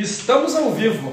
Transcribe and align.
Estamos 0.00 0.56
ao 0.56 0.72
vivo. 0.72 1.12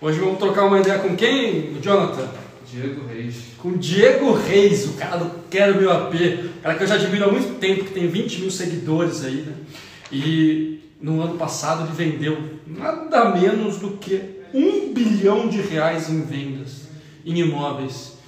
Hoje 0.00 0.20
vamos 0.20 0.38
trocar 0.38 0.66
uma 0.66 0.78
ideia 0.78 1.00
com 1.00 1.16
quem, 1.16 1.76
Jonathan? 1.82 2.28
Diego 2.64 3.04
Reis. 3.04 3.34
Com 3.58 3.76
Diego 3.76 4.32
Reis, 4.32 4.84
o 4.84 4.92
cara 4.92 5.16
do 5.16 5.30
Quero 5.50 5.80
Meu 5.80 5.90
AP. 5.90 6.14
O 6.14 6.62
cara 6.62 6.76
que 6.76 6.84
eu 6.84 6.86
já 6.86 6.94
admiro 6.94 7.24
há 7.24 7.32
muito 7.32 7.58
tempo, 7.58 7.82
que 7.82 7.92
tem 7.92 8.06
20 8.06 8.42
mil 8.42 8.50
seguidores 8.52 9.24
aí, 9.24 9.42
né? 9.42 9.54
E 10.12 10.78
no 11.02 11.20
ano 11.20 11.36
passado 11.36 11.84
ele 11.84 11.92
vendeu 11.92 12.60
nada 12.64 13.34
menos 13.34 13.78
do 13.78 13.96
que 13.96 14.22
um 14.54 14.94
bilhão 14.94 15.48
de 15.48 15.60
reais 15.60 16.08
em 16.08 16.22
vendas, 16.22 16.82
em 17.26 17.40
imóveis. 17.40 18.18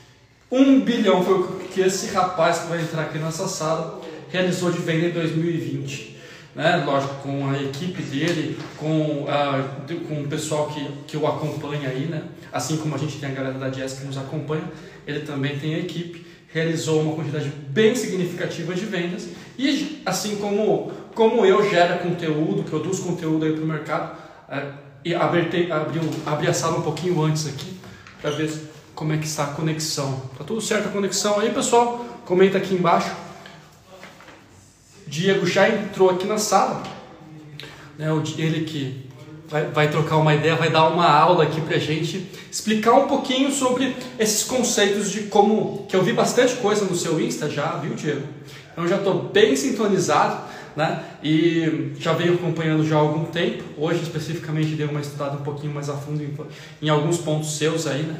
Um 0.50 0.80
bilhão 0.80 1.24
foi 1.24 1.34
o 1.34 1.46
que 1.72 1.82
esse 1.82 2.08
rapaz 2.12 2.58
que 2.58 2.66
vai 2.66 2.82
entrar 2.82 3.02
aqui 3.02 3.16
nessa 3.16 3.46
sala 3.46 4.02
realizou 4.28 4.72
de 4.72 4.78
venda 4.78 5.06
em 5.06 5.12
2020 5.12 6.11
né? 6.54 6.82
lógico, 6.84 7.14
com 7.16 7.48
a 7.48 7.60
equipe 7.60 8.02
dele, 8.02 8.58
com, 8.76 9.24
uh, 9.24 10.06
com 10.08 10.22
o 10.22 10.28
pessoal 10.28 10.68
que, 10.68 10.86
que 11.06 11.16
o 11.16 11.26
acompanha 11.26 11.88
aí, 11.88 12.06
né? 12.06 12.22
assim 12.52 12.76
como 12.76 12.94
a 12.94 12.98
gente 12.98 13.18
tem 13.18 13.30
a 13.30 13.32
galera 13.32 13.58
da 13.58 13.68
Jazz 13.68 13.94
que 13.94 14.04
nos 14.04 14.18
acompanha, 14.18 14.64
ele 15.06 15.20
também 15.20 15.58
tem 15.58 15.74
a 15.74 15.78
equipe, 15.78 16.26
realizou 16.48 17.00
uma 17.00 17.14
quantidade 17.14 17.50
bem 17.68 17.94
significativa 17.94 18.74
de 18.74 18.84
vendas 18.84 19.28
e 19.58 20.02
assim 20.04 20.36
como, 20.36 20.92
como 21.14 21.44
eu 21.46 21.68
gera 21.68 21.98
conteúdo, 21.98 22.62
produzo 22.62 23.02
conteúdo 23.02 23.44
aí 23.44 23.52
para 23.52 23.64
o 23.64 23.66
mercado, 23.66 24.18
uh, 24.48 24.92
e 25.04 25.14
abri, 25.14 25.72
abriu, 25.72 26.02
abri 26.24 26.48
a 26.48 26.54
sala 26.54 26.78
um 26.78 26.82
pouquinho 26.82 27.20
antes 27.22 27.48
aqui 27.48 27.76
para 28.20 28.30
ver 28.30 28.52
como 28.94 29.12
é 29.12 29.18
que 29.18 29.26
está 29.26 29.44
a 29.44 29.46
conexão. 29.48 30.22
Tá 30.38 30.44
tudo 30.44 30.60
certo 30.60 30.88
a 30.88 30.92
conexão 30.92 31.40
aí, 31.40 31.50
pessoal? 31.50 32.04
Comenta 32.24 32.58
aqui 32.58 32.74
embaixo. 32.74 33.10
Diego 35.12 35.46
já 35.46 35.68
entrou 35.68 36.08
aqui 36.08 36.26
na 36.26 36.38
sala, 36.38 36.82
né, 37.98 38.08
ele 38.38 38.64
que 38.64 39.04
vai, 39.46 39.66
vai, 39.66 39.90
trocar 39.90 40.16
uma 40.16 40.34
ideia, 40.34 40.56
vai 40.56 40.70
dar 40.70 40.88
uma 40.88 41.06
aula 41.06 41.44
aqui 41.44 41.60
para 41.60 41.76
gente, 41.76 42.26
explicar 42.50 42.94
um 42.94 43.06
pouquinho 43.06 43.52
sobre 43.52 43.94
esses 44.18 44.42
conceitos 44.42 45.10
de 45.10 45.24
como, 45.24 45.84
que 45.86 45.94
eu 45.94 46.02
vi 46.02 46.14
bastante 46.14 46.54
coisa 46.56 46.86
no 46.86 46.96
seu 46.96 47.20
Insta 47.20 47.50
já, 47.50 47.76
viu 47.76 47.94
Diego? 47.94 48.26
Então 48.72 48.88
já 48.88 48.96
estou 48.96 49.24
bem 49.24 49.54
sintonizado, 49.54 50.44
né? 50.74 51.04
E 51.22 51.92
já 51.98 52.14
venho 52.14 52.32
acompanhando 52.32 52.82
já 52.82 52.96
há 52.96 53.00
algum 53.00 53.26
tempo. 53.26 53.64
Hoje 53.76 54.00
especificamente 54.00 54.74
dei 54.76 54.86
uma 54.86 55.02
estudada 55.02 55.36
um 55.36 55.42
pouquinho 55.42 55.74
mais 55.74 55.90
a 55.90 55.94
fundo 55.94 56.22
em, 56.22 56.34
em 56.80 56.88
alguns 56.88 57.18
pontos 57.18 57.58
seus 57.58 57.86
aí, 57.86 58.02
né? 58.02 58.16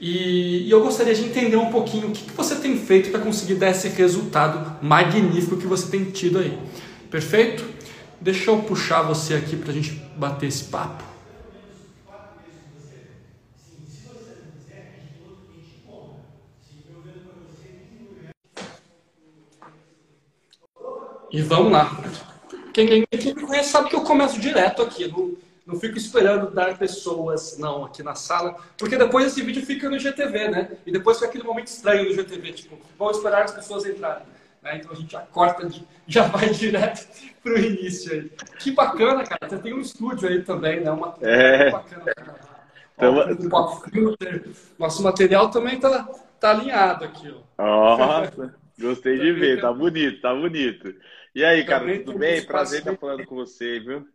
E, 0.00 0.66
e, 0.66 0.70
eu 0.70 0.82
gostaria 0.82 1.14
de 1.14 1.22
entender 1.22 1.56
um 1.56 1.70
pouquinho 1.70 2.08
o 2.08 2.10
que, 2.10 2.24
que 2.24 2.32
você 2.32 2.56
tem 2.56 2.78
feito 2.78 3.10
para 3.10 3.20
conseguir 3.20 3.56
dar 3.56 3.68
esse 3.68 3.86
resultado 3.88 4.82
magnífico 4.82 5.58
que 5.58 5.66
você 5.66 5.90
tem 5.90 6.06
tido 6.06 6.38
aí. 6.38 6.58
Perfeito? 7.10 7.68
Deixa 8.18 8.50
eu 8.50 8.62
puxar 8.62 9.02
você 9.02 9.34
aqui 9.34 9.56
para 9.56 9.70
a 9.70 9.74
gente 9.74 9.90
bater 10.16 10.46
esse 10.46 10.64
papo. 10.64 11.04
E 21.30 21.42
vamos 21.42 21.72
lá. 21.72 22.02
Quem, 22.72 22.86
quem, 22.86 23.34
me 23.34 23.42
conhece 23.42 23.70
sabe 23.70 23.90
que 23.90 23.96
eu 23.96 24.00
começo 24.00 24.40
direto 24.40 24.82
aqui 24.82 25.06
no, 25.06 25.36
não 25.70 25.78
fico 25.78 25.96
esperando 25.96 26.50
dar 26.50 26.76
pessoas, 26.76 27.56
não, 27.56 27.84
aqui 27.84 28.02
na 28.02 28.14
sala, 28.14 28.56
porque 28.76 28.96
depois 28.96 29.26
esse 29.26 29.40
vídeo 29.40 29.64
fica 29.64 29.88
no 29.88 29.98
GTV, 29.98 30.48
né? 30.48 30.72
E 30.84 30.90
depois 30.90 31.18
fica 31.18 31.28
aquele 31.28 31.44
momento 31.44 31.68
estranho 31.68 32.04
no 32.08 32.14
GTV, 32.14 32.52
tipo, 32.52 32.78
vamos 32.98 33.16
esperar 33.16 33.44
as 33.44 33.52
pessoas 33.52 33.86
entrarem. 33.86 34.24
Né? 34.62 34.76
Então 34.76 34.92
a 34.92 34.94
gente 34.94 35.12
já 35.12 35.20
corta, 35.20 35.68
já 36.06 36.24
vai 36.24 36.50
direto 36.50 37.06
pro 37.42 37.58
início 37.58 38.12
aí. 38.12 38.32
Que 38.58 38.72
bacana, 38.72 39.24
cara. 39.24 39.48
Você 39.48 39.58
tem 39.58 39.72
um 39.72 39.80
estúdio 39.80 40.28
aí 40.28 40.42
também, 40.42 40.80
né? 40.80 40.90
Uma 40.90 41.14
é. 41.22 41.70
bacana, 41.70 42.14
cara. 42.14 42.50
Ó, 42.98 43.76
Nosso 44.78 45.02
material 45.02 45.50
também 45.50 45.80
tá, 45.80 46.06
tá 46.38 46.50
alinhado 46.50 47.04
aqui, 47.04 47.34
ó. 47.56 47.64
Nossa, 47.64 48.54
gostei 48.78 49.18
de 49.18 49.32
ver, 49.32 49.60
tá 49.60 49.72
bonito, 49.72 50.20
tá 50.20 50.34
bonito. 50.34 50.94
E 51.34 51.44
aí, 51.44 51.64
cara, 51.64 51.86
tudo 52.00 52.18
bem? 52.18 52.44
Prazer 52.44 52.80
estar 52.80 52.96
falando 52.96 53.24
com 53.24 53.36
você, 53.36 53.80
viu? 53.80 54.06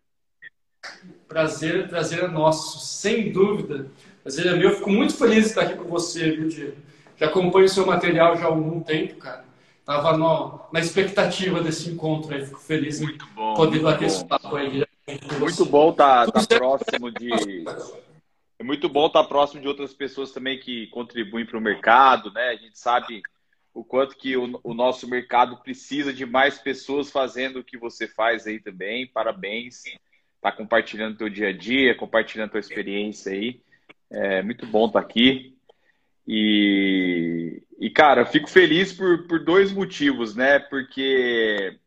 Prazer, 1.28 1.88
prazer 1.88 2.24
é 2.24 2.28
nosso, 2.28 2.80
sem 2.80 3.32
dúvida. 3.32 3.88
Prazer 4.24 4.48
é 4.48 4.56
meu. 4.56 4.70
Eu 4.70 4.76
fico 4.78 4.90
muito 4.90 5.16
feliz 5.16 5.44
de 5.44 5.50
estar 5.50 5.62
aqui 5.62 5.76
com 5.76 5.86
você, 5.86 6.32
viu, 6.32 6.48
Diego? 6.48 6.78
Já 7.18 7.28
acompanho 7.28 7.66
o 7.66 7.70
seu 7.70 7.86
material 7.86 8.38
já 8.38 8.46
há 8.46 8.48
algum 8.48 8.82
tempo, 8.82 9.16
cara. 9.16 9.46
Tava 9.86 10.18
no, 10.18 10.62
na 10.74 10.80
expectativa 10.80 11.62
desse 11.62 11.90
encontro 11.90 12.34
aí. 12.34 12.46
Fico 12.46 12.60
feliz 12.60 13.00
em 13.00 13.18
bom, 13.36 13.54
poder 13.54 13.80
bater 13.80 14.06
esse 14.06 14.26
papo 14.26 14.56
aí. 14.56 14.84
Muito 15.40 15.66
bom 15.66 15.92
estar 15.92 16.26
tá, 16.32 16.42
tá 16.42 16.58
próximo 16.58 17.12
de. 17.12 17.64
É 18.58 18.64
muito 18.64 18.90
bom 18.90 19.08
estar 19.08 19.24
tá 19.24 19.30
próximo 19.30 19.62
de 19.62 19.68
outras 19.68 19.94
pessoas 19.94 20.32
também 20.32 20.60
que 20.60 20.88
contribuem 20.88 21.46
para 21.46 21.58
o 21.58 21.62
mercado, 21.62 22.32
né? 22.32 22.50
A 22.50 22.56
gente 22.56 22.80
sabe 22.80 23.22
o 23.74 23.84
quanto 23.84 24.16
que 24.16 24.36
o, 24.36 24.60
o, 24.64 24.74
nosso 24.74 25.08
mercado 25.08 25.58
precisa 25.58 26.14
de 26.14 26.26
mais 26.26 26.58
pessoas 26.58 27.12
fazendo 27.12 27.60
o 27.60 27.64
que 27.64 27.78
você 27.78 28.08
faz 28.08 28.48
aí 28.48 28.60
também. 28.60 29.06
Parabéns 29.06 29.84
tá 30.46 30.52
compartilhando 30.52 31.18
teu 31.18 31.28
dia 31.28 31.48
a 31.48 31.52
dia, 31.52 31.96
compartilhando 31.96 32.52
tua 32.52 32.60
experiência 32.60 33.32
aí. 33.32 33.60
É 34.12 34.44
muito 34.44 34.68
bom 34.68 34.86
estar 34.86 35.02
tá 35.02 35.06
aqui. 35.06 35.58
E, 36.28 37.64
e 37.80 37.90
cara, 37.90 38.22
eu 38.22 38.26
fico 38.28 38.48
feliz 38.48 38.94
por, 38.94 39.28
por 39.28 39.44
dois 39.44 39.72
motivos, 39.72 40.36
né? 40.36 40.60
Porque 40.60 41.80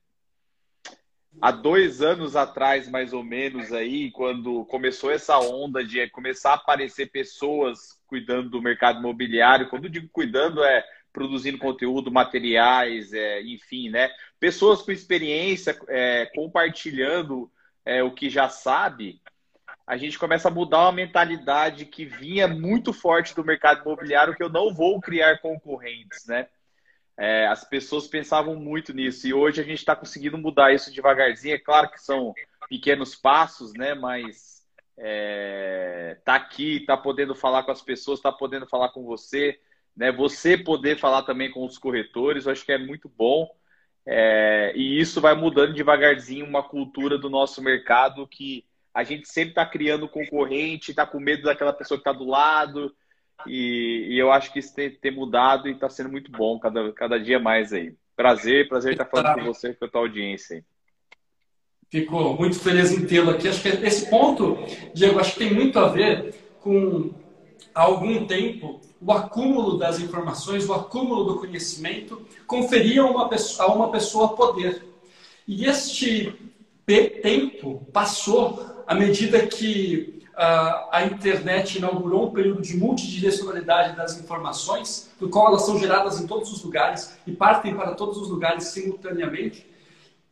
há 1.40 1.52
dois 1.52 2.02
anos 2.02 2.34
atrás, 2.34 2.90
mais 2.90 3.12
ou 3.12 3.22
menos, 3.22 3.72
aí, 3.72 4.10
quando 4.10 4.64
começou 4.64 5.12
essa 5.12 5.38
onda 5.38 5.84
de 5.84 6.08
começar 6.10 6.50
a 6.50 6.54
aparecer 6.54 7.12
pessoas 7.12 7.96
cuidando 8.08 8.50
do 8.50 8.60
mercado 8.60 8.98
imobiliário, 8.98 9.68
quando 9.68 9.88
digo 9.88 10.08
cuidando, 10.12 10.64
é 10.64 10.84
produzindo 11.12 11.58
conteúdo, 11.58 12.10
materiais, 12.10 13.12
é, 13.12 13.40
enfim, 13.42 13.88
né? 13.88 14.10
Pessoas 14.40 14.82
com 14.82 14.90
experiência 14.90 15.78
é, 15.88 16.26
compartilhando 16.34 17.48
é, 17.88 18.02
o 18.02 18.10
que 18.10 18.28
já 18.28 18.50
sabe, 18.50 19.18
a 19.86 19.96
gente 19.96 20.18
começa 20.18 20.48
a 20.48 20.50
mudar 20.50 20.82
uma 20.82 20.92
mentalidade 20.92 21.86
que 21.86 22.04
vinha 22.04 22.46
muito 22.46 22.92
forte 22.92 23.34
do 23.34 23.42
mercado 23.42 23.80
imobiliário, 23.80 24.36
que 24.36 24.42
eu 24.42 24.50
não 24.50 24.74
vou 24.74 25.00
criar 25.00 25.38
concorrentes, 25.38 26.26
né? 26.26 26.46
É, 27.16 27.46
as 27.46 27.64
pessoas 27.64 28.06
pensavam 28.06 28.54
muito 28.54 28.92
nisso 28.92 29.26
e 29.26 29.32
hoje 29.32 29.62
a 29.62 29.64
gente 29.64 29.78
está 29.78 29.96
conseguindo 29.96 30.36
mudar 30.36 30.74
isso 30.74 30.92
devagarzinho. 30.92 31.54
É 31.54 31.58
claro 31.58 31.90
que 31.90 31.98
são 31.98 32.34
pequenos 32.68 33.16
passos, 33.16 33.72
né? 33.72 33.94
Mas 33.94 34.62
é, 34.98 36.18
tá 36.26 36.34
aqui, 36.34 36.80
tá 36.80 36.94
podendo 36.94 37.34
falar 37.34 37.62
com 37.62 37.72
as 37.72 37.80
pessoas, 37.80 38.20
tá 38.20 38.30
podendo 38.30 38.66
falar 38.66 38.90
com 38.90 39.02
você, 39.02 39.58
né? 39.96 40.12
Você 40.12 40.58
poder 40.58 40.98
falar 40.98 41.22
também 41.22 41.50
com 41.50 41.64
os 41.64 41.78
corretores, 41.78 42.44
eu 42.44 42.52
acho 42.52 42.66
que 42.66 42.72
é 42.72 42.78
muito 42.78 43.08
bom. 43.08 43.48
É, 44.10 44.72
e 44.74 44.98
isso 44.98 45.20
vai 45.20 45.34
mudando 45.34 45.74
devagarzinho 45.74 46.46
uma 46.46 46.62
cultura 46.62 47.18
do 47.18 47.28
nosso 47.28 47.60
mercado 47.60 48.26
que 48.26 48.64
a 48.94 49.04
gente 49.04 49.28
sempre 49.28 49.50
está 49.50 49.66
criando 49.66 50.08
concorrente, 50.08 50.92
está 50.92 51.04
com 51.04 51.20
medo 51.20 51.42
daquela 51.42 51.74
pessoa 51.74 51.98
que 51.98 52.08
está 52.08 52.18
do 52.18 52.24
lado. 52.24 52.90
E, 53.46 54.06
e, 54.08 54.18
eu 54.18 54.32
acho 54.32 54.50
que 54.50 54.60
isso 54.60 54.74
tem, 54.74 54.90
tem 54.90 55.14
mudado 55.14 55.68
e 55.68 55.72
está 55.72 55.90
sendo 55.90 56.10
muito 56.10 56.32
bom 56.32 56.58
cada, 56.58 56.90
cada 56.94 57.20
dia 57.20 57.38
mais 57.38 57.70
aí. 57.70 57.94
Prazer, 58.16 58.66
prazer 58.66 58.92
estar 58.92 59.04
falando 59.04 59.40
com 59.40 59.44
você 59.44 59.74
com 59.74 59.84
a 59.84 59.88
tua 59.88 60.00
audiência 60.00 60.56
aí. 60.56 60.64
Fico 61.90 62.34
muito 62.34 62.58
feliz 62.58 62.90
em 62.90 63.04
tê-lo 63.04 63.30
aqui. 63.30 63.46
Acho 63.46 63.60
que 63.60 63.68
esse 63.68 64.08
ponto, 64.08 64.56
Diego, 64.94 65.20
acho 65.20 65.34
que 65.34 65.40
tem 65.40 65.52
muito 65.52 65.78
a 65.78 65.88
ver 65.88 66.34
com 66.60 67.12
há 67.74 67.82
algum 67.82 68.26
tempo 68.26 68.80
o 69.00 69.12
acúmulo 69.12 69.78
das 69.78 70.00
informações, 70.00 70.68
o 70.68 70.74
acúmulo 70.74 71.24
do 71.24 71.40
conhecimento, 71.40 72.20
conferia 72.46 73.04
uma 73.04 73.28
pessoa, 73.28 73.68
a 73.68 73.72
uma 73.72 73.90
pessoa 73.90 74.34
poder. 74.34 74.84
E 75.46 75.64
este 75.64 76.34
tempo 76.84 77.86
passou 77.92 78.84
à 78.86 78.94
medida 78.94 79.46
que 79.46 80.22
uh, 80.30 80.88
a 80.90 81.04
internet 81.04 81.78
inaugurou 81.78 82.28
um 82.28 82.30
período 82.32 82.62
de 82.62 82.76
multidirecionalidade 82.76 83.96
das 83.96 84.18
informações, 84.18 85.10
do 85.20 85.28
qual 85.28 85.48
elas 85.48 85.62
são 85.62 85.78
geradas 85.78 86.20
em 86.20 86.26
todos 86.26 86.52
os 86.52 86.62
lugares 86.64 87.16
e 87.26 87.32
partem 87.32 87.74
para 87.74 87.94
todos 87.94 88.16
os 88.18 88.28
lugares 88.28 88.64
simultaneamente. 88.64 89.66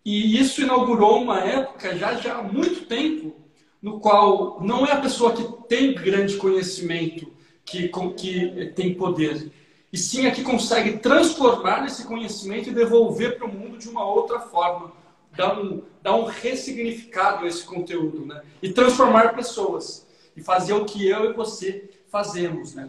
E 0.04 0.40
isso 0.40 0.62
inaugurou 0.62 1.20
uma 1.20 1.40
época 1.40 1.96
já, 1.96 2.14
já 2.14 2.38
há 2.38 2.42
muito 2.42 2.86
tempo 2.86 3.34
no 3.82 4.00
qual 4.00 4.60
não 4.60 4.86
é 4.86 4.92
a 4.92 5.00
pessoa 5.00 5.32
que 5.32 5.44
tem 5.68 5.94
grande 5.94 6.36
conhecimento 6.36 7.35
que, 7.66 7.88
que 8.16 8.72
tem 8.74 8.94
poder, 8.94 9.50
e 9.92 9.98
sim 9.98 10.26
a 10.26 10.30
que 10.30 10.42
consegue 10.42 10.98
transformar 10.98 11.84
esse 11.84 12.04
conhecimento 12.04 12.70
e 12.70 12.74
devolver 12.74 13.36
para 13.36 13.46
o 13.46 13.52
mundo 13.52 13.76
de 13.76 13.88
uma 13.88 14.06
outra 14.08 14.40
forma, 14.40 14.92
dar 15.36 15.58
um, 15.58 15.82
dar 16.02 16.14
um 16.14 16.24
ressignificado 16.24 17.44
a 17.44 17.48
esse 17.48 17.64
conteúdo, 17.64 18.24
né? 18.24 18.42
E 18.62 18.72
transformar 18.72 19.34
pessoas, 19.34 20.06
e 20.36 20.42
fazer 20.42 20.72
o 20.74 20.84
que 20.84 21.06
eu 21.08 21.30
e 21.30 21.32
você 21.32 21.90
fazemos, 22.08 22.74
né? 22.74 22.88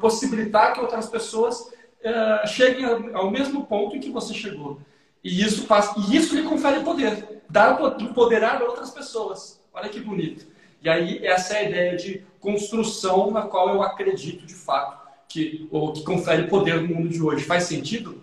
Possibilitar 0.00 0.72
que 0.72 0.80
outras 0.80 1.08
pessoas 1.08 1.60
uh, 1.60 2.46
cheguem 2.46 2.84
ao 3.12 3.30
mesmo 3.30 3.66
ponto 3.66 3.96
em 3.96 4.00
que 4.00 4.10
você 4.10 4.32
chegou. 4.32 4.78
E 5.22 5.42
isso, 5.42 5.66
faz, 5.66 5.92
e 5.96 6.16
isso 6.16 6.34
lhe 6.34 6.42
confere 6.42 6.80
poder, 6.80 7.42
dar, 7.48 7.80
empoderar 8.00 8.62
outras 8.62 8.90
pessoas. 8.90 9.60
Olha 9.72 9.88
que 9.88 10.00
bonito. 10.00 10.46
E 10.82 10.88
aí 10.88 11.26
essa 11.26 11.54
é 11.54 11.58
a 11.58 11.68
ideia 11.68 11.96
de 11.96 12.24
construção 12.44 13.30
na 13.30 13.42
qual 13.42 13.70
eu 13.70 13.82
acredito 13.82 14.44
de 14.44 14.54
fato 14.54 15.08
que, 15.26 15.66
ou 15.70 15.94
que 15.94 16.04
confere 16.04 16.46
poder 16.46 16.82
no 16.82 16.94
mundo 16.94 17.08
de 17.08 17.20
hoje. 17.20 17.44
Faz 17.44 17.64
sentido? 17.64 18.22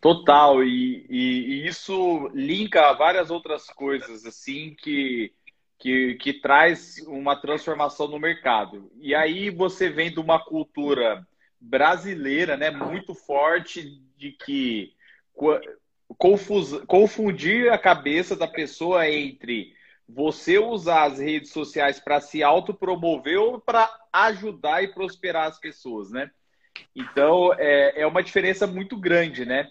Total, 0.00 0.62
e, 0.62 1.06
e, 1.08 1.62
e 1.62 1.66
isso 1.66 2.28
linka 2.34 2.90
a 2.90 2.92
várias 2.92 3.30
outras 3.30 3.68
coisas 3.68 4.26
assim 4.26 4.76
que, 4.78 5.32
que, 5.78 6.16
que 6.16 6.34
traz 6.34 6.98
uma 7.06 7.36
transformação 7.40 8.08
no 8.08 8.18
mercado. 8.18 8.90
E 9.00 9.14
aí 9.14 9.48
você 9.48 9.88
vem 9.88 10.12
de 10.12 10.20
uma 10.20 10.44
cultura 10.44 11.26
brasileira, 11.58 12.56
né, 12.56 12.70
muito 12.70 13.14
forte 13.14 14.02
de 14.18 14.32
que 14.32 14.92
confundir 16.86 17.72
a 17.72 17.78
cabeça 17.78 18.36
da 18.36 18.46
pessoa 18.46 19.08
entre 19.08 19.72
você 20.08 20.58
usar 20.58 21.04
as 21.04 21.18
redes 21.18 21.50
sociais 21.50 21.98
para 21.98 22.20
se 22.20 22.42
autopromover 22.42 23.40
ou 23.40 23.60
para 23.60 23.90
ajudar 24.12 24.82
e 24.82 24.88
prosperar 24.88 25.48
as 25.48 25.58
pessoas, 25.58 26.10
né? 26.10 26.30
Então, 26.94 27.52
é, 27.54 28.02
é 28.02 28.06
uma 28.06 28.22
diferença 28.22 28.66
muito 28.66 28.96
grande, 28.96 29.44
né? 29.44 29.70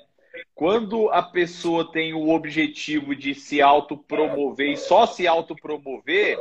Quando 0.55 1.09
a 1.09 1.21
pessoa 1.21 1.91
tem 1.91 2.13
o 2.13 2.29
objetivo 2.29 3.15
de 3.15 3.35
se 3.35 3.61
autopromover 3.61 4.71
e 4.71 4.77
só 4.77 5.05
se 5.05 5.27
autopromover, 5.27 6.39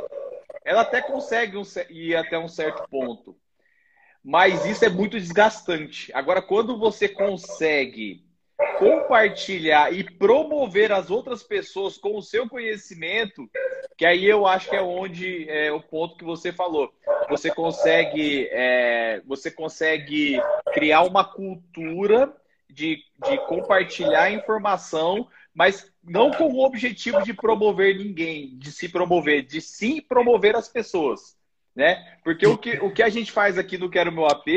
ela 0.65 0.81
até 0.81 1.01
consegue 1.01 1.57
um, 1.57 1.63
ir 1.89 2.15
até 2.15 2.37
um 2.37 2.47
certo 2.47 2.87
ponto. 2.89 3.37
Mas 4.23 4.65
isso 4.65 4.85
é 4.85 4.89
muito 4.89 5.19
desgastante. 5.19 6.11
Agora, 6.13 6.41
quando 6.41 6.77
você 6.77 7.09
consegue 7.09 8.23
compartilhar 8.77 9.93
e 9.93 10.03
promover 10.03 10.91
as 10.91 11.09
outras 11.09 11.43
pessoas 11.43 11.97
com 11.97 12.17
o 12.17 12.21
seu 12.21 12.47
conhecimento, 12.47 13.49
que 13.97 14.05
aí 14.05 14.25
eu 14.25 14.45
acho 14.45 14.69
que 14.69 14.75
é 14.75 14.81
onde 14.81 15.49
é 15.49 15.71
o 15.71 15.81
ponto 15.81 16.17
que 16.17 16.23
você 16.23 16.51
falou. 16.51 16.93
Você 17.29 17.49
consegue, 17.49 18.47
é, 18.51 19.21
você 19.25 19.49
consegue 19.49 20.39
criar 20.73 21.03
uma 21.03 21.23
cultura 21.23 22.33
de, 22.69 22.99
de 23.27 23.37
compartilhar 23.47 24.31
informação, 24.31 25.27
mas 25.53 25.91
não 26.03 26.31
com 26.31 26.45
o 26.45 26.65
objetivo 26.65 27.21
de 27.23 27.33
promover 27.33 27.95
ninguém, 27.95 28.57
de 28.57 28.71
se 28.71 28.89
promover, 28.89 29.43
de 29.43 29.61
sim 29.61 30.01
promover 30.01 30.55
as 30.55 30.67
pessoas. 30.67 31.37
Né? 31.75 32.17
Porque 32.23 32.45
o 32.45 32.57
que, 32.57 32.77
o 32.77 32.91
que 32.91 33.01
a 33.01 33.09
gente 33.09 33.31
faz 33.31 33.57
aqui 33.57 33.77
no 33.77 33.89
Quero 33.89 34.11
Meu 34.11 34.27
AP 34.27 34.47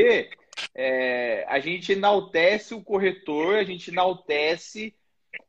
é, 0.75 1.45
a 1.49 1.59
gente 1.59 1.93
enaltece 1.93 2.75
o 2.75 2.83
corretor, 2.83 3.57
a 3.57 3.65
gente 3.65 3.91
enaltece 3.91 4.95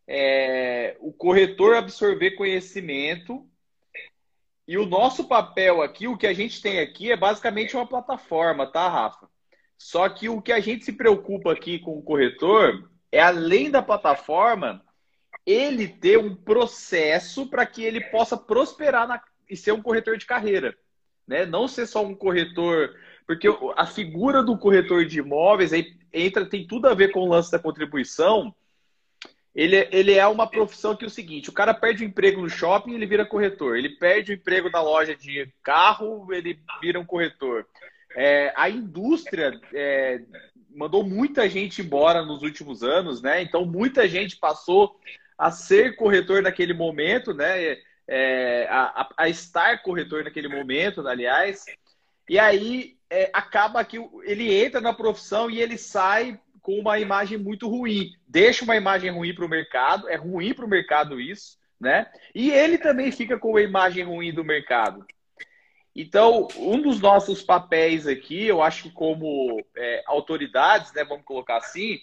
é, 0.07 0.95
o 0.99 1.11
corretor 1.11 1.75
absorver 1.75 2.31
conhecimento. 2.31 3.47
E 4.67 4.77
o 4.77 4.85
nosso 4.85 5.27
papel 5.27 5.81
aqui, 5.81 6.07
o 6.07 6.17
que 6.17 6.27
a 6.27 6.33
gente 6.33 6.61
tem 6.61 6.79
aqui, 6.79 7.11
é 7.11 7.15
basicamente 7.15 7.75
uma 7.75 7.87
plataforma, 7.87 8.67
tá, 8.67 8.89
Rafa? 8.89 9.29
Só 9.77 10.09
que 10.09 10.27
o 10.27 10.41
que 10.41 10.51
a 10.51 10.59
gente 10.59 10.83
se 10.83 10.93
preocupa 10.93 11.53
aqui 11.53 11.79
com 11.79 11.97
o 11.97 12.01
corretor 12.01 12.89
é, 13.11 13.21
além 13.21 13.71
da 13.71 13.81
plataforma, 13.81 14.83
ele 15.45 15.87
ter 15.87 16.17
um 16.17 16.35
processo 16.35 17.47
para 17.49 17.65
que 17.65 17.83
ele 17.83 18.01
possa 18.01 18.35
prosperar 18.35 19.07
na, 19.07 19.21
e 19.49 19.55
ser 19.55 19.71
um 19.71 19.81
corretor 19.81 20.17
de 20.17 20.25
carreira. 20.25 20.77
Né? 21.25 21.45
Não 21.45 21.67
ser 21.67 21.85
só 21.85 22.03
um 22.03 22.15
corretor 22.15 22.93
porque 23.27 23.47
a 23.75 23.85
figura 23.85 24.41
do 24.41 24.57
corretor 24.57 25.05
de 25.05 25.19
imóveis 25.19 25.73
aí 25.73 25.93
entra, 26.13 26.45
tem 26.45 26.65
tudo 26.65 26.87
a 26.87 26.93
ver 26.93 27.11
com 27.11 27.19
o 27.19 27.27
lance 27.27 27.51
da 27.51 27.59
contribuição. 27.59 28.55
Ele, 29.53 29.87
ele 29.91 30.13
é 30.13 30.25
uma 30.25 30.49
profissão 30.49 30.95
que 30.95 31.03
é 31.03 31.07
o 31.07 31.11
seguinte: 31.11 31.49
o 31.49 31.53
cara 31.53 31.73
perde 31.73 32.05
o 32.05 32.07
emprego 32.07 32.41
no 32.41 32.49
shopping, 32.49 32.93
ele 32.93 33.05
vira 33.05 33.25
corretor. 33.25 33.75
Ele 33.75 33.89
perde 33.89 34.31
o 34.31 34.35
emprego 34.35 34.69
na 34.69 34.81
loja 34.81 35.13
de 35.13 35.51
carro, 35.61 36.33
ele 36.33 36.57
vira 36.81 36.99
um 36.99 37.05
corretor. 37.05 37.67
É, 38.15 38.53
a 38.55 38.69
indústria 38.69 39.59
é, 39.73 40.21
mandou 40.73 41.03
muita 41.03 41.49
gente 41.49 41.81
embora 41.81 42.23
nos 42.23 42.43
últimos 42.43 42.81
anos, 42.81 43.21
né? 43.21 43.41
Então 43.41 43.65
muita 43.65 44.07
gente 44.07 44.37
passou 44.37 44.97
a 45.37 45.51
ser 45.51 45.97
corretor 45.97 46.41
naquele 46.41 46.73
momento, 46.73 47.33
né? 47.33 47.77
É, 48.07 48.67
a, 48.69 49.09
a, 49.17 49.27
estar 49.27 49.81
corretor 49.83 50.23
naquele 50.23 50.47
momento, 50.47 51.05
aliás. 51.05 51.65
E 52.29 52.37
aí 52.37 52.97
é, 53.09 53.29
acaba 53.33 53.83
que 53.83 53.97
ele 54.23 54.53
entra 54.53 54.81
na 54.81 54.93
profissão 54.93 55.49
e 55.49 55.61
ele 55.61 55.77
sai 55.77 56.39
com 56.61 56.73
uma 56.73 56.99
imagem 56.99 57.37
muito 57.37 57.69
ruim. 57.69 58.11
Deixa 58.27 58.65
uma 58.65 58.75
imagem 58.75 59.09
ruim 59.09 59.33
para 59.33 59.45
o 59.45 59.49
mercado, 59.49 60.09
é 60.09 60.15
ruim 60.15 60.53
para 60.53 60.65
o 60.65 60.69
mercado 60.69 61.19
isso, 61.19 61.57
né? 61.79 62.07
E 62.35 62.51
ele 62.51 62.77
também 62.77 63.11
fica 63.11 63.39
com 63.39 63.51
uma 63.51 63.61
imagem 63.61 64.03
ruim 64.03 64.33
do 64.33 64.43
mercado. 64.43 65.05
Então, 65.95 66.47
um 66.57 66.81
dos 66.81 66.99
nossos 66.99 67.41
papéis 67.41 68.05
aqui, 68.05 68.45
eu 68.45 68.61
acho 68.61 68.83
que 68.83 68.91
como 68.91 69.63
é, 69.75 70.03
autoridades, 70.05 70.93
né, 70.93 71.03
vamos 71.03 71.25
colocar 71.25 71.57
assim, 71.57 71.99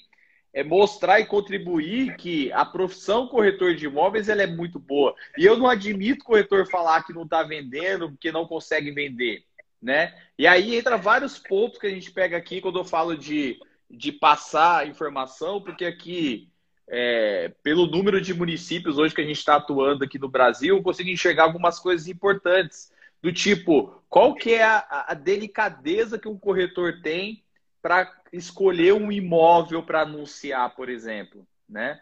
é 0.53 0.65
mostrar 0.65 1.21
e 1.21 1.27
contribuir 1.27 2.17
que 2.17 2.51
a 2.53 2.65
profissão 2.65 3.29
corretor 3.29 3.75
de 3.75 3.87
imóveis 3.87 4.29
ela 4.29 4.43
é 4.43 4.47
muito 4.47 4.79
boa. 4.79 5.15
E 5.37 5.45
eu 5.45 5.57
não 5.57 5.69
admito 5.69 6.25
corretor 6.25 6.67
falar 6.69 7.05
que 7.05 7.13
não 7.13 7.23
está 7.23 7.43
vendendo, 7.43 8.17
que 8.19 8.33
não 8.33 8.47
consegue 8.47 8.91
vender 8.91 9.45
né? 9.85 10.15
E 10.39 10.47
aí 10.47 10.75
entra 10.75 10.97
vários 10.97 11.39
pontos 11.39 11.79
que 11.79 11.87
a 11.87 11.91
gente 11.91 12.11
pega 12.11 12.39
aqui 12.39 12.63
quando 12.63 12.79
eu 12.79 12.85
falo 12.85 13.15
de, 13.17 13.61
de 13.91 14.11
passar 14.11 14.89
informação, 14.89 15.61
porque 15.61 15.85
aqui, 15.85 16.49
é, 16.89 17.53
pelo 17.63 17.87
número 17.87 18.19
de 18.19 18.33
municípios 18.33 18.97
hoje 18.97 19.15
que 19.15 19.21
a 19.21 19.27
gente 19.27 19.37
está 19.37 19.57
atuando 19.57 20.03
aqui 20.03 20.19
no 20.19 20.27
Brasil, 20.27 20.79
eu 20.79 20.83
consigo 20.83 21.11
enxergar 21.11 21.43
algumas 21.43 21.79
coisas 21.79 22.09
importantes, 22.09 22.91
do 23.23 23.31
tipo, 23.31 24.03
qual 24.09 24.35
que 24.35 24.55
é 24.55 24.65
a, 24.65 25.07
a 25.09 25.15
delicadeza 25.15 26.19
que 26.19 26.29
um 26.29 26.39
corretor 26.39 27.01
tem 27.03 27.45
para 27.83 28.11
escolher 28.33 28.95
um 28.95 29.13
imóvel 29.13 29.83
para 29.83 30.01
anunciar, 30.01 30.75
por 30.75 30.89
exemplo, 30.89 31.47
né? 31.69 32.01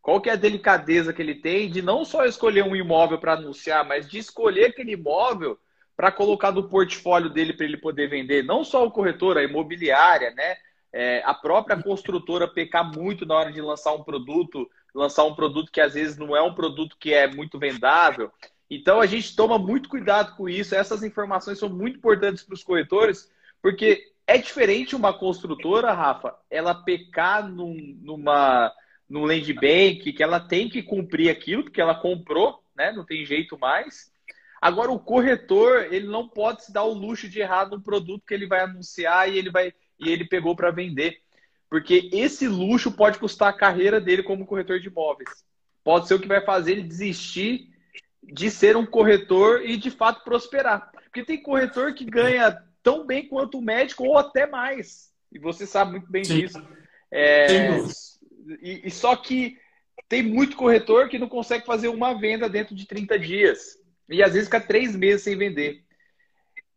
Qual 0.00 0.18
que 0.20 0.30
é 0.30 0.32
a 0.32 0.36
delicadeza 0.36 1.12
que 1.12 1.20
ele 1.20 1.34
tem 1.34 1.70
de 1.70 1.82
não 1.82 2.06
só 2.06 2.24
escolher 2.24 2.64
um 2.64 2.74
imóvel 2.74 3.18
para 3.18 3.34
anunciar, 3.34 3.86
mas 3.86 4.08
de 4.08 4.16
escolher 4.16 4.66
aquele 4.66 4.92
imóvel 4.92 5.58
para 5.98 6.12
colocar 6.12 6.52
no 6.52 6.68
portfólio 6.68 7.28
dele 7.28 7.52
para 7.52 7.66
ele 7.66 7.76
poder 7.76 8.08
vender, 8.08 8.44
não 8.44 8.62
só 8.62 8.86
o 8.86 8.90
corretor, 8.90 9.36
a 9.36 9.42
imobiliária, 9.42 10.30
né? 10.30 10.56
É, 10.92 11.20
a 11.24 11.34
própria 11.34 11.82
construtora 11.82 12.46
pecar 12.46 12.88
muito 12.96 13.26
na 13.26 13.34
hora 13.34 13.52
de 13.52 13.60
lançar 13.60 13.92
um 13.92 14.04
produto, 14.04 14.70
lançar 14.94 15.24
um 15.24 15.34
produto 15.34 15.72
que 15.72 15.80
às 15.80 15.94
vezes 15.94 16.16
não 16.16 16.36
é 16.36 16.40
um 16.40 16.54
produto 16.54 16.96
que 17.00 17.12
é 17.12 17.26
muito 17.26 17.58
vendável. 17.58 18.30
Então 18.70 19.00
a 19.00 19.06
gente 19.06 19.34
toma 19.34 19.58
muito 19.58 19.88
cuidado 19.88 20.36
com 20.36 20.48
isso. 20.48 20.72
Essas 20.72 21.02
informações 21.02 21.58
são 21.58 21.68
muito 21.68 21.96
importantes 21.96 22.44
para 22.44 22.54
os 22.54 22.62
corretores, 22.62 23.28
porque 23.60 24.12
é 24.24 24.38
diferente 24.38 24.94
uma 24.94 25.12
construtora, 25.12 25.92
Rafa, 25.92 26.32
ela 26.48 26.76
pecar 26.76 27.48
num, 27.48 27.74
numa 28.00 28.72
num 29.10 29.24
land 29.24 29.52
bank, 29.54 30.12
que 30.12 30.22
ela 30.22 30.38
tem 30.38 30.68
que 30.68 30.80
cumprir 30.80 31.28
aquilo 31.28 31.68
que 31.68 31.80
ela 31.80 31.96
comprou, 31.96 32.62
né? 32.76 32.92
Não 32.92 33.04
tem 33.04 33.24
jeito 33.24 33.58
mais. 33.58 34.12
Agora, 34.60 34.90
o 34.90 34.98
corretor, 34.98 35.92
ele 35.92 36.06
não 36.06 36.28
pode 36.28 36.64
se 36.64 36.72
dar 36.72 36.84
o 36.84 36.92
luxo 36.92 37.28
de 37.28 37.40
errar 37.40 37.68
no 37.68 37.80
produto 37.80 38.24
que 38.26 38.34
ele 38.34 38.46
vai 38.46 38.60
anunciar 38.60 39.30
e 39.30 39.38
ele, 39.38 39.50
vai, 39.50 39.72
e 39.98 40.08
ele 40.10 40.24
pegou 40.24 40.56
para 40.56 40.70
vender. 40.70 41.18
Porque 41.70 42.08
esse 42.12 42.48
luxo 42.48 42.92
pode 42.92 43.18
custar 43.18 43.50
a 43.50 43.56
carreira 43.56 44.00
dele 44.00 44.22
como 44.22 44.46
corretor 44.46 44.80
de 44.80 44.88
imóveis. 44.88 45.44
Pode 45.84 46.08
ser 46.08 46.14
o 46.14 46.20
que 46.20 46.28
vai 46.28 46.44
fazer 46.44 46.72
ele 46.72 46.82
desistir 46.82 47.68
de 48.22 48.50
ser 48.50 48.76
um 48.76 48.86
corretor 48.86 49.64
e 49.64 49.76
de 49.76 49.90
fato 49.90 50.24
prosperar. 50.24 50.90
Porque 51.04 51.24
tem 51.24 51.42
corretor 51.42 51.94
que 51.94 52.04
ganha 52.04 52.56
tão 52.82 53.06
bem 53.06 53.28
quanto 53.28 53.58
o 53.58 53.62
médico 53.62 54.04
ou 54.04 54.18
até 54.18 54.46
mais. 54.46 55.12
E 55.32 55.38
você 55.38 55.66
sabe 55.66 55.92
muito 55.92 56.10
bem 56.10 56.24
Sim. 56.24 56.40
disso. 56.40 56.62
É, 57.10 57.80
e, 58.62 58.86
e 58.86 58.90
só 58.90 59.14
que 59.14 59.56
tem 60.08 60.22
muito 60.22 60.56
corretor 60.56 61.08
que 61.08 61.18
não 61.18 61.28
consegue 61.28 61.66
fazer 61.66 61.88
uma 61.88 62.14
venda 62.18 62.48
dentro 62.48 62.74
de 62.74 62.86
30 62.86 63.18
dias. 63.18 63.77
E 64.08 64.22
às 64.22 64.32
vezes 64.32 64.48
fica 64.48 64.60
três 64.60 64.96
meses 64.96 65.22
sem 65.22 65.36
vender. 65.36 65.82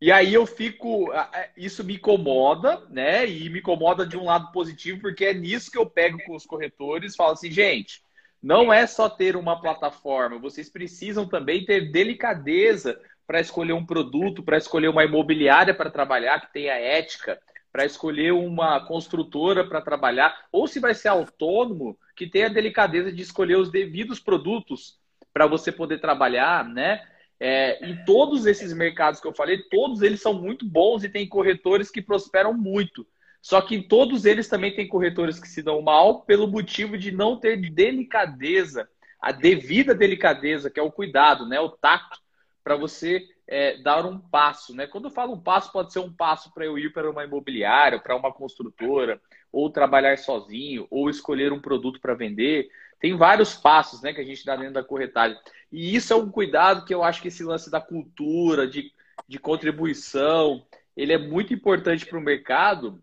E 0.00 0.10
aí 0.10 0.34
eu 0.34 0.44
fico. 0.44 1.12
Isso 1.56 1.84
me 1.84 1.94
incomoda, 1.94 2.84
né? 2.90 3.26
E 3.28 3.48
me 3.48 3.60
incomoda 3.60 4.04
de 4.04 4.16
um 4.16 4.24
lado 4.24 4.50
positivo, 4.52 5.00
porque 5.00 5.24
é 5.24 5.34
nisso 5.34 5.70
que 5.70 5.78
eu 5.78 5.86
pego 5.86 6.18
com 6.24 6.34
os 6.34 6.44
corretores 6.44 7.14
falo 7.16 7.32
assim, 7.32 7.50
gente, 7.50 8.02
não 8.42 8.72
é 8.72 8.86
só 8.86 9.08
ter 9.08 9.36
uma 9.36 9.60
plataforma, 9.60 10.38
vocês 10.38 10.68
precisam 10.68 11.28
também 11.28 11.64
ter 11.64 11.92
delicadeza 11.92 13.00
para 13.24 13.40
escolher 13.40 13.72
um 13.72 13.86
produto, 13.86 14.42
para 14.42 14.58
escolher 14.58 14.88
uma 14.88 15.04
imobiliária 15.04 15.72
para 15.72 15.90
trabalhar 15.90 16.40
que 16.40 16.52
tenha 16.52 16.74
ética, 16.74 17.40
para 17.70 17.86
escolher 17.86 18.32
uma 18.32 18.84
construtora 18.84 19.64
para 19.64 19.80
trabalhar, 19.80 20.46
ou 20.50 20.66
se 20.66 20.80
vai 20.80 20.92
ser 20.92 21.08
autônomo, 21.08 21.96
que 22.16 22.26
tenha 22.26 22.50
delicadeza 22.50 23.12
de 23.12 23.22
escolher 23.22 23.56
os 23.56 23.70
devidos 23.70 24.18
produtos 24.18 24.98
para 25.32 25.46
você 25.46 25.70
poder 25.70 26.00
trabalhar, 26.00 26.68
né? 26.68 27.06
É, 27.44 27.84
em 27.84 28.04
todos 28.04 28.46
esses 28.46 28.72
mercados 28.72 29.18
que 29.18 29.26
eu 29.26 29.34
falei, 29.34 29.58
todos 29.64 30.00
eles 30.00 30.22
são 30.22 30.32
muito 30.32 30.64
bons 30.64 31.02
e 31.02 31.08
tem 31.08 31.28
corretores 31.28 31.90
que 31.90 32.00
prosperam 32.00 32.54
muito. 32.54 33.04
Só 33.40 33.60
que 33.60 33.82
todos 33.82 34.24
eles 34.24 34.46
também 34.46 34.72
tem 34.72 34.86
corretores 34.86 35.40
que 35.40 35.48
se 35.48 35.60
dão 35.60 35.82
mal 35.82 36.22
pelo 36.22 36.46
motivo 36.46 36.96
de 36.96 37.10
não 37.10 37.36
ter 37.36 37.56
delicadeza, 37.56 38.88
a 39.20 39.32
devida 39.32 39.92
delicadeza, 39.92 40.70
que 40.70 40.78
é 40.78 40.82
o 40.84 40.92
cuidado, 40.92 41.44
né? 41.44 41.58
o 41.58 41.68
tato, 41.68 42.20
para 42.62 42.76
você 42.76 43.28
é, 43.48 43.76
dar 43.78 44.06
um 44.06 44.20
passo, 44.20 44.72
né? 44.72 44.86
Quando 44.86 45.06
eu 45.06 45.10
falo 45.10 45.34
um 45.34 45.40
passo, 45.40 45.72
pode 45.72 45.92
ser 45.92 45.98
um 45.98 46.12
passo 46.12 46.54
para 46.54 46.64
eu 46.64 46.78
ir 46.78 46.92
para 46.92 47.10
uma 47.10 47.24
imobiliária, 47.24 47.98
para 47.98 48.14
uma 48.14 48.32
construtora, 48.32 49.20
ou 49.50 49.68
trabalhar 49.68 50.16
sozinho, 50.16 50.86
ou 50.88 51.10
escolher 51.10 51.52
um 51.52 51.60
produto 51.60 52.00
para 52.00 52.14
vender. 52.14 52.70
Tem 53.02 53.16
vários 53.16 53.56
passos, 53.56 54.00
né, 54.00 54.14
que 54.14 54.20
a 54.20 54.24
gente 54.24 54.44
dá 54.44 54.54
dentro 54.54 54.74
da 54.74 54.84
corretagem. 54.84 55.36
E 55.72 55.92
isso 55.94 56.12
é 56.12 56.16
um 56.16 56.30
cuidado 56.30 56.84
que 56.84 56.94
eu 56.94 57.02
acho 57.02 57.20
que 57.20 57.28
esse 57.28 57.42
lance 57.42 57.68
da 57.68 57.80
cultura, 57.80 58.64
de, 58.64 58.92
de 59.26 59.40
contribuição, 59.40 60.64
ele 60.96 61.12
é 61.12 61.18
muito 61.18 61.52
importante 61.52 62.06
para 62.06 62.16
o 62.16 62.22
mercado, 62.22 63.02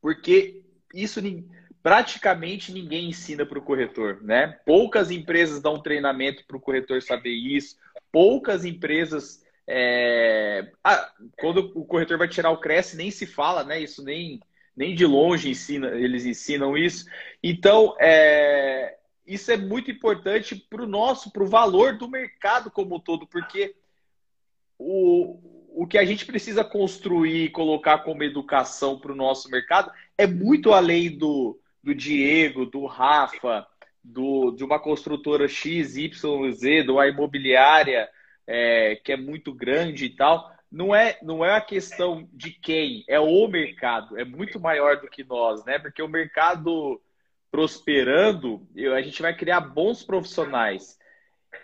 porque 0.00 0.62
isso 0.94 1.20
praticamente 1.82 2.72
ninguém 2.72 3.08
ensina 3.08 3.44
para 3.44 3.58
o 3.58 3.62
corretor, 3.62 4.22
né? 4.22 4.58
Poucas 4.64 5.10
empresas 5.10 5.60
dão 5.60 5.82
treinamento 5.82 6.44
para 6.46 6.56
o 6.56 6.60
corretor 6.60 7.02
saber 7.02 7.32
isso, 7.32 7.76
poucas 8.12 8.64
empresas 8.64 9.42
é... 9.66 10.70
ah, 10.84 11.12
quando 11.40 11.72
o 11.74 11.84
corretor 11.84 12.18
vai 12.18 12.28
tirar 12.28 12.50
o 12.50 12.60
Cresce, 12.60 12.96
nem 12.96 13.10
se 13.10 13.26
fala, 13.26 13.64
né? 13.64 13.80
Isso 13.80 14.04
nem, 14.04 14.40
nem 14.76 14.94
de 14.94 15.04
longe 15.04 15.50
ensina, 15.50 15.88
eles 15.88 16.24
ensinam 16.24 16.76
isso. 16.76 17.04
Então, 17.42 17.96
é... 17.98 18.97
isso 19.28 19.52
é 19.52 19.56
muito 19.56 19.90
importante 19.90 20.56
para 20.56 20.82
o 20.82 20.86
nosso, 20.86 21.30
para 21.30 21.42
o 21.42 21.46
valor 21.46 21.96
do 21.96 22.08
mercado 22.08 22.70
como 22.70 22.96
um 22.96 23.00
todo, 23.00 23.26
porque 23.26 23.74
o, 24.78 25.38
o 25.82 25.86
que 25.86 25.98
a 25.98 26.04
gente 26.04 26.24
precisa 26.24 26.64
construir 26.64 27.44
e 27.44 27.50
colocar 27.50 27.98
como 27.98 28.22
educação 28.22 28.98
para 28.98 29.12
o 29.12 29.16
nosso 29.16 29.50
mercado 29.50 29.92
é 30.16 30.26
muito 30.26 30.72
além 30.72 31.16
do, 31.16 31.60
do 31.82 31.94
Diego, 31.94 32.64
do 32.64 32.86
Rafa, 32.86 33.66
do, 34.02 34.52
de 34.52 34.64
uma 34.64 34.80
construtora 34.80 35.46
XYZ, 35.46 36.20
de 36.60 36.90
uma 36.90 37.06
imobiliária 37.06 38.08
é, 38.46 38.96
que 39.04 39.12
é 39.12 39.16
muito 39.16 39.52
grande 39.52 40.06
e 40.06 40.10
tal. 40.10 40.50
Não 40.70 40.94
é, 40.94 41.18
não 41.22 41.44
é 41.44 41.54
a 41.54 41.60
questão 41.60 42.28
de 42.32 42.50
quem, 42.50 43.04
é 43.08 43.18
o 43.20 43.46
mercado, 43.48 44.18
é 44.18 44.24
muito 44.24 44.60
maior 44.60 45.00
do 45.00 45.08
que 45.08 45.24
nós, 45.24 45.64
né? 45.64 45.78
Porque 45.78 46.02
o 46.02 46.08
mercado 46.08 47.00
prosperando, 47.50 48.66
a 48.94 49.00
gente 49.00 49.22
vai 49.22 49.34
criar 49.34 49.60
bons 49.60 50.02
profissionais. 50.02 50.98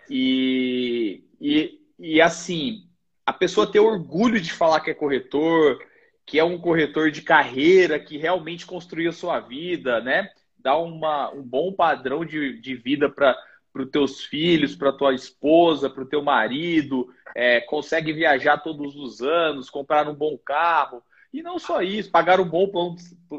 E, 0.09 1.25
e, 1.41 1.81
e 1.99 2.21
assim, 2.21 2.88
a 3.25 3.33
pessoa 3.33 3.71
ter 3.71 3.81
orgulho 3.81 4.41
de 4.41 4.53
falar 4.53 4.81
que 4.81 4.91
é 4.91 4.95
corretor, 4.95 5.79
que 6.26 6.38
é 6.38 6.45
um 6.45 6.59
corretor 6.59 7.11
de 7.11 7.23
carreira, 7.23 7.99
que 7.99 8.17
realmente 8.17 8.67
construiu 8.67 9.11
a 9.11 9.14
sua 9.14 9.41
vida, 9.41 10.00
né? 10.00 10.31
Dá 10.59 10.76
uma, 10.76 11.31
um 11.33 11.43
bom 11.43 11.73
padrão 11.73 12.25
de, 12.25 12.59
de 12.59 12.75
vida 12.75 13.11
para 13.11 13.37
os 13.75 13.91
teus 13.91 14.25
filhos, 14.25 14.75
para 14.75 14.93
tua 14.93 15.14
esposa, 15.14 15.91
para 15.91 16.03
o 16.03 16.09
teu 16.09 16.23
marido, 16.23 17.09
é, 17.35 17.61
consegue 17.61 18.12
viajar 18.12 18.59
todos 18.59 18.97
os 18.97 19.21
anos, 19.21 19.69
comprar 19.69 20.09
um 20.09 20.14
bom 20.14 20.38
carro. 20.38 21.03
E 21.35 21.43
não 21.43 21.59
só 21.59 21.83
isso, 21.83 22.12
pagar 22.12 22.38
um 22.38 22.49
bom 22.49 22.69
plano, 22.69 22.95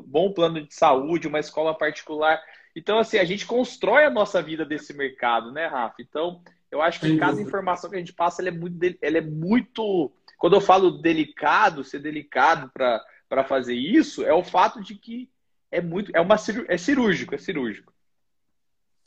bom 0.05 0.33
plano 0.33 0.61
de 0.67 0.75
saúde, 0.75 1.29
uma 1.29 1.39
escola 1.39 1.73
particular. 1.73 2.41
Então, 2.75 2.99
assim, 2.99 3.17
a 3.17 3.23
gente 3.23 3.45
constrói 3.45 4.03
a 4.03 4.09
nossa 4.09 4.41
vida 4.41 4.65
desse 4.65 4.93
mercado, 4.93 5.49
né, 5.49 5.65
Rafa? 5.67 6.01
Então, 6.01 6.41
eu 6.69 6.81
acho 6.81 6.99
que 6.99 7.15
cada 7.17 7.41
informação 7.41 7.89
que 7.89 7.95
a 7.95 7.99
gente 7.99 8.11
passa, 8.11 8.41
ela 8.41 8.49
é 8.49 8.51
muito, 8.51 8.77
ela 9.01 9.17
é 9.17 9.21
muito 9.21 10.11
quando 10.37 10.57
eu 10.57 10.61
falo 10.61 10.91
delicado, 10.91 11.85
ser 11.85 11.99
delicado 11.99 12.69
para 12.73 13.43
fazer 13.45 13.75
isso, 13.75 14.25
é 14.25 14.33
o 14.33 14.43
fato 14.43 14.83
de 14.83 14.95
que 14.95 15.29
é 15.71 15.79
muito, 15.79 16.11
é 16.13 16.19
uma 16.19 16.35
é 16.67 16.77
cirúrgico, 16.77 17.33
é 17.33 17.37
cirúrgico. 17.37 17.93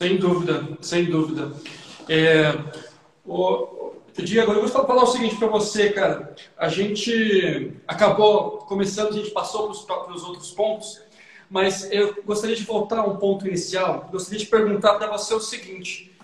Sem 0.01 0.17
dúvida, 0.17 0.67
sem 0.81 1.05
dúvida. 1.05 1.51
É, 2.09 2.53
o, 3.23 3.78
Diego, 4.23 4.51
eu 4.51 4.67
vou 4.67 4.85
falar 4.85 5.03
o 5.03 5.07
seguinte 5.07 5.35
para 5.35 5.47
você, 5.47 5.89
cara. 5.89 6.35
A 6.57 6.69
gente 6.69 7.73
acabou 7.87 8.59
começando, 8.59 9.09
a 9.09 9.13
gente 9.13 9.31
passou 9.31 9.71
para 9.85 10.13
os 10.13 10.23
outros 10.23 10.51
pontos, 10.51 11.01
mas 11.49 11.91
eu 11.91 12.15
gostaria 12.25 12.55
de 12.55 12.63
voltar 12.63 12.99
a 12.99 13.03
um 13.03 13.17
ponto 13.17 13.47
inicial. 13.47 14.07
Gostaria 14.11 14.39
de 14.39 14.45
perguntar 14.45 14.95
para 14.95 15.07
você 15.07 15.33
o 15.33 15.39
seguinte: 15.39 16.15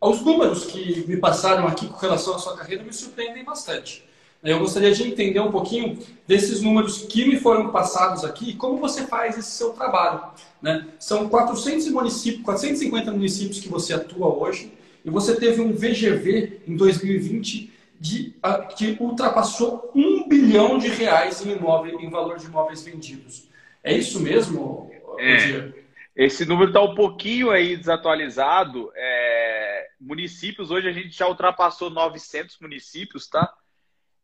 os 0.00 0.20
números 0.20 0.64
que 0.64 1.04
me 1.08 1.16
passaram 1.16 1.66
aqui 1.66 1.86
com 1.86 1.96
relação 1.96 2.34
à 2.34 2.38
sua 2.38 2.56
carreira 2.56 2.82
me 2.82 2.92
surpreendem 2.92 3.44
bastante. 3.44 4.04
Eu 4.42 4.58
gostaria 4.58 4.92
de 4.92 5.06
entender 5.06 5.38
um 5.38 5.52
pouquinho 5.52 5.98
desses 6.26 6.60
números 6.60 7.02
que 7.02 7.24
me 7.24 7.38
foram 7.38 7.70
passados 7.70 8.24
aqui 8.24 8.50
e 8.50 8.54
como 8.54 8.76
você 8.76 9.06
faz 9.06 9.38
esse 9.38 9.52
seu 9.52 9.70
trabalho. 9.70 10.20
Né? 10.60 10.88
São 10.98 11.28
400 11.28 11.88
municípios, 11.90 12.44
450 12.44 13.12
municípios 13.12 13.60
que 13.60 13.68
você 13.68 13.94
atua 13.94 14.26
hoje 14.34 14.72
e 15.04 15.10
você 15.10 15.38
teve 15.38 15.60
um 15.60 15.72
VGV 15.72 16.62
em 16.66 16.76
2020 16.76 17.72
de, 17.98 18.34
que 18.76 18.96
ultrapassou 18.98 19.92
um 19.94 20.28
bilhão 20.28 20.78
de 20.78 20.88
reais 20.88 21.44
em, 21.46 21.52
imóvel, 21.52 22.00
em 22.00 22.10
valor 22.10 22.36
de 22.36 22.46
imóveis 22.46 22.82
vendidos. 22.82 23.48
É 23.82 23.96
isso 23.96 24.20
mesmo, 24.20 24.90
é. 25.18 25.72
Esse 26.14 26.44
número 26.44 26.68
está 26.68 26.82
um 26.82 26.94
pouquinho 26.94 27.50
aí 27.50 27.76
desatualizado. 27.76 28.92
É, 28.94 29.88
municípios, 30.00 30.70
hoje 30.70 30.88
a 30.88 30.92
gente 30.92 31.16
já 31.16 31.26
ultrapassou 31.26 31.88
900 31.88 32.58
municípios, 32.60 33.28
tá? 33.28 33.52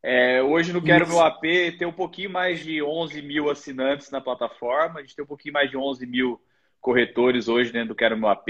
É, 0.02 0.42
hoje 0.42 0.73
no 0.73 0.82
Quero 0.82 1.04
Isso. 1.04 1.12
Meu 1.12 1.23
AP 1.25 1.42
tem 1.78 1.87
um 1.87 1.92
pouquinho 1.92 2.30
mais 2.30 2.62
de 2.62 2.82
11 2.82 3.23
mil 3.23 3.50
assinantes 3.50 4.11
na 4.11 4.20
plataforma, 4.20 5.00
a 5.00 5.02
gente 5.02 5.16
tem 5.16 5.25
um 5.25 5.28
pouquinho 5.28 5.54
mais 5.54 5.70
de 5.70 5.76
11 5.76 6.06
mil 6.06 6.40
corretores 6.80 7.49
hoje 7.49 7.73
dentro 7.73 7.88
do 7.88 7.94
Quero 7.94 8.16
Meu 8.16 8.28
AP. 8.28 8.49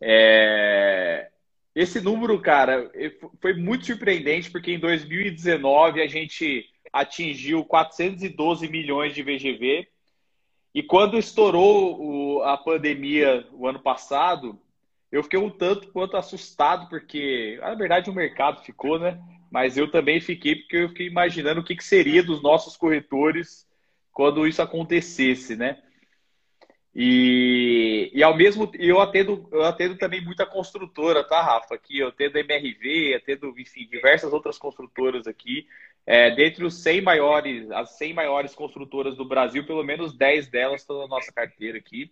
É... 0.00 1.30
Esse 1.74 2.00
número, 2.00 2.40
cara, 2.40 2.90
foi 3.40 3.52
muito 3.52 3.84
surpreendente 3.84 4.50
porque 4.50 4.72
em 4.72 4.78
2019 4.78 6.00
a 6.00 6.06
gente 6.06 6.64
atingiu 6.90 7.64
412 7.64 8.66
milhões 8.68 9.14
de 9.14 9.22
VGV 9.22 9.86
e 10.74 10.82
quando 10.82 11.18
estourou 11.18 12.42
a 12.44 12.56
pandemia 12.56 13.46
o 13.52 13.66
ano 13.66 13.78
passado, 13.78 14.58
eu 15.12 15.22
fiquei 15.22 15.38
um 15.38 15.50
tanto 15.50 15.92
quanto 15.92 16.16
assustado 16.16 16.88
porque, 16.88 17.58
na 17.60 17.74
verdade, 17.74 18.08
o 18.08 18.14
mercado 18.14 18.62
ficou, 18.62 18.98
né? 18.98 19.20
mas 19.50 19.76
eu 19.76 19.90
também 19.90 20.20
fiquei 20.20 20.56
porque 20.56 20.76
eu 20.76 20.88
fiquei 20.88 21.06
imaginando 21.06 21.60
o 21.60 21.64
que, 21.64 21.76
que 21.76 21.84
seria 21.84 22.22
dos 22.22 22.42
nossos 22.42 22.76
corretores 22.76 23.66
quando 24.12 24.46
isso 24.46 24.60
acontecesse, 24.62 25.56
né? 25.56 25.82
E, 26.98 28.10
e 28.14 28.22
ao 28.22 28.34
mesmo 28.34 28.70
eu 28.78 28.98
atendo, 29.02 29.46
eu 29.52 29.62
atendo 29.64 29.98
também 29.98 30.24
muita 30.24 30.46
construtora, 30.46 31.22
tá, 31.22 31.42
Rafa? 31.42 31.74
Aqui 31.74 31.98
eu 31.98 32.08
atendo 32.08 32.38
MRV, 32.38 33.16
atendo, 33.16 33.52
enfim, 33.60 33.86
diversas 33.86 34.32
outras 34.32 34.56
construtoras 34.56 35.26
aqui. 35.26 35.68
É, 36.06 36.34
dentre 36.34 36.64
os 36.64 36.82
100 36.82 37.02
maiores, 37.02 37.70
as 37.70 37.98
100 37.98 38.14
maiores 38.14 38.54
construtoras 38.54 39.14
do 39.14 39.26
Brasil, 39.26 39.66
pelo 39.66 39.84
menos 39.84 40.16
10 40.16 40.48
delas 40.48 40.80
estão 40.80 41.00
na 41.00 41.06
nossa 41.06 41.30
carteira 41.30 41.76
aqui. 41.76 42.10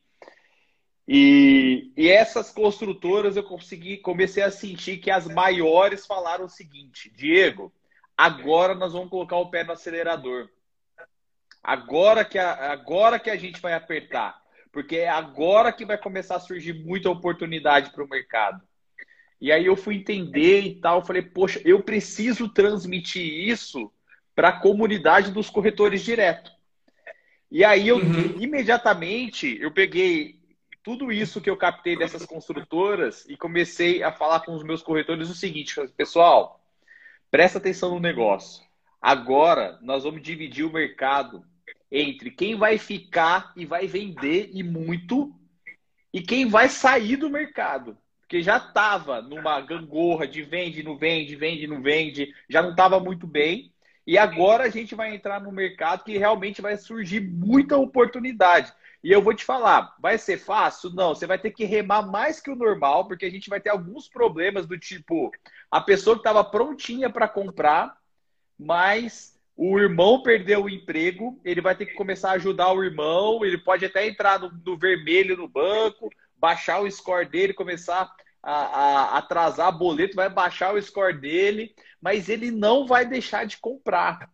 E, 1.08 1.90
e, 1.96 2.10
essas 2.10 2.50
construtoras 2.50 3.38
eu 3.38 3.42
consegui, 3.42 3.96
comecei 3.96 4.42
a 4.42 4.50
sentir 4.50 4.98
que 4.98 5.10
as 5.10 5.26
maiores 5.26 6.04
falaram 6.04 6.44
o 6.44 6.50
seguinte: 6.50 7.10
Diego, 7.16 7.72
agora 8.14 8.74
nós 8.74 8.92
vamos 8.92 9.08
colocar 9.08 9.38
o 9.38 9.48
pé 9.48 9.64
no 9.64 9.72
acelerador. 9.72 10.46
Agora 11.62 12.22
que 12.22 12.38
a, 12.38 12.70
agora 12.70 13.18
que 13.18 13.30
a 13.30 13.36
gente 13.36 13.62
vai 13.62 13.72
apertar, 13.72 14.43
porque 14.74 14.96
é 14.96 15.08
agora 15.08 15.72
que 15.72 15.86
vai 15.86 15.96
começar 15.96 16.34
a 16.34 16.40
surgir 16.40 16.74
muita 16.74 17.08
oportunidade 17.08 17.92
para 17.92 18.02
o 18.02 18.08
mercado. 18.08 18.60
E 19.40 19.52
aí 19.52 19.64
eu 19.64 19.76
fui 19.76 19.94
entender 19.94 20.62
e 20.62 20.74
tal, 20.80 21.04
falei, 21.04 21.22
poxa, 21.22 21.62
eu 21.64 21.80
preciso 21.80 22.48
transmitir 22.48 23.22
isso 23.22 23.92
para 24.34 24.48
a 24.48 24.60
comunidade 24.60 25.30
dos 25.30 25.48
corretores 25.48 26.02
direto. 26.02 26.50
E 27.48 27.64
aí 27.64 27.86
eu 27.86 27.98
uhum. 27.98 28.40
imediatamente 28.40 29.56
eu 29.60 29.70
peguei 29.70 30.40
tudo 30.82 31.12
isso 31.12 31.40
que 31.40 31.48
eu 31.48 31.56
captei 31.56 31.96
dessas 31.96 32.26
construtoras 32.26 33.24
e 33.28 33.36
comecei 33.36 34.02
a 34.02 34.10
falar 34.10 34.40
com 34.40 34.54
os 34.54 34.64
meus 34.64 34.82
corretores 34.82 35.30
o 35.30 35.34
seguinte, 35.34 35.74
pessoal, 35.96 36.60
presta 37.30 37.58
atenção 37.58 37.90
no 37.90 38.00
negócio. 38.00 38.64
Agora 39.00 39.78
nós 39.82 40.02
vamos 40.02 40.20
dividir 40.20 40.64
o 40.64 40.72
mercado 40.72 41.44
entre 41.90 42.30
quem 42.30 42.56
vai 42.56 42.78
ficar 42.78 43.52
e 43.56 43.64
vai 43.64 43.86
vender 43.86 44.50
e 44.52 44.62
muito 44.62 45.34
e 46.12 46.20
quem 46.20 46.46
vai 46.46 46.68
sair 46.68 47.16
do 47.16 47.28
mercado. 47.28 47.96
Porque 48.20 48.40
já 48.42 48.56
estava 48.56 49.20
numa 49.20 49.60
gangorra 49.60 50.26
de 50.26 50.42
vende, 50.42 50.82
não 50.82 50.96
vende, 50.96 51.36
vende, 51.36 51.66
não 51.66 51.82
vende, 51.82 52.32
já 52.48 52.62
não 52.62 52.70
estava 52.70 52.98
muito 52.98 53.26
bem. 53.26 53.72
E 54.06 54.18
agora 54.18 54.64
a 54.64 54.68
gente 54.68 54.94
vai 54.94 55.14
entrar 55.14 55.40
no 55.40 55.50
mercado 55.50 56.04
que 56.04 56.18
realmente 56.18 56.60
vai 56.60 56.76
surgir 56.76 57.20
muita 57.20 57.76
oportunidade. 57.76 58.72
E 59.02 59.10
eu 59.12 59.20
vou 59.20 59.34
te 59.34 59.44
falar, 59.44 59.94
vai 59.98 60.16
ser 60.16 60.38
fácil? 60.38 60.90
Não, 60.90 61.14
você 61.14 61.26
vai 61.26 61.38
ter 61.38 61.50
que 61.50 61.64
remar 61.64 62.02
mais 62.02 62.40
que 62.40 62.50
o 62.50 62.56
normal, 62.56 63.06
porque 63.06 63.26
a 63.26 63.30
gente 63.30 63.50
vai 63.50 63.60
ter 63.60 63.70
alguns 63.70 64.08
problemas 64.08 64.66
do 64.66 64.78
tipo, 64.78 65.30
a 65.70 65.80
pessoa 65.80 66.16
que 66.16 66.20
estava 66.20 66.42
prontinha 66.42 67.10
para 67.10 67.28
comprar, 67.28 67.98
mas 68.58 69.33
o 69.56 69.78
irmão 69.78 70.22
perdeu 70.22 70.64
o 70.64 70.70
emprego, 70.70 71.40
ele 71.44 71.60
vai 71.60 71.76
ter 71.76 71.86
que 71.86 71.94
começar 71.94 72.30
a 72.30 72.34
ajudar 72.34 72.72
o 72.72 72.82
irmão, 72.82 73.44
ele 73.44 73.58
pode 73.58 73.84
até 73.84 74.06
entrar 74.06 74.38
no, 74.40 74.50
no 74.50 74.76
vermelho 74.76 75.36
no 75.36 75.48
banco, 75.48 76.10
baixar 76.36 76.80
o 76.80 76.90
score 76.90 77.28
dele, 77.28 77.54
começar 77.54 78.12
a, 78.42 78.52
a 78.52 79.18
atrasar 79.18 79.76
boleto, 79.76 80.16
vai 80.16 80.28
baixar 80.28 80.74
o 80.74 80.82
score 80.82 81.18
dele, 81.18 81.74
mas 82.00 82.28
ele 82.28 82.50
não 82.50 82.86
vai 82.86 83.06
deixar 83.06 83.46
de 83.46 83.56
comprar. 83.58 84.28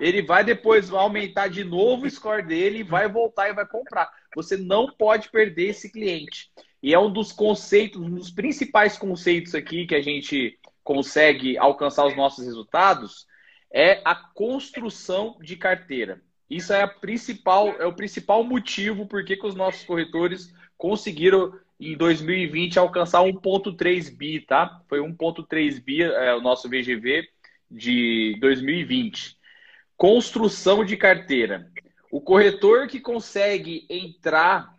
Ele 0.00 0.22
vai 0.22 0.42
depois 0.42 0.92
aumentar 0.92 1.48
de 1.48 1.62
novo 1.62 2.06
o 2.06 2.10
score 2.10 2.42
dele, 2.42 2.82
vai 2.82 3.08
voltar 3.08 3.48
e 3.48 3.54
vai 3.54 3.66
comprar. 3.66 4.10
Você 4.34 4.56
não 4.56 4.90
pode 4.92 5.30
perder 5.30 5.68
esse 5.68 5.90
cliente. 5.90 6.50
E 6.82 6.92
é 6.92 6.98
um 6.98 7.12
dos 7.12 7.32
conceitos, 7.32 8.00
um 8.00 8.14
dos 8.14 8.30
principais 8.30 8.98
conceitos 8.98 9.54
aqui 9.54 9.86
que 9.86 9.94
a 9.94 10.02
gente 10.02 10.58
consegue 10.82 11.56
alcançar 11.58 12.06
os 12.06 12.16
nossos 12.16 12.44
resultados 12.44 13.26
é 13.72 14.00
a 14.04 14.14
construção 14.14 15.36
de 15.40 15.56
carteira. 15.56 16.20
Isso 16.48 16.72
é, 16.72 16.82
a 16.82 16.88
principal, 16.88 17.68
é 17.80 17.86
o 17.86 17.94
principal 17.94 18.42
motivo 18.42 19.06
por 19.06 19.24
que 19.24 19.38
os 19.44 19.54
nossos 19.54 19.84
corretores 19.84 20.52
conseguiram 20.76 21.56
em 21.78 21.96
2020 21.96 22.78
alcançar 22.78 23.20
1.3 23.20 24.14
bi, 24.14 24.40
tá? 24.40 24.82
Foi 24.88 24.98
1.3 24.98 25.80
bi 25.80 26.02
é, 26.02 26.34
o 26.34 26.40
nosso 26.40 26.68
VGV 26.68 27.28
de 27.70 28.36
2020. 28.40 29.38
Construção 29.96 30.84
de 30.84 30.96
carteira. 30.96 31.70
O 32.10 32.20
corretor 32.20 32.88
que 32.88 32.98
consegue 32.98 33.86
entrar, 33.88 34.74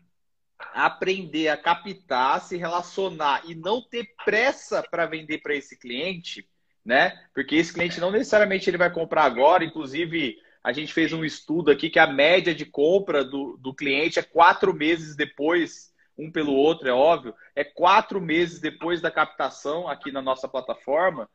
aprender 0.74 1.48
a 1.48 1.56
captar, 1.56 2.42
se 2.42 2.58
relacionar 2.58 3.44
e 3.46 3.56
não 3.56 3.82
ter 3.82 4.14
pressa 4.26 4.84
para 4.84 5.06
vender 5.06 5.38
para 5.38 5.56
esse 5.56 5.80
cliente, 5.80 6.46
né? 6.86 7.20
Porque 7.34 7.56
esse 7.56 7.74
cliente 7.74 8.00
não 8.00 8.12
necessariamente 8.12 8.70
ele 8.70 8.78
vai 8.78 8.92
comprar 8.92 9.24
agora, 9.24 9.64
inclusive 9.64 10.38
a 10.64 10.72
gente 10.72 10.94
fez 10.94 11.12
um 11.12 11.26
estudo 11.26 11.72
aqui 11.72 11.90
que 11.90 12.00
a 12.00 12.08
média 12.08 12.54
de 12.54 12.66
compra 12.66 13.24
do, 13.24 13.58
do 13.58 13.74
cliente 13.74 14.20
é 14.20 14.24
quatro 14.24 14.74
meses 14.74 15.16
depois, 15.16 15.92
um 16.18 16.32
pelo 16.32 16.54
outro, 16.54 16.88
é 16.88 16.94
óbvio, 16.94 17.34
é 17.56 17.64
quatro 17.64 18.22
meses 18.22 18.60
depois 18.60 19.02
da 19.02 19.10
captação 19.10 19.88
aqui 19.88 20.12
na 20.12 20.22
nossa 20.22 20.48
plataforma. 20.48 21.30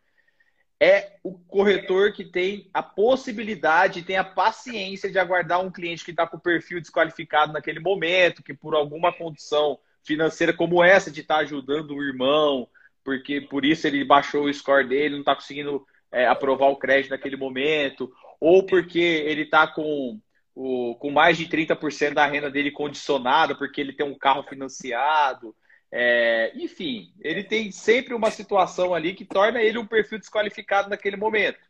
É 0.78 1.16
o 1.24 1.32
corretor 1.32 2.12
que 2.12 2.24
tem 2.24 2.70
a 2.72 2.82
possibilidade, 2.82 4.02
tem 4.02 4.18
a 4.18 4.24
paciência 4.24 5.10
de 5.10 5.18
aguardar 5.18 5.60
um 5.60 5.72
cliente 5.72 6.04
que 6.04 6.10
está 6.10 6.26
com 6.26 6.36
o 6.36 6.40
perfil 6.40 6.80
desqualificado 6.80 7.52
naquele 7.52 7.80
momento, 7.80 8.42
que 8.42 8.52
por 8.52 8.74
alguma 8.74 9.10
condição 9.10 9.78
financeira 10.04 10.52
como 10.52 10.84
essa, 10.84 11.10
de 11.10 11.22
estar 11.22 11.36
tá 11.36 11.40
ajudando 11.40 11.92
o 11.92 12.02
irmão, 12.02 12.68
porque 13.06 13.40
por 13.40 13.64
isso 13.64 13.86
ele 13.86 14.04
baixou 14.04 14.46
o 14.46 14.52
score 14.52 14.88
dele, 14.88 15.14
não 15.14 15.20
está 15.20 15.36
conseguindo 15.36 15.86
é, 16.10 16.26
aprovar 16.26 16.66
o 16.66 16.76
crédito 16.76 17.12
naquele 17.12 17.36
momento, 17.36 18.12
ou 18.40 18.66
porque 18.66 18.98
ele 18.98 19.42
está 19.42 19.64
com, 19.64 20.20
o, 20.56 20.96
com 20.96 21.12
mais 21.12 21.38
de 21.38 21.46
30% 21.46 22.14
da 22.14 22.26
renda 22.26 22.50
dele 22.50 22.72
condicionada, 22.72 23.54
porque 23.54 23.80
ele 23.80 23.92
tem 23.92 24.04
um 24.04 24.18
carro 24.18 24.42
financiado. 24.42 25.54
É, 25.92 26.50
enfim, 26.56 27.12
ele 27.20 27.44
tem 27.44 27.70
sempre 27.70 28.12
uma 28.12 28.32
situação 28.32 28.92
ali 28.92 29.14
que 29.14 29.24
torna 29.24 29.62
ele 29.62 29.78
um 29.78 29.86
perfil 29.86 30.18
desqualificado 30.18 30.90
naquele 30.90 31.16
momento. 31.16 31.60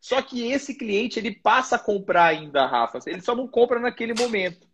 Só 0.00 0.20
que 0.20 0.50
esse 0.50 0.74
cliente 0.74 1.20
ele 1.20 1.36
passa 1.36 1.76
a 1.76 1.78
comprar 1.78 2.24
ainda, 2.24 2.66
Rafa. 2.66 2.98
Ele 3.06 3.20
só 3.20 3.36
não 3.36 3.46
compra 3.46 3.78
naquele 3.78 4.14
momento. 4.14 4.66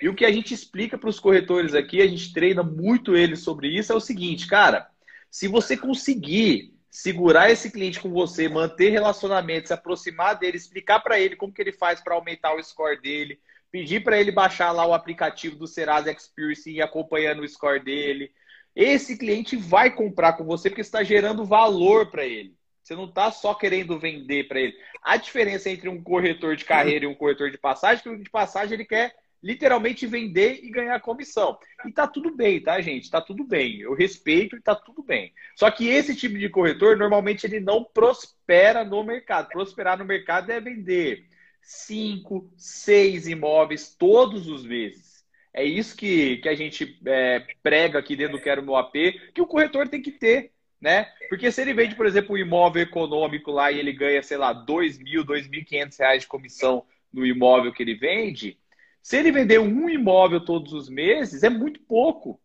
E 0.00 0.08
o 0.08 0.14
que 0.14 0.24
a 0.24 0.32
gente 0.32 0.52
explica 0.52 0.98
para 0.98 1.08
os 1.08 1.20
corretores 1.20 1.72
aqui, 1.72 2.02
a 2.02 2.08
gente 2.08 2.32
treina 2.32 2.64
muito 2.64 3.14
eles 3.14 3.44
sobre 3.44 3.68
isso, 3.68 3.92
é 3.92 3.94
o 3.94 4.00
seguinte, 4.00 4.48
cara, 4.48 4.90
se 5.32 5.48
você 5.48 5.78
conseguir 5.78 6.74
segurar 6.90 7.50
esse 7.50 7.70
cliente 7.70 7.98
com 7.98 8.10
você, 8.10 8.50
manter 8.50 8.90
relacionamento, 8.90 9.68
se 9.68 9.72
aproximar 9.72 10.38
dele, 10.38 10.58
explicar 10.58 11.00
para 11.00 11.18
ele 11.18 11.36
como 11.36 11.54
que 11.54 11.62
ele 11.62 11.72
faz 11.72 12.02
para 12.02 12.14
aumentar 12.14 12.54
o 12.54 12.62
score 12.62 13.00
dele, 13.00 13.40
pedir 13.70 14.04
para 14.04 14.20
ele 14.20 14.30
baixar 14.30 14.72
lá 14.72 14.84
o 14.84 14.92
aplicativo 14.92 15.56
do 15.56 15.66
Serasa 15.66 16.12
Experience 16.12 16.68
e 16.68 16.74
ir 16.74 16.82
acompanhando 16.82 17.40
o 17.40 17.48
score 17.48 17.82
dele. 17.82 18.30
Esse 18.76 19.16
cliente 19.16 19.56
vai 19.56 19.90
comprar 19.90 20.34
com 20.34 20.44
você 20.44 20.68
porque 20.68 20.82
está 20.82 21.02
gerando 21.02 21.46
valor 21.46 22.10
para 22.10 22.26
ele. 22.26 22.54
Você 22.82 22.94
não 22.94 23.06
está 23.06 23.32
só 23.32 23.54
querendo 23.54 23.98
vender 23.98 24.48
para 24.48 24.60
ele. 24.60 24.74
A 25.02 25.16
diferença 25.16 25.70
entre 25.70 25.88
um 25.88 26.02
corretor 26.02 26.56
de 26.56 26.66
carreira 26.66 27.06
e 27.06 27.08
um 27.08 27.14
corretor 27.14 27.50
de 27.50 27.56
passagem, 27.56 28.00
é 28.00 28.02
que 28.02 28.08
o 28.10 28.22
de 28.22 28.28
passagem 28.28 28.74
ele 28.74 28.84
quer 28.84 29.14
literalmente 29.42 30.06
vender 30.06 30.60
e 30.62 30.70
ganhar 30.70 31.00
comissão. 31.00 31.58
E 31.84 31.92
tá 31.92 32.06
tudo 32.06 32.34
bem, 32.34 32.60
tá, 32.60 32.80
gente? 32.80 33.10
Tá 33.10 33.20
tudo 33.20 33.44
bem. 33.44 33.80
Eu 33.80 33.94
respeito 33.94 34.56
e 34.56 34.60
tá 34.60 34.74
tudo 34.74 35.02
bem. 35.02 35.32
Só 35.56 35.70
que 35.70 35.88
esse 35.88 36.14
tipo 36.14 36.38
de 36.38 36.48
corretor, 36.48 36.96
normalmente, 36.96 37.44
ele 37.44 37.58
não 37.58 37.82
prospera 37.82 38.84
no 38.84 39.02
mercado. 39.02 39.48
Prosperar 39.48 39.98
no 39.98 40.04
mercado 40.04 40.50
é 40.50 40.60
vender 40.60 41.26
cinco, 41.60 42.52
seis 42.56 43.26
imóveis 43.26 43.94
todos 43.94 44.46
os 44.46 44.64
meses. 44.64 45.24
É 45.52 45.64
isso 45.64 45.96
que, 45.96 46.38
que 46.38 46.48
a 46.48 46.54
gente 46.54 46.98
é, 47.04 47.44
prega 47.62 47.98
aqui 47.98 48.16
dentro 48.16 48.38
do 48.38 48.42
Quero 48.42 48.62
Meu 48.62 48.76
AP, 48.76 48.94
que 49.34 49.40
o 49.40 49.46
corretor 49.46 49.88
tem 49.88 50.00
que 50.00 50.12
ter. 50.12 50.52
Né? 50.80 51.04
Porque 51.28 51.52
se 51.52 51.62
ele 51.62 51.72
vende, 51.72 51.94
por 51.94 52.06
exemplo, 52.06 52.34
um 52.34 52.38
imóvel 52.38 52.82
econômico 52.82 53.52
lá 53.52 53.70
e 53.70 53.78
ele 53.78 53.92
ganha, 53.92 54.20
sei 54.20 54.36
lá, 54.36 54.52
dois 54.52 54.98
mil, 54.98 55.22
dois 55.22 55.46
mil 55.46 55.64
quinhentos 55.64 55.96
reais 55.96 56.22
de 56.22 56.28
comissão 56.28 56.84
no 57.12 57.24
imóvel 57.24 57.72
que 57.72 57.84
ele 57.84 57.94
vende, 57.94 58.58
se 59.02 59.16
ele 59.16 59.32
vender 59.32 59.58
um 59.58 59.90
imóvel 59.90 60.44
todos 60.44 60.72
os 60.72 60.88
meses, 60.88 61.42
é 61.42 61.50
muito 61.50 61.80
pouco. 61.80 62.40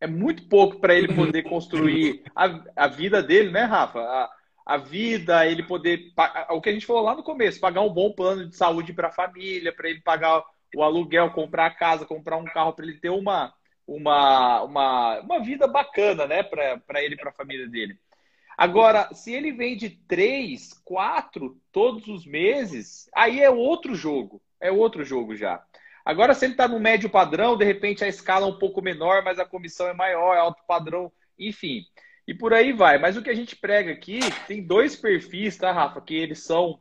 É 0.00 0.06
muito 0.06 0.48
pouco 0.48 0.80
para 0.80 0.94
ele 0.94 1.14
poder 1.14 1.42
construir 1.42 2.22
a, 2.34 2.64
a 2.74 2.88
vida 2.88 3.22
dele, 3.22 3.50
né, 3.50 3.64
Rafa? 3.64 4.00
A, 4.00 4.30
a 4.64 4.76
vida, 4.78 5.46
ele 5.46 5.62
poder. 5.62 6.12
O 6.50 6.60
que 6.60 6.70
a 6.70 6.72
gente 6.72 6.86
falou 6.86 7.02
lá 7.02 7.14
no 7.14 7.22
começo, 7.22 7.60
pagar 7.60 7.82
um 7.82 7.92
bom 7.92 8.12
plano 8.12 8.48
de 8.48 8.56
saúde 8.56 8.94
para 8.94 9.08
a 9.08 9.12
família, 9.12 9.72
para 9.72 9.90
ele 9.90 10.00
pagar 10.00 10.42
o 10.74 10.82
aluguel, 10.82 11.30
comprar 11.32 11.66
a 11.66 11.74
casa, 11.74 12.06
comprar 12.06 12.36
um 12.38 12.44
carro, 12.44 12.72
para 12.72 12.86
ele 12.86 12.98
ter 12.98 13.10
uma, 13.10 13.52
uma, 13.86 14.62
uma, 14.62 15.20
uma 15.20 15.40
vida 15.40 15.66
bacana, 15.66 16.26
né, 16.26 16.42
para 16.42 17.02
ele 17.02 17.14
e 17.14 17.18
para 17.18 17.30
a 17.30 17.34
família 17.34 17.68
dele. 17.68 17.98
Agora, 18.56 19.12
se 19.12 19.32
ele 19.32 19.52
vende 19.52 19.90
três, 19.90 20.72
quatro 20.84 21.60
todos 21.72 22.06
os 22.08 22.26
meses, 22.26 23.08
aí 23.14 23.40
é 23.40 23.50
outro 23.50 23.94
jogo 23.94 24.40
é 24.60 24.70
outro 24.70 25.04
jogo 25.04 25.34
já. 25.34 25.62
Agora, 26.04 26.34
se 26.34 26.46
ele 26.46 26.54
está 26.54 26.66
no 26.66 26.80
médio 26.80 27.10
padrão, 27.10 27.56
de 27.56 27.64
repente 27.64 28.04
a 28.04 28.08
escala 28.08 28.46
é 28.46 28.48
um 28.48 28.58
pouco 28.58 28.80
menor, 28.80 29.22
mas 29.22 29.38
a 29.38 29.44
comissão 29.44 29.88
é 29.88 29.92
maior, 29.92 30.34
é 30.34 30.38
alto 30.38 30.62
padrão, 30.66 31.12
enfim. 31.38 31.84
E 32.26 32.34
por 32.34 32.52
aí 32.54 32.72
vai. 32.72 32.98
Mas 32.98 33.16
o 33.16 33.22
que 33.22 33.30
a 33.30 33.34
gente 33.34 33.56
prega 33.56 33.92
aqui, 33.92 34.20
tem 34.46 34.62
dois 34.62 34.96
perfis, 34.96 35.56
tá, 35.56 35.72
Rafa? 35.72 36.00
Que 36.00 36.14
eles 36.14 36.40
são 36.44 36.80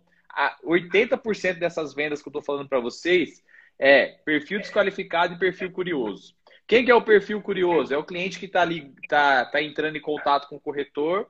80% 0.65 1.59
dessas 1.59 1.93
vendas 1.93 2.21
que 2.21 2.27
eu 2.27 2.31
estou 2.31 2.41
falando 2.41 2.69
para 2.69 2.79
vocês 2.79 3.43
é 3.79 4.07
perfil 4.25 4.59
desqualificado 4.59 5.33
e 5.33 5.39
perfil 5.39 5.71
curioso. 5.71 6.35
Quem 6.65 6.83
que 6.83 6.91
é 6.91 6.95
o 6.95 7.03
perfil 7.03 7.41
curioso? 7.41 7.93
É 7.93 7.97
o 7.97 8.03
cliente 8.03 8.39
que 8.39 8.45
está 8.45 8.61
ali, 8.61 8.93
está 9.01 9.45
tá 9.45 9.61
entrando 9.61 9.95
em 9.95 10.01
contato 10.01 10.47
com 10.47 10.57
o 10.57 10.59
corretor. 10.59 11.27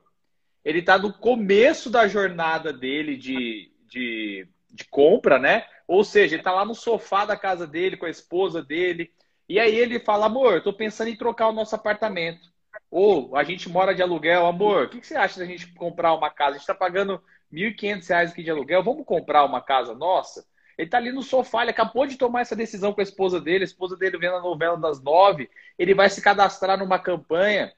Ele 0.64 0.80
está 0.80 0.98
no 0.98 1.12
começo 1.12 1.90
da 1.90 2.08
jornada 2.08 2.72
dele 2.72 3.16
de, 3.16 3.70
de, 3.88 4.48
de 4.70 4.84
compra, 4.86 5.38
né? 5.38 5.64
Ou 5.88 6.04
seja, 6.04 6.34
ele 6.34 6.42
está 6.42 6.52
lá 6.52 6.66
no 6.66 6.74
sofá 6.74 7.24
da 7.24 7.36
casa 7.36 7.66
dele 7.66 7.96
com 7.96 8.04
a 8.04 8.10
esposa 8.10 8.62
dele. 8.62 9.10
E 9.48 9.58
aí 9.58 9.74
ele 9.74 9.98
fala, 9.98 10.26
amor, 10.26 10.54
eu 10.54 10.62
tô 10.62 10.72
pensando 10.72 11.08
em 11.08 11.16
trocar 11.16 11.48
o 11.48 11.52
nosso 11.52 11.74
apartamento. 11.74 12.52
Ou 12.90 13.34
a 13.34 13.42
gente 13.42 13.70
mora 13.70 13.94
de 13.94 14.02
aluguel, 14.02 14.46
amor, 14.46 14.84
o 14.84 14.88
que, 14.90 15.00
que 15.00 15.06
você 15.06 15.16
acha 15.16 15.40
da 15.40 15.46
gente 15.46 15.72
comprar 15.74 16.14
uma 16.14 16.30
casa? 16.30 16.50
A 16.50 16.52
gente 16.54 16.60
está 16.62 16.74
pagando 16.74 17.22
R$ 17.50 17.72
1.500 17.72 18.30
aqui 18.30 18.42
de 18.42 18.50
aluguel, 18.50 18.84
vamos 18.84 19.06
comprar 19.06 19.44
uma 19.44 19.62
casa 19.62 19.94
nossa? 19.94 20.46
Ele 20.76 20.86
está 20.86 20.98
ali 20.98 21.10
no 21.10 21.22
sofá, 21.22 21.62
ele 21.62 21.70
acabou 21.70 22.06
de 22.06 22.16
tomar 22.16 22.42
essa 22.42 22.54
decisão 22.54 22.92
com 22.92 23.00
a 23.00 23.02
esposa 23.02 23.40
dele, 23.40 23.64
a 23.64 23.66
esposa 23.66 23.96
dele 23.96 24.18
vendo 24.18 24.36
a 24.36 24.42
novela 24.42 24.76
das 24.76 25.02
nove, 25.02 25.50
ele 25.78 25.94
vai 25.94 26.08
se 26.10 26.22
cadastrar 26.22 26.78
numa 26.78 26.98
campanha. 26.98 27.72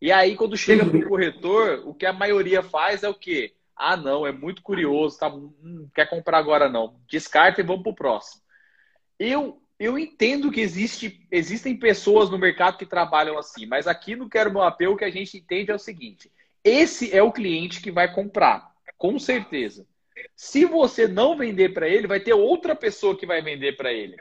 E 0.00 0.10
aí, 0.10 0.36
quando 0.36 0.56
chega 0.56 0.84
o 0.84 1.08
corretor, 1.08 1.82
o 1.84 1.92
que 1.92 2.06
a 2.06 2.12
maioria 2.12 2.62
faz 2.62 3.02
é 3.02 3.08
o 3.08 3.14
quê? 3.14 3.54
Ah, 3.82 3.96
não, 3.96 4.26
é 4.26 4.30
muito 4.30 4.60
curioso, 4.60 5.18
tá, 5.18 5.28
hum, 5.34 5.88
quer 5.94 6.06
comprar 6.06 6.36
agora 6.36 6.68
não. 6.68 7.00
Descarta 7.08 7.62
e 7.62 7.64
vamos 7.64 7.82
para 7.82 7.92
o 7.92 7.94
próximo. 7.94 8.42
Eu, 9.18 9.58
eu 9.78 9.98
entendo 9.98 10.50
que 10.50 10.60
existe, 10.60 11.26
existem 11.32 11.74
pessoas 11.74 12.28
no 12.28 12.36
mercado 12.36 12.76
que 12.76 12.84
trabalham 12.84 13.38
assim, 13.38 13.64
mas 13.64 13.86
aqui 13.86 14.14
no 14.14 14.28
Quero 14.28 14.52
Meu 14.52 14.60
Apelo 14.60 14.92
o 14.92 14.96
que 14.98 15.04
a 15.04 15.10
gente 15.10 15.38
entende 15.38 15.70
é 15.70 15.74
o 15.74 15.78
seguinte: 15.78 16.30
esse 16.62 17.10
é 17.16 17.22
o 17.22 17.32
cliente 17.32 17.80
que 17.80 17.90
vai 17.90 18.12
comprar, 18.12 18.70
com 18.98 19.18
certeza. 19.18 19.86
Se 20.36 20.66
você 20.66 21.08
não 21.08 21.34
vender 21.34 21.72
para 21.72 21.88
ele, 21.88 22.06
vai 22.06 22.20
ter 22.20 22.34
outra 22.34 22.76
pessoa 22.76 23.16
que 23.16 23.24
vai 23.24 23.40
vender 23.40 23.78
para 23.78 23.90
ele. 23.90 24.18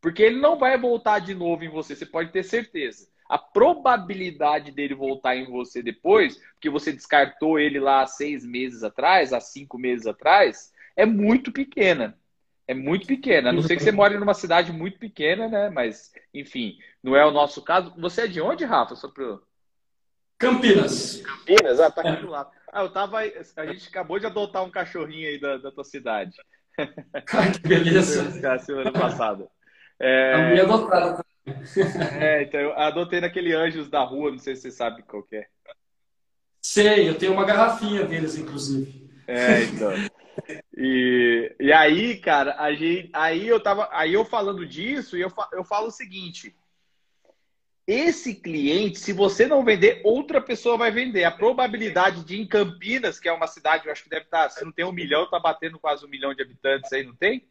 Porque 0.00 0.22
ele 0.22 0.38
não 0.38 0.56
vai 0.56 0.78
voltar 0.78 1.18
de 1.18 1.34
novo 1.34 1.64
em 1.64 1.68
você, 1.68 1.96
você 1.96 2.06
pode 2.06 2.30
ter 2.30 2.44
certeza 2.44 3.08
a 3.30 3.38
probabilidade 3.38 4.72
dele 4.72 4.92
voltar 4.92 5.36
em 5.36 5.48
você 5.48 5.80
depois, 5.80 6.36
porque 6.54 6.68
você 6.68 6.92
descartou 6.92 7.60
ele 7.60 7.78
lá 7.78 8.02
há 8.02 8.06
seis 8.06 8.44
meses 8.44 8.82
atrás, 8.82 9.32
há 9.32 9.38
cinco 9.40 9.78
meses 9.78 10.04
atrás, 10.04 10.72
é 10.96 11.06
muito 11.06 11.52
pequena. 11.52 12.18
É 12.66 12.74
muito 12.74 13.06
pequena. 13.06 13.50
A 13.50 13.52
não 13.52 13.62
ser 13.62 13.76
que 13.76 13.84
você 13.84 13.92
more 13.92 14.16
numa 14.18 14.34
cidade 14.34 14.72
muito 14.72 14.98
pequena, 14.98 15.46
né? 15.46 15.70
Mas, 15.70 16.12
enfim, 16.34 16.76
não 17.00 17.14
é 17.14 17.24
o 17.24 17.30
nosso 17.30 17.62
caso. 17.62 17.94
Você 17.98 18.22
é 18.22 18.26
de 18.26 18.40
onde, 18.40 18.64
Rafa? 18.64 18.96
Só 18.96 19.08
pro... 19.08 19.40
Campinas. 20.36 21.20
Campinas? 21.20 21.78
Ah, 21.78 21.90
tá 21.90 22.00
aqui 22.00 22.10
é. 22.10 22.16
do 22.16 22.30
lado. 22.30 22.50
Ah, 22.72 22.82
eu 22.82 22.92
tava. 22.92 23.18
A 23.18 23.66
gente 23.66 23.88
acabou 23.88 24.18
de 24.18 24.26
adotar 24.26 24.64
um 24.64 24.70
cachorrinho 24.70 25.28
aí 25.28 25.40
da, 25.40 25.56
da 25.56 25.70
tua 25.70 25.84
cidade. 25.84 26.36
Ai, 26.78 27.52
que 27.52 27.60
beleza. 27.60 28.58
semana 28.58 28.92
passada. 28.92 29.48
É... 30.00 30.50
Minha 30.50 30.62
adotada 30.62 31.24
É, 32.20 32.42
então 32.42 32.60
eu 32.60 32.72
adotei 32.78 33.20
naquele 33.20 33.54
Anjos 33.54 33.88
da 33.88 34.02
Rua, 34.02 34.30
não 34.30 34.38
sei 34.38 34.56
se 34.56 34.62
você 34.62 34.70
sabe 34.70 35.02
qual 35.02 35.26
é. 35.32 35.46
Sei, 36.60 37.08
eu 37.08 37.16
tenho 37.16 37.32
uma 37.32 37.44
garrafinha 37.44 38.04
deles, 38.04 38.36
inclusive. 38.36 39.10
É, 39.26 39.62
então. 39.64 39.92
E, 40.76 41.54
e 41.60 41.72
aí, 41.72 42.16
cara, 42.18 42.56
a 42.58 42.72
gente, 42.72 43.10
aí 43.12 43.46
eu 43.46 43.60
tava, 43.60 43.88
aí 43.92 44.14
eu 44.14 44.24
falando 44.24 44.66
disso, 44.66 45.16
e 45.16 45.20
eu, 45.20 45.32
eu 45.52 45.64
falo 45.64 45.88
o 45.88 45.92
seguinte: 45.92 46.54
esse 47.86 48.34
cliente, 48.34 48.98
se 48.98 49.12
você 49.12 49.46
não 49.46 49.64
vender, 49.64 50.00
outra 50.04 50.40
pessoa 50.40 50.76
vai 50.76 50.90
vender. 50.90 51.24
A 51.24 51.30
probabilidade 51.30 52.24
de 52.24 52.40
em 52.40 52.46
Campinas, 52.46 53.18
que 53.18 53.28
é 53.28 53.32
uma 53.32 53.46
cidade, 53.46 53.86
eu 53.86 53.92
acho 53.92 54.04
que 54.04 54.10
deve 54.10 54.24
estar, 54.24 54.44
tá, 54.44 54.50
se 54.50 54.64
não 54.64 54.72
tem 54.72 54.84
um 54.84 54.92
milhão, 54.92 55.28
tá 55.28 55.38
batendo 55.38 55.78
quase 55.78 56.04
um 56.06 56.08
milhão 56.08 56.34
de 56.34 56.42
habitantes 56.42 56.92
aí, 56.92 57.04
não 57.04 57.14
tem? 57.14 57.46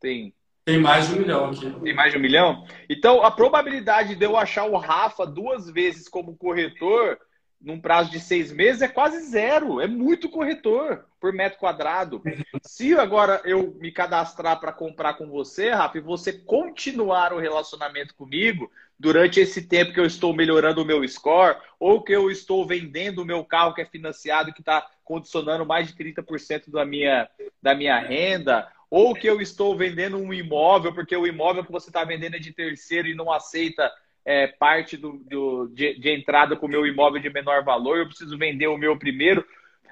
Tem. 0.00 0.34
Tem 0.66 0.80
mais 0.80 1.06
de 1.06 1.14
um 1.14 1.18
milhão 1.18 1.44
aqui. 1.46 1.70
Tem 1.80 1.94
mais 1.94 2.10
de 2.10 2.18
um 2.18 2.20
milhão? 2.20 2.66
Então, 2.90 3.22
a 3.22 3.30
probabilidade 3.30 4.16
de 4.16 4.24
eu 4.24 4.36
achar 4.36 4.64
o 4.64 4.76
Rafa 4.76 5.24
duas 5.24 5.70
vezes 5.70 6.08
como 6.08 6.36
corretor 6.36 7.20
num 7.60 7.80
prazo 7.80 8.10
de 8.10 8.18
seis 8.18 8.50
meses 8.50 8.82
é 8.82 8.88
quase 8.88 9.20
zero. 9.30 9.80
É 9.80 9.86
muito 9.86 10.28
corretor 10.28 11.06
por 11.20 11.32
metro 11.32 11.60
quadrado. 11.60 12.20
Se 12.64 12.98
agora 12.98 13.40
eu 13.44 13.76
me 13.80 13.92
cadastrar 13.92 14.58
para 14.58 14.72
comprar 14.72 15.14
com 15.14 15.28
você, 15.28 15.70
Rafa, 15.70 15.98
e 15.98 16.00
você 16.00 16.32
continuar 16.32 17.32
o 17.32 17.38
relacionamento 17.38 18.12
comigo 18.16 18.68
durante 18.98 19.38
esse 19.38 19.68
tempo 19.68 19.92
que 19.92 20.00
eu 20.00 20.06
estou 20.06 20.34
melhorando 20.34 20.82
o 20.82 20.84
meu 20.84 21.06
score, 21.06 21.58
ou 21.78 22.02
que 22.02 22.12
eu 22.12 22.28
estou 22.28 22.66
vendendo 22.66 23.22
o 23.22 23.24
meu 23.24 23.44
carro 23.44 23.72
que 23.72 23.82
é 23.82 23.86
financiado, 23.86 24.52
que 24.52 24.62
está 24.62 24.84
condicionando 25.04 25.64
mais 25.64 25.86
de 25.86 25.94
30% 25.94 26.72
da 26.72 26.84
minha, 26.84 27.28
da 27.62 27.72
minha 27.72 28.00
renda, 28.00 28.66
ou 28.96 29.14
que 29.14 29.26
eu 29.26 29.42
estou 29.42 29.76
vendendo 29.76 30.16
um 30.16 30.32
imóvel, 30.32 30.90
porque 30.90 31.14
o 31.14 31.26
imóvel 31.26 31.62
que 31.62 31.70
você 31.70 31.90
está 31.90 32.02
vendendo 32.02 32.36
é 32.36 32.38
de 32.38 32.50
terceiro 32.50 33.06
e 33.06 33.14
não 33.14 33.30
aceita 33.30 33.92
é, 34.24 34.46
parte 34.46 34.96
do, 34.96 35.18
do 35.18 35.68
de, 35.68 35.98
de, 36.00 36.14
entrada 36.14 36.56
com 36.56 36.64
o 36.64 36.68
meu 36.68 36.86
imóvel 36.86 37.20
de 37.20 37.28
menor 37.28 37.62
valor, 37.62 37.98
eu 37.98 38.06
preciso 38.06 38.38
vender 38.38 38.68
o 38.68 38.78
meu 38.78 38.98
primeiro. 38.98 39.46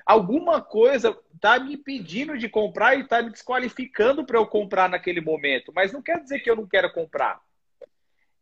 Alguma 0.06 0.62
coisa 0.62 1.14
está 1.34 1.58
me 1.58 1.74
impedindo 1.74 2.38
de 2.38 2.48
comprar 2.48 2.96
e 2.96 3.02
está 3.02 3.20
me 3.20 3.28
desqualificando 3.28 4.24
para 4.24 4.38
eu 4.38 4.46
comprar 4.46 4.88
naquele 4.88 5.20
momento. 5.20 5.70
Mas 5.74 5.92
não 5.92 6.00
quer 6.00 6.22
dizer 6.22 6.40
que 6.40 6.48
eu 6.48 6.56
não 6.56 6.66
quero 6.66 6.90
comprar. 6.90 7.42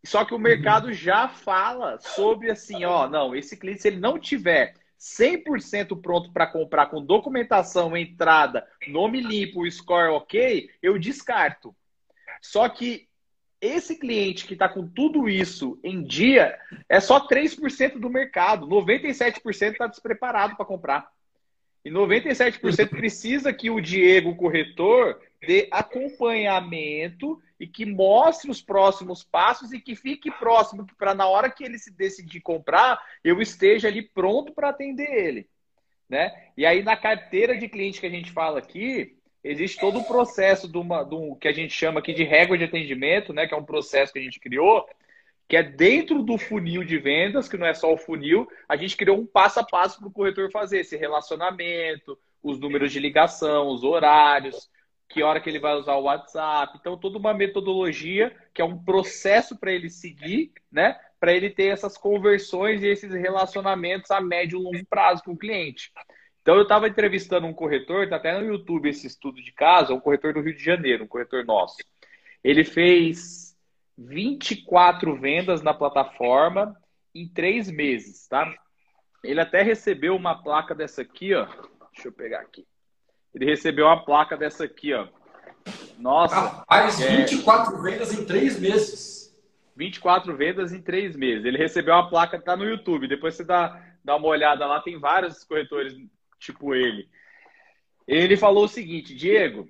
Só 0.05 0.25
que 0.25 0.33
o 0.33 0.39
mercado 0.39 0.93
já 0.93 1.27
fala 1.27 1.99
sobre 1.99 2.53
assim, 2.53 2.85
ó, 2.85 3.09
não, 3.09 3.35
esse 3.35 3.57
cliente, 3.57 3.83
se 3.83 3.89
ele 3.89 3.99
não 3.99 4.17
tiver 4.17 4.75
100% 5.03 6.01
pronto 6.01 6.31
para 6.31 6.47
comprar 6.47 6.87
com 6.87 7.05
documentação, 7.05 7.97
entrada, 7.97 8.65
nome 8.87 9.21
limpo, 9.21 9.69
score 9.69 10.13
ok, 10.13 10.71
eu 10.81 10.97
descarto. 10.97 11.75
Só 12.41 12.69
que 12.69 13.09
esse 13.61 13.99
cliente 13.99 14.47
que 14.47 14.53
está 14.53 14.69
com 14.69 14.87
tudo 14.87 15.29
isso 15.29 15.79
em 15.83 16.05
dia 16.05 16.57
é 16.89 17.01
só 17.01 17.27
3% 17.27 17.99
do 17.99 18.09
mercado. 18.09 18.67
97% 18.69 19.73
está 19.73 19.89
despreparado 19.89 20.55
para 20.57 20.65
comprar. 20.65 21.11
E 21.85 21.91
97% 21.91 22.89
precisa 22.91 23.53
que 23.53 23.71
o 23.71 23.81
Diego, 23.81 24.31
o 24.31 24.37
corretor, 24.37 25.21
dê 25.45 25.67
acompanhamento 25.73 27.43
e 27.63 27.67
que 27.69 27.87
mostre 27.87 28.51
os 28.51 28.61
próximos 28.61 29.23
passos 29.23 29.73
e 29.73 29.79
que 29.79 29.95
fique 29.95 30.33
próximo 30.33 30.85
para 30.99 31.15
na 31.15 31.29
hora 31.29 31.49
que 31.49 31.63
ele 31.63 31.79
se 31.79 31.93
decidir 31.93 32.41
comprar, 32.41 33.01
eu 33.23 33.41
esteja 33.41 33.87
ali 33.87 34.03
pronto 34.03 34.53
para 34.53 34.71
atender 34.71 35.09
ele, 35.09 35.49
né? 36.09 36.33
E 36.57 36.67
aí 36.67 36.83
na 36.83 36.97
carteira 36.97 37.57
de 37.57 37.69
cliente 37.69 38.01
que 38.01 38.07
a 38.09 38.11
gente 38.11 38.33
fala 38.33 38.59
aqui, 38.59 39.17
existe 39.45 39.79
todo 39.79 40.01
o 40.01 40.05
processo 40.05 40.67
de 40.67 40.77
uma, 40.77 41.05
de 41.05 41.15
que 41.41 41.47
a 41.47 41.53
gente 41.53 41.73
chama 41.73 42.01
aqui 42.01 42.13
de 42.13 42.25
régua 42.25 42.59
de 42.59 42.65
atendimento, 42.65 43.33
né? 43.33 43.47
Que 43.47 43.55
é 43.55 43.57
um 43.57 43.65
processo 43.65 44.13
que 44.13 44.19
a 44.19 44.23
gente 44.23 44.41
criou, 44.41 44.85
que 45.49 45.57
é 45.57 45.63
dentro 45.63 46.21
do 46.21 46.37
funil 46.37 46.83
de 46.83 46.99
vendas, 46.99 47.49
que 47.49 47.57
não 47.57 47.69
é 47.69 47.75
só 47.75 47.95
o 47.95 47.97
funil, 47.97 48.49
a 48.69 48.75
gente 48.75 48.97
criou 48.97 49.17
um 49.17 49.27
passo 49.27 49.61
a 49.61 49.65
passo 49.65 50.01
para 50.01 50.09
o 50.09 50.13
corretor 50.13 50.51
fazer 50.51 50.81
esse 50.81 50.97
relacionamento, 50.97 52.19
os 52.43 52.59
números 52.59 52.91
de 52.91 52.99
ligação, 52.99 53.69
os 53.69 53.85
horários, 53.85 54.69
que 55.13 55.23
hora 55.23 55.41
que 55.41 55.51
ele 55.51 55.59
vai 55.59 55.75
usar 55.75 55.95
o 55.97 56.05
WhatsApp. 56.05 56.79
Então, 56.81 56.97
toda 56.97 57.19
uma 57.19 57.35
metodologia 57.35 58.35
que 58.55 58.63
é 58.63 58.65
um 58.65 58.83
processo 58.83 59.59
para 59.59 59.71
ele 59.71 59.91
seguir, 59.91 60.53
né? 60.71 60.99
Para 61.21 61.33
ele 61.33 61.51
ter 61.51 61.67
essas 61.67 61.99
conversões 61.99 62.83
e 62.83 62.87
esses 62.87 63.13
relacionamentos 63.13 64.11
a 64.11 64.21
médio 64.21 64.59
e 64.59 64.63
longo 64.63 64.87
prazo 64.87 65.23
com 65.23 65.33
o 65.33 65.39
cliente. 65.39 65.93
Então, 66.41 66.57
eu 66.57 66.63
estava 66.63 66.89
entrevistando 66.89 67.47
um 67.47 67.53
corretor, 67.53 68.05
está 68.05 68.17
até 68.17 68.39
no 68.39 68.47
YouTube 68.47 68.89
esse 68.89 69.07
estudo 69.07 69.41
de 69.43 69.53
caso, 69.53 69.93
é 69.93 69.95
um 69.95 70.01
corretor 70.01 70.33
do 70.33 70.41
Rio 70.41 70.57
de 70.57 70.65
Janeiro, 70.65 71.05
um 71.05 71.09
corretor 71.09 71.45
nosso. 71.45 71.77
Ele 72.43 72.65
fez 72.65 73.57
24 73.97 75.15
vendas 75.17 75.63
na 75.63 75.75
plataforma 75.75 76.77
em 77.15 77.29
três 77.29 77.71
meses, 77.71 78.27
tá? 78.27 78.53
Ele 79.23 79.41
até 79.41 79.63
recebeu 79.63 80.17
uma 80.17 80.43
placa 80.43 80.75
dessa 80.75 81.03
aqui, 81.03 81.35
ó. 81.35 81.47
Deixa 81.93 82.09
eu 82.09 82.13
pegar 82.13 82.41
aqui. 82.41 82.67
Ele 83.35 83.47
recebeu 83.47 83.87
uma 83.87 84.05
placa 84.05 84.37
dessa 84.37 84.65
aqui, 84.65 84.93
ó. 84.93 85.09
Nossa. 85.99 86.35
Rapaz, 86.35 87.01
é... 87.01 87.17
24 87.17 87.81
vendas 87.83 88.13
em 88.13 88.25
três 88.25 88.59
meses. 88.59 89.35
24 89.77 90.37
vendas 90.37 90.73
em 90.73 90.83
três 90.83 91.17
meses. 91.17 91.45
Ele 91.45 91.59
recebeu 91.59 91.95
uma 91.95 92.09
placa 92.09 92.41
tá 92.41 92.57
no 92.57 92.65
YouTube. 92.65 93.09
Depois 93.09 93.35
você 93.35 93.45
dá, 93.45 93.81
dá 94.05 94.17
uma 94.17 94.29
olhada 94.29 94.67
lá, 94.67 94.81
tem 94.81 94.99
vários 94.99 95.45
corretores 95.45 95.97
tipo 96.39 96.75
ele. 96.75 97.09
Ele 98.07 98.37
falou 98.37 98.65
o 98.65 98.69
seguinte, 98.69 99.15
Diego, 99.15 99.69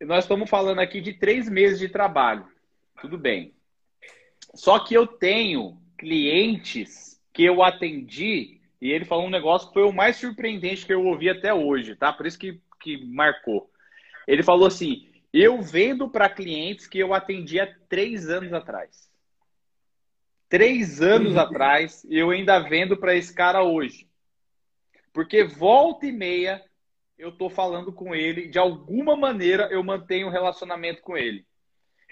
nós 0.00 0.24
estamos 0.24 0.48
falando 0.48 0.80
aqui 0.80 1.00
de 1.00 1.12
três 1.12 1.48
meses 1.48 1.78
de 1.78 1.88
trabalho. 1.88 2.46
Tudo 3.00 3.18
bem. 3.18 3.54
Só 4.54 4.78
que 4.78 4.94
eu 4.94 5.06
tenho 5.06 5.78
clientes 5.98 7.20
que 7.32 7.44
eu 7.44 7.62
atendi 7.62 8.60
e 8.80 8.90
ele 8.90 9.04
falou 9.04 9.26
um 9.26 9.30
negócio 9.30 9.68
que 9.68 9.74
foi 9.74 9.84
o 9.84 9.92
mais 9.92 10.16
surpreendente 10.16 10.84
que 10.84 10.92
eu 10.92 11.04
ouvi 11.06 11.30
até 11.30 11.54
hoje, 11.54 11.94
tá? 11.94 12.12
Por 12.12 12.26
isso 12.26 12.38
que 12.38 12.60
que 12.82 13.04
marcou. 13.06 13.70
Ele 14.26 14.42
falou 14.42 14.66
assim: 14.66 15.08
eu 15.32 15.62
vendo 15.62 16.10
para 16.10 16.28
clientes 16.28 16.86
que 16.86 16.98
eu 16.98 17.14
atendi 17.14 17.58
há 17.58 17.74
três 17.88 18.28
anos 18.28 18.52
atrás. 18.52 19.10
Três 20.48 21.00
anos 21.00 21.34
uhum. 21.34 21.40
atrás, 21.40 22.06
eu 22.10 22.30
ainda 22.30 22.58
vendo 22.58 22.96
para 22.96 23.14
esse 23.14 23.34
cara 23.34 23.62
hoje. 23.62 24.06
Porque 25.12 25.44
volta 25.44 26.06
e 26.06 26.12
meia 26.12 26.62
eu 27.18 27.30
estou 27.30 27.48
falando 27.48 27.92
com 27.92 28.14
ele, 28.14 28.48
de 28.48 28.58
alguma 28.58 29.16
maneira 29.16 29.68
eu 29.70 29.82
mantenho 29.82 30.26
um 30.26 30.30
relacionamento 30.30 31.00
com 31.02 31.16
ele. 31.16 31.46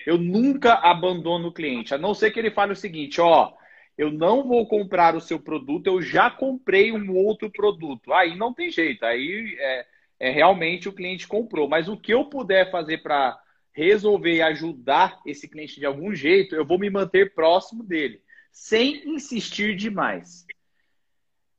Eu 0.07 0.17
nunca 0.17 0.75
abandono 0.75 1.49
o 1.49 1.53
cliente, 1.53 1.93
a 1.93 1.99
não 1.99 2.15
ser 2.15 2.31
que 2.31 2.39
ele 2.39 2.51
fale 2.51 2.73
o 2.73 2.77
seguinte: 2.77 3.21
ó, 3.21 3.53
eu 3.99 4.11
não 4.11 4.47
vou 4.47 4.67
comprar 4.67 5.15
o 5.15 5.21
seu 5.21 5.39
produto, 5.39 5.87
eu 5.87 6.01
já 6.01 6.31
comprei 6.31 6.93
um 6.93 7.15
outro 7.15 7.51
produto. 7.51 8.13
Aí 8.13 8.37
não 8.37 8.55
tem 8.55 8.71
jeito, 8.71 9.05
aí 9.05 9.57
é, 9.59 9.87
é, 10.21 10.31
realmente 10.31 10.89
o 10.89 10.93
cliente 10.93 11.27
comprou. 11.27 11.67
Mas 11.67 11.89
o 11.89 11.97
que 11.97 12.13
eu 12.13 12.27
puder 12.27 12.71
fazer 12.71 12.99
para 12.99 13.41
resolver 13.73 14.35
e 14.35 14.43
ajudar 14.43 15.21
esse 15.25 15.49
cliente 15.49 15.81
de 15.81 15.87
algum 15.87 16.15
jeito, 16.15 16.55
eu 16.55 16.67
vou 16.67 16.79
me 16.79 16.91
manter 16.91 17.35
próximo 17.35 17.83
dele, 17.83 18.23
sem 18.53 19.09
insistir 19.09 19.75
demais. 19.75 20.45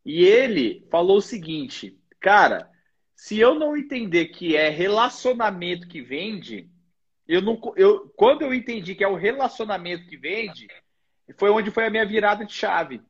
E 0.05 0.23
ele 0.23 0.85
falou 0.91 1.17
o 1.17 1.21
seguinte, 1.21 1.99
cara, 2.19 2.69
se 3.15 3.39
eu 3.39 3.55
não 3.55 3.75
entender 3.75 4.27
que 4.27 4.55
é 4.55 4.69
relacionamento 4.69 5.87
que 5.87 6.01
vende, 6.01 6.69
eu 7.27 7.41
não, 7.41 7.59
eu, 7.75 8.11
quando 8.15 8.41
eu 8.41 8.53
entendi 8.53 8.93
que 8.93 9.03
é 9.03 9.07
o 9.07 9.15
relacionamento 9.15 10.05
que 10.05 10.17
vende, 10.17 10.67
foi 11.37 11.49
onde 11.49 11.71
foi 11.71 11.85
a 11.85 11.89
minha 11.89 12.05
virada 12.05 12.45
de 12.45 12.53
chave. 12.53 13.01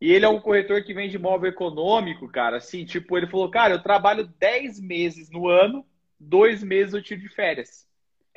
E 0.00 0.12
ele 0.12 0.24
é 0.24 0.28
um 0.28 0.40
corretor 0.40 0.82
que 0.82 0.92
vende 0.92 1.16
imóvel 1.16 1.50
econômico, 1.50 2.28
cara. 2.28 2.58
Assim, 2.58 2.84
tipo, 2.84 3.16
ele 3.16 3.26
falou, 3.26 3.50
cara, 3.50 3.74
eu 3.74 3.82
trabalho 3.82 4.30
10 4.38 4.80
meses 4.80 5.30
no 5.30 5.48
ano, 5.48 5.84
dois 6.20 6.62
meses 6.62 6.92
eu 6.92 7.02
tiro 7.02 7.20
de 7.20 7.28
férias. 7.28 7.86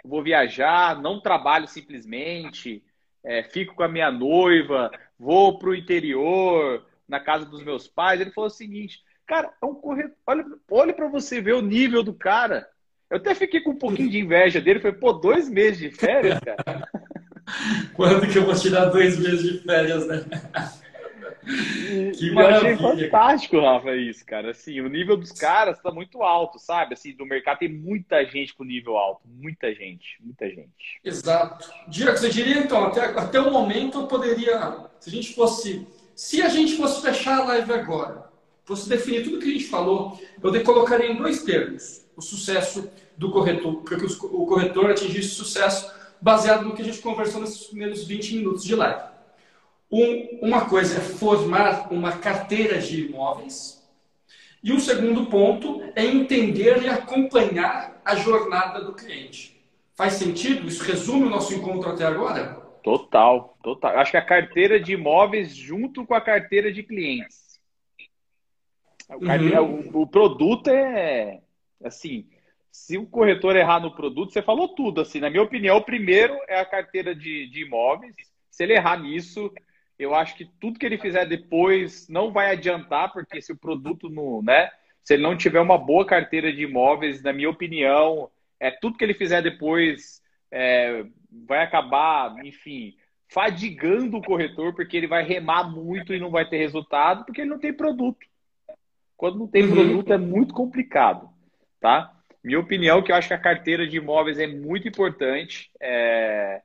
Eu 0.04 0.10
vou 0.10 0.24
viajar, 0.24 1.02
não 1.02 1.20
trabalho 1.20 1.68
simplesmente, 1.68 2.82
é, 3.24 3.44
fico 3.44 3.76
com 3.76 3.84
a 3.84 3.90
minha 3.90 4.10
noiva, 4.10 4.90
vou 5.18 5.60
pro 5.60 5.76
interior, 5.76 6.86
na 7.08 7.20
casa 7.20 7.46
dos 7.46 7.64
meus 7.64 7.88
pais. 7.88 8.22
Ele 8.22 8.32
falou 8.32 8.48
o 8.48 8.54
seguinte, 8.54 9.02
cara, 9.28 9.52
é 9.62 9.66
um 9.66 9.76
corretor. 9.76 10.16
Olha, 10.26 10.46
olha 10.72 10.94
para 10.94 11.10
você 11.10 11.42
ver 11.42 11.54
o 11.54 11.62
nível 11.62 12.04
do 12.04 12.14
cara. 12.14 12.68
Eu 13.10 13.18
até 13.18 13.34
fiquei 13.36 13.60
com 13.62 13.72
um 13.72 13.78
pouquinho 13.78 14.10
de 14.10 14.20
inveja 14.20 14.62
dele. 14.62 14.80
Falei, 14.80 14.98
pô, 14.98 15.14
dois 15.14 15.50
meses 15.50 15.80
de 15.80 15.92
férias, 15.92 16.40
cara. 16.40 16.88
Quando 17.96 18.32
que 18.32 18.38
eu 18.38 18.46
vou 18.46 18.54
tirar 18.54 18.86
dois 18.86 19.18
meses 19.18 19.42
de 19.42 19.60
férias, 19.64 20.08
né? 20.08 20.24
que 22.18 22.30
eu 22.30 22.40
achei 22.40 22.78
fantástico, 22.78 23.60
Rafa, 23.60 23.96
isso, 23.96 24.26
cara. 24.26 24.52
Assim, 24.52 24.80
o 24.82 24.90
nível 24.90 25.18
dos 25.18 25.32
caras 25.32 25.78
está 25.78 25.92
muito 25.92 26.22
alto, 26.22 26.60
sabe? 26.60 26.94
Assim, 26.94 27.14
do 27.14 27.26
mercado 27.26 27.60
tem 27.60 27.70
muita 27.70 28.24
gente 28.26 28.54
com 28.54 28.64
nível 28.64 28.98
alto. 28.98 29.22
Muita 29.26 29.74
gente, 29.74 30.18
muita 30.22 30.48
gente. 30.48 31.00
Exato. 31.04 31.70
Diego, 31.88 32.18
você 32.18 32.30
diria, 32.30 32.60
então, 32.60 32.86
até, 32.86 33.06
até 33.06 33.40
o 33.40 33.52
momento 33.52 34.00
eu 34.00 34.08
poderia, 34.08 34.90
se 35.00 35.10
a 35.10 35.12
gente 35.12 35.34
fosse, 35.34 35.88
se 36.16 36.42
a 36.42 36.50
gente 36.50 36.76
fosse 36.78 37.02
fechar 37.02 37.40
a 37.40 37.46
live 37.46 37.74
agora, 37.74 38.30
fosse 38.64 38.88
definir 38.88 39.24
tudo 39.24 39.40
que 39.40 39.50
a 39.50 39.54
gente 39.54 39.66
falou, 39.66 40.20
eu 40.42 40.64
colocaria 40.64 41.12
em 41.12 41.16
dois 41.16 41.44
termos. 41.44 42.08
O 42.16 42.22
sucesso 42.22 42.92
do 43.18 43.32
corretor, 43.32 43.78
porque 43.78 43.96
o 43.96 44.46
corretor 44.46 44.92
atingisse 44.92 45.30
sucesso 45.30 45.90
baseado 46.22 46.66
no 46.66 46.76
que 46.76 46.82
a 46.82 46.86
gente 46.86 47.00
conversou 47.00 47.42
nesses 47.42 47.68
primeiros 47.68 48.06
20 48.06 48.36
minutos 48.36 48.64
de 48.64 48.76
live. 48.76 49.09
Um, 49.92 50.40
uma 50.42 50.70
coisa 50.70 50.98
é 50.98 51.02
formar 51.02 51.92
uma 51.92 52.18
carteira 52.18 52.80
de 52.80 53.06
imóveis, 53.06 53.80
e 54.64 54.74
o 54.74 54.80
segundo 54.80 55.28
ponto 55.28 55.82
é 55.96 56.06
entender 56.06 56.84
e 56.84 56.90
acompanhar 56.90 58.02
a 58.04 58.16
jornada 58.16 58.82
do 58.82 58.94
cliente. 58.94 59.60
Faz 59.96 60.14
sentido? 60.14 60.68
Isso 60.68 60.84
resume 60.84 61.26
o 61.26 61.30
nosso 61.30 61.54
encontro 61.54 61.90
até 61.90 62.06
agora? 62.06 62.56
Total, 62.84 63.58
total. 63.64 63.98
Acho 63.98 64.12
que 64.12 64.18
a 64.18 64.26
carteira 64.26 64.80
de 64.80 64.94
imóveis 64.94 65.54
junto 65.54 66.06
com 66.06 66.14
a 66.14 66.22
carteira 66.22 66.72
de 66.72 66.84
clientes. 66.84 67.60
Uhum. 69.10 69.92
O, 69.94 70.04
o, 70.04 70.08
produto 70.08 70.70
é 70.70 71.42
assim. 71.84 72.28
Se 72.72 72.98
o 72.98 73.08
corretor 73.08 73.56
errar 73.56 73.80
no 73.80 73.96
produto, 73.96 74.32
você 74.32 74.42
falou 74.42 74.70
tudo. 74.70 75.02
Assim, 75.02 75.20
na 75.20 75.30
minha 75.30 75.42
opinião, 75.42 75.78
o 75.78 75.84
primeiro 75.84 76.38
é 76.48 76.60
a 76.60 76.66
carteira 76.66 77.16
de, 77.16 77.50
de 77.50 77.64
imóveis. 77.64 78.16
Se 78.52 78.64
ele 78.64 78.74
errar 78.74 79.02
nisso, 79.02 79.52
eu 80.00 80.16
acho 80.16 80.36
que 80.36 80.46
tudo 80.60 80.80
que 80.80 80.86
ele 80.86 80.98
fizer 80.98 81.26
depois 81.26 82.08
não 82.08 82.32
vai 82.32 82.52
adiantar, 82.52 83.12
porque 83.12 83.42
se 83.42 83.52
o 83.52 83.58
produto 83.58 84.10
não, 84.10 84.42
né? 84.42 84.72
Se 85.04 85.14
ele 85.14 85.24
não 85.24 85.36
tiver 85.36 85.60
uma 85.60 85.78
boa 85.78 86.06
carteira 86.06 86.54
de 86.54 86.64
imóveis, 86.64 87.22
na 87.22 87.34
minha 87.34 87.50
opinião, 87.50 88.30
é 88.60 88.72
tudo 88.72 88.98
que 88.98 89.04
ele 89.04 89.14
fizer 89.14 89.42
depois 89.42 90.22
é, 90.50 91.06
vai 91.46 91.64
acabar, 91.64 92.34
enfim, 92.46 92.96
fadigando 93.28 94.18
o 94.18 94.24
corretor, 94.24 94.74
porque 94.74 94.96
ele 94.96 95.08
vai 95.08 95.24
remar 95.24 95.70
muito 95.70 96.14
e 96.14 96.20
não 96.20 96.32
vai 96.32 96.48
ter 96.48 96.58
resultado, 96.58 97.26
porque 97.26 97.42
ele 97.42 97.50
não 97.50 97.60
tem 97.60 97.74
produto. 97.74 98.26
Quando 99.18 99.38
não 99.38 99.48
tem 99.48 99.64
uhum. 99.64 99.72
produto 99.72 100.14
é 100.14 100.18
muito 100.18 100.54
complicado, 100.54 101.30
tá? 101.82 102.14
Minha 102.42 102.60
opinião 102.60 103.00
é 103.00 103.02
que 103.02 103.12
eu 103.12 103.16
acho 103.16 103.28
que 103.28 103.34
a 103.34 103.40
carteira 103.40 103.86
de 103.86 103.98
imóveis 103.98 104.40
é 104.40 104.48
muito 104.48 104.88
importante. 104.88 105.70
É... 105.80 106.62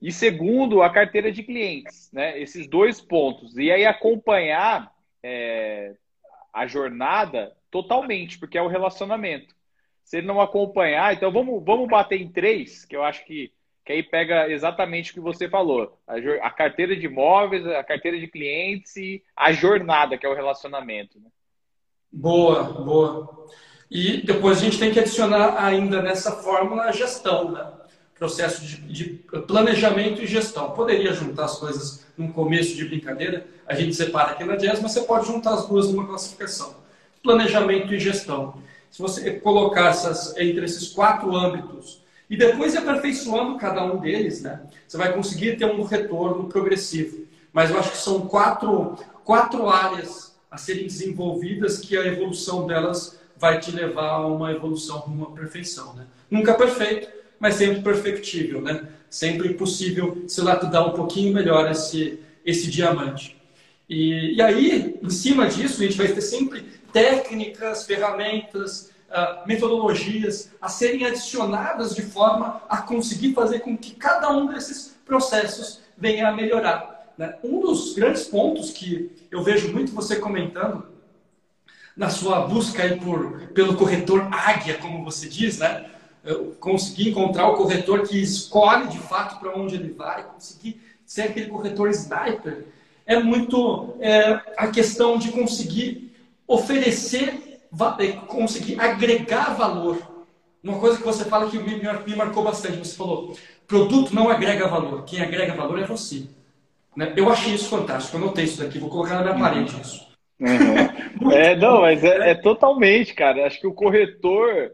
E 0.00 0.12
segundo, 0.12 0.82
a 0.82 0.90
carteira 0.90 1.32
de 1.32 1.42
clientes, 1.42 2.10
né? 2.12 2.40
Esses 2.40 2.66
dois 2.68 3.00
pontos. 3.00 3.56
E 3.56 3.70
aí 3.70 3.84
acompanhar 3.84 4.92
é... 5.22 5.94
a 6.52 6.66
jornada 6.66 7.56
totalmente, 7.70 8.38
porque 8.38 8.56
é 8.56 8.62
o 8.62 8.68
relacionamento. 8.68 9.54
Se 10.04 10.18
ele 10.18 10.26
não 10.26 10.40
acompanhar, 10.40 11.12
então 11.12 11.30
vamos, 11.30 11.62
vamos 11.64 11.88
bater 11.88 12.20
em 12.20 12.30
três, 12.30 12.84
que 12.84 12.96
eu 12.96 13.02
acho 13.02 13.24
que 13.24 13.52
que 13.88 13.92
aí 13.94 14.02
pega 14.02 14.50
exatamente 14.50 15.10
o 15.10 15.14
que 15.14 15.20
você 15.20 15.48
falou. 15.48 15.98
A, 16.06 16.16
a, 16.46 16.50
carteira 16.50 16.94
de 16.94 17.06
imóveis, 17.06 17.66
a 17.66 17.82
carteira 17.82 18.20
de 18.20 18.28
clientes 18.28 18.94
e 18.96 19.24
a 19.34 19.50
jornada, 19.50 20.18
que 20.18 20.26
é 20.26 20.28
o 20.28 20.34
relacionamento. 20.34 21.18
Né? 21.18 21.30
Boa, 22.12 22.64
boa. 22.64 23.46
E 23.90 24.18
depois 24.26 24.58
a 24.58 24.60
gente 24.60 24.78
tem 24.78 24.92
que 24.92 25.00
adicionar 25.00 25.64
ainda 25.64 26.02
nessa 26.02 26.32
fórmula 26.32 26.82
a 26.82 26.92
gestão, 26.92 27.50
né? 27.50 27.72
Processo 28.18 28.62
de, 28.64 28.76
de 28.76 29.04
planejamento 29.46 30.22
e 30.22 30.26
gestão. 30.26 30.70
Poderia 30.72 31.12
juntar 31.12 31.44
as 31.44 31.58
coisas 31.58 32.04
num 32.16 32.32
começo 32.32 32.74
de 32.74 32.84
brincadeira, 32.84 33.46
a 33.66 33.74
gente 33.74 33.94
separa 33.94 34.32
aqui 34.32 34.42
na 34.42 34.56
Jazz, 34.56 34.80
mas 34.80 34.92
você 34.92 35.02
pode 35.02 35.26
juntar 35.28 35.54
as 35.54 35.66
duas 35.66 35.88
numa 35.88 36.06
classificação. 36.06 36.74
Planejamento 37.22 37.94
e 37.94 38.00
gestão. 38.00 38.54
Se 38.90 39.00
você 39.00 39.32
colocar 39.34 39.90
essas, 39.90 40.36
entre 40.36 40.64
esses 40.64 40.88
quatro 40.88 41.36
âmbitos 41.36 42.02
e 42.28 42.36
depois 42.36 42.74
aperfeiçoando 42.74 43.56
cada 43.56 43.84
um 43.84 43.98
deles, 43.98 44.42
né, 44.42 44.60
você 44.86 44.96
vai 44.96 45.12
conseguir 45.12 45.56
ter 45.56 45.66
um 45.66 45.84
retorno 45.84 46.48
progressivo. 46.48 47.26
Mas 47.52 47.70
eu 47.70 47.78
acho 47.78 47.92
que 47.92 47.98
são 47.98 48.22
quatro, 48.26 48.96
quatro 49.24 49.68
áreas 49.68 50.36
a 50.50 50.56
serem 50.56 50.86
desenvolvidas 50.86 51.78
que 51.78 51.96
a 51.96 52.06
evolução 52.06 52.66
delas 52.66 53.18
vai 53.36 53.60
te 53.60 53.70
levar 53.70 54.08
a 54.08 54.26
uma 54.26 54.50
evolução 54.50 54.98
rumo 54.98 55.26
à 55.26 55.30
perfeição. 55.30 55.94
Né? 55.94 56.06
Nunca 56.30 56.54
perfeito, 56.54 57.08
mas 57.38 57.54
sempre 57.54 57.82
perfectível. 57.82 58.60
Né? 58.60 58.88
Sempre 59.10 59.54
possível 59.54 60.24
se 60.26 60.40
lapidar 60.40 60.86
um 60.86 60.92
pouquinho 60.92 61.32
melhor 61.32 61.70
esse, 61.70 62.20
esse 62.44 62.70
diamante. 62.70 63.36
E, 63.88 64.34
e 64.34 64.42
aí, 64.42 64.98
em 65.02 65.10
cima 65.10 65.46
disso, 65.48 65.80
a 65.80 65.84
gente 65.84 65.96
vai 65.96 66.08
ter 66.08 66.20
sempre 66.20 66.62
técnicas, 66.92 67.86
ferramentas, 67.86 68.90
uh, 69.08 69.46
metodologias 69.46 70.50
a 70.60 70.68
serem 70.68 71.06
adicionadas 71.06 71.94
de 71.94 72.02
forma 72.02 72.62
a 72.68 72.78
conseguir 72.78 73.32
fazer 73.32 73.60
com 73.60 73.76
que 73.76 73.94
cada 73.94 74.30
um 74.30 74.46
desses 74.46 74.98
processos 75.06 75.80
venha 75.96 76.28
a 76.28 76.32
melhorar. 76.32 77.12
Né? 77.16 77.34
Um 77.42 77.60
dos 77.60 77.94
grandes 77.94 78.24
pontos 78.24 78.70
que 78.70 79.10
eu 79.30 79.42
vejo 79.42 79.72
muito 79.72 79.92
você 79.92 80.16
comentando 80.16 80.86
na 81.96 82.10
sua 82.10 82.46
busca 82.46 82.82
aí 82.82 82.96
por, 83.00 83.48
pelo 83.48 83.76
corretor 83.76 84.28
águia, 84.30 84.78
como 84.78 85.04
você 85.04 85.28
diz, 85.28 85.58
né? 85.58 85.90
Conseguir 86.60 87.10
encontrar 87.10 87.48
o 87.48 87.56
corretor 87.56 88.06
que 88.06 88.20
escolhe 88.20 88.88
de 88.88 88.98
fato 88.98 89.38
para 89.38 89.56
onde 89.56 89.74
ele 89.74 89.92
vai, 89.92 90.24
conseguir 90.24 90.80
ser 91.06 91.22
aquele 91.22 91.46
corretor 91.46 91.88
sniper, 91.90 92.66
é 93.06 93.18
muito 93.18 93.94
é, 94.00 94.40
a 94.56 94.68
questão 94.68 95.16
de 95.16 95.32
conseguir 95.32 96.12
oferecer 96.46 97.48
é, 97.98 98.12
conseguir 98.26 98.80
agregar 98.80 99.54
valor. 99.54 99.98
Uma 100.62 100.78
coisa 100.78 100.98
que 100.98 101.04
você 101.04 101.24
fala 101.24 101.50
que 101.50 101.58
me, 101.58 102.16
marcou 102.16 102.42
bastante, 102.42 102.78
você 102.78 102.96
falou, 102.96 103.36
produto 103.66 104.14
não 104.14 104.28
agrega 104.28 104.66
valor, 104.66 105.04
quem 105.04 105.20
agrega 105.20 105.54
valor 105.54 105.78
é 105.78 105.84
você. 105.84 106.24
Né? 106.96 107.12
Eu 107.16 107.30
achei 107.30 107.54
isso 107.54 107.68
fantástico, 107.68 108.16
eu 108.16 108.20
notei 108.20 108.44
isso 108.44 108.62
daqui, 108.62 108.78
vou 108.78 108.90
colocar 108.90 109.14
na 109.14 109.22
minha 109.22 109.34
uhum. 109.34 109.40
parede 109.40 109.80
isso. 109.80 110.08
Uhum. 110.40 111.30
é, 111.32 111.54
não, 111.56 111.82
mas 111.82 112.02
é, 112.02 112.30
é, 112.30 112.34
totalmente, 112.34 113.14
cara. 113.14 113.46
Acho 113.46 113.60
que 113.60 113.66
o 113.66 113.74
corretor, 113.74 114.72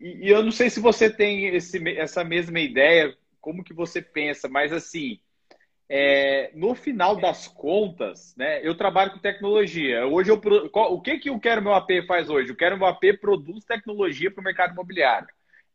e, 0.00 0.26
e, 0.26 0.28
eu 0.28 0.42
não 0.42 0.52
sei 0.52 0.70
se 0.70 0.80
você 0.80 1.10
tem 1.10 1.46
esse, 1.46 1.78
essa 1.98 2.22
mesma 2.24 2.60
ideia, 2.60 3.16
como 3.40 3.64
que 3.64 3.74
você 3.74 4.00
pensa, 4.00 4.48
mas 4.48 4.72
assim, 4.72 5.20
é, 5.88 6.50
no 6.54 6.74
final 6.74 7.16
das 7.16 7.46
contas, 7.46 8.34
né, 8.36 8.66
eu 8.66 8.76
trabalho 8.76 9.12
com 9.12 9.18
tecnologia. 9.18 10.06
Hoje 10.06 10.30
eu, 10.30 10.40
o 10.72 11.00
que 11.00 11.18
que 11.18 11.30
o 11.30 11.40
Quero 11.40 11.62
Meu 11.62 11.74
AP 11.74 11.90
faz 12.06 12.30
hoje? 12.30 12.52
O 12.52 12.56
Quero 12.56 12.78
Meu 12.78 12.86
AP 12.86 13.18
produz 13.20 13.64
tecnologia 13.64 14.30
para 14.30 14.40
o 14.40 14.44
mercado 14.44 14.72
imobiliário. 14.72 15.28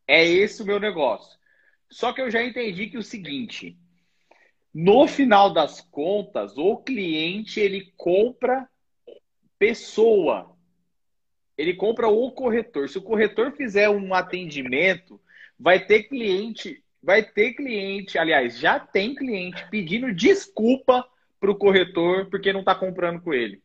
É 0.08 0.26
esse 0.26 0.63
o 0.63 0.65
meu 0.65 0.80
negócio. 0.80 1.38
Só 1.89 2.12
que 2.13 2.22
eu 2.22 2.32
já 2.32 2.43
entendi 2.43 2.88
que 2.88 2.98
o 2.98 3.04
seguinte, 3.04 3.78
no 4.74 5.08
final 5.08 5.54
das 5.54 5.82
contas, 5.82 6.58
o 6.58 6.78
cliente 6.78 7.60
ele 7.60 7.93
compra 7.95 8.67
pessoa. 9.58 10.56
Ele 11.60 11.74
compra 11.74 12.08
o 12.08 12.32
corretor. 12.32 12.88
Se 12.88 12.98
o 12.98 13.02
corretor 13.02 13.52
fizer 13.52 13.89
um 13.89 14.13
atendimento, 14.13 15.19
vai 15.60 15.86
ter 15.86 16.04
cliente 16.04 16.84
vai 17.02 17.24
ter 17.24 17.54
cliente, 17.54 18.17
aliás, 18.17 18.60
já 18.60 18.80
tem 18.80 19.15
cliente 19.15 19.65
pedindo 19.69 20.13
desculpa 20.13 21.06
para 21.39 21.52
o 21.52 21.56
corretor 21.56 22.30
porque 22.30 22.54
não 22.54 22.60
está 22.60 22.76
comprando 22.76 23.22
com 23.22 23.34
ele. 23.34 23.62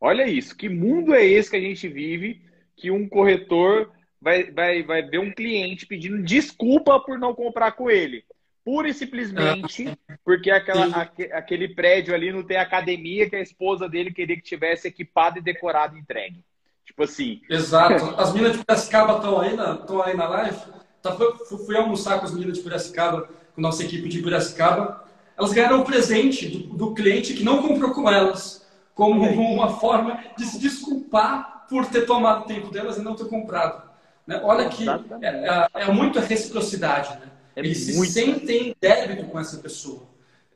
Olha 0.00 0.26
isso, 0.26 0.56
que 0.56 0.68
mundo 0.68 1.14
é 1.14 1.24
esse 1.24 1.50
que 1.50 1.56
a 1.56 1.60
gente 1.60 1.88
vive 1.88 2.42
que 2.76 2.90
um 2.90 3.08
corretor 3.08 3.90
vai, 4.20 4.50
vai, 4.50 4.82
vai 4.82 5.02
ver 5.02 5.18
um 5.18 5.32
cliente 5.32 5.86
pedindo 5.86 6.22
desculpa 6.22 7.00
por 7.00 7.18
não 7.18 7.34
comprar 7.34 7.72
com 7.72 7.90
ele. 7.90 8.24
Pura 8.64 8.88
e 8.88 8.94
simplesmente 8.94 9.96
porque 10.24 10.50
aquela, 10.50 11.02
aquele 11.32 11.68
prédio 11.68 12.14
ali 12.14 12.32
não 12.32 12.42
tem 12.42 12.56
academia 12.56 13.28
que 13.28 13.36
a 13.36 13.40
esposa 13.40 13.88
dele 13.88 14.12
queria 14.12 14.36
que 14.36 14.42
tivesse 14.42 14.88
equipado 14.88 15.38
e 15.38 15.42
decorado 15.42 15.96
e 15.96 16.00
entregue. 16.00 16.44
Tipo 16.86 17.02
assim. 17.02 17.42
Exato. 17.50 18.14
As 18.16 18.32
minas 18.32 18.52
de 18.52 18.64
Piracicaba 18.64 19.16
estão 19.16 19.40
aí, 19.40 19.54
na, 19.54 19.74
estão 19.74 20.02
aí 20.02 20.16
na 20.16 20.28
live? 20.28 20.56
Tá, 21.02 21.12
fui, 21.12 21.58
fui 21.58 21.76
almoçar 21.76 22.18
com 22.18 22.24
as 22.24 22.32
meninas 22.32 22.56
de 22.56 22.62
Piracicaba, 22.62 23.28
com 23.54 23.60
nossa 23.60 23.82
equipe 23.82 24.08
de 24.08 24.22
Piracicaba. 24.22 25.04
Elas 25.36 25.52
ganharam 25.52 25.80
o 25.80 25.84
presente 25.84 26.48
do, 26.48 26.76
do 26.76 26.94
cliente 26.94 27.34
que 27.34 27.44
não 27.44 27.60
comprou 27.60 27.92
com 27.92 28.10
elas, 28.10 28.64
como 28.94 29.22
uma 29.28 29.76
forma 29.76 30.18
de 30.38 30.46
se 30.46 30.58
desculpar 30.58 31.66
por 31.68 31.84
ter 31.86 32.06
tomado 32.06 32.44
o 32.44 32.46
tempo 32.46 32.70
delas 32.70 32.96
e 32.96 33.02
não 33.02 33.14
ter 33.14 33.26
comprado. 33.26 33.82
Né? 34.26 34.40
Olha 34.42 34.68
que 34.68 34.88
é, 34.88 35.68
é, 35.74 35.82
é 35.82 35.92
muito 35.92 36.18
a 36.18 36.22
reciprocidade. 36.22 37.10
Né? 37.18 37.30
É 37.56 37.60
Eles 37.60 37.96
muito. 37.96 38.12
se 38.12 38.20
sentem 38.20 38.68
em 38.68 38.76
débito 38.80 39.24
com 39.24 39.38
essa 39.38 39.58
pessoa. 39.58 40.02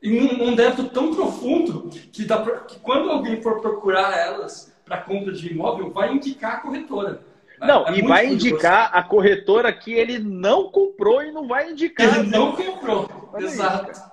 E 0.01 0.19
um, 0.19 0.49
um 0.49 0.55
débito 0.55 0.89
tão 0.89 1.13
profundo 1.13 1.89
que, 2.11 2.25
dá 2.25 2.39
pra, 2.39 2.61
que 2.61 2.79
quando 2.79 3.11
alguém 3.11 3.41
for 3.41 3.61
procurar 3.61 4.17
elas 4.17 4.70
para 4.91 5.03
compra 5.03 5.31
de 5.31 5.47
imóvel, 5.49 5.89
vai 5.89 6.11
indicar 6.11 6.55
a 6.55 6.59
corretora. 6.59 7.21
Não, 7.61 7.87
é 7.87 7.97
e 7.97 8.01
vai 8.01 8.27
indicar 8.27 8.89
a 8.93 9.01
corretora 9.01 9.71
que 9.71 9.93
ele 9.93 10.19
não 10.19 10.69
comprou 10.69 11.23
e 11.23 11.31
não 11.31 11.47
vai 11.47 11.71
indicar. 11.71 12.19
Ele 12.19 12.29
não 12.29 12.53
comprou. 12.53 13.09
Olha 13.31 13.45
Exato. 13.45 13.89
Isso, 13.89 14.11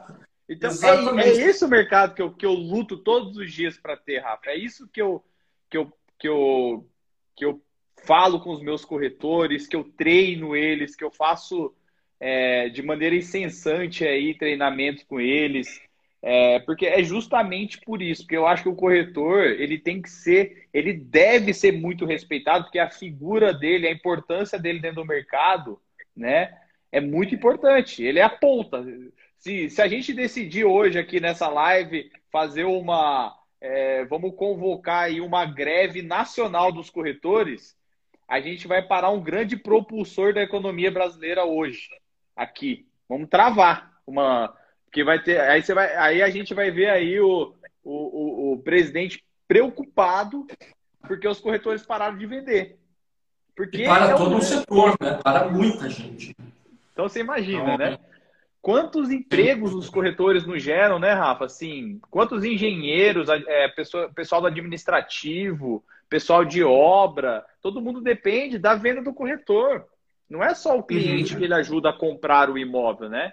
então, 0.48 1.18
é, 1.18 1.28
é, 1.28 1.30
esse 1.30 1.64
o 1.64 1.68
mercado 1.68 2.14
que 2.14 2.22
eu, 2.22 2.30
que 2.32 2.46
eu 2.46 2.52
luto 2.52 2.96
todos 2.96 3.36
os 3.36 3.52
dias 3.52 3.76
para 3.76 3.96
ter, 3.96 4.20
Rafa. 4.20 4.50
É 4.50 4.56
isso 4.56 4.88
que 4.92 5.02
eu, 5.02 5.24
que, 5.68 5.76
eu, 5.76 5.92
que, 6.16 6.28
eu, 6.28 6.86
que 7.34 7.44
eu 7.44 7.60
falo 8.04 8.38
com 8.40 8.52
os 8.52 8.62
meus 8.62 8.84
corretores, 8.84 9.66
que 9.66 9.74
eu 9.74 9.82
treino 9.82 10.54
eles, 10.54 10.94
que 10.94 11.02
eu 11.02 11.10
faço 11.10 11.74
é, 12.20 12.68
de 12.68 12.82
maneira 12.82 13.16
incessante 13.16 14.06
aí 14.06 14.32
treinamentos 14.38 15.02
com 15.02 15.18
eles. 15.18 15.80
É, 16.20 16.58
porque 16.60 16.86
é 16.86 17.02
justamente 17.02 17.80
por 17.80 18.02
isso, 18.02 18.22
porque 18.22 18.36
eu 18.36 18.46
acho 18.46 18.64
que 18.64 18.68
o 18.68 18.74
corretor 18.74 19.44
ele 19.44 19.78
tem 19.78 20.02
que 20.02 20.10
ser, 20.10 20.68
ele 20.74 20.92
deve 20.92 21.54
ser 21.54 21.72
muito 21.72 22.04
respeitado, 22.04 22.64
porque 22.64 22.78
a 22.80 22.90
figura 22.90 23.54
dele, 23.54 23.86
a 23.86 23.92
importância 23.92 24.58
dele 24.58 24.80
dentro 24.80 25.02
do 25.02 25.06
mercado, 25.06 25.80
né, 26.16 26.52
é 26.90 27.00
muito 27.00 27.34
importante. 27.34 28.02
Ele 28.02 28.18
é 28.18 28.22
a 28.22 28.28
ponta. 28.28 28.84
Se, 29.38 29.70
se 29.70 29.80
a 29.80 29.86
gente 29.86 30.12
decidir 30.12 30.64
hoje 30.64 30.98
aqui 30.98 31.20
nessa 31.20 31.48
live 31.48 32.10
fazer 32.30 32.64
uma. 32.64 33.36
É, 33.60 34.04
vamos 34.04 34.34
convocar 34.36 35.04
aí 35.04 35.20
uma 35.20 35.44
greve 35.44 36.00
nacional 36.00 36.70
dos 36.70 36.90
corretores, 36.90 37.76
a 38.28 38.40
gente 38.40 38.68
vai 38.68 38.82
parar 38.82 39.10
um 39.10 39.20
grande 39.20 39.56
propulsor 39.56 40.32
da 40.32 40.42
economia 40.42 40.90
brasileira 40.90 41.44
hoje, 41.44 41.88
aqui. 42.36 42.86
Vamos 43.08 43.28
travar 43.28 44.00
uma. 44.06 44.54
Porque 44.88 45.04
vai 45.04 45.22
ter. 45.22 45.40
Aí, 45.40 45.62
você 45.62 45.74
vai, 45.74 45.94
aí 45.96 46.22
a 46.22 46.30
gente 46.30 46.54
vai 46.54 46.70
ver 46.70 46.88
aí 46.88 47.20
o, 47.20 47.54
o, 47.84 47.92
o, 47.92 48.52
o 48.54 48.58
presidente 48.58 49.22
preocupado 49.46 50.46
porque 51.06 51.28
os 51.28 51.40
corretores 51.40 51.84
pararam 51.84 52.16
de 52.16 52.26
vender. 52.26 52.78
Porque 53.56 53.82
e 53.82 53.86
para 53.86 54.10
é 54.10 54.14
todo 54.14 54.36
o 54.36 54.42
setor, 54.42 54.96
né? 55.00 55.18
Para 55.22 55.48
muita 55.48 55.88
gente. 55.88 56.36
Então 56.92 57.08
você 57.08 57.20
imagina, 57.20 57.74
então, 57.74 57.78
né? 57.78 57.98
Quantos 58.60 59.10
empregos 59.10 59.74
os 59.74 59.88
corretores 59.88 60.44
nos 60.44 60.62
geram, 60.62 60.98
né, 60.98 61.12
Rafa? 61.12 61.46
Assim, 61.46 62.00
quantos 62.10 62.44
engenheiros, 62.44 63.28
é, 63.28 63.68
pessoa, 63.68 64.10
pessoal 64.12 64.40
do 64.40 64.46
administrativo, 64.48 65.84
pessoal 66.08 66.44
de 66.44 66.62
obra, 66.62 67.44
todo 67.62 67.80
mundo 67.80 68.00
depende 68.00 68.58
da 68.58 68.74
venda 68.74 69.02
do 69.02 69.14
corretor. 69.14 69.86
Não 70.28 70.42
é 70.42 70.54
só 70.54 70.76
o 70.76 70.82
cliente 70.82 71.32
uhum. 71.32 71.38
que 71.38 71.44
ele 71.44 71.54
ajuda 71.54 71.90
a 71.90 71.96
comprar 71.96 72.50
o 72.50 72.58
imóvel, 72.58 73.08
né? 73.08 73.32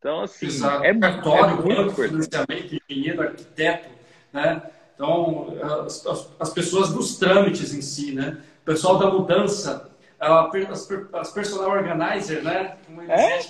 Então, 0.00 0.22
assim, 0.22 0.46
Exato. 0.46 0.82
é, 0.82 0.98
Cartório, 0.98 1.58
é 1.58 1.74
muito 1.76 1.94
financiamento, 1.94 2.80
engenheiro, 2.88 3.20
arquiteto, 3.20 3.90
né? 4.32 4.62
Então, 4.94 5.54
as, 5.62 6.06
as, 6.06 6.28
as, 6.40 6.50
pessoas 6.54 6.90
dos 6.90 7.18
trâmites 7.18 7.74
em 7.74 7.82
si, 7.82 8.12
né? 8.12 8.42
O 8.62 8.64
pessoal 8.64 8.98
da 8.98 9.10
mudança, 9.10 9.90
as, 10.18 10.90
as 11.12 11.32
personal 11.32 11.70
organizer, 11.70 12.42
né? 12.42 12.78
É? 13.10 13.40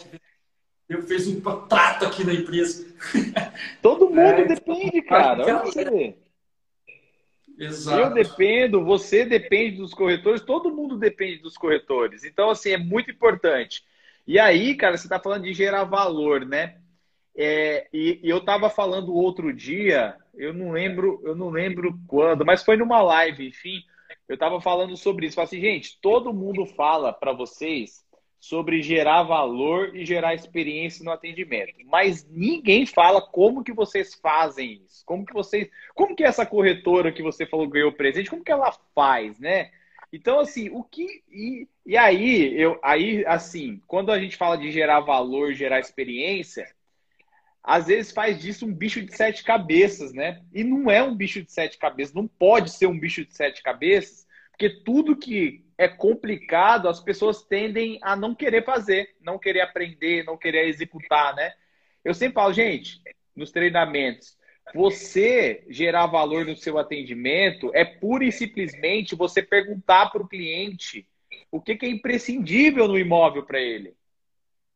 Eu 0.89 1.03
fiz 1.03 1.29
um 1.29 1.41
trato 1.41 2.05
aqui 2.05 2.25
na 2.25 2.35
empresa. 2.35 2.85
Todo 3.81 4.09
mundo 4.09 4.19
é, 4.19 4.45
depende, 4.45 5.03
cara. 5.03 5.45
Olha 5.45 5.59
você. 5.59 6.17
Exato. 7.57 8.01
Eu 8.01 8.15
dependo, 8.15 8.85
você 8.85 9.25
depende 9.25 9.77
dos 9.77 9.93
corretores, 9.93 10.41
todo 10.41 10.75
mundo 10.75 10.97
depende 10.97 11.43
dos 11.43 11.59
corretores. 11.59 12.25
Então, 12.25 12.49
assim, 12.49 12.71
é 12.71 12.79
muito 12.79 13.11
importante. 13.11 13.85
E 14.27 14.39
aí, 14.39 14.75
cara, 14.75 14.97
você 14.97 15.07
está 15.07 15.19
falando 15.19 15.45
de 15.45 15.53
gerar 15.53 15.85
valor, 15.85 16.45
né? 16.45 16.77
É, 17.37 17.89
e, 17.93 18.21
e, 18.23 18.29
eu 18.29 18.39
estava 18.39 18.69
falando 18.69 19.15
outro 19.15 19.53
dia, 19.53 20.17
eu 20.35 20.53
não 20.53 20.73
lembro, 20.73 21.21
eu 21.25 21.35
não 21.35 21.49
lembro 21.49 21.99
quando, 22.07 22.45
mas 22.45 22.63
foi 22.63 22.77
numa 22.77 23.01
live, 23.01 23.49
enfim, 23.49 23.83
eu 24.29 24.35
estava 24.35 24.61
falando 24.61 24.97
sobre 24.97 25.27
isso. 25.27 25.37
Falei 25.37 25.47
assim, 25.47 25.61
gente, 25.61 25.99
todo 26.01 26.35
mundo 26.35 26.67
fala 26.67 27.13
para 27.13 27.33
vocês 27.33 28.05
sobre 28.41 28.81
gerar 28.81 29.23
valor 29.23 29.95
e 29.95 30.05
gerar 30.05 30.35
experiência 30.35 31.05
no 31.05 31.11
atendimento. 31.11 31.75
Mas 31.85 32.27
ninguém 32.31 32.87
fala 32.87 33.21
como 33.21 33.63
que 33.63 33.73
vocês 33.73 34.15
fazem 34.15 34.83
isso. 34.85 35.05
Como 35.05 35.27
que 35.27 35.35
vocês, 35.35 35.69
como 35.95 36.17
que 36.17 36.25
essa 36.25 36.47
corretora 36.47 37.13
que 37.13 37.23
você 37.23 37.45
falou 37.45 37.69
ganhou 37.69 37.93
presente, 37.93 38.31
como 38.31 38.43
que 38.43 38.51
ela 38.51 38.73
faz, 38.95 39.39
né? 39.39 39.71
Então 40.13 40.41
assim, 40.41 40.69
o 40.71 40.83
que 40.83 41.23
e, 41.31 41.69
e 41.87 41.97
aí 41.97 42.61
eu 42.61 42.79
aí 42.83 43.25
assim, 43.27 43.81
quando 43.87 44.11
a 44.11 44.19
gente 44.19 44.37
fala 44.37 44.57
de 44.57 44.71
gerar 44.71 45.01
valor, 45.01 45.53
gerar 45.53 45.79
experiência, 45.79 46.67
às 47.63 47.87
vezes 47.87 48.13
faz 48.13 48.41
disso 48.41 48.67
um 48.67 48.75
bicho 48.75 49.03
de 49.03 49.15
sete 49.15 49.45
cabeças, 49.45 50.13
né? 50.13 50.43
E 50.53 50.65
não 50.65 50.91
é 50.91 51.03
um 51.03 51.15
bicho 51.15 51.43
de 51.43 51.53
sete 51.53 51.79
cabeças, 51.79 52.15
não 52.15 52.27
pode 52.27 52.71
ser 52.71 52.87
um 52.87 52.99
bicho 52.99 53.25
de 53.25 53.35
sete 53.35 53.63
cabeças, 53.63 54.27
porque 54.51 54.69
tudo 54.83 55.17
que 55.17 55.65
é 55.79 55.89
complicado, 55.89 56.89
as 56.89 57.01
pessoas 57.01 57.43
tendem 57.43 57.99
a 58.03 58.15
não 58.15 58.35
querer 58.35 58.65
fazer, 58.65 59.17
não 59.21 59.39
querer 59.39 59.63
aprender, 59.63 60.25
não 60.25 60.37
querer 60.37 60.69
executar, 60.69 61.35
né? 61.35 61.55
Eu 62.05 62.13
sempre 62.13 62.35
falo, 62.35 62.53
gente, 62.53 63.01
nos 63.35 63.51
treinamentos, 63.51 64.37
você 64.75 65.65
gerar 65.69 66.07
valor 66.07 66.45
no 66.45 66.57
seu 66.57 66.79
atendimento 66.79 67.71
é 67.75 67.85
pura 67.85 68.25
e 68.25 68.33
simplesmente 68.33 69.15
você 69.15 69.43
perguntar 69.43 70.11
para 70.11 70.23
o 70.23 70.29
cliente 70.29 71.07
o 71.51 71.61
que, 71.61 71.77
que, 71.77 71.87
é 71.87 71.89
imprescindível 71.89 72.87
no 72.87 72.99
imóvel 72.99 73.43
para 73.45 73.61
ele. 73.61 73.95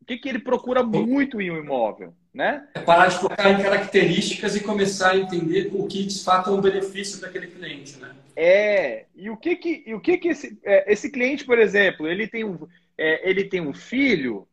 O 0.00 0.04
que, 0.04 0.18
que 0.18 0.28
ele 0.28 0.38
procura 0.38 0.82
muito 0.82 1.40
em 1.40 1.50
um 1.50 1.56
imóvel, 1.56 2.14
né? 2.32 2.68
É 2.74 2.80
parar 2.80 3.06
de 3.06 3.18
focar 3.18 3.50
em 3.50 3.62
características 3.62 4.54
e 4.54 4.60
começar 4.60 5.12
a 5.12 5.16
entender 5.16 5.70
o 5.72 5.86
que 5.86 6.04
de 6.04 6.22
fato 6.22 6.50
é 6.50 6.52
um 6.52 6.60
benefício 6.60 7.20
daquele 7.20 7.46
cliente, 7.46 7.96
né? 7.98 8.14
É, 8.36 9.06
e 9.14 9.30
o 9.30 9.36
que 9.36 9.56
que, 9.56 9.84
e 9.86 9.94
o 9.94 10.00
que, 10.00 10.18
que 10.18 10.28
esse, 10.28 10.58
é, 10.64 10.92
esse 10.92 11.10
cliente, 11.10 11.44
por 11.44 11.58
exemplo, 11.58 12.06
ele 12.06 12.26
tem, 12.26 12.44
um, 12.44 12.58
é, 12.98 13.28
ele 13.28 13.44
tem 13.44 13.60
um 13.60 13.72
filho, 13.72 14.46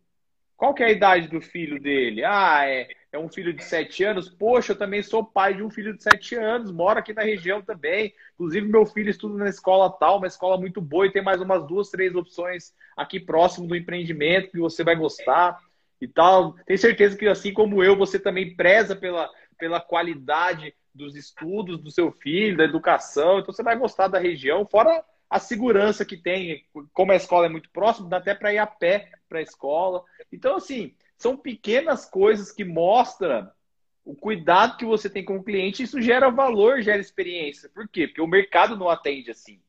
qual 0.56 0.74
que 0.74 0.84
é 0.84 0.86
a 0.86 0.92
idade 0.92 1.28
do 1.28 1.42
filho 1.42 1.82
dele? 1.82 2.24
Ah, 2.24 2.62
é, 2.66 2.88
é 3.12 3.20
um 3.20 3.30
filho 3.30 3.54
de 3.54 3.64
sete 3.64 4.04
anos. 4.04 4.30
Poxa, 4.30 4.72
eu 4.72 4.78
também 4.78 5.04
sou 5.04 5.24
pai 5.24 5.54
de 5.54 5.62
um 5.62 5.70
filho 5.70 5.96
de 5.96 6.02
sete 6.02 6.36
anos, 6.36 6.72
moro 6.72 6.98
aqui 6.98 7.14
na 7.14 7.24
região 7.24 7.62
também. 7.62 8.14
Inclusive, 8.36 8.68
meu 8.68 8.86
filho 8.86 9.10
estuda 9.10 9.38
na 9.38 9.50
escola 9.50 9.90
tal, 9.90 10.18
uma 10.18 10.28
escola 10.28 10.58
muito 10.58 10.80
boa 10.80 11.06
e 11.06 11.12
tem 11.12 11.22
mais 11.22 11.42
umas 11.42 11.66
duas, 11.68 11.90
três 11.90 12.16
opções 12.16 12.74
aqui 12.96 13.20
próximo 13.20 13.68
do 13.68 13.76
empreendimento 13.76 14.52
que 14.52 14.60
você 14.60 14.84
vai 14.84 14.96
gostar 14.96 15.60
e 16.00 16.08
tal. 16.08 16.54
Tenho 16.66 16.80
certeza 16.80 17.18
que, 17.18 17.28
assim 17.28 17.54
como 17.54 17.84
eu, 17.84 17.98
você 17.98 18.18
também 18.18 18.56
preza 18.56 18.96
pela, 18.96 19.30
pela 19.58 19.82
qualidade 19.82 20.74
dos 20.94 21.16
estudos 21.16 21.80
do 21.80 21.92
seu 21.92 22.12
filho, 22.12 22.58
da 22.58 22.64
educação. 22.64 23.40
Então 23.40 23.54
você 23.54 23.64
vai 23.64 23.78
gostar 23.78 24.08
da 24.08 24.20
região, 24.20 24.66
fora 24.66 25.04
a 25.30 25.40
segurança 25.40 26.04
que 26.04 26.18
tem, 26.18 26.66
como 26.92 27.14
a 27.14 27.16
escola 27.16 27.46
é 27.46 27.50
muito 27.50 27.70
próxima, 27.72 28.10
dá 28.10 28.18
até 28.18 28.36
para 28.36 28.54
ir 28.54 28.58
a 28.58 28.68
pé 28.68 29.10
para 29.30 29.40
a 29.40 29.42
escola. 29.42 30.04
Então, 30.30 30.58
assim, 30.58 30.94
são 31.22 31.38
pequenas 31.38 32.06
coisas 32.06 32.52
que 32.52 32.64
mostram 32.64 33.50
o 34.04 34.16
cuidado 34.16 34.78
que 34.78 34.86
você 34.86 35.10
tem 35.10 35.24
com 35.24 35.38
o 35.38 35.44
cliente, 35.44 35.84
isso 35.84 36.02
gera 36.02 36.30
valor, 36.30 36.82
gera 36.82 37.00
experiência. 37.00 37.70
Por 37.70 37.88
quê? 37.88 38.08
Porque 38.08 38.22
o 38.22 38.28
mercado 38.28 38.76
não 38.76 38.90
atende 38.90 39.30
assim. 39.30 39.60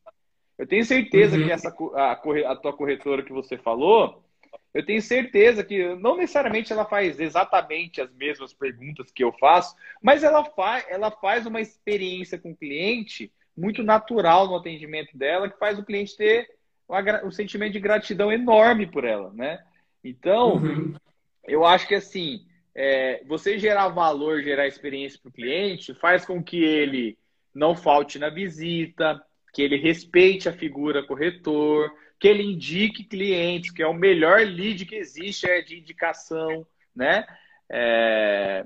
Eu 0.57 0.67
tenho 0.67 0.85
certeza 0.85 1.37
uhum. 1.37 1.45
que 1.45 1.53
essa, 1.53 1.75
a, 1.95 2.13
a 2.13 2.57
tua 2.57 2.73
corretora 2.73 3.23
que 3.23 3.33
você 3.33 3.59
falou, 3.59 4.25
eu 4.73 4.85
tenho 4.85 5.03
certeza 5.03 5.63
que 5.63 5.95
não 5.97 6.17
necessariamente 6.17 6.73
ela 6.73 6.87
faz 6.87 7.21
exatamente 7.21 8.01
as 8.01 8.11
mesmas 8.15 8.55
perguntas 8.55 9.11
que 9.11 9.23
eu 9.23 9.33
faço, 9.33 9.77
mas 10.03 10.25
ela, 10.25 10.45
fa 10.45 10.83
ela 10.89 11.11
faz 11.11 11.45
uma 11.45 11.61
experiência 11.61 12.39
com 12.39 12.53
o 12.53 12.57
cliente 12.57 13.31
muito 13.55 13.83
natural 13.83 14.47
no 14.47 14.57
atendimento 14.57 15.17
dela, 15.17 15.51
que 15.51 15.59
faz 15.59 15.79
o 15.79 15.85
cliente 15.85 16.17
ter 16.17 16.49
um 17.25 17.31
sentimento 17.31 17.73
de 17.73 17.81
gratidão 17.81 18.33
enorme 18.33 18.87
por 18.87 19.05
ela, 19.05 19.31
né? 19.35 19.63
Então, 20.03 20.55
uhum. 20.55 20.95
Eu 21.45 21.65
acho 21.65 21.87
que 21.89 21.95
assim, 21.95 22.47
é, 22.75 23.23
você 23.27 23.59
gerar 23.59 23.89
valor, 23.89 24.43
gerar 24.43 24.67
experiência 24.67 25.19
para 25.21 25.29
o 25.29 25.33
cliente, 25.33 25.95
faz 25.95 26.25
com 26.25 26.43
que 26.43 26.63
ele 26.63 27.19
não 27.55 27.77
falte 27.77 28.19
na 28.19 28.31
visita, 28.31 29.21
que 29.53 29.63
ele 29.63 29.77
respeite 29.77 30.49
a 30.49 30.53
figura 30.53 31.07
corretor, 31.07 31.91
que 32.19 32.29
ele 32.29 32.43
indique 32.43 33.05
clientes, 33.05 33.71
que 33.71 33.83
é 33.83 33.87
o 33.87 33.93
melhor 33.93 34.41
lead 34.41 34.87
que 34.87 34.95
existe, 34.95 35.49
é 35.49 35.61
de 35.61 35.79
indicação, 35.79 36.67
né? 36.95 37.27
É, 37.69 38.65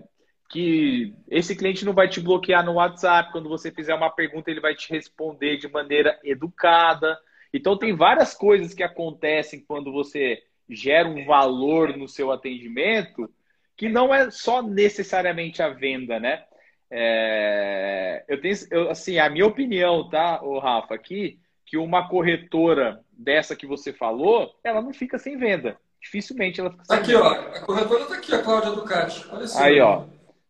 que 0.48 1.14
esse 1.28 1.56
cliente 1.56 1.84
não 1.84 1.92
vai 1.92 2.08
te 2.08 2.20
bloquear 2.20 2.64
no 2.64 2.74
WhatsApp, 2.74 3.32
quando 3.32 3.48
você 3.48 3.72
fizer 3.72 3.94
uma 3.94 4.10
pergunta, 4.10 4.50
ele 4.50 4.60
vai 4.60 4.74
te 4.74 4.90
responder 4.92 5.56
de 5.56 5.68
maneira 5.68 6.18
educada. 6.22 7.18
Então, 7.52 7.76
tem 7.76 7.96
várias 7.96 8.34
coisas 8.34 8.74
que 8.74 8.82
acontecem 8.82 9.64
quando 9.66 9.90
você 9.90 10.42
gera 10.68 11.08
um 11.08 11.24
valor 11.24 11.96
no 11.96 12.08
seu 12.08 12.32
atendimento, 12.32 13.30
que 13.76 13.88
não 13.88 14.14
é 14.14 14.30
só 14.30 14.62
necessariamente 14.62 15.62
a 15.62 15.68
venda, 15.68 16.18
né? 16.18 16.44
É, 16.90 18.24
eu 18.28 18.40
tenho, 18.40 18.54
eu, 18.70 18.90
assim, 18.90 19.18
a 19.18 19.28
minha 19.28 19.46
opinião, 19.46 20.08
tá, 20.08 20.40
o 20.42 20.58
Rafa, 20.58 20.94
aqui, 20.94 21.38
que 21.64 21.76
uma 21.76 22.08
corretora 22.08 23.00
dessa 23.12 23.56
que 23.56 23.66
você 23.66 23.92
falou, 23.92 24.54
ela 24.62 24.80
não 24.80 24.92
fica 24.92 25.18
sem 25.18 25.36
venda. 25.36 25.76
Dificilmente 26.00 26.60
ela 26.60 26.70
fica 26.70 26.84
sem 26.84 26.96
aqui, 26.96 27.12
venda. 27.12 27.28
Aqui, 27.28 27.48
ó. 27.48 27.56
A 27.56 27.60
corretora 27.60 28.02
está 28.02 28.14
aqui, 28.16 28.34
a 28.34 28.42
Cláudia 28.42 28.70
Ducati. 28.70 29.26
Aí, 29.56 29.80
ó. 29.80 30.04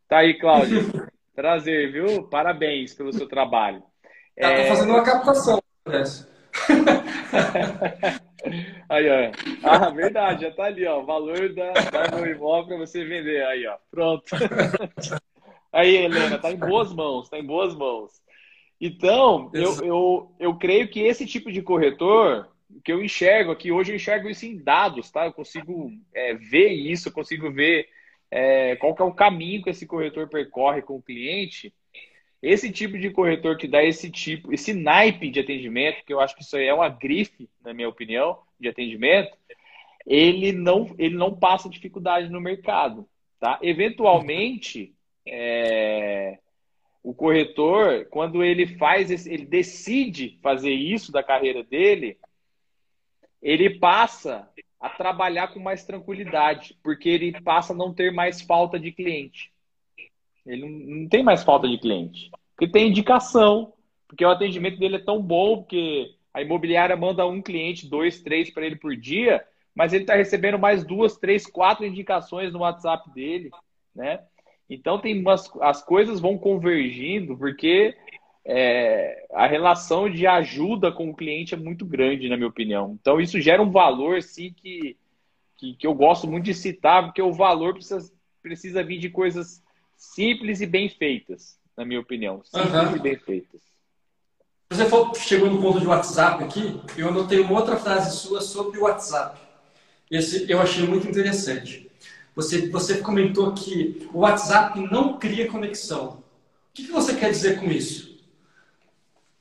Tá 0.08 0.18
aí, 0.18 0.34
Cláudia. 0.38 0.80
Prazer, 1.34 1.92
viu? 1.92 2.24
Parabéns 2.28 2.94
pelo 2.94 3.12
seu 3.12 3.26
trabalho. 3.26 3.82
Ela 4.36 4.54
tá 4.54 4.60
é... 4.60 4.68
fazendo 4.68 4.90
uma 4.90 5.02
captação, 5.02 5.62
parece. 5.84 6.26
aí, 8.88 9.08
ó. 9.08 9.32
Ah, 9.62 9.90
verdade, 9.90 10.42
já 10.42 10.50
tá 10.50 10.64
ali, 10.64 10.86
ó. 10.86 11.00
O 11.00 11.06
valor 11.06 11.52
da, 11.52 11.72
da 11.72 12.30
imóvel 12.30 12.66
para 12.66 12.86
você 12.86 13.04
vender. 13.04 13.44
Aí, 13.46 13.66
ó. 13.66 13.76
Pronto. 13.90 14.24
Aí, 15.72 15.94
Helena, 15.94 16.38
tá 16.38 16.50
em 16.50 16.56
boas 16.56 16.90
mãos, 16.94 17.28
tá 17.28 17.38
em 17.38 17.44
boas 17.44 17.74
mãos. 17.74 18.10
Então, 18.80 19.50
eu, 19.52 19.84
eu, 19.84 20.34
eu 20.38 20.54
creio 20.56 20.88
que 20.88 21.00
esse 21.00 21.26
tipo 21.26 21.52
de 21.52 21.60
corretor, 21.60 22.48
que 22.82 22.92
eu 22.92 23.02
enxergo 23.02 23.52
aqui, 23.52 23.70
hoje 23.70 23.92
eu 23.92 23.96
enxergo 23.96 24.28
isso 24.28 24.46
em 24.46 24.56
dados, 24.56 25.10
tá? 25.10 25.26
Eu 25.26 25.32
consigo 25.32 25.92
é, 26.14 26.34
ver 26.34 26.70
isso, 26.70 27.08
eu 27.08 27.12
consigo 27.12 27.50
ver 27.50 27.88
é, 28.30 28.76
qual 28.76 28.94
que 28.94 29.02
é 29.02 29.04
o 29.04 29.12
caminho 29.12 29.62
que 29.62 29.70
esse 29.70 29.86
corretor 29.86 30.28
percorre 30.28 30.82
com 30.82 30.96
o 30.96 31.02
cliente. 31.02 31.74
Esse 32.42 32.70
tipo 32.70 32.98
de 32.98 33.10
corretor 33.10 33.56
que 33.56 33.66
dá 33.66 33.82
esse 33.82 34.10
tipo, 34.10 34.52
esse 34.52 34.72
naipe 34.72 35.30
de 35.30 35.40
atendimento, 35.40 36.04
que 36.04 36.12
eu 36.12 36.20
acho 36.20 36.36
que 36.36 36.42
isso 36.42 36.56
aí 36.56 36.66
é 36.66 36.74
uma 36.74 36.88
grife, 36.88 37.48
na 37.64 37.72
minha 37.72 37.88
opinião, 37.88 38.38
de 38.60 38.68
atendimento, 38.68 39.36
ele 40.06 40.52
não, 40.52 40.94
ele 40.98 41.16
não 41.16 41.34
passa 41.34 41.68
dificuldade 41.68 42.28
no 42.28 42.40
mercado. 42.40 43.08
Tá? 43.40 43.58
Eventualmente, 43.62 44.94
é, 45.26 46.38
o 47.02 47.14
corretor, 47.14 48.06
quando 48.06 48.42
ele 48.42 48.66
faz, 48.66 49.10
esse, 49.10 49.32
ele 49.32 49.44
decide 49.44 50.38
fazer 50.42 50.72
isso 50.72 51.10
da 51.10 51.22
carreira 51.22 51.62
dele, 51.62 52.18
ele 53.42 53.78
passa 53.78 54.48
a 54.80 54.88
trabalhar 54.88 55.48
com 55.48 55.60
mais 55.60 55.84
tranquilidade, 55.84 56.78
porque 56.82 57.08
ele 57.08 57.40
passa 57.40 57.72
a 57.72 57.76
não 57.76 57.92
ter 57.92 58.12
mais 58.12 58.40
falta 58.40 58.78
de 58.78 58.92
cliente. 58.92 59.52
Ele 60.46 60.68
não, 60.68 61.08
tem 61.08 61.22
mais 61.22 61.42
falta 61.42 61.68
de 61.68 61.78
cliente. 61.78 62.30
Porque 62.54 62.70
tem 62.70 62.88
indicação, 62.88 63.72
porque 64.06 64.24
o 64.24 64.30
atendimento 64.30 64.78
dele 64.78 64.96
é 64.96 65.00
tão 65.00 65.20
bom, 65.20 65.58
porque 65.58 66.14
a 66.32 66.40
imobiliária 66.40 66.96
manda 66.96 67.26
um 67.26 67.42
cliente, 67.42 67.88
dois, 67.88 68.22
três 68.22 68.50
para 68.50 68.64
ele 68.64 68.76
por 68.76 68.96
dia, 68.96 69.44
mas 69.74 69.92
ele 69.92 70.04
está 70.04 70.14
recebendo 70.14 70.58
mais 70.58 70.84
duas, 70.84 71.16
três, 71.16 71.46
quatro 71.46 71.84
indicações 71.84 72.52
no 72.52 72.60
WhatsApp 72.60 73.10
dele, 73.10 73.50
né? 73.94 74.20
Então 74.68 74.98
tem 74.98 75.20
umas, 75.20 75.50
as 75.60 75.82
coisas 75.84 76.20
vão 76.20 76.38
convergindo, 76.38 77.36
porque 77.36 77.94
é, 78.44 79.26
a 79.32 79.46
relação 79.46 80.08
de 80.08 80.26
ajuda 80.26 80.90
com 80.90 81.10
o 81.10 81.14
cliente 81.14 81.54
é 81.54 81.56
muito 81.56 81.84
grande, 81.84 82.28
na 82.28 82.36
minha 82.36 82.48
opinião. 82.48 82.96
Então 83.00 83.20
isso 83.20 83.40
gera 83.40 83.62
um 83.62 83.70
valor, 83.70 84.22
sim, 84.22 84.52
que, 84.56 84.96
que, 85.56 85.74
que 85.74 85.86
eu 85.86 85.94
gosto 85.94 86.26
muito 86.26 86.44
de 86.44 86.54
citar, 86.54 87.04
porque 87.04 87.22
o 87.22 87.32
valor 87.32 87.74
precisa, 87.74 88.12
precisa 88.42 88.82
vir 88.82 88.98
de 88.98 89.10
coisas 89.10 89.62
simples 89.96 90.60
e 90.60 90.66
bem 90.66 90.88
feitas, 90.88 91.58
na 91.76 91.84
minha 91.84 92.00
opinião. 92.00 92.42
Simples 92.44 92.72
uhum. 92.72 92.96
e 92.96 93.00
bem 93.00 93.16
feitas. 93.16 93.60
Você 94.70 94.84
chegou 95.20 95.48
no 95.48 95.62
ponto 95.62 95.80
de 95.80 95.86
WhatsApp 95.86 96.42
aqui, 96.42 96.80
eu 96.96 97.08
anotei 97.08 97.40
uma 97.40 97.52
outra 97.52 97.76
frase 97.76 98.16
sua 98.16 98.40
sobre 98.40 98.78
o 98.78 98.82
WhatsApp. 98.82 99.40
Esse 100.10 100.50
eu 100.50 100.60
achei 100.60 100.84
muito 100.86 101.08
interessante. 101.08 101.90
Você, 102.34 102.68
você 102.68 102.98
comentou 102.98 103.54
que 103.54 104.08
o 104.12 104.18
WhatsApp 104.20 104.78
não 104.90 105.18
cria 105.18 105.50
conexão. 105.50 106.18
O 106.18 106.22
que, 106.74 106.84
que 106.84 106.92
você 106.92 107.16
quer 107.16 107.30
dizer 107.30 107.58
com 107.58 107.66
isso? 107.66 108.16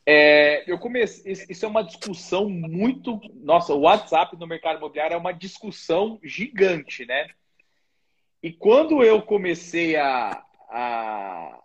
É, 0.05 0.63
eu 0.71 0.77
comecei, 0.77 1.33
isso 1.49 1.65
é 1.65 1.67
uma 1.67 1.83
discussão 1.83 2.47
muito. 2.47 3.19
Nossa, 3.33 3.73
o 3.73 3.81
WhatsApp 3.81 4.37
no 4.37 4.45
mercado 4.47 4.77
imobiliário 4.77 5.15
é 5.15 5.17
uma 5.17 5.33
discussão 5.33 6.19
gigante, 6.23 7.05
né? 7.05 7.27
E 8.45 8.53
quando 8.53 9.03
eu 9.03 9.23
comecei 9.23 9.95
a, 9.95 10.45
a, 10.69 11.63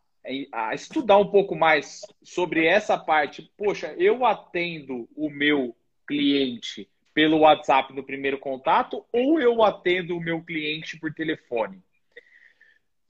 a 0.51 0.75
estudar 0.75 1.19
um 1.19 1.31
pouco 1.31 1.55
mais 1.55 2.01
sobre 2.23 2.65
essa 2.65 2.97
parte, 2.97 3.53
poxa, 3.55 3.95
eu 3.99 4.25
atendo 4.25 5.07
o 5.15 5.29
meu 5.29 5.77
cliente 6.07 6.89
pelo 7.13 7.41
WhatsApp 7.41 7.93
no 7.93 8.03
primeiro 8.03 8.39
contato 8.39 9.05
ou 9.13 9.39
eu 9.39 9.63
atendo 9.63 10.17
o 10.17 10.21
meu 10.23 10.43
cliente 10.43 10.99
por 10.99 11.13
telefone? 11.13 11.83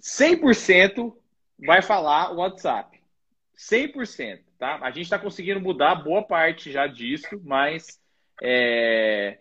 100% 0.03 1.15
vai 1.65 1.81
falar 1.81 2.33
WhatsApp. 2.33 3.01
100%, 3.57 4.41
tá? 4.59 4.81
A 4.83 4.91
gente 4.91 5.05
está 5.05 5.17
conseguindo 5.17 5.61
mudar 5.61 5.95
boa 5.95 6.25
parte 6.25 6.73
já 6.73 6.89
disso, 6.89 7.41
mas 7.45 8.01
é, 8.43 9.39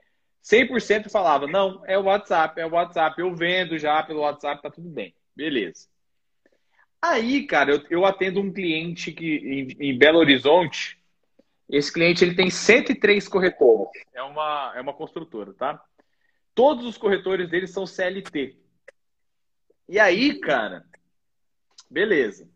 100% 0.50 1.12
falava, 1.12 1.46
não, 1.46 1.84
é 1.86 1.98
o 1.98 2.06
WhatsApp, 2.06 2.60
é 2.60 2.66
o 2.66 2.72
WhatsApp, 2.72 3.22
eu 3.22 3.36
vendo 3.36 3.78
já 3.78 4.02
pelo 4.02 4.22
WhatsApp, 4.22 4.62
tá 4.62 4.72
tudo 4.72 4.90
bem. 4.90 5.14
Beleza. 5.36 5.88
Aí, 7.00 7.46
cara, 7.46 7.72
eu, 7.72 7.86
eu 7.90 8.06
atendo 8.06 8.42
um 8.42 8.52
cliente 8.52 9.12
que 9.12 9.36
em, 9.36 9.92
em 9.92 9.98
Belo 9.98 10.18
Horizonte, 10.18 11.00
esse 11.70 11.94
cliente 11.94 12.26
ele 12.26 12.36
tem 12.36 12.50
103 12.50 13.28
corretores. 13.28 13.92
É 14.12 14.24
uma, 14.24 14.74
é 14.76 14.82
uma 14.82 14.94
construtora, 14.94 15.54
tá? 15.54 15.82
Todos 16.56 16.86
os 16.86 16.98
corretores 16.98 17.48
dele 17.48 17.68
são 17.68 17.86
CLT. 17.86 18.58
E 19.88 20.00
aí, 20.00 20.40
cara, 20.40 20.84
beleza. 21.90 22.50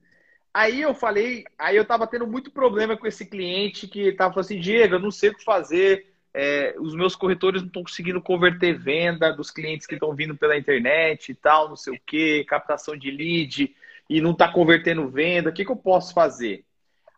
Aí 0.52 0.82
eu 0.82 0.94
falei, 0.94 1.46
aí 1.58 1.76
eu 1.76 1.86
tava 1.86 2.08
tendo 2.08 2.28
muito 2.28 2.52
problema 2.52 2.98
com 2.98 3.08
esse 3.08 3.26
cliente 3.26 3.88
que 3.88 4.12
tava 4.14 4.34
falando 4.34 4.46
assim, 4.46 4.60
Diego, 4.60 4.96
eu 4.96 5.00
não 5.00 5.12
sei 5.12 5.30
o 5.30 5.36
que 5.36 5.44
fazer, 5.44 6.13
é, 6.34 6.76
os 6.80 6.96
meus 6.96 7.16
corretores 7.16 7.62
não 7.62 7.68
estão 7.68 7.84
conseguindo 7.84 8.22
converter 8.22 8.78
venda 8.78 9.32
dos 9.32 9.52
clientes 9.52 9.86
que 9.86 9.94
estão 9.94 10.16
vindo 10.16 10.36
pela 10.36 10.58
internet 10.58 11.32
e 11.32 11.36
tal, 11.36 11.70
não 11.70 11.76
sei 11.76 11.94
o 11.96 12.02
que, 12.06 12.44
captação 12.46 12.98
de 12.98 13.12
lead 13.12 13.76
e 14.10 14.20
não 14.20 14.32
está 14.32 14.52
convertendo 14.52 15.08
venda, 15.08 15.50
o 15.50 15.54
que, 15.54 15.64
que 15.64 15.72
eu 15.72 15.76
posso 15.76 16.14
fazer? 16.14 16.66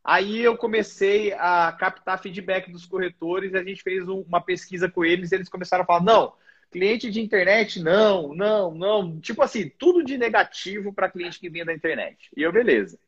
Aí 0.03 0.39
eu 0.39 0.55
comecei 0.55 1.33
a 1.33 1.71
captar 1.71 2.21
feedback 2.21 2.71
dos 2.71 2.85
corretores 2.85 3.53
e 3.53 3.57
a 3.57 3.63
gente 3.63 3.81
fez 3.81 4.07
uma 4.07 4.39
pesquisa 4.39 4.87
com 4.87 5.03
eles 5.03 5.31
e 5.31 5.35
eles 5.35 5.49
começaram 5.49 5.83
a 5.83 5.87
falar: 5.87 6.03
não, 6.03 6.33
cliente 6.71 7.09
de 7.09 7.19
internet, 7.19 7.81
não, 7.81 8.35
não, 8.35 8.75
não. 8.75 9.19
Tipo 9.19 9.41
assim, 9.41 9.67
tudo 9.79 10.03
de 10.03 10.15
negativo 10.15 10.93
para 10.93 11.09
cliente 11.09 11.39
que 11.39 11.49
vinha 11.49 11.65
da 11.65 11.73
internet. 11.73 12.29
E 12.37 12.43
eu, 12.43 12.51
beleza. 12.51 12.99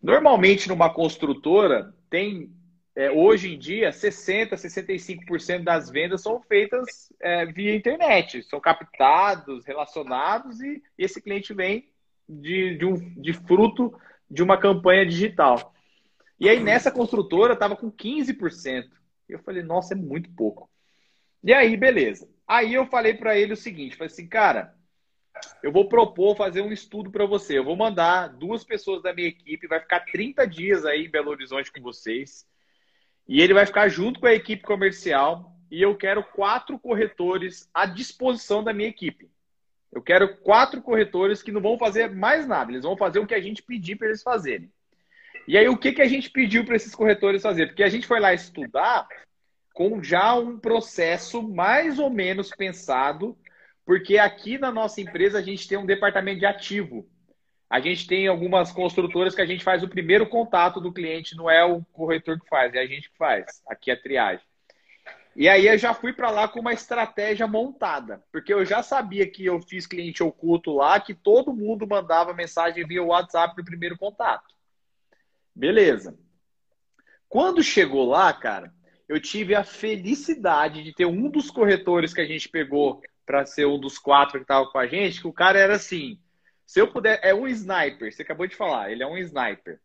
Normalmente, 0.00 0.68
numa 0.68 0.92
construtora, 0.92 1.92
tem, 2.08 2.52
é, 2.96 3.10
hoje 3.10 3.54
em 3.54 3.58
dia, 3.58 3.90
60%, 3.90 4.50
65% 4.50 5.64
das 5.64 5.90
vendas 5.90 6.22
são 6.22 6.40
feitas 6.40 7.12
é, 7.20 7.44
via 7.44 7.74
internet. 7.74 8.42
São 8.44 8.60
captados, 8.60 9.64
relacionados 9.64 10.60
e 10.60 10.82
esse 10.96 11.20
cliente 11.20 11.52
vem 11.52 11.88
de, 12.28 12.76
de, 12.76 12.84
um, 12.84 12.94
de 13.20 13.32
fruto 13.32 13.92
de 14.30 14.42
uma 14.42 14.56
campanha 14.56 15.04
digital. 15.04 15.74
E 16.38 16.48
aí 16.48 16.60
nessa 16.60 16.90
construtora 16.90 17.54
estava 17.54 17.76
com 17.76 17.90
15%. 17.90 18.88
E 19.28 19.32
eu 19.32 19.38
falei, 19.40 19.62
nossa, 19.62 19.94
é 19.94 19.96
muito 19.96 20.30
pouco. 20.30 20.70
E 21.42 21.52
aí, 21.52 21.76
beleza. 21.76 22.28
Aí 22.46 22.74
eu 22.74 22.86
falei 22.86 23.14
para 23.14 23.36
ele 23.36 23.54
o 23.54 23.56
seguinte, 23.56 23.96
falei 23.96 24.12
assim, 24.12 24.26
cara, 24.26 24.74
eu 25.62 25.72
vou 25.72 25.88
propor 25.88 26.36
fazer 26.36 26.60
um 26.60 26.72
estudo 26.72 27.10
para 27.10 27.26
você. 27.26 27.58
Eu 27.58 27.64
vou 27.64 27.76
mandar 27.76 28.28
duas 28.28 28.62
pessoas 28.62 29.02
da 29.02 29.12
minha 29.12 29.28
equipe, 29.28 29.66
vai 29.66 29.80
ficar 29.80 30.00
30 30.00 30.46
dias 30.46 30.84
aí 30.84 31.06
em 31.06 31.10
Belo 31.10 31.30
Horizonte 31.30 31.72
com 31.72 31.80
vocês. 31.80 32.46
E 33.28 33.40
ele 33.40 33.54
vai 33.54 33.66
ficar 33.66 33.88
junto 33.88 34.20
com 34.20 34.26
a 34.26 34.34
equipe 34.34 34.62
comercial. 34.62 35.52
E 35.70 35.82
eu 35.82 35.96
quero 35.96 36.22
quatro 36.22 36.78
corretores 36.78 37.68
à 37.72 37.86
disposição 37.86 38.62
da 38.62 38.72
minha 38.72 38.88
equipe. 38.88 39.30
Eu 39.92 40.02
quero 40.02 40.36
quatro 40.38 40.82
corretores 40.82 41.42
que 41.42 41.52
não 41.52 41.60
vão 41.60 41.78
fazer 41.78 42.10
mais 42.10 42.46
nada, 42.46 42.72
eles 42.72 42.82
vão 42.82 42.96
fazer 42.96 43.20
o 43.20 43.26
que 43.26 43.34
a 43.34 43.40
gente 43.40 43.62
pedir 43.62 43.96
para 43.96 44.08
eles 44.08 44.22
fazerem. 44.22 44.70
E 45.46 45.56
aí, 45.56 45.68
o 45.68 45.76
que, 45.76 45.92
que 45.92 46.02
a 46.02 46.08
gente 46.08 46.30
pediu 46.30 46.64
para 46.64 46.74
esses 46.74 46.94
corretores 46.94 47.42
fazer? 47.42 47.66
Porque 47.66 47.82
a 47.82 47.88
gente 47.88 48.06
foi 48.06 48.18
lá 48.18 48.32
estudar 48.32 49.06
com 49.72 50.02
já 50.02 50.34
um 50.34 50.58
processo 50.58 51.42
mais 51.42 51.98
ou 51.98 52.08
menos 52.08 52.50
pensado, 52.50 53.36
porque 53.84 54.16
aqui 54.18 54.56
na 54.56 54.72
nossa 54.72 55.00
empresa 55.00 55.38
a 55.38 55.42
gente 55.42 55.68
tem 55.68 55.76
um 55.76 55.86
departamento 55.86 56.40
de 56.40 56.46
ativo. 56.46 57.06
A 57.68 57.80
gente 57.80 58.06
tem 58.06 58.26
algumas 58.28 58.70
construtoras 58.70 59.34
que 59.34 59.42
a 59.42 59.46
gente 59.46 59.64
faz 59.64 59.82
o 59.82 59.88
primeiro 59.88 60.28
contato 60.28 60.80
do 60.80 60.92
cliente, 60.92 61.36
não 61.36 61.50
é 61.50 61.64
o 61.64 61.82
corretor 61.92 62.38
que 62.38 62.48
faz, 62.48 62.74
é 62.74 62.80
a 62.80 62.86
gente 62.86 63.10
que 63.10 63.16
faz. 63.16 63.62
Aqui 63.66 63.90
é 63.90 63.94
a 63.94 64.00
triagem. 64.00 64.44
E 65.36 65.48
aí 65.48 65.66
eu 65.66 65.76
já 65.76 65.92
fui 65.92 66.12
para 66.12 66.30
lá 66.30 66.46
com 66.46 66.60
uma 66.60 66.72
estratégia 66.72 67.46
montada, 67.46 68.22
porque 68.30 68.54
eu 68.54 68.64
já 68.64 68.82
sabia 68.82 69.28
que 69.28 69.44
eu 69.44 69.60
fiz 69.60 69.86
cliente 69.86 70.22
oculto 70.22 70.72
lá, 70.72 71.00
que 71.00 71.12
todo 71.12 71.52
mundo 71.52 71.86
mandava 71.88 72.32
mensagem 72.32 72.86
via 72.86 73.02
WhatsApp 73.02 73.56
no 73.56 73.64
primeiro 73.64 73.98
contato. 73.98 74.54
Beleza. 75.52 76.16
Quando 77.28 77.64
chegou 77.64 78.08
lá, 78.08 78.32
cara, 78.32 78.72
eu 79.08 79.20
tive 79.20 79.56
a 79.56 79.64
felicidade 79.64 80.84
de 80.84 80.94
ter 80.94 81.04
um 81.04 81.28
dos 81.28 81.50
corretores 81.50 82.14
que 82.14 82.20
a 82.20 82.26
gente 82.26 82.48
pegou 82.48 83.02
para 83.26 83.44
ser 83.44 83.66
um 83.66 83.78
dos 83.78 83.98
quatro 83.98 84.38
que 84.38 84.44
estava 84.44 84.70
com 84.70 84.78
a 84.78 84.86
gente, 84.86 85.20
que 85.20 85.26
o 85.26 85.32
cara 85.32 85.58
era 85.58 85.74
assim, 85.74 86.18
se 86.66 86.80
eu 86.80 86.88
puder, 86.88 87.20
é 87.22 87.34
um 87.34 87.46
sniper, 87.46 88.12
você 88.12 88.22
acabou 88.22 88.46
de 88.46 88.56
falar, 88.56 88.90
ele 88.90 89.02
é 89.02 89.06
um 89.06 89.18
sniper. 89.18 89.80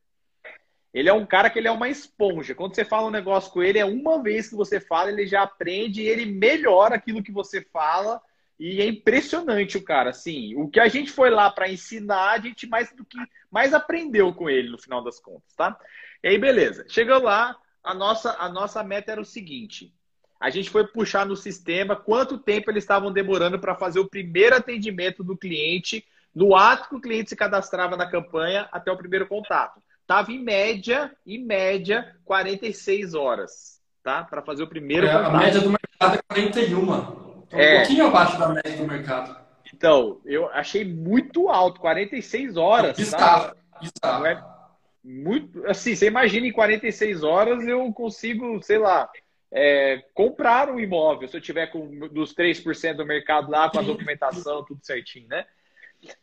Ele 0.93 1.07
é 1.07 1.13
um 1.13 1.25
cara 1.25 1.49
que 1.49 1.59
ele 1.59 1.67
é 1.67 1.71
uma 1.71 1.89
esponja. 1.89 2.55
Quando 2.55 2.73
você 2.73 2.83
fala 2.83 3.07
um 3.07 3.11
negócio 3.11 3.51
com 3.51 3.61
ele, 3.61 3.77
é 3.77 3.85
uma 3.85 4.21
vez 4.21 4.49
que 4.49 4.55
você 4.55 4.79
fala, 4.79 5.11
ele 5.11 5.27
já 5.27 5.43
aprende 5.43 6.01
e 6.01 6.07
ele 6.07 6.25
melhora 6.25 6.95
aquilo 6.95 7.21
que 7.21 7.31
você 7.31 7.61
fala. 7.61 8.19
E 8.59 8.81
é 8.81 8.87
impressionante 8.87 9.77
o 9.77 9.83
cara, 9.83 10.09
assim. 10.09 10.55
O 10.55 10.67
que 10.67 10.79
a 10.79 10.87
gente 10.87 11.11
foi 11.11 11.29
lá 11.29 11.49
para 11.49 11.69
ensinar, 11.69 12.31
a 12.31 12.39
gente 12.39 12.67
mais 12.67 12.91
do 12.93 13.05
que 13.05 13.17
mais 13.51 13.73
aprendeu 13.73 14.33
com 14.33 14.49
ele 14.49 14.69
no 14.69 14.77
final 14.77 15.03
das 15.03 15.19
contas, 15.19 15.53
tá? 15.55 15.79
E 16.23 16.27
aí, 16.27 16.37
beleza. 16.37 16.85
Chegou 16.89 17.21
lá, 17.21 17.55
a 17.83 17.93
nossa 17.93 18.35
a 18.37 18.49
nossa 18.49 18.83
meta 18.83 19.11
era 19.11 19.21
o 19.21 19.25
seguinte: 19.25 19.93
a 20.39 20.49
gente 20.49 20.69
foi 20.69 20.85
puxar 20.87 21.25
no 21.25 21.35
sistema 21.35 21.95
quanto 21.95 22.37
tempo 22.37 22.71
eles 22.71 22.83
estavam 22.83 23.11
demorando 23.11 23.59
para 23.59 23.75
fazer 23.75 23.99
o 23.99 24.09
primeiro 24.09 24.55
atendimento 24.55 25.23
do 25.23 25.37
cliente 25.37 26.05
no 26.33 26.55
ato 26.55 26.89
que 26.89 26.95
o 26.95 27.01
cliente 27.01 27.29
se 27.29 27.35
cadastrava 27.35 27.97
na 27.97 28.09
campanha 28.09 28.67
até 28.71 28.91
o 28.91 28.97
primeiro 28.97 29.27
contato. 29.27 29.81
Tava 30.05 30.31
em 30.31 30.39
média, 30.43 31.11
em 31.25 31.43
média, 31.43 32.15
46 32.25 33.13
horas, 33.13 33.79
tá? 34.03 34.23
Para 34.23 34.41
fazer 34.41 34.63
o 34.63 34.67
primeiro 34.67 35.05
é, 35.05 35.11
A 35.11 35.29
média 35.29 35.61
do 35.61 35.69
mercado 35.69 36.17
é 36.17 36.33
41. 36.33 36.81
Então, 36.81 37.45
é. 37.51 37.75
Um 37.75 37.77
pouquinho 37.79 38.07
abaixo 38.07 38.39
da 38.39 38.49
média 38.49 38.77
do 38.77 38.87
mercado. 38.87 39.37
Então, 39.73 40.19
eu 40.25 40.49
achei 40.49 40.83
muito 40.83 41.49
alto, 41.49 41.79
46 41.79 42.57
horas. 42.57 42.97
Está, 42.97 43.55
está. 43.81 44.29
É 44.29 44.59
muito, 45.03 45.65
assim, 45.67 45.95
você 45.95 46.07
imagina 46.07 46.47
em 46.47 46.51
46 46.51 47.23
horas 47.23 47.65
eu 47.65 47.91
consigo, 47.93 48.61
sei 48.61 48.77
lá, 48.77 49.09
é, 49.51 50.03
comprar 50.13 50.69
um 50.69 50.79
imóvel, 50.79 51.27
se 51.27 51.35
eu 51.35 51.41
tiver 51.41 51.67
com 51.67 51.87
dos 52.09 52.33
3% 52.35 52.95
do 52.95 53.05
mercado 53.05 53.49
lá, 53.49 53.69
com 53.69 53.79
a 53.79 53.83
documentação, 53.83 54.63
tudo 54.63 54.79
certinho, 54.83 55.27
né? 55.27 55.45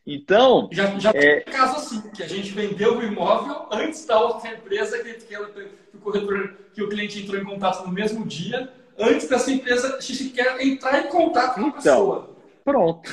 Então. 0.07 0.68
Já, 0.72 0.99
já 0.99 1.11
é... 1.11 1.41
tem 1.41 1.53
caso 1.53 1.77
assim, 1.77 2.11
que 2.11 2.22
a 2.22 2.29
gente 2.29 2.51
vendeu 2.51 2.99
o 2.99 3.03
imóvel 3.03 3.66
antes 3.70 4.07
da 4.07 4.18
outra 4.18 4.51
empresa 4.51 5.03
que, 5.03 5.12
que, 5.14 5.35
ela, 5.35 5.49
que, 5.49 5.97
o 5.97 5.99
corretor, 5.99 6.57
que 6.72 6.83
o 6.83 6.89
cliente 6.89 7.22
entrou 7.22 7.41
em 7.41 7.45
contato 7.45 7.87
no 7.87 7.93
mesmo 7.93 8.24
dia, 8.24 8.72
antes 8.99 9.29
dessa 9.29 9.51
empresa 9.51 10.01
sequer 10.01 10.61
entrar 10.61 11.05
em 11.05 11.09
contato 11.09 11.55
com 11.55 11.64
a 11.64 11.68
então, 11.68 11.72
pessoa. 11.72 12.37
Pronto. 12.64 13.11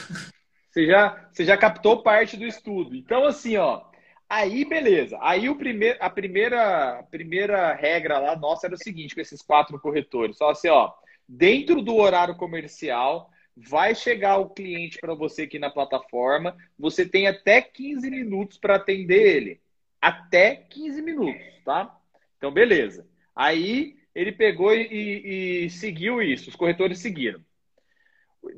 Você 0.72 0.88
já, 0.88 1.28
você 1.32 1.46
já 1.46 1.58
captou 1.58 2.02
parte 2.02 2.36
do 2.36 2.46
estudo. 2.46 2.96
Então, 2.96 3.26
assim, 3.26 3.58
ó. 3.58 3.82
Aí, 4.28 4.66
beleza. 4.66 5.20
Aí 5.22 5.48
o 5.48 5.56
primeir, 5.56 5.98
a 6.00 6.10
primeira, 6.10 7.00
a 7.00 7.04
primeira 7.04 7.74
regra 7.74 8.18
lá 8.18 8.36
nossa 8.36 8.66
era 8.66 8.74
o 8.74 8.80
seguinte, 8.80 9.14
com 9.14 9.22
esses 9.22 9.42
quatro 9.44 9.80
corretores. 9.80 10.38
Só 10.38 10.50
assim, 10.50 10.70
ó. 10.70 10.92
Dentro 11.28 11.82
do 11.82 11.96
horário 11.96 12.36
comercial, 12.36 13.30
vai 13.56 13.94
chegar 13.94 14.38
o 14.38 14.50
cliente 14.50 14.98
para 15.00 15.14
você 15.14 15.44
aqui 15.44 15.60
na 15.60 15.70
plataforma. 15.70 16.56
Você 16.78 17.06
tem 17.06 17.28
até 17.28 17.62
15 17.62 18.10
minutos 18.10 18.58
para 18.58 18.76
atender 18.76 19.36
ele. 19.36 19.62
Até 20.02 20.56
15 20.56 21.02
minutos, 21.02 21.42
tá? 21.64 21.98
Então, 22.38 22.52
beleza. 22.52 23.08
Aí 23.36 23.96
ele 24.14 24.32
pegou 24.32 24.74
e, 24.74 25.66
e 25.66 25.70
seguiu 25.70 26.22
isso. 26.22 26.50
Os 26.50 26.56
corretores 26.56 27.00
seguiram. 27.00 27.44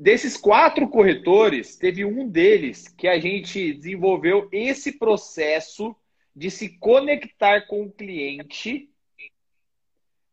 Desses 0.00 0.36
quatro 0.36 0.88
corretores, 0.88 1.76
teve 1.76 2.04
um 2.04 2.28
deles 2.28 2.88
que 2.88 3.06
a 3.06 3.18
gente 3.20 3.72
desenvolveu 3.72 4.48
esse 4.50 4.98
processo 4.98 5.94
de 6.34 6.50
se 6.50 6.76
conectar 6.78 7.66
com 7.66 7.84
o 7.84 7.92
cliente 7.92 8.90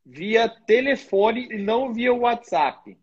via 0.05 0.49
telefone 0.49 1.47
e 1.51 1.57
não 1.57 1.93
via 1.93 2.13
WhatsApp. 2.13 2.97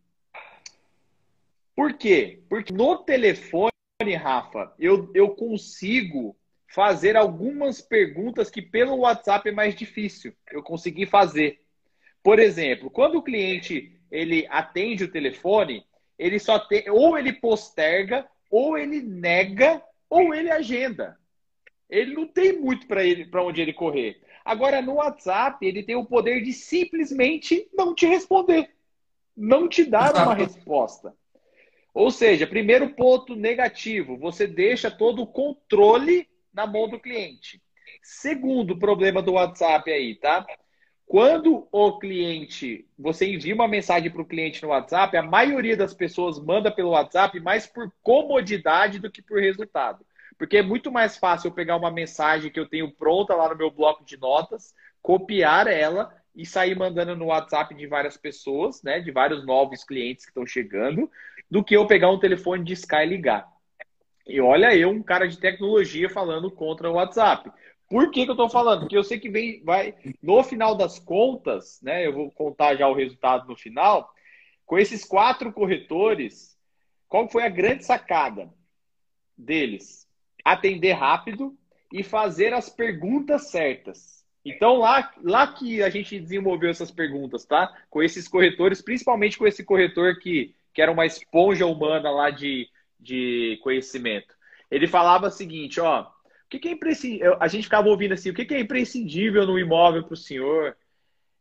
Por 1.81 1.95
quê? 1.95 2.43
Porque 2.47 2.75
no 2.75 2.99
telefone, 2.99 3.73
Rafa, 4.15 4.71
eu, 4.79 5.11
eu 5.15 5.31
consigo 5.31 6.37
fazer 6.67 7.17
algumas 7.17 7.81
perguntas 7.81 8.51
que 8.51 8.61
pelo 8.61 8.99
WhatsApp 8.99 9.49
é 9.49 9.53
mais 9.53 9.75
difícil. 9.75 10.35
Eu 10.53 10.63
consegui 10.63 11.07
fazer. 11.07 11.63
Por 12.23 12.39
exemplo, 12.39 12.91
quando 12.91 13.15
o 13.15 13.23
cliente 13.23 13.99
ele 14.11 14.47
atende 14.51 15.05
o 15.05 15.11
telefone, 15.11 15.83
ele 16.19 16.39
só 16.39 16.59
tem 16.59 16.85
ou 16.91 17.17
ele 17.17 17.33
posterga, 17.33 18.29
ou 18.51 18.77
ele 18.77 19.01
nega, 19.01 19.83
ou 20.11 20.35
ele 20.35 20.51
agenda. 20.51 21.19
Ele 21.89 22.13
não 22.13 22.27
tem 22.27 22.61
muito 22.61 22.87
para 22.87 23.03
ele 23.03 23.25
para 23.25 23.43
onde 23.43 23.63
ele 23.63 23.73
correr. 23.73 24.21
Agora 24.45 24.83
no 24.83 24.97
WhatsApp, 24.97 25.67
ele 25.67 25.83
tem 25.83 25.97
o 25.97 26.05
poder 26.05 26.43
de 26.43 26.53
simplesmente 26.53 27.71
não 27.73 27.95
te 27.95 28.05
responder, 28.05 28.69
não 29.35 29.67
te 29.67 29.83
dar 29.83 30.15
uma 30.15 30.35
resposta. 30.35 31.19
Ou 31.93 32.11
seja, 32.11 32.47
primeiro 32.47 32.91
ponto 32.91 33.35
negativo, 33.35 34.17
você 34.17 34.47
deixa 34.47 34.91
todo 34.91 35.23
o 35.23 35.27
controle 35.27 36.29
na 36.53 36.67
mão 36.67 36.89
do 36.89 37.01
cliente. 37.01 37.61
Segundo 38.03 38.79
problema 38.79 39.21
do 39.21 39.33
WhatsApp 39.33 39.91
aí, 39.91 40.15
tá? 40.15 40.47
Quando 41.07 41.67
o 41.73 41.99
cliente, 41.99 42.87
você 42.97 43.35
envia 43.35 43.55
uma 43.55 43.67
mensagem 43.67 44.09
para 44.11 44.23
o 44.23 44.27
cliente 44.27 44.63
no 44.63 44.69
WhatsApp, 44.69 45.17
a 45.17 45.23
maioria 45.23 45.77
das 45.77 45.93
pessoas 45.93 46.39
manda 46.39 46.71
pelo 46.71 46.91
WhatsApp 46.91 47.41
mais 47.41 47.67
por 47.67 47.93
comodidade 48.01 49.01
do 49.01 49.11
que 49.11 49.21
por 49.21 49.41
resultado. 49.41 50.07
Porque 50.39 50.59
é 50.59 50.63
muito 50.63 50.91
mais 50.93 51.17
fácil 51.17 51.49
eu 51.49 51.53
pegar 51.53 51.77
uma 51.77 51.91
mensagem 51.91 52.51
que 52.51 52.61
eu 52.61 52.69
tenho 52.69 52.93
pronta 52.93 53.35
lá 53.35 53.49
no 53.49 53.57
meu 53.57 53.73
bloco 53.73 54.05
de 54.05 54.17
notas, 54.17 54.73
copiar 55.03 55.67
ela 55.67 56.15
e 56.41 56.47
sair 56.47 56.75
mandando 56.75 57.15
no 57.15 57.27
WhatsApp 57.27 57.75
de 57.75 57.87
várias 57.87 58.17
pessoas, 58.17 58.83
né, 58.83 58.99
de 58.99 59.11
vários 59.11 59.45
novos 59.45 59.85
clientes 59.85 60.25
que 60.25 60.31
estão 60.31 60.47
chegando, 60.47 61.11
do 61.51 61.63
que 61.63 61.77
eu 61.77 61.87
pegar 61.87 62.11
um 62.11 62.19
telefone 62.19 62.65
de 62.65 62.73
Sky 62.73 63.03
e 63.03 63.07
ligar. 63.07 63.47
E 64.27 64.41
olha 64.41 64.75
eu, 64.75 64.89
um 64.89 65.03
cara 65.03 65.29
de 65.29 65.39
tecnologia, 65.39 66.09
falando 66.09 66.51
contra 66.51 66.91
o 66.91 66.95
WhatsApp. 66.95 67.51
Por 67.91 68.11
que, 68.11 68.25
que 68.25 68.31
eu 68.31 68.35
estou 68.35 68.49
falando? 68.49 68.81
Porque 68.81 68.97
eu 68.97 69.05
sei 69.05 69.21
que 69.21 69.29
vem, 69.29 69.63
vai, 69.63 69.95
no 70.23 70.43
final 70.43 70.75
das 70.75 70.99
contas, 70.99 71.79
né? 71.83 72.07
Eu 72.07 72.15
vou 72.15 72.31
contar 72.31 72.75
já 72.75 72.89
o 72.89 72.95
resultado 72.95 73.47
no 73.47 73.57
final. 73.57 74.11
Com 74.65 74.79
esses 74.79 75.05
quatro 75.05 75.53
corretores, 75.53 76.57
qual 77.07 77.29
foi 77.29 77.43
a 77.43 77.51
grande 77.51 77.85
sacada 77.85 78.49
deles? 79.37 80.09
Atender 80.43 80.93
rápido 80.93 81.55
e 81.93 82.03
fazer 82.03 82.55
as 82.55 82.71
perguntas 82.71 83.51
certas. 83.51 84.20
Então, 84.45 84.77
lá, 84.79 85.13
lá 85.23 85.47
que 85.47 85.83
a 85.83 85.91
gente 85.91 86.19
desenvolveu 86.19 86.71
essas 86.71 86.91
perguntas, 86.91 87.45
tá? 87.45 87.75
Com 87.91 88.03
esses 88.03 88.27
corretores, 88.27 88.81
principalmente 88.81 89.37
com 89.37 89.47
esse 89.47 89.65
corretor 89.65 90.19
que, 90.19 90.55
que 90.73 90.81
era 90.81 90.91
uma 90.91 91.05
esponja 91.05 91.67
humana 91.67 92.11
lá 92.11 92.31
de, 92.31 92.69
de 92.99 93.59
conhecimento. 93.63 94.35
Ele 94.71 94.87
falava 94.87 95.27
o 95.29 95.31
seguinte, 95.31 95.81
ó, 95.81 96.03
o 96.03 96.07
que, 96.49 96.59
que 96.59 96.69
é 96.69 96.73
imprescindível? 96.73 97.37
A 97.39 97.49
gente 97.49 97.65
ficava 97.65 97.89
ouvindo 97.89 98.15
assim, 98.15 98.31
o 98.31 98.35
que, 98.35 98.45
que 98.45 98.55
é 98.55 98.61
imprescindível 98.61 99.47
no 99.47 99.59
imóvel 99.59 100.05
para 100.05 100.15
o 100.15 100.17
senhor? 100.17 100.77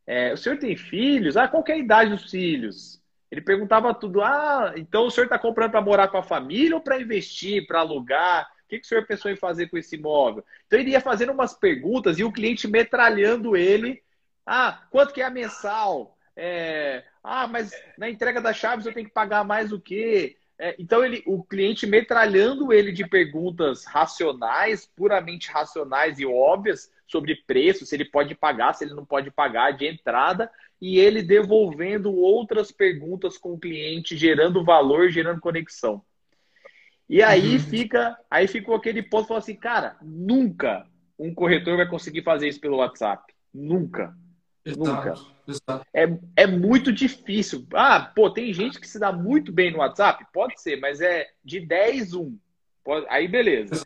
É, 0.05 0.33
o 0.33 0.37
senhor 0.37 0.57
tem 0.57 0.75
filhos? 0.75 1.37
Ah, 1.37 1.47
qual 1.47 1.63
é 1.67 1.73
a 1.73 1.77
idade 1.77 2.11
dos 2.11 2.29
filhos? 2.29 3.01
Ele 3.31 3.41
perguntava 3.41 3.93
tudo, 3.93 4.21
ah, 4.21 4.73
então 4.75 5.05
o 5.05 5.11
senhor 5.11 5.25
está 5.25 5.37
comprando 5.37 5.71
para 5.71 5.81
morar 5.81 6.07
com 6.07 6.17
a 6.17 6.23
família 6.23 6.75
ou 6.75 6.81
para 6.81 6.99
investir, 6.99 7.65
para 7.67 7.79
alugar? 7.79 8.49
Que, 8.69 8.79
que 8.79 8.85
o 8.85 8.87
senhor 8.87 9.05
pensou 9.05 9.31
em 9.31 9.35
fazer 9.35 9.67
com 9.67 9.77
esse 9.77 9.95
imóvel? 9.95 10.45
Então 10.67 10.79
ele 10.79 10.91
ia 10.91 11.01
fazendo 11.01 11.31
umas 11.31 11.53
perguntas 11.53 12.19
e 12.19 12.23
o 12.23 12.31
cliente 12.31 12.67
metralhando 12.67 13.57
ele. 13.57 14.01
Ah, 14.45 14.83
quanto 14.89 15.13
que 15.13 15.21
é 15.21 15.25
a 15.25 15.29
mensal? 15.29 16.17
É, 16.35 17.03
ah, 17.23 17.47
mas 17.47 17.71
na 17.97 18.09
entrega 18.09 18.39
das 18.39 18.55
chaves 18.55 18.85
eu 18.85 18.93
tenho 18.93 19.07
que 19.07 19.13
pagar 19.13 19.43
mais 19.43 19.73
o 19.73 19.79
quê? 19.79 20.37
É, 20.57 20.75
então 20.77 21.03
ele, 21.03 21.23
o 21.25 21.43
cliente 21.43 21.87
metralhando 21.87 22.71
ele 22.73 22.91
de 22.91 23.07
perguntas 23.07 23.85
racionais, 23.85 24.85
puramente 24.85 25.49
racionais 25.49 26.19
e 26.19 26.25
óbvias 26.25 26.91
sobre 27.07 27.35
preço, 27.47 27.85
se 27.85 27.95
ele 27.95 28.05
pode 28.05 28.35
pagar, 28.35 28.73
se 28.73 28.83
ele 28.83 28.93
não 28.93 29.05
pode 29.05 29.31
pagar 29.31 29.71
de 29.71 29.87
entrada, 29.87 30.51
e 30.81 30.99
ele 30.99 31.21
devolvendo 31.21 32.13
outras 32.13 32.71
perguntas 32.71 33.37
com 33.37 33.53
o 33.53 33.59
cliente, 33.59 34.15
gerando 34.15 34.63
valor, 34.63 35.09
gerando 35.09 35.41
conexão. 35.41 36.03
E 37.09 37.23
aí 37.23 37.53
uhum. 37.53 37.59
fica, 37.59 38.17
aí 38.29 38.47
ficou 38.47 38.75
aquele 38.75 39.01
ponto, 39.01 39.27
falou 39.27 39.39
assim, 39.39 39.55
cara, 39.55 39.97
nunca 40.01 40.85
um 41.17 41.33
corretor 41.33 41.75
vai 41.75 41.87
conseguir 41.87 42.23
fazer 42.23 42.47
isso 42.47 42.61
pelo 42.61 42.77
WhatsApp. 42.77 43.33
Nunca. 43.53 44.15
Exato, 44.63 44.79
nunca. 44.79 45.13
Exato. 45.47 45.85
É, 45.93 46.07
é 46.37 46.47
muito 46.47 46.93
difícil. 46.93 47.67
Ah, 47.73 47.99
pô, 48.15 48.29
tem 48.29 48.53
gente 48.53 48.79
que 48.79 48.87
se 48.87 48.99
dá 48.99 49.11
muito 49.11 49.51
bem 49.51 49.71
no 49.71 49.79
WhatsApp? 49.79 50.25
Pode 50.31 50.61
ser, 50.61 50.79
mas 50.79 51.01
é 51.01 51.27
de 51.43 51.59
10, 51.59 52.13
1. 52.13 52.39
Pode, 52.83 53.05
aí 53.09 53.27
beleza. 53.27 53.83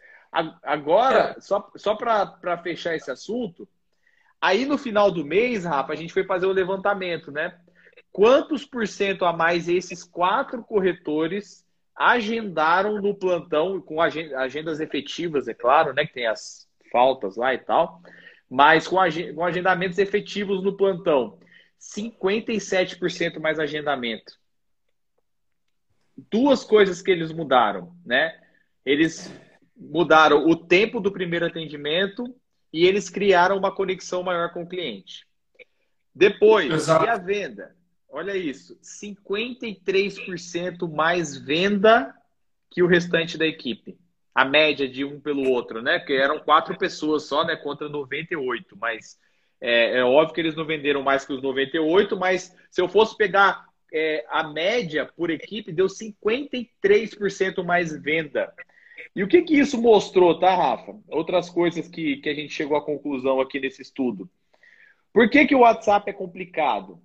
Agora, 0.63 1.35
é. 1.37 1.41
só, 1.41 1.71
só 1.75 1.95
para 1.95 2.57
fechar 2.61 2.95
esse 2.95 3.09
assunto, 3.09 3.67
aí 4.41 4.65
no 4.65 4.77
final 4.77 5.11
do 5.11 5.25
mês, 5.25 5.63
Rafa, 5.63 5.93
a 5.93 5.95
gente 5.95 6.13
foi 6.13 6.23
fazer 6.23 6.45
o 6.45 6.51
levantamento, 6.51 7.31
né? 7.31 7.57
Quantos 8.11 8.65
por 8.65 8.87
cento 8.87 9.25
a 9.25 9.33
mais 9.33 9.67
esses 9.67 10.03
quatro 10.03 10.63
corretores 10.63 11.62
agendaram 11.95 13.01
no 13.01 13.13
plantão, 13.13 13.79
com 13.81 14.01
agendas 14.01 14.79
efetivas, 14.79 15.47
é 15.47 15.53
claro, 15.53 15.93
né? 15.93 16.05
Que 16.05 16.13
tem 16.13 16.27
as 16.27 16.67
faltas 16.91 17.35
lá 17.35 17.53
e 17.53 17.57
tal, 17.57 18.01
mas 18.49 18.87
com, 18.87 18.97
com 19.35 19.45
agendamentos 19.45 19.97
efetivos 19.97 20.63
no 20.63 20.77
plantão. 20.77 21.39
57% 21.79 23.39
mais 23.39 23.59
agendamento. 23.59 24.39
Duas 26.31 26.63
coisas 26.63 27.01
que 27.01 27.11
eles 27.11 27.31
mudaram, 27.31 27.95
né? 28.05 28.39
Eles 28.85 29.31
mudaram 29.75 30.47
o 30.47 30.55
tempo 30.55 30.99
do 30.99 31.11
primeiro 31.11 31.45
atendimento 31.45 32.23
e 32.71 32.85
eles 32.85 33.09
criaram 33.09 33.57
uma 33.57 33.73
conexão 33.73 34.23
maior 34.23 34.53
com 34.53 34.63
o 34.63 34.67
cliente. 34.67 35.25
Depois, 36.13 36.71
Exato. 36.71 37.05
e 37.05 37.09
a 37.09 37.17
venda? 37.17 37.75
Olha 38.15 38.37
isso, 38.37 38.79
53% 38.79 40.87
mais 40.87 41.35
venda 41.35 42.13
que 42.69 42.83
o 42.83 42.87
restante 42.87 43.39
da 43.39 43.47
equipe. 43.47 43.97
A 44.35 44.45
média 44.45 44.87
de 44.87 45.03
um 45.03 45.19
pelo 45.19 45.49
outro, 45.49 45.81
né? 45.81 45.97
Porque 45.97 46.13
eram 46.13 46.37
quatro 46.37 46.77
pessoas 46.77 47.23
só, 47.23 47.43
né? 47.43 47.55
Contra 47.55 47.89
98. 47.89 48.77
Mas 48.77 49.17
é, 49.59 49.97
é 49.97 50.03
óbvio 50.03 50.35
que 50.35 50.41
eles 50.41 50.55
não 50.55 50.63
venderam 50.63 51.01
mais 51.01 51.25
que 51.25 51.33
os 51.33 51.41
98, 51.41 52.15
mas 52.15 52.55
se 52.69 52.79
eu 52.79 52.87
fosse 52.87 53.17
pegar 53.17 53.65
é, 53.91 54.23
a 54.29 54.43
média 54.43 55.09
por 55.17 55.31
equipe, 55.31 55.71
deu 55.71 55.87
53% 55.87 57.63
mais 57.63 57.99
venda. 57.99 58.53
E 59.15 59.23
o 59.23 59.27
que, 59.27 59.41
que 59.41 59.57
isso 59.57 59.81
mostrou, 59.81 60.39
tá, 60.39 60.55
Rafa? 60.55 60.95
Outras 61.07 61.49
coisas 61.49 61.87
que, 61.87 62.17
que 62.17 62.29
a 62.29 62.35
gente 62.35 62.53
chegou 62.53 62.77
à 62.77 62.85
conclusão 62.85 63.41
aqui 63.41 63.59
nesse 63.59 63.81
estudo. 63.81 64.29
Por 65.11 65.31
que, 65.31 65.47
que 65.47 65.55
o 65.55 65.61
WhatsApp 65.61 66.11
é 66.11 66.13
complicado? 66.13 67.01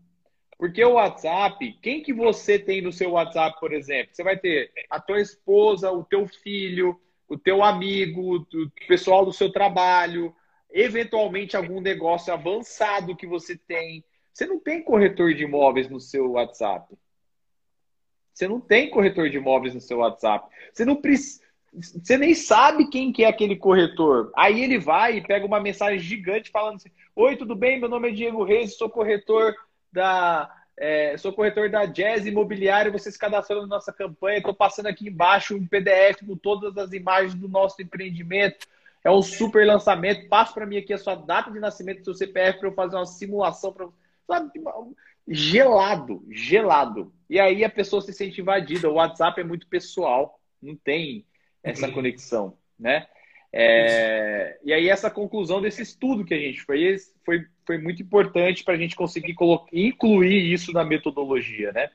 Porque 0.59 0.85
o 0.85 0.95
WhatsApp, 0.95 1.79
quem 1.81 2.03
que 2.03 2.13
você 2.13 2.59
tem 2.59 2.83
no 2.83 2.93
seu 2.93 3.13
WhatsApp, 3.13 3.59
por 3.61 3.73
exemplo? 3.73 4.13
Você 4.13 4.25
vai 4.25 4.37
ter 4.37 4.73
a 4.91 5.01
tua 5.01 5.21
esposa, 5.21 5.93
o 5.93 6.03
teu 6.03 6.27
filho, 6.27 7.01
o 7.29 7.39
teu 7.39 7.63
amigo, 7.63 8.39
o 8.39 8.71
pessoal 8.89 9.25
do 9.25 9.33
seu 9.33 9.53
trabalho, 9.53 10.35
eventualmente 10.69 11.57
algum 11.57 11.81
negócio 11.81 12.33
avançado 12.33 13.15
que 13.15 13.27
você 13.27 13.57
tem. 13.57 14.05
Você 14.35 14.47
não 14.47 14.59
tem 14.59 14.83
corretor 14.83 15.33
de 15.33 15.45
imóveis 15.45 15.89
no 15.89 16.01
seu 16.01 16.33
WhatsApp. 16.33 16.93
Você 18.35 18.49
não 18.49 18.61
tem 18.61 18.91
corretor 18.91 19.31
de 19.31 19.37
imóveis 19.37 19.75
no 19.75 19.81
seu 19.81 19.99
WhatsApp. 19.99 20.49
Você 20.73 20.85
não 20.85 20.97
precisa. 20.97 21.47
Você 21.73 22.17
nem 22.17 22.35
sabe 22.35 22.89
quem 22.89 23.13
que 23.13 23.23
é 23.23 23.29
aquele 23.29 23.55
corretor. 23.55 24.33
Aí 24.35 24.63
ele 24.63 24.79
vai 24.79 25.19
e 25.19 25.27
pega 25.27 25.47
uma 25.47 25.61
mensagem 25.61 25.99
gigante 26.01 26.51
falando 26.51 26.77
assim: 26.77 26.91
Oi, 27.15 27.37
tudo 27.37 27.55
bem? 27.55 27.79
Meu 27.79 27.89
nome 27.89 28.09
é 28.09 28.13
Diego 28.13 28.43
Reis, 28.43 28.77
sou 28.77 28.89
corretor 28.89 29.55
da. 29.93 30.55
É, 30.81 31.17
sou 31.19 31.33
corretor 31.33 31.69
da 31.69 31.87
Jazz 31.87 32.25
Imobiliário, 32.25 32.93
você 32.93 33.11
se 33.11 33.19
cadastrou 33.19 33.63
na 33.63 33.67
nossa 33.67 33.93
campanha. 33.93 34.39
Estou 34.39 34.55
passando 34.55 34.87
aqui 34.87 35.09
embaixo 35.09 35.57
um 35.57 35.67
PDF 35.67 36.25
com 36.25 36.37
todas 36.37 36.79
as 36.79 36.93
imagens 36.93 37.35
do 37.35 37.49
nosso 37.49 37.83
empreendimento. 37.83 38.67
É 39.03 39.11
um 39.11 39.23
super 39.23 39.67
lançamento. 39.67 40.29
Passa 40.29 40.53
para 40.53 40.67
mim 40.67 40.77
aqui 40.77 40.93
a 40.93 40.99
sua 40.99 41.17
data 41.17 41.51
de 41.51 41.59
nascimento, 41.59 42.05
seu 42.05 42.15
CPF, 42.15 42.61
para 42.61 42.69
eu 42.69 42.75
fazer 42.75 42.97
uma 42.97 43.07
simulação 43.07 43.73
para 43.73 43.89
Sabe? 44.29 44.51
Gelado, 45.27 46.23
gelado. 46.31 47.13
E 47.29 47.41
aí 47.41 47.65
a 47.65 47.71
pessoa 47.71 48.03
se 48.03 48.13
sente 48.13 48.41
invadida. 48.41 48.91
O 48.91 48.95
WhatsApp 48.95 49.41
é 49.41 49.45
muito 49.45 49.67
pessoal, 49.67 50.39
não 50.63 50.77
tem 50.77 51.25
essa 51.63 51.87
uhum. 51.87 51.95
conexão, 51.95 52.59
né? 52.79 53.07
É, 53.53 54.59
e 54.63 54.73
aí 54.73 54.89
essa 54.89 55.11
conclusão 55.11 55.61
desse 55.61 55.83
estudo 55.83 56.25
que 56.25 56.35
a 56.35 56.39
gente 56.39 56.63
fez 56.63 57.15
foi, 57.25 57.47
foi 57.67 57.79
muito 57.79 58.03
importante 58.03 58.63
para 58.63 58.75
a 58.75 58.77
gente 58.77 58.95
conseguir 58.95 59.35
incluir 59.73 60.53
isso 60.53 60.73
na 60.73 60.85
metodologia, 60.85 61.73
né? 61.73 61.91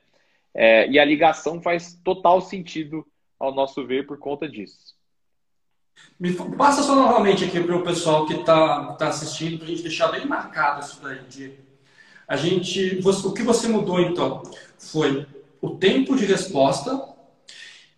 É, 0.53 0.87
e 0.89 0.99
a 0.99 1.05
ligação 1.05 1.61
faz 1.61 1.99
total 2.03 2.41
sentido 2.41 3.05
ao 3.39 3.53
nosso 3.53 3.85
ver 3.85 4.05
por 4.05 4.17
conta 4.17 4.47
disso. 4.47 4.95
Me 6.19 6.33
passa 6.57 6.81
só 6.83 6.95
novamente 6.95 7.43
aqui 7.43 7.59
para 7.59 7.75
o 7.75 7.83
pessoal 7.83 8.25
que 8.25 8.33
está 8.33 8.93
tá 8.93 9.07
assistindo, 9.09 9.57
para 9.57 9.67
a 9.67 9.69
gente 9.69 9.83
deixar 9.83 10.07
bem 10.07 10.25
marcado 10.25 10.81
isso 10.81 11.01
daí, 11.01 11.19
Diego. 11.29 11.57
A 12.27 12.35
gente, 12.35 12.99
o 13.03 13.33
que 13.33 13.43
você 13.43 13.67
mudou 13.67 13.99
então 13.99 14.41
foi 14.77 15.25
o 15.61 15.71
tempo 15.71 16.15
de 16.15 16.25
resposta 16.25 17.13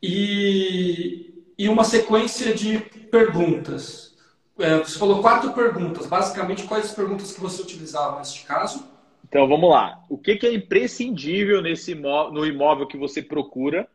e, 0.02 1.35
e 1.58 1.70
uma 1.70 1.84
sequência 1.84 2.54
de 2.54 2.80
perguntas. 3.12 4.16
É, 4.58 4.78
você 4.78 4.98
falou 4.98 5.22
quatro 5.22 5.54
perguntas. 5.54 6.08
Basicamente, 6.08 6.64
quais 6.64 6.86
as 6.86 6.94
perguntas 6.94 7.34
que 7.34 7.42
você 7.42 7.62
utilizava 7.62 8.18
neste 8.18 8.46
caso? 8.46 8.88
Então, 9.28 9.48
vamos 9.48 9.70
lá. 9.70 10.04
O 10.10 10.18
que, 10.18 10.40
é 10.46 10.54
imprescindível 10.54 11.62
nesse 11.62 11.92
imóvel, 11.92 12.34
no 12.34 12.46
imóvel 12.46 12.88
que 12.88 12.98
você 12.98 13.22
procura? 13.22 13.88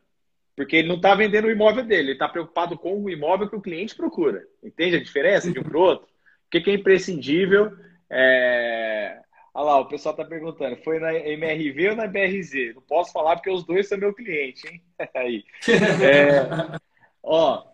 Porque 0.55 0.77
ele 0.77 0.89
não 0.89 0.97
está 0.97 1.15
vendendo 1.15 1.47
o 1.47 1.51
imóvel 1.51 1.85
dele, 1.85 2.09
ele 2.09 2.13
está 2.13 2.29
preocupado 2.29 2.77
com 2.77 3.03
o 3.03 3.09
imóvel 3.09 3.49
que 3.49 3.57
o 3.57 3.61
cliente 3.63 3.95
procura. 3.95 4.45
Entende 4.63 4.97
a 4.97 5.03
diferença 5.03 5.51
de 5.51 5.59
um 5.59 5.63
para 5.63 5.79
o 5.79 5.81
outro? 5.81 6.07
O 6.07 6.51
que, 6.51 6.71
é 6.71 6.75
imprescindível? 6.75 7.73
É... 8.11 9.21
Olha 9.55 9.65
lá, 9.65 9.81
o 9.81 9.87
pessoal 9.87 10.13
está 10.13 10.25
perguntando, 10.25 10.77
foi 10.85 10.99
na 10.99 11.15
MRV 11.15 11.91
ou 11.91 11.97
na 11.97 12.07
BRZ? 12.07 12.75
Não 12.75 12.83
posso 12.83 13.13
falar 13.13 13.37
porque 13.37 13.51
os 13.51 13.65
dois 13.65 13.89
são 13.89 13.97
meu 13.97 14.13
cliente, 14.13 14.67
hein? 14.69 14.83
Aí. 15.15 15.45
É, 16.03 16.79
ó, 17.23 17.65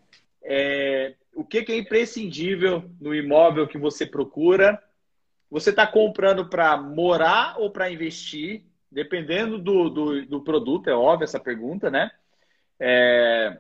é, 0.42 1.14
o 1.34 1.44
que, 1.44 1.62
que 1.62 1.72
é 1.72 1.78
imprescindível 1.78 2.90
no 3.00 3.14
imóvel 3.14 3.68
que 3.68 3.76
você 3.76 4.06
procura? 4.06 4.82
Você 5.50 5.70
está 5.70 5.86
comprando 5.86 6.48
para 6.48 6.76
morar 6.76 7.56
ou 7.58 7.70
para 7.70 7.90
investir? 7.90 8.64
Dependendo 8.90 9.58
do, 9.58 9.90
do, 9.90 10.26
do, 10.26 10.40
produto, 10.42 10.88
é 10.88 10.94
óbvio 10.94 11.24
essa 11.24 11.40
pergunta, 11.40 11.90
né? 11.90 12.10
É, 12.80 13.58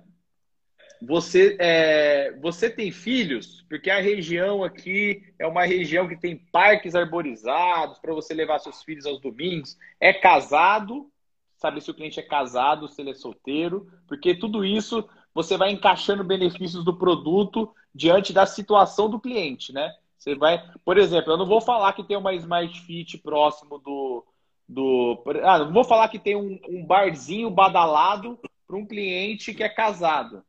você, 1.02 1.56
é, 1.60 2.32
você 2.40 2.70
tem 2.70 2.90
filhos? 2.90 3.62
Porque 3.68 3.90
a 3.90 4.00
região 4.00 4.64
aqui 4.64 5.22
é 5.38 5.46
uma 5.46 5.64
região 5.66 6.08
que 6.08 6.16
tem 6.16 6.36
parques 6.36 6.94
arborizados 6.94 7.98
para 7.98 8.14
você 8.14 8.32
levar 8.32 8.58
seus 8.60 8.82
filhos 8.82 9.04
aos 9.04 9.20
domingos. 9.20 9.76
É 10.00 10.12
casado? 10.12 11.10
Sabe 11.56 11.80
se 11.80 11.90
o 11.90 11.94
cliente 11.94 12.20
é 12.20 12.22
casado, 12.22 12.88
se 12.88 13.00
ele 13.00 13.10
é 13.10 13.14
solteiro? 13.14 13.90
Porque 14.06 14.34
tudo 14.34 14.64
isso 14.64 15.06
você 15.36 15.58
vai 15.58 15.70
encaixando 15.70 16.24
benefícios 16.24 16.82
do 16.82 16.96
produto 16.96 17.70
diante 17.94 18.32
da 18.32 18.46
situação 18.46 19.06
do 19.06 19.20
cliente, 19.20 19.70
né? 19.70 19.92
Você 20.16 20.34
vai, 20.34 20.58
por 20.82 20.96
exemplo, 20.96 21.30
eu 21.30 21.36
não 21.36 21.44
vou 21.44 21.60
falar 21.60 21.92
que 21.92 22.02
tem 22.02 22.16
uma 22.16 22.32
Smart 22.32 22.80
Fit 22.80 23.18
próximo 23.18 23.78
do, 23.78 24.24
do, 24.66 25.22
ah, 25.44 25.58
não 25.58 25.74
vou 25.74 25.84
falar 25.84 26.08
que 26.08 26.18
tem 26.18 26.34
um, 26.34 26.58
um 26.66 26.82
barzinho 26.86 27.50
badalado 27.50 28.40
para 28.66 28.76
um 28.78 28.86
cliente 28.86 29.52
que 29.52 29.62
é 29.62 29.68
casado 29.68 30.42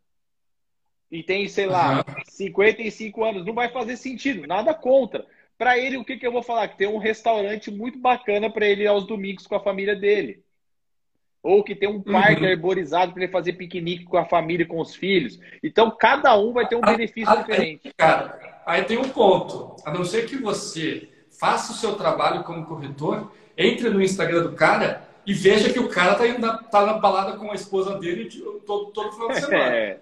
e 1.12 1.22
tem, 1.22 1.50
sei 1.50 1.66
lá, 1.66 2.06
55 2.24 3.26
anos, 3.26 3.46
não 3.46 3.54
vai 3.54 3.68
fazer 3.68 3.98
sentido, 3.98 4.48
nada 4.48 4.74
contra. 4.74 5.28
Para 5.58 5.78
ele, 5.78 5.98
o 5.98 6.06
que, 6.06 6.16
que 6.16 6.26
eu 6.26 6.32
vou 6.32 6.44
falar? 6.44 6.70
Que 6.70 6.78
tem 6.78 6.88
um 6.88 6.98
restaurante 6.98 7.70
muito 7.70 8.00
bacana 8.00 8.50
para 8.50 8.66
ele 8.66 8.84
ir 8.84 8.88
aos 8.88 9.06
domingos 9.06 9.46
com 9.46 9.56
a 9.56 9.60
família 9.60 9.98
dele. 9.98 10.46
Ou 11.44 11.64
que 11.64 11.76
tem 11.76 11.88
um 11.88 12.02
parque 12.02 12.44
uhum. 12.44 12.50
arborizado 12.50 13.14
para 13.14 13.24
ele 13.24 13.32
fazer 13.32 13.54
piquenique 13.54 14.06
com 14.06 14.18
a 14.18 14.26
família 14.26 14.66
com 14.66 14.80
os 14.80 14.96
filhos. 14.96 15.40
Então, 15.64 15.90
cada 15.92 16.38
um 16.38 16.52
vai 16.52 16.68
ter 16.68 16.76
um 16.76 16.82
benefício 16.82 17.32
aí, 17.32 17.38
diferente. 17.40 17.94
Cara, 17.96 18.62
aí 18.66 18.84
tem 18.84 18.98
um 18.98 19.10
ponto. 19.10 19.76
A 19.86 19.94
não 19.94 20.04
ser 20.04 20.26
que 20.26 20.36
você 20.36 21.08
faça 21.40 21.72
o 21.72 21.76
seu 21.76 21.96
trabalho 21.96 22.44
como 22.44 22.66
corretor, 22.66 23.32
entre 23.58 23.90
no 23.90 24.02
Instagram 24.02 24.44
do 24.44 24.54
cara 24.54 25.08
e 25.26 25.34
veja 25.34 25.72
que 25.72 25.80
o 25.80 25.90
cara 25.90 26.16
tá, 26.16 26.28
indo 26.28 26.40
na, 26.40 26.58
tá 26.58 26.86
na 26.86 26.94
balada 26.94 27.38
com 27.38 27.52
a 27.52 27.56
esposa 27.56 27.98
dele 28.00 28.30
todo, 28.66 28.92
todo 28.92 29.12
final 29.12 29.28
de 29.30 29.42
semana. 29.42 29.76
É. 29.76 30.00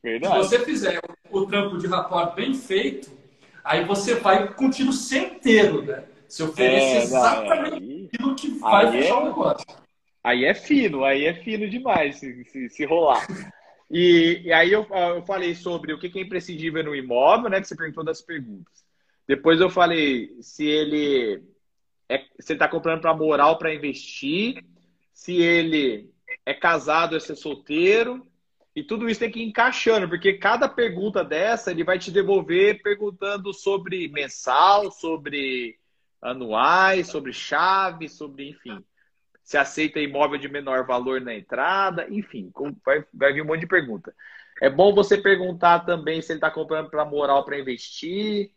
Verdade. 0.00 0.34
Se 0.34 0.38
você 0.38 0.64
fizer 0.64 1.00
o, 1.28 1.46
trampo 1.46 1.76
de 1.76 1.88
rapport 1.88 2.34
bem 2.34 2.54
feito, 2.54 3.10
aí 3.64 3.84
você 3.84 4.14
vai 4.14 4.46
com 4.54 4.66
o 4.66 4.70
tiro 4.70 4.92
certeiro, 4.92 5.82
né? 5.82 6.04
Se 6.28 6.42
oferecer 6.42 6.98
é, 6.98 7.02
exatamente 7.02 8.08
aquilo 8.14 8.34
que 8.36 8.48
vai 8.58 8.92
fechar 8.92 9.14
é, 9.14 9.14
o 9.14 9.24
negócio. 9.24 9.66
Aí 10.28 10.44
é 10.44 10.52
fino, 10.52 11.04
aí 11.04 11.24
é 11.24 11.32
fino 11.32 11.66
demais 11.70 12.16
se, 12.16 12.44
se, 12.44 12.68
se 12.68 12.84
rolar. 12.84 13.26
E, 13.90 14.42
e, 14.44 14.52
aí 14.52 14.70
eu, 14.70 14.86
eu 14.90 15.22
falei 15.22 15.54
sobre 15.54 15.94
o 15.94 15.98
que 15.98 16.18
é 16.18 16.20
imprescindível 16.20 16.84
no 16.84 16.94
imóvel, 16.94 17.48
né? 17.48 17.58
Que 17.58 17.66
você 17.66 17.74
perguntou 17.74 18.04
das 18.04 18.20
perguntas. 18.20 18.84
Depois 19.26 19.58
eu 19.58 19.70
falei 19.70 20.36
se 20.42 20.66
ele 20.66 21.42
é, 22.10 22.26
se 22.38 22.52
está 22.52 22.68
comprando 22.68 23.00
para 23.00 23.14
moral 23.14 23.56
para 23.56 23.74
investir, 23.74 24.62
se 25.14 25.34
ele 25.38 26.10
é 26.44 26.52
casado 26.52 27.12
ou 27.12 27.16
é 27.16 27.20
solteiro, 27.20 28.26
e 28.76 28.82
tudo 28.82 29.08
isso 29.08 29.20
tem 29.20 29.30
que 29.30 29.40
ir 29.40 29.48
encaixando, 29.48 30.10
porque 30.10 30.34
cada 30.34 30.68
pergunta 30.68 31.24
dessa 31.24 31.70
ele 31.70 31.84
vai 31.84 31.98
te 31.98 32.10
devolver 32.10 32.82
perguntando 32.82 33.54
sobre 33.54 34.08
mensal, 34.08 34.90
sobre 34.90 35.78
anuais, 36.20 37.06
sobre 37.06 37.32
chave, 37.32 38.10
sobre, 38.10 38.50
enfim, 38.50 38.84
se 39.48 39.56
aceita 39.56 39.98
imóvel 39.98 40.38
de 40.38 40.46
menor 40.46 40.84
valor 40.84 41.22
na 41.22 41.34
entrada, 41.34 42.06
enfim, 42.10 42.52
vai, 42.84 43.02
vai 43.14 43.32
vir 43.32 43.40
um 43.40 43.46
monte 43.46 43.60
de 43.60 43.66
pergunta. 43.66 44.14
É 44.60 44.68
bom 44.68 44.94
você 44.94 45.16
perguntar 45.16 45.86
também 45.86 46.20
se 46.20 46.32
ele 46.32 46.36
está 46.36 46.50
comprando 46.50 46.90
para 46.90 47.02
moral 47.06 47.46
para 47.46 47.58
investir, 47.58 48.50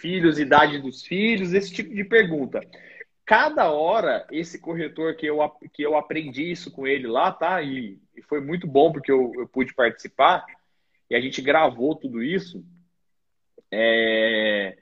filhos, 0.00 0.36
idade 0.36 0.80
dos 0.80 1.04
filhos, 1.04 1.52
esse 1.52 1.72
tipo 1.72 1.94
de 1.94 2.02
pergunta 2.02 2.60
cada 3.24 3.70
hora, 3.70 4.26
esse 4.32 4.58
corretor 4.58 5.14
que 5.14 5.26
eu, 5.26 5.38
que 5.72 5.82
eu 5.82 5.96
aprendi 5.96 6.50
isso 6.50 6.72
com 6.72 6.84
ele 6.84 7.06
lá, 7.06 7.30
tá? 7.30 7.62
E, 7.62 8.00
e 8.16 8.22
foi 8.22 8.40
muito 8.40 8.66
bom 8.66 8.90
porque 8.90 9.12
eu, 9.12 9.30
eu, 9.36 9.46
pude 9.46 9.74
participar 9.74 10.44
e 11.08 11.14
a 11.14 11.20
gente 11.20 11.40
gravou 11.40 11.94
tudo 11.94 12.20
isso. 12.20 12.64
É, 13.70 14.76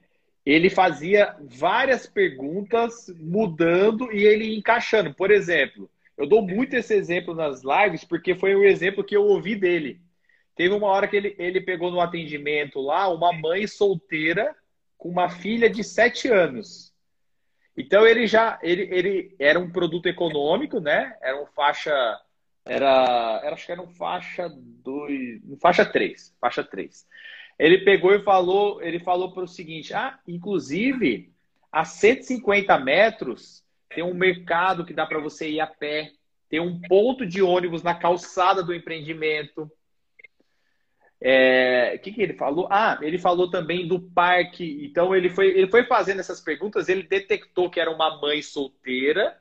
ele 0.47 0.70
fazia 0.70 1.34
várias 1.40 2.07
perguntas 2.07 3.12
mudando 3.18 4.12
e 4.12 4.24
ele 4.24 4.57
encaixando. 4.57 5.12
Por 5.12 5.32
exemplo, 5.32 5.90
eu 6.16 6.24
dou 6.24 6.40
muito 6.40 6.74
esse 6.74 6.94
exemplo 6.94 7.34
nas 7.34 7.62
lives 7.64 8.05
porque 8.05 8.36
foi 8.36 8.55
o 8.55 8.64
exemplo 8.64 9.03
que 9.03 9.16
eu 9.16 9.24
ouvi 9.24 9.57
dele. 9.57 10.01
Teve 10.55 10.72
uma 10.72 10.86
hora 10.86 11.09
que 11.09 11.16
ele, 11.16 11.34
ele 11.36 11.61
pegou 11.61 11.90
no 11.90 12.01
atendimento 12.01 12.80
lá 12.80 13.09
uma 13.12 13.32
mãe 13.32 13.66
solteira 13.66 14.55
com 14.97 15.09
uma 15.09 15.28
filha 15.28 15.68
de 15.68 15.82
sete 15.82 16.28
anos. 16.28 16.94
Então 17.76 18.07
ele 18.07 18.28
já 18.28 18.59
ele, 18.62 18.82
ele 18.90 19.36
era 19.40 19.59
um 19.59 19.70
produto 19.70 20.07
econômico, 20.07 20.78
né? 20.78 21.16
Era 21.20 21.42
um 21.42 21.47
faixa 21.47 21.92
era, 22.64 23.40
era 23.42 23.55
acho 23.55 23.66
que 23.66 23.72
era 23.72 23.82
um 23.82 23.88
faixa 23.88 24.49
2, 24.49 25.42
um 25.44 25.57
faixa 25.57 25.84
3, 25.84 26.34
faixa 26.40 26.64
3. 26.64 27.07
Ele 27.59 27.79
pegou 27.79 28.15
e 28.15 28.23
falou, 28.23 28.83
ele 28.83 28.99
falou 28.99 29.33
para 29.33 29.45
o 29.45 29.49
seguinte: 29.49 29.95
"Ah, 29.95 30.19
inclusive 30.27 31.33
a 31.73 31.85
150 31.85 32.79
metros 32.79 33.65
tem 33.89 34.03
um 34.03 34.15
mercado 34.15 34.85
que 34.85 34.93
dá 34.93 35.07
para 35.07 35.19
você 35.19 35.49
ir 35.51 35.61
a 35.61 35.67
pé, 35.67 36.13
tem 36.49 36.61
um 36.61 36.81
ponto 36.81 37.27
de 37.27 37.43
ônibus 37.43 37.83
na 37.83 37.95
calçada 37.95 38.63
do 38.63 38.75
empreendimento, 38.75 39.71
é, 41.21 41.95
o 41.97 41.99
que, 42.01 42.13
que 42.13 42.23
ele 42.23 42.35
falou? 42.35 42.69
Ah, 42.71 42.99
ele 43.01 43.19
falou 43.19 43.51
também 43.51 43.87
do 43.89 44.01
parque. 44.01 44.85
Então 44.85 45.15
ele 45.15 45.31
foi, 45.31 45.49
ele 45.49 45.69
foi 45.69 45.85
fazendo 45.85 46.21
essas 46.21 46.41
perguntas. 46.41 46.89
Ele 46.89 47.03
detectou 47.03 47.71
que 47.71 47.81
era 47.81 47.91
uma 47.91 48.21
mãe 48.21 48.43
solteira 48.43 49.37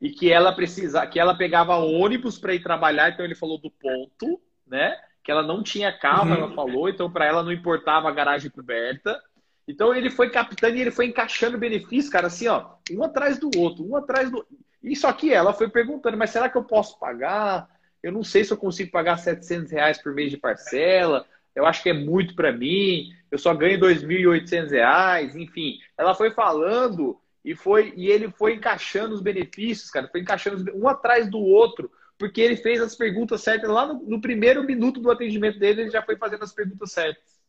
e 0.00 0.10
que 0.10 0.30
ela 0.30 0.52
precisa, 0.52 1.06
que 1.06 1.18
ela 1.20 1.36
pegava 1.36 1.76
ônibus 1.76 2.38
para 2.38 2.54
ir 2.54 2.62
trabalhar. 2.62 3.10
Então 3.10 3.24
ele 3.24 3.34
falou 3.34 3.58
do 3.58 3.70
ponto, 3.70 4.40
né? 4.66 4.98
Que 5.24 5.32
ela 5.32 5.42
não 5.42 5.62
tinha 5.62 5.90
carro, 5.90 6.28
uhum. 6.28 6.34
ela 6.34 6.54
falou. 6.54 6.88
Então 6.88 7.10
para 7.10 7.24
ela 7.24 7.42
não 7.42 7.50
importava 7.50 8.08
a 8.08 8.12
garagem 8.12 8.50
coberta. 8.50 9.20
Então 9.66 9.94
ele 9.94 10.10
foi 10.10 10.30
captando 10.30 10.76
e 10.76 10.80
ele 10.80 10.90
foi 10.90 11.06
encaixando 11.06 11.58
benefícios, 11.58 12.10
cara, 12.12 12.26
assim, 12.26 12.46
ó, 12.48 12.74
um 12.92 13.02
atrás 13.02 13.38
do 13.38 13.50
outro, 13.58 13.84
um 13.88 13.96
atrás 13.96 14.30
do. 14.30 14.46
Só 14.94 15.12
que 15.12 15.32
ela 15.32 15.54
foi 15.54 15.70
perguntando, 15.70 16.16
mas 16.16 16.30
será 16.30 16.48
que 16.48 16.58
eu 16.58 16.64
posso 16.64 16.98
pagar? 16.98 17.68
Eu 18.02 18.12
não 18.12 18.22
sei 18.22 18.44
se 18.44 18.52
eu 18.52 18.58
consigo 18.58 18.90
pagar 18.90 19.16
700 19.16 19.72
reais 19.72 20.02
por 20.02 20.12
mês 20.12 20.30
de 20.30 20.36
parcela. 20.36 21.24
Eu 21.54 21.64
acho 21.64 21.82
que 21.82 21.88
é 21.88 21.94
muito 21.94 22.34
para 22.34 22.52
mim. 22.52 23.10
Eu 23.30 23.38
só 23.38 23.54
ganho 23.54 23.80
2.800 23.80 24.70
reais. 24.70 25.34
Enfim, 25.34 25.78
ela 25.96 26.14
foi 26.14 26.30
falando 26.32 27.18
e 27.42 27.54
foi 27.54 27.94
e 27.96 28.08
ele 28.08 28.30
foi 28.30 28.54
encaixando 28.54 29.14
os 29.14 29.22
benefícios, 29.22 29.90
cara. 29.90 30.08
Foi 30.08 30.20
encaixando 30.20 30.70
um 30.76 30.86
atrás 30.86 31.30
do 31.30 31.38
outro, 31.38 31.90
porque 32.18 32.40
ele 32.40 32.56
fez 32.56 32.80
as 32.80 32.94
perguntas 32.94 33.42
certas 33.42 33.70
lá 33.70 33.86
no, 33.86 34.00
no 34.00 34.20
primeiro 34.20 34.62
minuto 34.64 35.00
do 35.00 35.10
atendimento 35.10 35.58
dele. 35.58 35.82
Ele 35.82 35.90
já 35.90 36.02
foi 36.02 36.16
fazendo 36.16 36.44
as 36.44 36.52
perguntas 36.52 36.92
certas, 36.92 37.40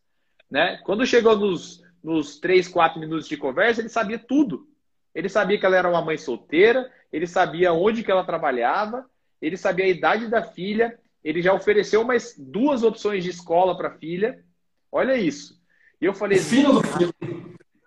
né? 0.50 0.80
Quando 0.84 1.06
chegou 1.06 1.36
nos 1.38 1.86
nos 2.06 2.40
três, 2.40 2.68
quatro 2.68 3.00
minutos 3.00 3.28
de 3.28 3.36
conversa, 3.36 3.82
ele 3.82 3.90
sabia 3.90 4.20
tudo. 4.20 4.68
Ele 5.14 5.28
sabia 5.28 5.60
que 5.60 5.66
ela 5.66 5.76
era 5.76 5.90
uma 5.90 6.04
mãe 6.04 6.18
solteira, 6.18 6.92
ele 7.12 7.26
sabia 7.26 7.74
onde 7.74 8.04
que 8.04 8.12
ela 8.12 8.24
trabalhava, 8.24 9.10
ele 9.42 9.58
sabia 9.58 9.86
a 9.86 9.90
idade 9.90 10.28
da 10.28 10.44
filha, 10.44 11.00
ele 11.24 11.42
já 11.42 11.52
ofereceu 11.52 12.04
mais 12.04 12.36
duas 12.38 12.84
opções 12.84 13.24
de 13.24 13.32
escola 13.32 13.76
para 13.76 13.88
a 13.88 13.98
filha. 13.98 14.46
Olha 14.92 15.18
isso. 15.18 15.60
E 16.00 16.06
eu 16.06 16.14
falei, 16.14 16.38
filho 16.38 16.74
do 16.74 16.84
filho. 16.84 17.14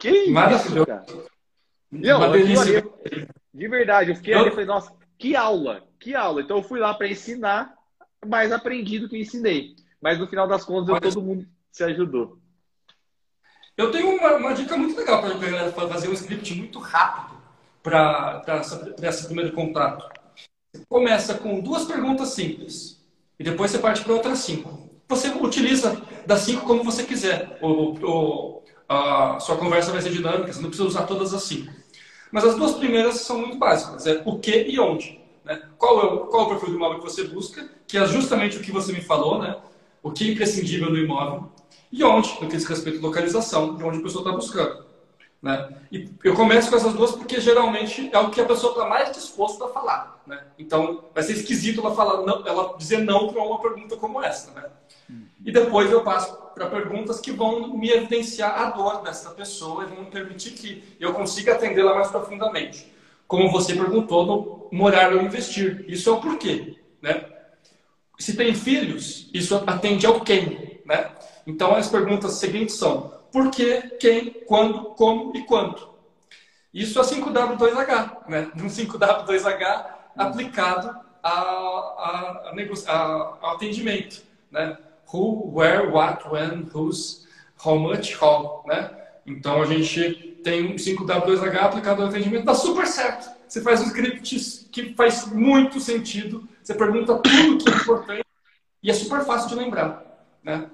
Que 0.01 0.11
isso, 0.11 0.85
cara? 0.85 1.07
Não, 1.91 2.35
eu, 2.35 3.01
de 3.55 3.69
verdade, 3.69 4.11
eu 4.11 4.17
fiquei 4.17 4.35
eu... 4.35 4.41
ali 4.41 4.49
e 4.49 4.51
falei, 4.51 4.67
nossa, 4.67 4.93
que 5.17 5.37
aula, 5.37 5.88
que 5.99 6.15
aula. 6.15 6.41
Então 6.41 6.59
eu 6.59 6.63
fui 6.63 6.79
lá 6.79 6.95
para 6.95 7.09
ensinar, 7.09 7.75
mas 8.27 8.53
aprendi 8.53 8.99
do 8.99 9.09
que 9.09 9.19
ensinei. 9.19 9.77
Mas 10.01 10.19
no 10.19 10.27
final 10.27 10.47
das 10.47 10.65
contas, 10.65 10.89
eu, 10.89 11.01
todo 11.01 11.23
mundo 11.23 11.47
se 11.71 11.83
ajudou. 11.85 12.39
Eu 13.77 13.91
tenho 13.91 14.17
uma, 14.17 14.35
uma 14.35 14.55
dica 14.55 14.77
muito 14.77 14.97
legal 14.97 15.21
para 15.21 15.35
a 15.35 15.39
galera 15.39 15.73
fazer 15.73 16.09
um 16.09 16.13
script 16.13 16.55
muito 16.55 16.79
rápido 16.79 17.39
para 17.83 18.43
esse 19.03 19.27
primeiro 19.27 19.53
contato. 19.53 20.09
Você 20.73 20.85
começa 20.89 21.35
com 21.35 21.61
duas 21.61 21.85
perguntas 21.85 22.31
simples 22.31 23.03
e 23.39 23.45
depois 23.45 23.71
você 23.71 23.79
parte 23.79 24.03
para 24.03 24.13
outras 24.13 24.39
cinco. 24.41 24.89
Você 25.09 25.29
utiliza 25.29 26.01
das 26.27 26.41
cinco 26.41 26.67
como 26.67 26.85
você 26.85 27.05
quiser. 27.05 27.59
Ou, 27.63 27.99
ou 28.03 28.65
a 28.89 29.39
sua 29.41 29.57
conversa 29.57 29.93
vai 29.93 30.03
ser 30.03 30.11
dinâmica, 30.11 30.53
você 30.53 30.61
não 30.61 30.69
precisa 30.69 30.89
usar 30.89 31.03
todas 31.05 31.33
as 31.33 31.43
cinco. 31.45 31.73
Mas 32.31 32.45
as 32.45 32.57
duas 32.57 32.75
primeiras 32.75 33.21
são 33.21 33.39
muito 33.39 33.59
básicas: 33.59 34.07
é 34.07 34.23
o 34.25 34.39
que 34.39 34.65
e 34.65 34.79
onde. 34.79 35.19
Né? 35.49 35.63
Qual, 35.79 36.01
é 36.01 36.05
o, 36.05 36.19
qual 36.27 36.43
é 36.43 36.47
o 36.47 36.49
perfil 36.51 36.69
do 36.69 36.77
imóvel 36.77 36.99
que 36.99 37.05
você 37.05 37.25
busca, 37.25 37.67
que 37.87 37.97
é 37.97 38.07
justamente 38.07 38.59
o 38.59 38.61
que 38.61 38.71
você 38.71 38.93
me 38.93 39.01
falou, 39.01 39.41
né? 39.41 39.57
o 40.03 40.13
que 40.13 40.29
é 40.29 40.33
imprescindível 40.33 40.91
no 40.91 40.99
imóvel 40.99 41.51
e 41.91 42.05
onde, 42.05 42.29
no 42.35 42.49
que 42.49 42.57
diz 42.57 42.67
respeito 42.67 42.99
à 42.99 43.03
localização, 43.03 43.75
de 43.75 43.83
onde 43.83 43.99
a 43.99 44.03
pessoa 44.03 44.23
está 44.23 44.31
buscando. 44.31 44.87
Né? 45.41 45.69
E 45.91 46.11
eu 46.23 46.35
começo 46.35 46.69
com 46.69 46.77
essas 46.77 46.93
duas 46.93 47.13
porque 47.13 47.41
geralmente 47.41 48.11
é 48.13 48.19
o 48.19 48.29
que 48.29 48.41
a 48.41 48.45
pessoa 48.45 48.73
está 48.73 48.87
mais 48.87 49.11
disposta 49.13 49.65
a 49.65 49.69
falar. 49.69 50.23
Né? 50.27 50.39
Então 50.59 51.05
vai 51.15 51.23
ser 51.23 51.33
esquisito 51.33 51.81
ela, 51.81 51.95
falar 51.95 52.27
não, 52.27 52.47
ela 52.47 52.77
dizer 52.77 52.99
não 52.99 53.33
para 53.33 53.43
uma 53.43 53.61
pergunta 53.63 53.97
como 53.97 54.23
essa. 54.23 54.51
Né? 54.51 54.65
E 55.43 55.51
depois 55.51 55.91
eu 55.91 56.03
passo 56.03 56.37
para 56.55 56.67
perguntas 56.67 57.21
que 57.21 57.33
vão 57.33 57.75
me 57.79 57.89
evidenciar 57.91 58.61
a 58.61 58.71
dor 58.71 59.01
dessa 59.03 59.31
pessoa 59.31 59.85
e 59.85 59.87
vão 59.87 60.05
permitir 60.07 60.51
que 60.51 60.97
eu 61.01 61.15
consiga 61.15 61.55
atendê-la 61.55 61.95
mais 61.95 62.09
profundamente. 62.09 62.98
Como 63.29 63.53
você 63.53 63.75
perguntou 63.75 64.27
no 64.27 64.59
morar 64.73 65.13
ou 65.13 65.23
investir. 65.23 65.85
Isso 65.87 66.09
é 66.09 66.13
o 66.13 66.21
porquê. 66.21 66.77
Né? 67.01 67.25
Se 68.19 68.37
tem 68.37 68.55
filhos, 68.55 69.31
isso 69.33 69.55
atende 69.67 70.07
ao 70.07 70.21
quem. 70.21 70.81
Né? 70.85 71.11
Então, 71.47 71.75
as 71.75 71.89
perguntas 71.89 72.33
seguintes 72.33 72.77
são: 72.77 73.13
por 73.31 73.51
que, 73.51 73.83
quem, 74.01 74.31
quando, 74.47 74.85
como 74.95 75.37
e 75.37 75.43
quanto? 75.45 75.89
Isso 76.73 76.99
é 76.99 77.03
5W2H, 77.03 78.29
né? 78.29 78.51
Um 78.57 78.67
5W2H 78.67 79.87
aplicado 80.17 80.89
a, 81.23 81.31
a, 81.31 82.53
a, 82.53 83.39
a, 83.43 83.53
atendimento, 83.53 84.23
né? 84.51 84.77
Who, 85.13 85.55
where, 85.55 85.89
what, 85.89 86.29
when, 86.29 86.69
whose, 86.75 87.27
how 87.65 87.79
much, 87.79 88.15
how, 88.21 88.65
né? 88.67 88.91
Então, 89.27 89.63
a 89.63 89.67
gente 89.67 90.28
tem 90.43 90.67
um 90.73 90.77
5W2H 90.77 91.57
aplicado 91.57 92.03
ao 92.03 92.09
atendimento, 92.09 92.45
dá 92.45 92.55
super 92.55 92.87
certo. 92.87 93.29
Você 93.49 93.63
faz 93.63 93.81
um 93.81 93.85
script 93.87 94.69
que 94.71 94.95
faz 94.95 95.27
muito 95.33 95.81
sentido, 95.81 96.47
você 96.63 96.75
pergunta 96.75 97.19
tudo 97.19 97.65
que 97.65 97.71
é 97.71 97.75
importante 97.75 98.25
e 98.83 98.91
é 98.91 98.95
super 98.95 99.25
fácil 99.25 99.49
de 99.49 99.55
lembrar, 99.57 100.05
né? 100.43 100.69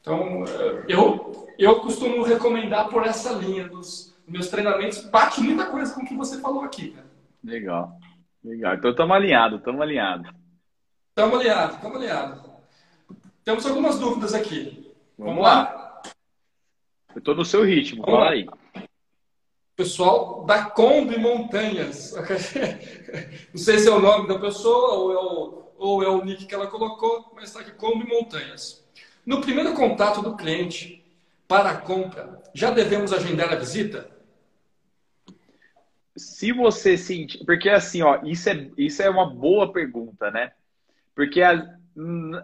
Então, 0.00 0.44
eu, 0.88 1.48
eu 1.58 1.80
costumo 1.80 2.22
recomendar 2.22 2.88
por 2.88 3.04
essa 3.06 3.32
linha 3.32 3.68
dos 3.68 4.12
meus 4.26 4.48
treinamentos. 4.48 5.04
Bate 5.04 5.40
muita 5.40 5.66
coisa 5.66 5.94
com 5.94 6.02
o 6.02 6.06
que 6.06 6.14
você 6.16 6.40
falou 6.40 6.62
aqui. 6.64 6.90
Cara. 6.90 7.06
Legal. 7.44 7.98
Legal. 8.42 8.74
Então, 8.74 8.90
estamos 8.90 9.14
alinhados, 9.14 9.58
estamos 9.58 9.80
alinhados. 9.80 10.28
Estamos 11.10 11.38
alinhados, 11.40 11.76
estamos 11.76 11.96
alinhados. 11.98 12.40
Temos 13.44 13.66
algumas 13.66 13.98
dúvidas 13.98 14.34
aqui. 14.34 14.92
Vamos, 15.18 15.34
Vamos 15.36 15.42
lá. 15.42 15.62
lá. 15.62 16.02
Eu 17.14 17.18
estou 17.18 17.34
no 17.34 17.44
seu 17.44 17.62
ritmo, 17.64 18.02
Vamos 18.02 18.18
fala 18.18 18.30
lá. 18.30 18.32
aí. 18.32 18.46
Pessoal 19.82 20.44
da 20.44 20.66
Kombi 20.66 21.18
Montanhas. 21.18 22.14
Não 23.52 23.60
sei 23.60 23.80
se 23.80 23.88
é 23.88 23.90
o 23.90 23.98
nome 23.98 24.28
da 24.28 24.38
pessoa 24.38 24.94
ou 24.94 25.12
é 25.12 25.16
o, 25.16 25.72
ou 25.76 26.02
é 26.04 26.08
o 26.08 26.24
nick 26.24 26.46
que 26.46 26.54
ela 26.54 26.68
colocou, 26.68 27.32
mas 27.34 27.48
está 27.48 27.58
aqui 27.58 27.72
Kombi 27.72 28.08
Montanhas. 28.08 28.86
No 29.26 29.40
primeiro 29.40 29.74
contato 29.74 30.22
do 30.22 30.36
cliente 30.36 31.04
para 31.48 31.70
a 31.70 31.76
compra, 31.78 32.40
já 32.54 32.70
devemos 32.70 33.12
agendar 33.12 33.52
a 33.52 33.56
visita? 33.56 34.08
Se 36.16 36.52
você 36.52 36.96
sentir. 36.96 37.44
Porque 37.44 37.68
assim, 37.68 38.02
ó, 38.02 38.20
isso 38.22 38.50
é, 38.50 38.70
isso 38.78 39.02
é 39.02 39.10
uma 39.10 39.28
boa 39.34 39.72
pergunta, 39.72 40.30
né? 40.30 40.52
Porque, 41.12 41.42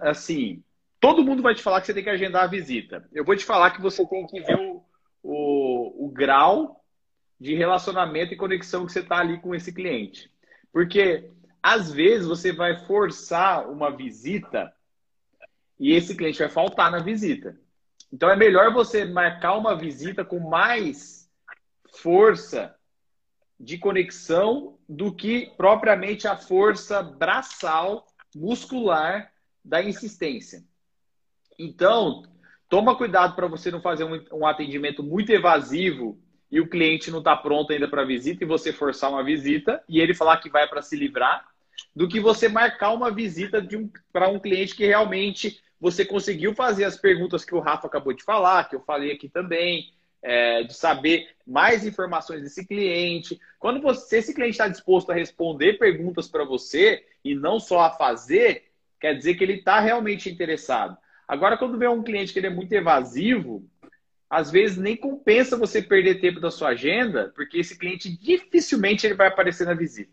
assim, 0.00 0.60
todo 0.98 1.22
mundo 1.22 1.40
vai 1.40 1.54
te 1.54 1.62
falar 1.62 1.80
que 1.80 1.86
você 1.86 1.94
tem 1.94 2.02
que 2.02 2.10
agendar 2.10 2.42
a 2.42 2.48
visita. 2.48 3.08
Eu 3.12 3.24
vou 3.24 3.36
te 3.36 3.44
falar 3.44 3.70
que 3.70 3.80
você 3.80 4.04
tem 4.08 4.26
que 4.26 4.40
ver 4.40 4.58
o, 4.58 4.82
o, 5.22 6.06
o 6.06 6.08
grau 6.08 6.77
de 7.40 7.54
relacionamento 7.54 8.34
e 8.34 8.36
conexão 8.36 8.84
que 8.84 8.92
você 8.92 9.00
está 9.00 9.18
ali 9.18 9.40
com 9.40 9.54
esse 9.54 9.72
cliente. 9.72 10.30
Porque, 10.72 11.30
às 11.62 11.90
vezes, 11.90 12.26
você 12.26 12.52
vai 12.52 12.76
forçar 12.86 13.68
uma 13.70 13.90
visita 13.90 14.72
e 15.78 15.92
esse 15.92 16.16
cliente 16.16 16.38
vai 16.38 16.48
faltar 16.48 16.90
na 16.90 16.98
visita. 16.98 17.58
Então 18.12 18.30
é 18.30 18.36
melhor 18.36 18.72
você 18.72 19.04
marcar 19.04 19.56
uma 19.56 19.76
visita 19.76 20.24
com 20.24 20.40
mais 20.40 21.30
força 21.96 22.74
de 23.60 23.76
conexão 23.78 24.78
do 24.88 25.14
que 25.14 25.52
propriamente 25.56 26.26
a 26.26 26.36
força 26.36 27.02
braçal 27.02 28.06
muscular 28.34 29.32
da 29.64 29.82
insistência. 29.82 30.64
Então, 31.58 32.22
toma 32.68 32.96
cuidado 32.96 33.34
para 33.34 33.48
você 33.48 33.70
não 33.70 33.82
fazer 33.82 34.04
um, 34.04 34.24
um, 34.32 34.46
atendimento 34.46 35.02
muito 35.02 35.30
evasivo 35.30 36.20
e 36.50 36.60
o 36.60 36.68
cliente 36.68 37.10
não 37.10 37.18
está 37.18 37.36
pronto 37.36 37.72
ainda 37.72 37.88
para 37.88 38.04
visita 38.04 38.44
e 38.44 38.46
você 38.46 38.72
forçar 38.72 39.10
uma 39.10 39.22
visita 39.22 39.82
e 39.88 40.00
ele 40.00 40.14
falar 40.14 40.38
que 40.38 40.48
vai 40.48 40.66
para 40.66 40.82
se 40.82 40.96
livrar, 40.96 41.46
do 41.94 42.08
que 42.08 42.20
você 42.20 42.48
marcar 42.48 42.92
uma 42.92 43.10
visita 43.10 43.66
um, 43.74 43.90
para 44.12 44.28
um 44.28 44.38
cliente 44.38 44.74
que 44.74 44.86
realmente 44.86 45.60
você 45.80 46.04
conseguiu 46.04 46.54
fazer 46.54 46.84
as 46.84 46.96
perguntas 46.96 47.44
que 47.44 47.54
o 47.54 47.60
Rafa 47.60 47.86
acabou 47.86 48.12
de 48.12 48.24
falar, 48.24 48.68
que 48.68 48.74
eu 48.74 48.80
falei 48.80 49.12
aqui 49.12 49.28
também, 49.28 49.92
é, 50.22 50.62
de 50.64 50.74
saber 50.74 51.28
mais 51.46 51.86
informações 51.86 52.42
desse 52.42 52.66
cliente. 52.66 53.40
Quando 53.58 53.80
você, 53.80 54.08
se 54.08 54.16
esse 54.16 54.34
cliente 54.34 54.52
está 54.52 54.66
disposto 54.66 55.10
a 55.10 55.14
responder 55.14 55.78
perguntas 55.78 56.28
para 56.28 56.44
você 56.44 57.04
e 57.24 57.34
não 57.34 57.60
só 57.60 57.80
a 57.80 57.90
fazer, 57.90 58.64
quer 59.00 59.14
dizer 59.14 59.34
que 59.34 59.44
ele 59.44 59.54
está 59.54 59.78
realmente 59.78 60.28
interessado. 60.28 60.96
Agora, 61.26 61.56
quando 61.56 61.78
vem 61.78 61.88
um 61.88 62.02
cliente 62.02 62.32
que 62.32 62.38
ele 62.38 62.48
é 62.48 62.50
muito 62.50 62.72
evasivo, 62.72 63.64
às 64.28 64.50
vezes 64.50 64.76
nem 64.76 64.96
compensa 64.96 65.56
você 65.56 65.80
perder 65.80 66.20
tempo 66.20 66.38
da 66.40 66.50
sua 66.50 66.70
agenda, 66.70 67.32
porque 67.34 67.58
esse 67.58 67.78
cliente 67.78 68.10
dificilmente 68.16 69.06
ele 69.06 69.14
vai 69.14 69.28
aparecer 69.28 69.66
na 69.66 69.74
visita. 69.74 70.12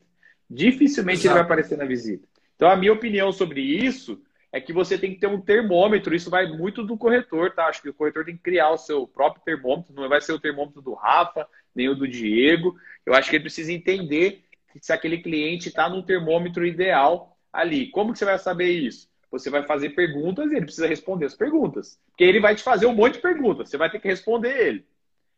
Dificilmente 0.49 1.19
Exato. 1.19 1.27
ele 1.27 1.33
vai 1.33 1.43
aparecer 1.43 1.77
na 1.77 1.85
visita. 1.85 2.27
Então, 2.55 2.69
a 2.69 2.75
minha 2.75 2.93
opinião 2.93 3.31
sobre 3.31 3.61
isso 3.61 4.21
é 4.51 4.61
que 4.61 4.71
você 4.71 4.97
tem 4.97 5.13
que 5.13 5.19
ter 5.19 5.27
um 5.27 5.41
termômetro. 5.41 6.15
Isso 6.15 6.29
vai 6.29 6.47
muito 6.47 6.81
do 6.81 6.97
corretor, 6.97 7.51
tá? 7.51 7.65
Acho 7.65 7.81
que 7.81 7.89
o 7.89 7.93
corretor 7.93 8.23
tem 8.23 8.37
que 8.37 8.43
criar 8.43 8.71
o 8.71 8.77
seu 8.77 9.05
próprio 9.05 9.43
termômetro. 9.43 9.93
Não 9.93 10.07
vai 10.07 10.21
ser 10.21 10.31
o 10.31 10.39
termômetro 10.39 10.81
do 10.81 10.93
Rafa, 10.93 11.45
nem 11.75 11.89
o 11.89 11.95
do 11.95 12.07
Diego. 12.07 12.77
Eu 13.05 13.13
acho 13.13 13.29
que 13.29 13.35
ele 13.35 13.43
precisa 13.43 13.73
entender 13.73 14.45
se 14.79 14.93
aquele 14.93 15.17
cliente 15.17 15.67
está 15.67 15.89
num 15.89 16.01
termômetro 16.01 16.65
ideal 16.65 17.37
ali. 17.51 17.87
Como 17.87 18.13
que 18.13 18.19
você 18.19 18.25
vai 18.25 18.39
saber 18.39 18.69
isso? 18.69 19.09
Você 19.41 19.49
vai 19.49 19.63
fazer 19.63 19.89
perguntas 19.91 20.51
e 20.51 20.55
ele 20.55 20.65
precisa 20.65 20.87
responder 20.87 21.25
as 21.25 21.35
perguntas. 21.35 21.99
Porque 22.09 22.23
ele 22.23 22.39
vai 22.39 22.55
te 22.55 22.63
fazer 22.63 22.85
um 22.85 22.95
monte 22.95 23.15
de 23.15 23.21
perguntas. 23.21 23.69
Você 23.69 23.77
vai 23.77 23.89
ter 23.89 23.99
que 23.99 24.07
responder 24.07 24.67
ele. 24.67 24.85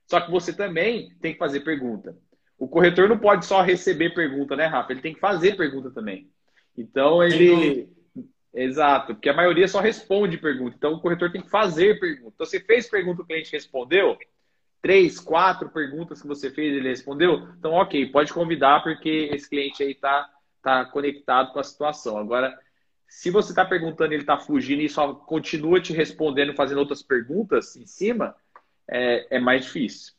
Só 0.06 0.22
que 0.22 0.32
você 0.32 0.54
também 0.54 1.10
tem 1.22 1.34
que 1.34 1.40
fazer 1.40 1.62
pergunta. 1.62 2.16
O 2.58 2.68
corretor 2.68 3.08
não 3.10 3.18
pode 3.18 3.46
só 3.46 3.62
receber 3.62 4.14
pergunta, 4.14 4.56
né, 4.56 4.66
Rafa? 4.66 4.92
Ele 4.92 5.02
tem 5.02 5.14
que 5.14 5.20
fazer 5.20 5.56
pergunta 5.56 5.92
também. 5.92 6.30
Então, 6.78 7.24
ele, 7.24 7.90
Exato, 8.58 9.14
porque 9.14 9.30
a 9.30 9.36
maioria 9.36 9.68
só 9.68 9.80
responde 9.80 10.36
pergunta. 10.36 10.76
Então 10.76 10.94
o 10.94 11.00
corretor 11.00 11.32
tem 11.32 11.42
que 11.42 11.50
fazer 11.50 12.00
pergunta. 12.00 12.32
Então 12.34 12.46
você 12.46 12.60
fez 12.60 12.90
pergunta, 12.90 13.22
o 13.22 13.26
cliente 13.26 13.52
respondeu, 13.52 14.18
três, 14.82 15.20
quatro 15.20 15.70
perguntas 15.70 16.22
que 16.22 16.28
você 16.28 16.50
fez, 16.50 16.76
ele 16.76 16.90
respondeu, 16.90 17.48
então 17.58 17.74
ok, 17.74 18.08
pode 18.08 18.34
convidar 18.34 18.82
porque 18.82 19.30
esse 19.32 19.48
cliente 19.48 19.84
aí 19.84 19.92
está 19.92 20.28
tá 20.64 20.86
conectado 20.86 21.54
com 21.54 21.60
a 21.60 21.64
situação. 21.64 22.18
Agora, 22.18 22.58
se 23.08 23.30
você 23.30 23.52
está 23.52 23.66
perguntando 23.66 24.14
ele 24.14 24.24
está 24.24 24.38
fugindo 24.38 24.82
e 24.82 24.90
só 24.90 25.14
continua 25.14 25.80
te 25.80 25.94
respondendo, 25.94 26.54
fazendo 26.54 26.80
outras 26.80 27.02
perguntas 27.02 27.76
em 27.76 27.86
cima, 27.86 28.36
é, 28.90 29.38
é 29.38 29.40
mais 29.40 29.66
difícil. 29.66 30.14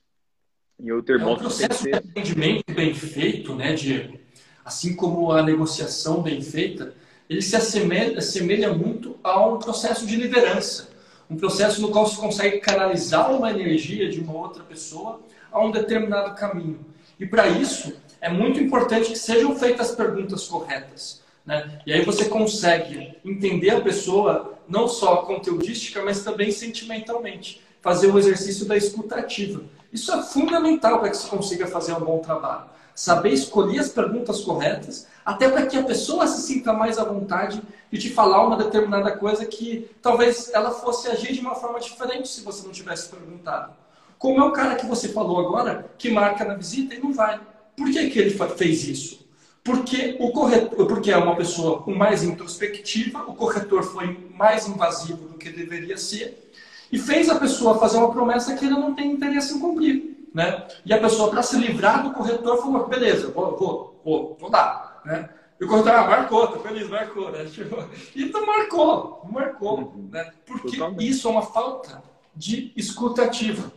E 0.78 0.93
o 0.93 1.03
termômetro 1.03 1.45
é 1.45 1.47
um 1.47 1.51
processo 1.51 1.82
ser... 1.82 1.91
de 1.91 1.97
atendimento 1.97 2.72
bem 2.72 2.95
feito, 2.95 3.55
né, 3.55 3.74
Diego? 3.74 4.18
Assim 4.64 4.95
como 4.95 5.32
a 5.32 5.43
negociação 5.43 6.22
bem 6.22 6.41
feita, 6.41 6.95
ele 7.28 7.43
se 7.43 7.57
assemelha, 7.57 8.18
assemelha 8.18 8.72
muito 8.72 9.18
a 9.22 9.45
um 9.47 9.59
processo 9.59 10.07
de 10.07 10.16
liderança. 10.16 10.91
Um 11.28 11.36
processo 11.36 11.82
no 11.82 11.91
qual 11.91 12.07
se 12.07 12.16
consegue 12.16 12.59
canalizar 12.59 13.30
uma 13.32 13.51
energia 13.51 14.09
de 14.09 14.20
uma 14.20 14.32
outra 14.32 14.62
pessoa 14.62 15.20
a 15.51 15.61
um 15.61 15.70
determinado 15.70 16.34
caminho. 16.34 16.84
E 17.18 17.26
para 17.26 17.49
isso, 17.49 18.01
é 18.20 18.30
muito 18.30 18.61
importante 18.61 19.11
que 19.11 19.18
sejam 19.18 19.55
feitas 19.57 19.91
as 19.91 19.97
perguntas 19.97 20.47
corretas. 20.47 21.22
Né? 21.49 21.80
E 21.86 21.94
aí 21.94 22.05
você 22.05 22.26
consegue 22.26 23.16
entender 23.24 23.70
a 23.70 23.80
pessoa 23.80 24.59
não 24.68 24.86
só 24.86 25.22
conteudística, 25.22 26.05
mas 26.05 26.22
também 26.22 26.53
sentimentalmente. 26.53 27.62
Fazer 27.80 28.09
o 28.09 28.18
exercício 28.18 28.66
da 28.66 28.76
escutativa. 28.76 29.62
Isso 29.90 30.12
é 30.12 30.22
fundamental 30.22 31.01
para 31.01 31.09
que 31.09 31.16
se 31.16 31.26
consiga 31.26 31.66
fazer 31.66 31.94
um 31.94 32.01
bom 32.01 32.18
trabalho. 32.18 32.66
Saber 32.94 33.30
escolher 33.30 33.78
as 33.78 33.88
perguntas 33.88 34.42
corretas, 34.42 35.07
até 35.24 35.49
para 35.49 35.64
que 35.64 35.78
a 35.78 35.82
pessoa 35.82 36.26
se 36.26 36.42
sinta 36.42 36.74
mais 36.74 36.99
à 36.99 37.05
vontade 37.05 37.62
de 37.90 37.99
te 37.99 38.11
falar 38.11 38.46
uma 38.46 38.59
determinada 38.59 39.12
coisa 39.12 39.46
que 39.46 39.90
talvez 40.03 40.51
ela 40.53 40.72
fosse 40.72 41.09
agir 41.09 41.32
de 41.32 41.40
uma 41.40 41.55
forma 41.55 41.80
diferente 41.80 42.28
se 42.28 42.42
você 42.42 42.62
não 42.62 42.72
tivesse 42.72 43.09
perguntado. 43.09 43.72
Como 44.18 44.38
é 44.38 44.44
o 44.44 44.53
cara 44.53 44.74
que 44.74 44.84
você 44.84 45.09
falou 45.09 45.40
agora, 45.40 45.90
que 45.96 46.11
marca 46.11 46.44
na 46.44 46.55
visita 46.55 46.94
e 46.94 46.99
não 46.99 47.14
vai. 47.14 47.40
Por 47.74 47.90
que, 47.90 48.11
que 48.11 48.18
ele 48.18 48.38
fez 48.55 48.86
isso? 48.86 49.28
Porque 49.62 50.16
o 50.18 50.30
corretor, 50.30 50.86
porque 50.86 51.11
é 51.11 51.16
uma 51.16 51.36
pessoa 51.36 51.82
com 51.82 51.94
mais 51.94 52.22
introspectiva, 52.22 53.24
o 53.26 53.34
corretor 53.34 53.82
foi 53.82 54.30
mais 54.34 54.66
invasivo 54.66 55.28
do 55.28 55.38
que 55.38 55.50
deveria 55.50 55.98
ser 55.98 56.50
e 56.90 56.98
fez 56.98 57.28
a 57.28 57.38
pessoa 57.38 57.78
fazer 57.78 57.98
uma 57.98 58.11
promessa 58.11 58.56
que 58.56 58.64
ele 58.64 58.74
não 58.74 58.94
tem 58.94 59.12
interesse 59.12 59.54
em 59.54 59.61
cumprir. 59.61 60.28
Né? 60.32 60.66
E 60.84 60.92
a 60.92 61.00
pessoa, 61.00 61.30
para 61.30 61.42
se 61.42 61.59
livrar 61.59 62.02
do 62.02 62.12
corretor, 62.12 62.59
falou: 62.59 62.86
beleza, 62.86 63.30
vou, 63.30 63.56
vou, 63.56 64.00
vou, 64.04 64.36
vou 64.40 64.50
dar. 64.50 65.02
Né? 65.04 65.28
E 65.61 65.64
o 65.64 65.68
corretor, 65.68 65.92
ah, 65.92 66.06
marcou, 66.06 66.46
tô 66.46 66.61
feliz, 66.61 66.88
marcou. 66.88 67.30
Né? 67.30 67.46
Então 68.14 68.46
marcou, 68.46 69.26
marcou. 69.30 69.78
Uhum. 69.78 70.09
Né? 70.11 70.30
Porque 70.46 70.76
Totalmente. 70.76 71.09
isso 71.09 71.28
é 71.28 71.30
uma 71.30 71.42
falta 71.42 72.02
de 72.34 72.72
escutativa. 72.76 73.72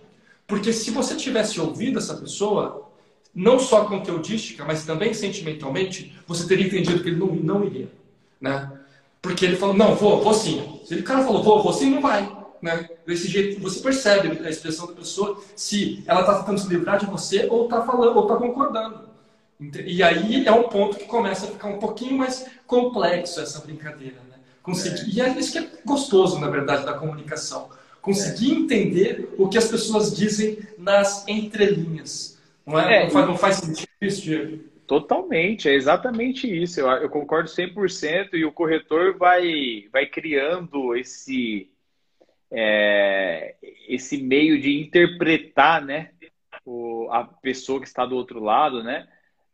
Porque 0.46 0.72
se 0.72 0.92
você 0.92 1.16
tivesse 1.16 1.60
ouvido 1.60 1.98
essa 1.98 2.16
pessoa, 2.16 2.91
não 3.34 3.60
só 3.60 3.86
conteudística, 3.86 4.66
mas 4.66 4.86
também 4.86 5.14
sentimentalmente, 5.14 6.16
você 6.28 6.48
teria 6.48 6.68
entendido 6.68 7.02
que 7.02 7.10
ele 7.10 7.20
não, 7.20 7.28
não 7.28 7.64
iria. 7.64 7.90
Né? 8.40 8.72
Porque 9.22 9.46
ele 9.46 9.56
falou, 9.56 9.76
não, 9.76 9.96
vou, 9.96 10.22
vou 10.22 10.34
sim. 10.34 10.80
Se 10.86 10.96
o 10.96 11.04
cara 11.04 11.24
falou, 11.24 11.44
vou, 11.44 11.64
vou 11.64 11.74
sim, 11.74 11.90
não 11.90 12.02
vai 12.02 12.42
né? 12.62 12.90
Desse 13.06 13.28
jeito 13.28 13.62
você 13.62 13.80
percebe 13.80 14.46
a 14.46 14.50
expressão 14.50 14.88
da 14.88 14.94
pessoa 14.94 15.42
se 15.56 16.04
ela 16.06 16.22
está 16.22 16.40
tentando 16.40 16.60
se 16.60 16.70
livrar 16.70 17.00
de 17.00 17.06
você 17.06 17.48
ou 17.50 17.66
está 17.66 17.82
falando 17.82 18.16
ou 18.16 18.24
está 18.24 18.36
concordando. 18.36 19.10
E 19.86 20.02
aí 20.02 20.46
é 20.46 20.52
um 20.52 20.64
ponto 20.64 20.98
que 20.98 21.06
começa 21.06 21.46
a 21.46 21.50
ficar 21.50 21.68
um 21.68 21.80
pouquinho 21.80 22.18
mais 22.18 22.46
complexo 22.66 23.40
essa 23.40 23.60
brincadeira, 23.60 24.18
né? 24.30 24.38
Conseguir, 24.64 25.22
é. 25.22 25.30
E 25.30 25.32
é 25.32 25.40
isso 25.40 25.52
que 25.52 25.58
é 25.60 25.68
gostoso, 25.86 26.40
na 26.40 26.50
verdade, 26.50 26.86
da 26.86 26.94
comunicação. 26.94 27.70
Conseguir 28.02 28.52
é. 28.52 28.56
entender 28.56 29.36
o 29.38 29.48
que 29.48 29.58
as 29.58 29.68
pessoas 29.68 30.16
dizem 30.16 30.60
nas 30.78 31.28
entrelinhas. 31.28 32.31
Não, 32.66 32.80
é? 32.80 32.98
é 32.98 33.04
não, 33.04 33.10
faz, 33.12 33.28
não 33.28 33.38
faz 33.38 33.56
sentido 33.58 33.90
isso, 34.02 34.22
Diego? 34.22 34.72
Totalmente, 34.88 35.70
é 35.70 35.74
exatamente 35.74 36.46
isso. 36.46 36.82
Eu, 36.82 36.88
eu 36.90 37.10
concordo 37.10 37.50
100% 37.50 38.34
e 38.34 38.44
o 38.44 38.52
corretor 38.52 39.18
vai, 39.18 39.88
vai 39.92 40.06
criando 40.06 40.96
esse, 40.96 41.70
é, 42.52 43.56
esse 43.88 44.22
meio 44.22 44.60
de 44.60 44.82
interpretar, 44.82 45.82
né, 45.82 46.12
o, 46.66 47.08
a 47.10 47.24
pessoa 47.24 47.80
que 47.80 47.88
está 47.88 48.06
do 48.06 48.16
outro 48.18 48.44
lado, 48.44 48.84
né, 48.84 49.08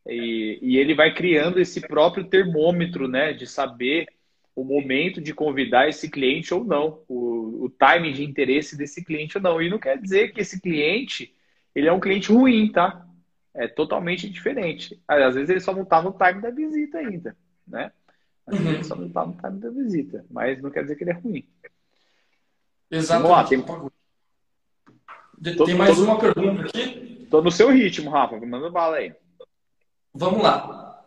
e, 0.07 0.57
e, 0.61 0.77
ele 0.77 0.95
vai 0.95 1.13
criando 1.13 1.59
esse 1.59 1.81
próprio 1.81 2.23
termômetro, 2.23 3.07
né, 3.07 3.33
de 3.33 3.45
saber 3.45 4.07
o 4.55 4.63
momento 4.63 5.21
de 5.21 5.35
convidar 5.35 5.87
esse 5.87 6.09
cliente 6.09 6.51
ou 6.51 6.63
não, 6.63 7.03
o, 7.07 7.65
o 7.65 7.69
timing 7.69 8.13
de 8.13 8.23
interesse 8.23 8.75
desse 8.75 9.05
cliente 9.05 9.37
ou 9.37 9.43
não. 9.43 9.61
E 9.61 9.69
não 9.69 9.77
quer 9.77 9.99
dizer 9.99 10.33
que 10.33 10.41
esse 10.41 10.59
cliente 10.59 11.31
ele 11.77 11.87
é 11.87 11.93
um 11.93 11.99
cliente 11.99 12.31
ruim, 12.31 12.71
tá? 12.71 13.05
É 13.53 13.67
totalmente 13.67 14.27
diferente. 14.27 14.99
Às 15.07 15.35
vezes 15.35 15.49
ele 15.49 15.59
só 15.59 15.71
não 15.73 15.83
está 15.83 16.01
no 16.01 16.11
time 16.11 16.41
da 16.41 16.49
visita 16.49 16.97
ainda, 16.97 17.37
né? 17.67 17.91
Às 18.47 18.57
vezes 18.57 18.73
ele 18.73 18.83
só 18.83 18.95
não 18.95 19.05
está 19.05 19.23
no 19.23 19.33
time 19.33 19.59
da 19.59 19.69
visita, 19.69 20.25
mas 20.27 20.59
não 20.59 20.71
quer 20.71 20.81
dizer 20.81 20.95
que 20.95 21.03
ele 21.03 21.11
é 21.11 21.13
ruim. 21.13 21.47
Exatamente. 22.89 23.29
Vamos 23.29 23.37
lá, 23.37 23.47
tem... 23.47 23.61
Tô, 25.55 25.65
tem 25.65 25.75
mais 25.75 25.95
tô, 25.95 26.03
uma 26.03 26.17
pergunta 26.17 26.63
aqui? 26.63 27.27
Tô 27.29 27.43
no 27.43 27.51
seu 27.51 27.69
ritmo, 27.69 28.09
Rafa. 28.09 28.43
Manda 28.43 28.71
bala 28.71 28.97
aí. 28.97 29.13
Vamos 30.15 30.41
lá. 30.41 31.03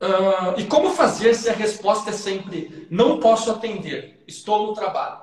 Uh, 0.00 0.58
e 0.58 0.64
como 0.64 0.88
fazer 0.90 1.34
se 1.34 1.50
a 1.50 1.52
resposta 1.52 2.10
é 2.10 2.14
sempre 2.14 2.86
não 2.90 3.20
posso 3.20 3.50
atender, 3.50 4.22
estou 4.26 4.68
no 4.68 4.74
trabalho? 4.74 5.20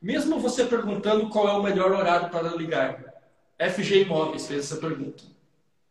Mesmo 0.00 0.40
você 0.40 0.64
perguntando 0.64 1.28
qual 1.28 1.46
é 1.46 1.52
o 1.52 1.62
melhor 1.62 1.92
horário 1.92 2.30
para 2.30 2.56
ligar. 2.56 3.11
FG 3.58 4.02
Imóveis 4.02 4.46
fez 4.46 4.60
essa 4.60 4.80
pergunta. 4.80 5.24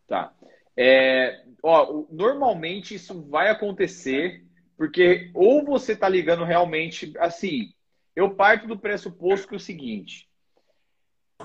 Tá. 0.08 0.34
É, 0.76 1.44
ó, 1.64 2.04
normalmente 2.10 2.96
isso 2.96 3.22
vai 3.24 3.50
acontecer 3.50 4.44
porque 4.82 5.30
ou 5.36 5.64
você 5.64 5.94
está 5.94 6.10
ligando 6.10 6.44
realmente 6.44 7.14
assim, 7.20 7.72
eu 8.16 8.34
parto 8.34 8.68
do 8.68 8.80
pressuposto 8.80 9.48
que 9.48 9.54
é 9.54 9.58
o 9.58 9.60
seguinte: 9.60 10.28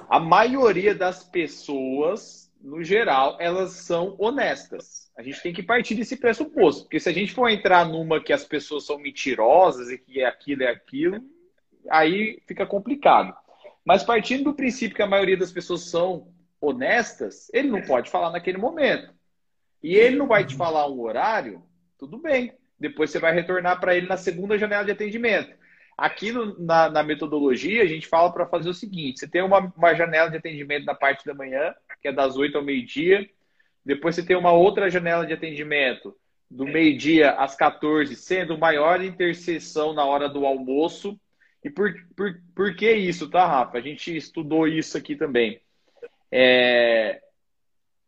a 0.09 0.19
maioria 0.19 0.95
das 0.95 1.23
pessoas, 1.23 2.51
no 2.63 2.83
geral, 2.83 3.37
elas 3.39 3.73
são 3.73 4.17
honestas. 4.19 5.11
A 5.19 5.23
gente 5.23 5.43
tem 5.43 5.53
que 5.53 5.63
partir 5.63 5.95
desse 5.95 6.17
pressuposto, 6.17 6.85
porque 6.85 6.99
se 6.99 7.11
a 7.11 7.13
gente 7.13 7.35
for 7.35 7.49
entrar 7.51 7.87
numa 7.87 8.23
que 8.23 8.33
as 8.33 8.45
pessoas 8.45 8.87
são 8.87 8.99
mentirosas 8.99 9.91
e 9.91 9.99
que 9.99 10.21
é 10.21 10.27
aquilo 10.27 10.63
é 10.63 10.71
aquilo, 10.71 11.23
aí 11.91 12.41
fica 12.47 12.67
complicado. 12.67 13.37
Mas 13.87 14.03
partindo 14.03 14.45
do 14.45 14.55
princípio 14.55 14.97
que 14.97 15.03
a 15.03 15.07
maioria 15.07 15.37
das 15.37 15.53
pessoas 15.53 15.83
são 15.83 16.35
honestas, 16.61 17.49
ele 17.55 17.69
não 17.69 17.81
pode 17.81 18.11
falar 18.11 18.33
naquele 18.33 18.59
momento. 18.59 19.15
E 19.81 19.95
ele 19.95 20.17
não 20.17 20.27
vai 20.27 20.45
te 20.45 20.57
falar 20.57 20.89
um 20.89 21.01
horário, 21.01 21.63
tudo 21.97 22.19
bem. 22.19 22.53
Depois 22.79 23.11
você 23.11 23.21
vai 23.21 23.33
retornar 23.33 23.79
para 23.79 23.97
ele 23.97 24.09
na 24.09 24.17
segunda 24.17 24.59
janela 24.59 24.85
de 24.85 24.91
atendimento. 24.91 25.55
Aqui 25.97 26.33
no, 26.33 26.59
na, 26.59 26.91
na, 26.91 27.03
metodologia, 27.05 27.83
a 27.83 27.87
gente 27.87 28.09
fala 28.09 28.33
para 28.33 28.47
fazer 28.47 28.69
o 28.69 28.75
seguinte: 28.75 29.21
você 29.21 29.29
tem 29.29 29.41
uma, 29.41 29.73
uma 29.77 29.95
janela 29.95 30.29
de 30.29 30.37
atendimento 30.37 30.85
na 30.85 30.95
parte 30.95 31.25
da 31.25 31.33
manhã, 31.33 31.73
que 32.03 32.09
é 32.09 32.13
das 32.13 32.37
8 32.37 32.59
ao 32.59 32.65
meio-dia. 32.65 33.31
Depois 33.85 34.17
você 34.17 34.23
tem 34.25 34.37
uma 34.37 34.53
outra 34.53 34.91
janela 34.91 35.25
de 35.25 35.33
atendimento 35.33 36.15
do 36.51 36.67
meio-dia 36.67 37.33
às 37.33 37.55
14, 37.55 38.17
sendo 38.17 38.59
maior 38.59 39.01
interseção 39.01 39.95
na 39.95 40.05
hora 40.05 40.29
do 40.29 40.45
almoço. 40.45 41.19
E 41.67 41.71
por, 41.71 41.93
por, 42.15 42.41
por 42.55 42.77
que 42.77 42.93
isso, 42.93 43.29
tá, 43.29 43.45
Rafa? 43.45 43.79
A 43.79 43.81
gente 43.81 44.17
estudou 44.17 44.69
isso 44.69 44.97
aqui 44.97 45.17
também. 45.17 45.61
É... 46.31 47.21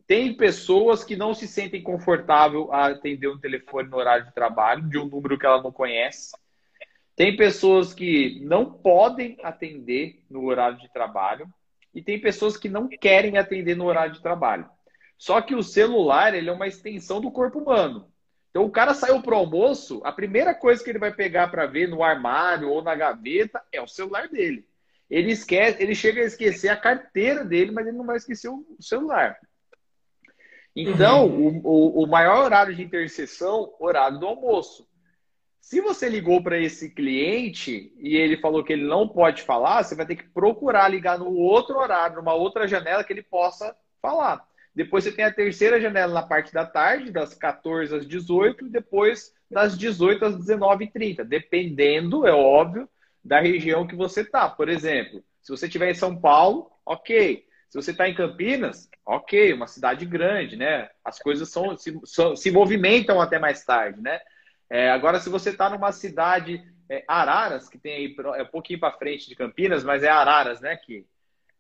Tem 0.07 0.33
pessoas 0.33 1.03
que 1.03 1.17
não 1.17 1.35
se 1.35 1.49
sentem 1.49 1.83
confortável 1.83 2.73
a 2.73 2.87
atender 2.87 3.27
um 3.27 3.37
telefone 3.37 3.89
no 3.89 3.97
horário 3.97 4.27
de 4.27 4.33
trabalho, 4.33 4.89
de 4.89 4.97
um 4.97 5.07
número 5.07 5.37
que 5.37 5.45
ela 5.45 5.61
não 5.61 5.73
conhece. 5.73 6.37
Tem 7.17 7.37
pessoas 7.37 7.93
que 7.93 8.39
não 8.45 8.65
podem 8.65 9.37
atender 9.43 10.23
no 10.31 10.45
horário 10.45 10.79
de 10.79 10.89
trabalho 10.93 11.53
e 11.93 12.01
tem 12.01 12.21
pessoas 12.21 12.57
que 12.57 12.69
não 12.69 12.89
querem 12.89 13.39
atender 13.39 13.77
no 13.77 13.87
horário 13.87 14.15
de 14.15 14.23
trabalho. 14.23 14.71
Só 15.19 15.41
que 15.41 15.57
o 15.57 15.65
celular 15.65 16.33
ele 16.33 16.49
é 16.49 16.53
uma 16.53 16.69
extensão 16.69 17.21
do 17.21 17.33
corpo 17.33 17.59
humano. 17.59 18.09
Então 18.51 18.65
o 18.65 18.71
cara 18.71 18.95
saiu 18.95 19.21
para 19.23 19.35
o 19.35 19.39
almoço, 19.39 20.01
a 20.05 20.13
primeira 20.13 20.55
coisa 20.55 20.83
que 20.83 20.91
ele 20.91 20.99
vai 20.99 21.13
pegar 21.13 21.49
para 21.49 21.67
ver 21.67 21.89
no 21.89 22.03
armário 22.03 22.71
ou 22.71 22.83
na 22.83 22.95
gaveta 22.95 23.63
é 23.73 23.81
o 23.81 23.87
celular 23.87 24.29
dele. 24.29 24.67
Ele 25.11 25.33
esquece, 25.33 25.83
ele 25.83 25.95
chega 25.95 26.21
a 26.21 26.25
esquecer 26.25 26.69
a 26.69 26.77
carteira 26.77 27.45
dele, 27.45 27.71
mas 27.71 27.87
ele 27.87 27.97
não 27.97 28.07
vai 28.07 28.17
esquecer 28.17 28.49
o 28.49 28.65
celular. 28.81 29.39
Então, 30.75 31.27
uhum. 31.27 31.61
o, 31.65 32.01
o, 32.01 32.05
o 32.05 32.07
maior 32.07 32.45
horário 32.45 32.75
de 32.75 32.83
interseção, 32.83 33.75
horário 33.81 34.19
do 34.19 34.27
almoço. 34.27 34.87
Se 35.61 35.81
você 35.83 36.09
ligou 36.09 36.43
para 36.43 36.59
esse 36.59 36.91
cliente 36.91 37.93
e 37.99 38.17
ele 38.17 38.39
falou 38.39 38.65
que 38.65 38.73
ele 38.73 38.87
não 38.87 39.07
pode 39.07 39.43
falar, 39.43 39.83
você 39.83 39.95
vai 39.95 40.07
ter 40.07 40.17
que 40.17 40.29
procurar 40.29 40.89
ligar 40.89 41.19
no 41.19 41.31
outro 41.35 41.77
horário, 41.77 42.17
numa 42.17 42.33
outra 42.33 42.67
janela 42.67 43.05
que 43.05 43.13
ele 43.13 43.23
possa 43.23 43.77
falar. 44.01 44.48
Depois 44.79 45.03
você 45.03 45.11
tem 45.11 45.25
a 45.25 45.33
terceira 45.35 45.81
janela 45.81 46.15
na 46.15 46.23
parte 46.23 46.55
da 46.55 46.65
tarde, 46.65 47.11
das 47.11 47.35
14 47.35 47.97
às 47.97 48.07
18, 48.07 48.67
e 48.67 48.71
depois 48.71 49.35
das 49.51 49.77
18 49.77 50.25
às 50.25 50.37
19h30, 50.37 51.25
dependendo, 51.25 52.25
é 52.25 52.33
óbvio, 52.33 52.89
da 53.25 53.41
região 53.41 53.89
que 53.89 53.97
você 53.97 54.21
está. 54.21 54.49
Por 54.49 54.69
exemplo, 54.69 55.21
se 55.43 55.51
você 55.51 55.67
estiver 55.67 55.91
em 55.91 55.95
São 55.95 56.17
Paulo, 56.17 56.71
ok. 56.87 57.45
Se 57.69 57.75
você 57.75 57.91
está 57.91 58.09
em 58.09 58.15
Campinas, 58.15 58.89
ok, 59.05 59.53
uma 59.53 59.67
cidade 59.67 60.07
grande, 60.07 60.55
né? 60.55 60.89
As 61.05 61.19
coisas 61.19 61.51
são, 61.51 61.77
se, 61.77 61.93
se 62.37 62.51
movimentam 62.53 63.21
até 63.21 63.37
mais 63.37 63.65
tarde, 63.65 64.01
né? 64.01 64.21
É, 64.71 64.93
agora, 64.93 65.19
se 65.19 65.29
você 65.29 65.51
está 65.51 65.69
numa 65.69 65.91
cidade, 65.91 66.63
é, 66.89 67.03
Araras, 67.09 67.69
que 67.69 67.79
tem 67.79 67.95
aí 67.95 68.17
é 68.37 68.45
um 68.45 68.47
pouquinho 68.47 68.79
para 68.79 68.97
frente 68.97 69.29
de 69.29 69.35
Campinas, 69.35 69.83
mas 69.83 70.05
é 70.05 70.09
Araras, 70.09 70.61
né? 70.61 70.77
Que, 70.77 71.05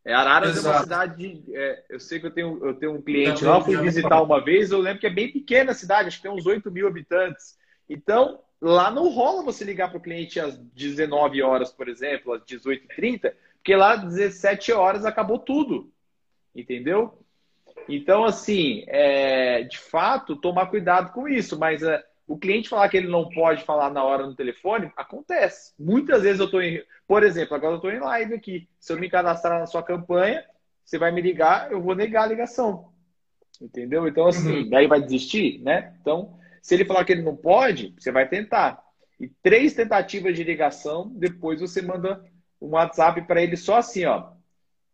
é, 0.08 0.14
Araras 0.14 0.56
Exato. 0.56 0.68
é 0.68 0.70
uma 0.70 0.82
cidade. 0.82 1.44
É, 1.52 1.84
eu 1.90 2.00
sei 2.00 2.18
que 2.18 2.24
eu 2.24 2.30
tenho, 2.30 2.64
eu 2.64 2.72
tenho 2.72 2.94
um 2.94 3.02
cliente 3.02 3.44
lá, 3.44 3.60
fui 3.60 3.76
visitar 3.76 4.22
uma 4.22 4.42
vez, 4.42 4.70
eu 4.70 4.80
lembro 4.80 5.00
que 5.00 5.06
é 5.06 5.12
bem 5.12 5.30
pequena 5.30 5.72
a 5.72 5.74
cidade, 5.74 6.08
acho 6.08 6.16
que 6.16 6.22
tem 6.22 6.32
uns 6.32 6.46
8 6.46 6.70
mil 6.70 6.88
habitantes. 6.88 7.58
Então, 7.86 8.40
lá 8.58 8.90
não 8.90 9.10
rola 9.10 9.42
você 9.42 9.64
ligar 9.64 9.90
para 9.90 9.98
o 9.98 10.02
cliente 10.02 10.40
às 10.40 10.56
19 10.56 11.42
horas, 11.42 11.70
por 11.70 11.90
exemplo, 11.90 12.32
às 12.32 12.42
18h30, 12.42 13.34
porque 13.56 13.76
lá 13.76 13.92
às 13.92 14.04
17 14.14 14.72
horas 14.72 15.04
acabou 15.04 15.38
tudo. 15.38 15.92
Entendeu? 16.56 17.18
Então, 17.86 18.24
assim, 18.24 18.84
é, 18.86 19.62
de 19.62 19.78
fato, 19.78 20.36
tomar 20.36 20.68
cuidado 20.68 21.12
com 21.12 21.28
isso, 21.28 21.58
mas 21.58 21.82
é, 21.82 22.02
o 22.28 22.38
cliente 22.38 22.68
falar 22.68 22.88
que 22.90 22.96
ele 22.98 23.08
não 23.08 23.28
pode 23.30 23.64
falar 23.64 23.90
na 23.90 24.04
hora 24.04 24.26
no 24.26 24.36
telefone, 24.36 24.92
acontece. 24.94 25.72
Muitas 25.78 26.22
vezes 26.22 26.38
eu 26.38 26.44
estou 26.44 26.62
em. 26.62 26.84
Por 27.06 27.22
exemplo, 27.22 27.56
agora 27.56 27.72
eu 27.72 27.76
estou 27.76 27.90
em 27.90 27.98
live 27.98 28.34
aqui. 28.34 28.68
Se 28.78 28.92
eu 28.92 29.00
me 29.00 29.08
cadastrar 29.08 29.58
na 29.58 29.66
sua 29.66 29.82
campanha, 29.82 30.44
você 30.84 30.98
vai 30.98 31.10
me 31.10 31.22
ligar, 31.22 31.72
eu 31.72 31.80
vou 31.80 31.94
negar 31.94 32.24
a 32.24 32.26
ligação. 32.26 32.92
Entendeu? 33.60 34.06
Então, 34.06 34.26
assim, 34.26 34.64
uhum. 34.64 34.68
daí 34.68 34.86
vai 34.86 35.00
desistir, 35.00 35.58
né? 35.62 35.96
Então, 36.00 36.38
se 36.62 36.74
ele 36.74 36.84
falar 36.84 37.04
que 37.04 37.12
ele 37.12 37.22
não 37.22 37.34
pode, 37.34 37.94
você 37.98 38.12
vai 38.12 38.28
tentar. 38.28 38.78
E 39.18 39.26
três 39.42 39.72
tentativas 39.72 40.36
de 40.36 40.44
ligação, 40.44 41.10
depois 41.14 41.60
você 41.60 41.80
manda 41.80 42.22
um 42.60 42.68
WhatsApp 42.68 43.22
para 43.22 43.42
ele 43.42 43.56
só 43.56 43.78
assim, 43.78 44.04
ó. 44.04 44.32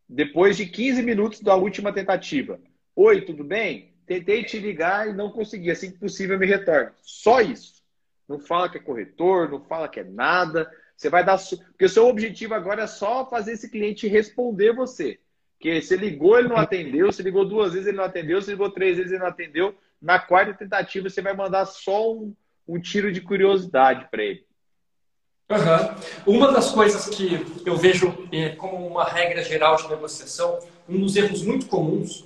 Depois 0.08 0.56
de 0.56 0.66
15 0.66 1.02
minutos 1.02 1.40
da 1.40 1.56
última 1.56 1.92
tentativa. 1.92 2.60
Oi, 2.94 3.22
tudo 3.22 3.42
bem? 3.42 3.93
Tentei 4.06 4.44
te 4.44 4.58
ligar 4.58 5.08
e 5.08 5.12
não 5.12 5.30
consegui. 5.30 5.70
Assim 5.70 5.90
que 5.90 5.98
possível, 5.98 6.38
me 6.38 6.46
retorne. 6.46 6.90
Só 7.02 7.40
isso. 7.40 7.82
Não 8.28 8.38
fala 8.38 8.68
que 8.68 8.78
é 8.78 8.80
corretor, 8.80 9.50
não 9.50 9.60
fala 9.60 9.88
que 9.88 10.00
é 10.00 10.04
nada. 10.04 10.70
Você 10.96 11.08
vai 11.08 11.24
dar. 11.24 11.38
Porque 11.38 11.84
o 11.84 11.88
seu 11.88 12.06
objetivo 12.06 12.54
agora 12.54 12.82
é 12.82 12.86
só 12.86 13.28
fazer 13.28 13.52
esse 13.52 13.70
cliente 13.70 14.08
responder 14.08 14.74
você. 14.74 15.18
Porque 15.58 15.80
se 15.80 15.96
ligou, 15.96 16.38
ele 16.38 16.48
não 16.48 16.56
atendeu. 16.56 17.10
Se 17.12 17.22
ligou 17.22 17.44
duas 17.44 17.72
vezes, 17.72 17.88
ele 17.88 17.96
não 17.96 18.04
atendeu. 18.04 18.40
Se 18.40 18.50
ligou 18.50 18.70
três 18.70 18.96
vezes, 18.96 19.12
ele 19.12 19.20
não 19.20 19.28
atendeu. 19.28 19.74
Na 20.00 20.18
quarta 20.18 20.52
tentativa, 20.52 21.08
você 21.08 21.22
vai 21.22 21.34
mandar 21.34 21.64
só 21.66 22.12
um, 22.12 22.34
um 22.68 22.78
tiro 22.78 23.10
de 23.10 23.20
curiosidade 23.20 24.06
para 24.10 24.22
ele. 24.22 24.46
Uhum. 25.50 26.36
Uma 26.36 26.52
das 26.52 26.70
coisas 26.70 27.06
que 27.08 27.44
eu 27.66 27.76
vejo 27.76 28.28
é, 28.32 28.50
como 28.50 28.86
uma 28.86 29.04
regra 29.04 29.42
geral 29.42 29.76
de 29.76 29.88
negociação, 29.88 30.58
um 30.88 31.00
dos 31.00 31.16
erros 31.16 31.42
muito 31.42 31.66
comuns, 31.66 32.24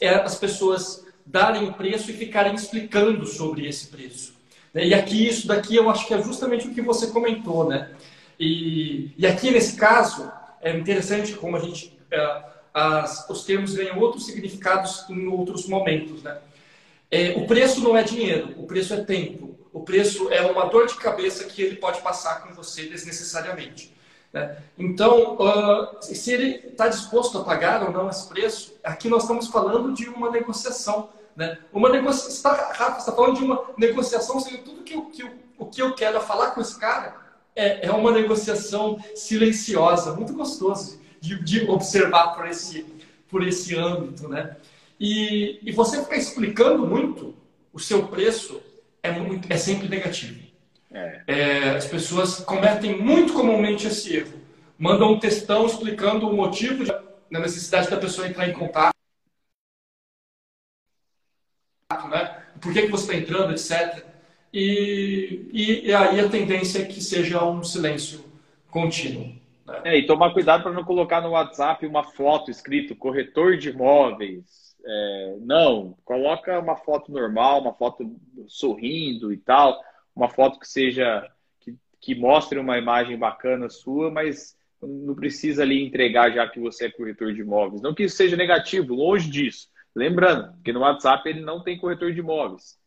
é 0.00 0.10
as 0.10 0.38
pessoas 0.38 1.06
darem 1.30 1.72
preço 1.72 2.10
e 2.10 2.14
ficarem 2.14 2.54
explicando 2.54 3.26
sobre 3.26 3.68
esse 3.68 3.88
preço. 3.88 4.34
Né? 4.72 4.86
E 4.86 4.94
aqui, 4.94 5.28
isso 5.28 5.46
daqui 5.46 5.76
eu 5.76 5.88
acho 5.90 6.06
que 6.06 6.14
é 6.14 6.22
justamente 6.22 6.68
o 6.68 6.74
que 6.74 6.80
você 6.80 7.08
comentou, 7.08 7.68
né? 7.68 7.90
E, 8.38 9.10
e 9.16 9.26
aqui 9.26 9.50
nesse 9.50 9.76
caso, 9.76 10.30
é 10.60 10.76
interessante 10.76 11.34
como 11.34 11.56
a 11.56 11.60
gente, 11.60 11.98
é, 12.10 12.42
as, 12.72 13.28
os 13.28 13.44
termos 13.44 13.74
ganham 13.74 13.98
outros 13.98 14.26
significados 14.26 15.04
em 15.10 15.26
outros 15.26 15.66
momentos, 15.66 16.22
né? 16.22 16.38
É, 17.10 17.30
o 17.36 17.46
preço 17.46 17.80
não 17.80 17.96
é 17.96 18.02
dinheiro, 18.02 18.54
o 18.58 18.66
preço 18.66 18.94
é 18.94 19.02
tempo. 19.02 19.56
O 19.72 19.80
preço 19.80 20.30
é 20.30 20.42
uma 20.42 20.66
dor 20.66 20.86
de 20.86 20.94
cabeça 20.96 21.44
que 21.44 21.62
ele 21.62 21.76
pode 21.76 22.00
passar 22.00 22.42
com 22.42 22.54
você 22.54 22.84
desnecessariamente. 22.84 23.94
Né? 24.32 24.56
Então, 24.78 25.36
uh, 25.36 25.96
se 26.02 26.32
ele 26.32 26.68
está 26.68 26.88
disposto 26.88 27.38
a 27.38 27.44
pagar 27.44 27.82
ou 27.82 27.92
não 27.92 28.10
esse 28.10 28.28
preço, 28.28 28.74
aqui 28.82 29.08
nós 29.08 29.22
estamos 29.22 29.48
falando 29.48 29.92
de 29.92 30.08
uma 30.08 30.30
negociação. 30.30 31.10
Né? 31.38 31.56
Uma 31.72 31.88
negociação, 31.88 32.30
está, 32.32 32.72
Rafa, 32.72 32.98
está 32.98 33.12
falando 33.12 33.36
de 33.36 33.44
uma 33.44 33.64
negociação, 33.78 34.40
seja, 34.40 34.58
tudo 34.58 34.82
que 34.82 34.92
eu, 34.92 35.02
que 35.02 35.22
eu, 35.22 35.30
o 35.56 35.66
que 35.66 35.80
eu 35.80 35.94
quero 35.94 36.20
falar 36.20 36.50
com 36.50 36.60
esse 36.60 36.76
cara 36.76 37.14
é, 37.54 37.86
é 37.86 37.92
uma 37.92 38.10
negociação 38.10 38.98
silenciosa, 39.14 40.16
muito 40.16 40.32
gostoso 40.32 41.00
de, 41.20 41.40
de, 41.44 41.70
observar 41.70 42.34
por 42.34 42.48
esse, 42.48 42.84
por 43.28 43.46
esse 43.46 43.76
âmbito. 43.76 44.28
Né? 44.28 44.56
E, 44.98 45.60
e 45.62 45.70
você 45.70 46.02
ficar 46.02 46.16
explicando 46.16 46.84
muito 46.84 47.36
o 47.72 47.78
seu 47.78 48.08
preço 48.08 48.60
é, 49.00 49.12
muito, 49.12 49.46
é 49.48 49.56
sempre 49.56 49.88
negativo. 49.88 50.40
É. 50.90 51.22
É, 51.28 51.70
as 51.76 51.86
pessoas 51.86 52.40
cometem 52.40 53.00
muito 53.00 53.32
comumente 53.32 53.86
esse 53.86 54.16
erro. 54.16 54.40
Mandam 54.76 55.12
um 55.12 55.20
textão 55.20 55.66
explicando 55.66 56.28
o 56.28 56.34
motivo 56.34 56.84
da 56.84 57.38
necessidade 57.38 57.88
da 57.88 57.96
pessoa 57.96 58.26
entrar 58.26 58.48
em 58.48 58.52
contato 58.52 58.97
né? 62.10 62.42
Por 62.60 62.72
que, 62.72 62.82
que 62.82 62.90
você 62.90 63.04
está 63.04 63.14
entrando, 63.14 63.52
etc. 63.52 64.04
E, 64.52 65.48
e, 65.52 65.86
e, 65.86 65.94
aí 65.94 66.20
a 66.20 66.28
tendência 66.28 66.82
é 66.82 66.84
que 66.84 67.00
seja 67.00 67.42
um 67.44 67.64
silêncio 67.64 68.24
contínuo. 68.70 69.34
Né? 69.66 69.80
É, 69.84 69.98
e 69.98 70.06
tomar 70.06 70.32
cuidado 70.32 70.62
para 70.62 70.72
não 70.72 70.84
colocar 70.84 71.22
no 71.22 71.30
WhatsApp 71.30 71.86
uma 71.86 72.04
foto 72.04 72.50
escrito 72.50 72.94
corretor 72.94 73.56
de 73.56 73.70
imóveis. 73.70 74.76
É, 74.84 75.36
não, 75.40 75.96
coloca 76.04 76.58
uma 76.58 76.76
foto 76.76 77.10
normal, 77.10 77.62
uma 77.62 77.74
foto 77.74 78.16
sorrindo 78.46 79.32
e 79.32 79.38
tal, 79.38 79.78
uma 80.14 80.28
foto 80.28 80.58
que 80.58 80.68
seja 80.68 81.26
que, 81.60 81.74
que 82.00 82.14
mostre 82.14 82.58
uma 82.58 82.78
imagem 82.78 83.18
bacana 83.18 83.70
sua, 83.70 84.10
mas 84.10 84.56
não 84.80 85.14
precisa 85.14 85.62
ali 85.62 85.82
entregar 85.82 86.30
já 86.30 86.46
que 86.46 86.60
você 86.60 86.86
é 86.86 86.90
corretor 86.90 87.32
de 87.32 87.40
imóveis. 87.40 87.80
Não 87.80 87.94
que 87.94 88.04
isso 88.04 88.16
seja 88.16 88.36
negativo, 88.36 88.94
longe 88.94 89.30
disso. 89.30 89.68
Lembrando 89.98 90.54
que 90.62 90.72
no 90.72 90.80
WhatsApp 90.80 91.28
ele 91.28 91.40
não 91.40 91.60
tem 91.60 91.76
corretor 91.76 92.12
de 92.12 92.20
imóveis. 92.20 92.78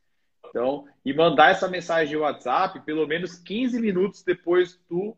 Então, 0.47 0.87
e 1.03 1.13
mandar 1.13 1.51
essa 1.51 1.67
mensagem 1.67 2.07
de 2.07 2.15
WhatsApp 2.15 2.79
pelo 2.85 3.05
menos 3.05 3.37
15 3.37 3.81
minutos 3.81 4.23
depois 4.23 4.79
do 4.89 5.15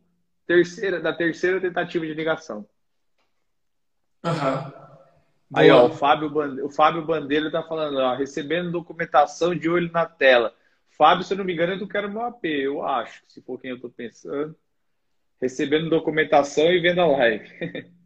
terceira, 0.48 1.00
da 1.00 1.14
terceira 1.14 1.62
tentativa 1.62 2.04
de 2.04 2.14
ligação. 2.16 2.68
Uhum. 4.26 4.84
Aí, 5.54 5.70
ó, 5.70 5.86
o 5.86 5.91
Fábio, 5.91 6.32
Bandeira, 6.32 6.66
o 6.66 6.70
Fábio 6.72 7.06
Bandeira 7.06 7.52
tá 7.52 7.62
falando, 7.62 7.98
ó, 7.98 8.16
recebendo 8.16 8.72
documentação 8.72 9.56
de 9.56 9.70
olho 9.70 9.91
na 9.91 10.08
tela. 10.08 10.52
Fábio, 10.98 11.24
se 11.24 11.34
eu 11.34 11.38
não 11.38 11.46
me 11.46 11.54
engano, 11.54 11.74
eu 11.74 11.88
quero 11.88 12.10
meu 12.10 12.24
AP, 12.24 12.46
eu 12.46 12.84
acho, 12.84 13.22
se 13.28 13.39
for 13.41 13.60
quem 13.60 13.70
eu 13.70 13.80
tô 13.80 13.88
pensando. 13.88 14.56
Recebendo 15.39 15.91
documentação 15.91 16.72
e 16.72 16.80
vendo 16.80 17.02
a 17.02 17.06
live. 17.06 17.48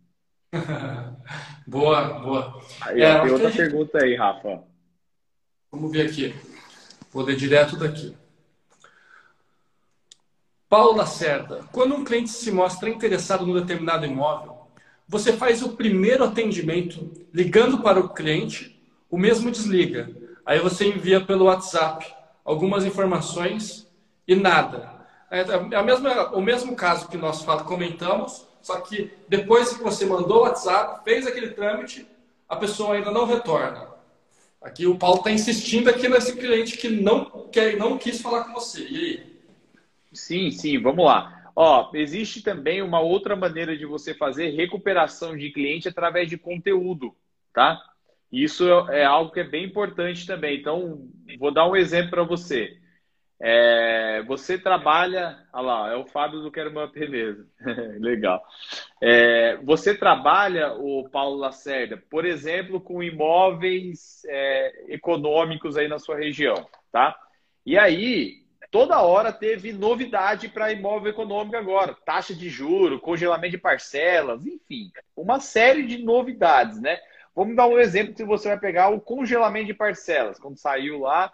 boa, 1.67 2.19
boa. 2.19 2.61
Aí, 2.81 3.01
é, 3.01 3.19
tem 3.21 3.31
outra 3.31 3.49
gente... 3.49 3.57
pergunta 3.57 3.97
aí, 4.03 4.15
Rafa. 4.15 4.63
Vamos 5.71 5.91
ver 5.91 6.07
aqui. 6.07 6.33
Vou 7.11 7.23
ler 7.23 7.35
direto 7.35 7.75
daqui. 7.77 8.15
Paulo 10.69 10.97
Lacerda, 10.97 11.63
quando 11.71 11.95
um 11.95 12.03
cliente 12.03 12.29
se 12.29 12.51
mostra 12.51 12.89
interessado 12.89 13.45
no 13.45 13.59
determinado 13.59 14.05
imóvel, 14.05 14.67
você 15.07 15.31
faz 15.31 15.61
o 15.61 15.69
primeiro 15.69 16.23
atendimento 16.23 17.09
ligando 17.33 17.81
para 17.81 17.99
o 17.99 18.09
cliente, 18.09 18.77
o 19.09 19.17
mesmo 19.17 19.49
desliga. 19.49 20.09
Aí 20.45 20.59
você 20.59 20.87
envia 20.87 21.21
pelo 21.21 21.45
WhatsApp 21.45 22.13
algumas 22.43 22.85
informações 22.85 23.89
e 24.27 24.35
nada. 24.35 24.97
É, 25.31 25.39
é 25.39 25.75
a 25.75 25.83
mesma, 25.83 26.29
o 26.35 26.41
mesmo 26.41 26.75
caso 26.75 27.07
que 27.07 27.17
nós 27.17 27.43
comentamos, 27.63 28.45
só 28.67 28.81
que 28.81 29.09
depois 29.29 29.77
que 29.77 29.81
você 29.81 30.05
mandou 30.05 30.39
o 30.39 30.41
WhatsApp, 30.41 31.01
fez 31.05 31.25
aquele 31.25 31.51
trâmite, 31.51 32.05
a 32.49 32.57
pessoa 32.57 32.95
ainda 32.95 33.09
não 33.11 33.25
retorna. 33.25 33.87
Aqui 34.61 34.85
o 34.85 34.97
Paulo 34.97 35.19
está 35.19 35.31
insistindo 35.31 35.89
aqui 35.89 36.09
nesse 36.09 36.35
cliente 36.35 36.75
que 36.75 36.89
não, 36.89 37.47
quer, 37.49 37.77
não 37.77 37.97
quis 37.97 38.21
falar 38.21 38.43
com 38.43 38.53
você. 38.53 38.85
E 38.85 38.97
aí? 38.97 39.39
Sim, 40.11 40.51
sim, 40.51 40.81
vamos 40.81 41.05
lá. 41.05 41.49
Ó, 41.55 41.91
existe 41.93 42.41
também 42.41 42.81
uma 42.81 42.99
outra 42.99 43.37
maneira 43.37 43.77
de 43.77 43.85
você 43.85 44.13
fazer 44.13 44.49
recuperação 44.49 45.37
de 45.37 45.49
cliente 45.49 45.87
através 45.87 46.27
de 46.27 46.37
conteúdo, 46.37 47.15
tá? 47.53 47.81
Isso 48.29 48.67
é 48.89 49.05
algo 49.05 49.31
que 49.31 49.39
é 49.39 49.45
bem 49.45 49.63
importante 49.63 50.27
também. 50.27 50.59
Então, 50.59 51.07
vou 51.39 51.53
dar 51.53 51.69
um 51.69 51.75
exemplo 51.75 52.11
para 52.11 52.23
você. 52.23 52.77
É, 53.39 54.23
você 54.23 54.57
trabalha. 54.57 55.37
Olha 55.53 55.65
lá, 55.65 55.93
é 55.93 55.95
o 55.95 56.05
Fábio 56.05 56.41
do 56.41 56.51
Quero 56.51 56.71
Uma 56.71 56.87
Beleza. 56.91 57.45
Legal. 57.99 58.43
É, 59.01 59.57
você 59.57 59.95
trabalha, 59.95 60.73
o 60.73 61.07
Paulo 61.09 61.37
Lacerda, 61.37 61.97
por 62.09 62.25
exemplo, 62.25 62.81
com 62.81 63.03
imóveis 63.03 64.23
é, 64.27 64.85
econômicos 64.93 65.77
aí 65.77 65.87
na 65.87 65.99
sua 65.99 66.17
região, 66.17 66.67
tá? 66.91 67.15
E 67.65 67.77
aí, 67.77 68.43
toda 68.71 69.01
hora 69.01 69.31
teve 69.31 69.71
novidade 69.71 70.49
para 70.49 70.71
imóvel 70.71 71.11
econômico 71.11 71.57
agora. 71.57 71.95
Taxa 72.05 72.33
de 72.33 72.49
juro, 72.49 72.99
congelamento 72.99 73.51
de 73.51 73.57
parcelas, 73.57 74.45
enfim, 74.45 74.91
uma 75.15 75.39
série 75.39 75.85
de 75.85 75.99
novidades, 76.03 76.81
né? 76.81 76.99
Vamos 77.35 77.55
dar 77.55 77.67
um 77.67 77.77
exemplo 77.77 78.17
se 78.17 78.23
você 78.23 78.47
vai 78.47 78.59
pegar 78.59 78.89
o 78.89 78.99
congelamento 78.99 79.67
de 79.67 79.73
parcelas. 79.75 80.39
Quando 80.39 80.57
saiu 80.57 81.01
lá, 81.01 81.31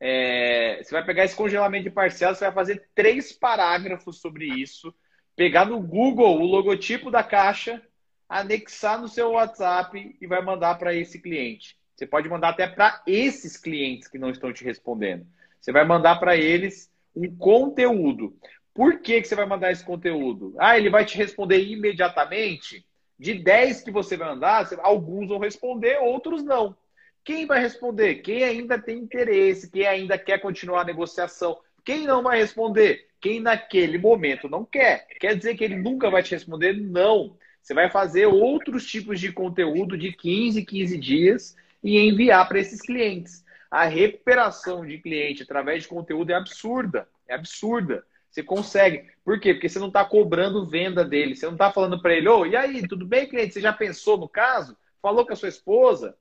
é, 0.00 0.80
você 0.82 0.90
vai 0.90 1.04
pegar 1.04 1.24
esse 1.24 1.36
congelamento 1.36 1.84
de 1.84 1.90
parcelas, 1.90 2.38
você 2.38 2.44
vai 2.44 2.54
fazer 2.54 2.88
três 2.94 3.32
parágrafos 3.32 4.20
sobre 4.20 4.46
isso, 4.46 4.94
pegar 5.36 5.64
no 5.64 5.80
Google 5.80 6.40
o 6.40 6.46
logotipo 6.46 7.10
da 7.10 7.22
caixa, 7.22 7.82
anexar 8.28 9.00
no 9.00 9.08
seu 9.08 9.32
WhatsApp 9.32 10.16
e 10.20 10.26
vai 10.26 10.42
mandar 10.42 10.76
para 10.76 10.94
esse 10.94 11.20
cliente. 11.20 11.76
Você 11.94 12.06
pode 12.06 12.28
mandar 12.28 12.50
até 12.50 12.66
para 12.66 13.02
esses 13.06 13.56
clientes 13.56 14.08
que 14.08 14.18
não 14.18 14.30
estão 14.30 14.52
te 14.52 14.64
respondendo. 14.64 15.26
Você 15.60 15.70
vai 15.72 15.84
mandar 15.84 16.16
para 16.16 16.36
eles 16.36 16.90
um 17.14 17.34
conteúdo. 17.36 18.36
Por 18.74 19.00
que, 19.00 19.20
que 19.20 19.28
você 19.28 19.36
vai 19.36 19.46
mandar 19.46 19.70
esse 19.70 19.84
conteúdo? 19.84 20.54
Ah, 20.58 20.76
ele 20.76 20.90
vai 20.90 21.04
te 21.04 21.16
responder 21.16 21.62
imediatamente? 21.62 22.84
De 23.16 23.34
10 23.34 23.82
que 23.82 23.92
você 23.92 24.16
vai 24.16 24.28
mandar, 24.30 24.68
alguns 24.80 25.28
vão 25.28 25.38
responder, 25.38 25.98
outros 25.98 26.42
não. 26.42 26.76
Quem 27.24 27.46
vai 27.46 27.58
responder? 27.58 28.16
Quem 28.16 28.44
ainda 28.44 28.78
tem 28.78 28.98
interesse, 28.98 29.70
quem 29.70 29.86
ainda 29.86 30.18
quer 30.18 30.38
continuar 30.38 30.82
a 30.82 30.84
negociação. 30.84 31.58
Quem 31.82 32.06
não 32.06 32.22
vai 32.22 32.38
responder? 32.38 33.06
Quem 33.18 33.40
naquele 33.40 33.96
momento 33.96 34.48
não 34.48 34.64
quer. 34.64 35.06
Quer 35.18 35.34
dizer 35.34 35.54
que 35.54 35.64
ele 35.64 35.76
nunca 35.76 36.10
vai 36.10 36.22
te 36.22 36.32
responder? 36.32 36.74
Não. 36.74 37.36
Você 37.62 37.72
vai 37.72 37.90
fazer 37.90 38.26
outros 38.26 38.86
tipos 38.86 39.18
de 39.18 39.32
conteúdo 39.32 39.96
de 39.96 40.12
15, 40.12 40.62
15 40.66 40.98
dias 40.98 41.56
e 41.82 41.98
enviar 41.98 42.46
para 42.46 42.60
esses 42.60 42.82
clientes. 42.82 43.42
A 43.70 43.86
recuperação 43.86 44.86
de 44.86 44.98
cliente 44.98 45.42
através 45.42 45.84
de 45.84 45.88
conteúdo 45.88 46.30
é 46.30 46.34
absurda. 46.34 47.08
É 47.26 47.34
absurda. 47.34 48.04
Você 48.30 48.42
consegue. 48.42 49.08
Por 49.24 49.40
quê? 49.40 49.54
Porque 49.54 49.68
você 49.70 49.78
não 49.78 49.88
está 49.88 50.04
cobrando 50.04 50.66
venda 50.66 51.02
dele. 51.02 51.34
Você 51.34 51.46
não 51.46 51.54
está 51.54 51.72
falando 51.72 52.02
para 52.02 52.14
ele, 52.14 52.28
ô, 52.28 52.40
oh, 52.40 52.46
e 52.46 52.54
aí, 52.54 52.86
tudo 52.86 53.06
bem, 53.06 53.26
cliente? 53.26 53.54
Você 53.54 53.62
já 53.62 53.72
pensou 53.72 54.18
no 54.18 54.28
caso? 54.28 54.76
Falou 55.00 55.24
com 55.24 55.32
a 55.32 55.36
sua 55.36 55.48
esposa? 55.48 56.16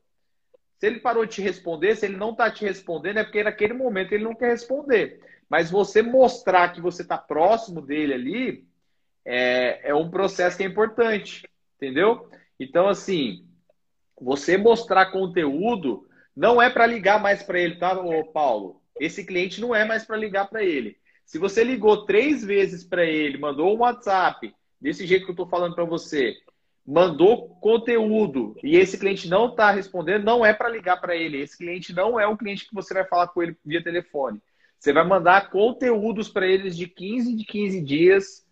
Se 0.83 0.87
ele 0.87 0.99
parou 0.99 1.25
de 1.25 1.35
te 1.35 1.41
responder, 1.41 1.95
se 1.95 2.05
ele 2.05 2.17
não 2.17 2.31
está 2.31 2.51
te 2.51 2.65
respondendo, 2.65 3.15
é 3.15 3.23
porque 3.23 3.41
naquele 3.41 3.71
momento 3.71 4.11
ele 4.11 4.25
não 4.25 4.35
quer 4.35 4.49
responder. 4.49 5.21
Mas 5.47 5.71
você 5.71 6.01
mostrar 6.01 6.73
que 6.73 6.81
você 6.81 7.03
está 7.03 7.17
próximo 7.17 7.79
dele 7.79 8.13
ali 8.13 8.67
é, 9.23 9.91
é 9.91 9.95
um 9.95 10.09
processo 10.09 10.57
que 10.57 10.63
é 10.63 10.65
importante. 10.65 11.47
Entendeu? 11.77 12.29
Então, 12.59 12.89
assim, 12.89 13.47
você 14.19 14.57
mostrar 14.57 15.05
conteúdo 15.05 16.05
não 16.35 16.61
é 16.61 16.69
para 16.69 16.85
ligar 16.85 17.17
mais 17.17 17.41
para 17.41 17.61
ele, 17.61 17.77
tá, 17.77 17.95
Paulo? 18.33 18.81
Esse 18.99 19.25
cliente 19.25 19.61
não 19.61 19.73
é 19.73 19.85
mais 19.85 20.03
para 20.03 20.17
ligar 20.17 20.49
para 20.49 20.65
ele. 20.65 20.97
Se 21.23 21.39
você 21.39 21.63
ligou 21.63 22.05
três 22.05 22.43
vezes 22.43 22.83
para 22.83 23.05
ele, 23.05 23.37
mandou 23.37 23.73
um 23.73 23.79
WhatsApp, 23.79 24.53
desse 24.81 25.07
jeito 25.07 25.23
que 25.23 25.31
eu 25.31 25.33
estou 25.33 25.47
falando 25.47 25.75
para 25.75 25.85
você, 25.85 26.35
mandou 26.85 27.49
conteúdo 27.61 28.55
e 28.63 28.75
esse 28.75 28.97
cliente 28.97 29.29
não 29.29 29.47
está 29.47 29.71
respondendo, 29.71 30.23
não 30.23 30.45
é 30.45 30.53
para 30.53 30.69
ligar 30.69 30.99
para 30.99 31.15
ele. 31.15 31.41
Esse 31.41 31.57
cliente 31.57 31.93
não 31.93 32.19
é 32.19 32.27
um 32.27 32.37
cliente 32.37 32.67
que 32.67 32.75
você 32.75 32.93
vai 32.93 33.05
falar 33.05 33.27
com 33.27 33.41
ele 33.41 33.57
via 33.65 33.83
telefone. 33.83 34.41
Você 34.77 34.91
vai 34.91 35.05
mandar 35.07 35.49
conteúdos 35.49 36.27
para 36.27 36.45
eles 36.45 36.75
de 36.75 36.87
15 36.87 37.35
de 37.35 37.45
15 37.45 37.81
dias, 37.81 38.45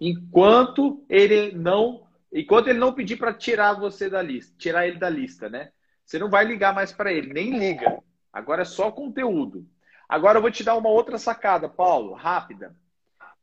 enquanto 0.00 1.04
ele 1.08 1.52
não 1.52 2.04
Enquanto 2.34 2.66
ele 2.66 2.80
não 2.80 2.92
pedir 2.92 3.16
para 3.16 3.32
tirar 3.32 3.74
você 3.74 4.10
da 4.10 4.20
lista, 4.20 4.52
tirar 4.58 4.88
ele 4.88 4.98
da 4.98 5.08
lista, 5.08 5.48
né? 5.48 5.70
Você 6.04 6.18
não 6.18 6.28
vai 6.28 6.44
ligar 6.44 6.74
mais 6.74 6.92
para 6.92 7.12
ele, 7.12 7.32
nem 7.32 7.56
liga. 7.56 8.02
Agora 8.32 8.62
é 8.62 8.64
só 8.64 8.90
conteúdo. 8.90 9.64
Agora 10.08 10.38
eu 10.38 10.42
vou 10.42 10.50
te 10.50 10.64
dar 10.64 10.74
uma 10.76 10.88
outra 10.88 11.16
sacada, 11.16 11.68
Paulo, 11.68 12.12
rápida. 12.12 12.74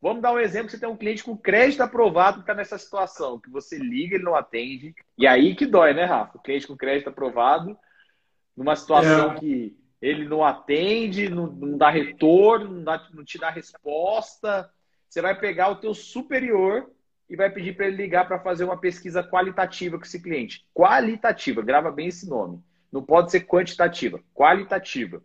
Vamos 0.02 0.20
dar 0.20 0.32
um 0.32 0.40
exemplo: 0.40 0.68
você 0.68 0.78
tem 0.78 0.88
um 0.88 0.96
cliente 0.96 1.22
com 1.22 1.36
crédito 1.36 1.80
aprovado 1.80 2.38
que 2.38 2.42
está 2.42 2.54
nessa 2.54 2.76
situação, 2.76 3.38
que 3.38 3.48
você 3.48 3.78
liga, 3.78 4.16
ele 4.16 4.24
não 4.24 4.34
atende. 4.34 4.92
E 5.16 5.28
aí 5.28 5.54
que 5.54 5.64
dói, 5.64 5.94
né, 5.94 6.04
Rafa? 6.04 6.36
O 6.36 6.42
cliente 6.42 6.66
com 6.66 6.76
crédito 6.76 7.08
aprovado, 7.08 7.78
numa 8.56 8.74
situação 8.74 9.32
é. 9.32 9.34
que 9.38 9.78
ele 10.02 10.28
não 10.28 10.44
atende, 10.44 11.28
não, 11.28 11.46
não 11.46 11.78
dá 11.78 11.88
retorno, 11.88 12.68
não, 12.68 12.82
dá, 12.82 13.08
não 13.14 13.24
te 13.24 13.38
dá 13.38 13.48
resposta. 13.48 14.68
Você 15.08 15.22
vai 15.22 15.38
pegar 15.38 15.68
o 15.68 15.76
teu 15.76 15.94
superior 15.94 16.90
e 17.30 17.36
vai 17.36 17.48
pedir 17.48 17.76
para 17.76 17.86
ele 17.86 17.96
ligar 17.96 18.26
para 18.26 18.40
fazer 18.40 18.64
uma 18.64 18.76
pesquisa 18.76 19.22
qualitativa 19.22 19.96
com 19.96 20.04
esse 20.04 20.20
cliente. 20.20 20.66
Qualitativa, 20.74 21.62
grava 21.62 21.92
bem 21.92 22.08
esse 22.08 22.28
nome. 22.28 22.60
Não 22.90 23.02
pode 23.02 23.30
ser 23.30 23.42
quantitativa, 23.42 24.20
qualitativa. 24.34 25.22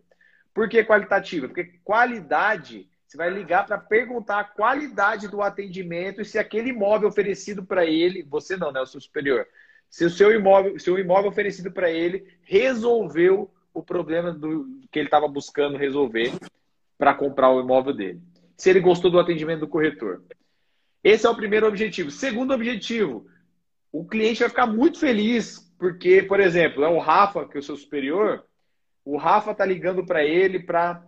Por 0.54 0.68
que 0.68 0.84
qualitativa? 0.84 1.48
Porque 1.48 1.80
qualidade, 1.82 2.88
você 3.08 3.16
vai 3.16 3.30
ligar 3.30 3.64
para 3.64 3.78
perguntar 3.78 4.40
a 4.40 4.44
qualidade 4.44 5.28
do 5.28 5.40
atendimento 5.40 6.20
e 6.20 6.26
se 6.26 6.38
aquele 6.38 6.68
imóvel 6.68 7.08
oferecido 7.08 7.64
para 7.64 7.86
ele, 7.86 8.22
você 8.22 8.54
não, 8.54 8.70
né, 8.70 8.82
o 8.82 8.86
seu 8.86 9.00
superior, 9.00 9.46
se 9.88 10.04
o 10.04 10.10
seu 10.10 10.30
imóvel, 10.30 10.78
se 10.78 10.90
o 10.90 10.98
imóvel 10.98 11.30
oferecido 11.30 11.72
para 11.72 11.90
ele 11.90 12.28
resolveu 12.42 13.50
o 13.72 13.82
problema 13.82 14.30
do 14.30 14.78
que 14.92 14.98
ele 14.98 15.06
estava 15.06 15.26
buscando 15.26 15.78
resolver 15.78 16.34
para 16.98 17.14
comprar 17.14 17.50
o 17.50 17.62
imóvel 17.62 17.94
dele. 17.94 18.20
Se 18.58 18.68
ele 18.68 18.80
gostou 18.80 19.10
do 19.10 19.18
atendimento 19.18 19.60
do 19.60 19.68
corretor. 19.68 20.22
Esse 21.02 21.26
é 21.26 21.30
o 21.30 21.36
primeiro 21.36 21.66
objetivo. 21.66 22.10
Segundo 22.10 22.52
objetivo, 22.52 23.26
o 23.90 24.04
cliente 24.04 24.40
vai 24.40 24.50
ficar 24.50 24.66
muito 24.66 24.98
feliz, 24.98 25.60
porque, 25.78 26.22
por 26.22 26.40
exemplo, 26.40 26.84
é 26.84 26.88
o 26.88 26.98
Rafa, 26.98 27.48
que 27.48 27.56
é 27.56 27.60
o 27.60 27.62
seu 27.62 27.76
superior, 27.76 28.44
o 29.02 29.16
Rafa 29.16 29.54
tá 29.54 29.64
ligando 29.64 30.04
para 30.04 30.22
ele 30.22 30.60
para 30.60 31.02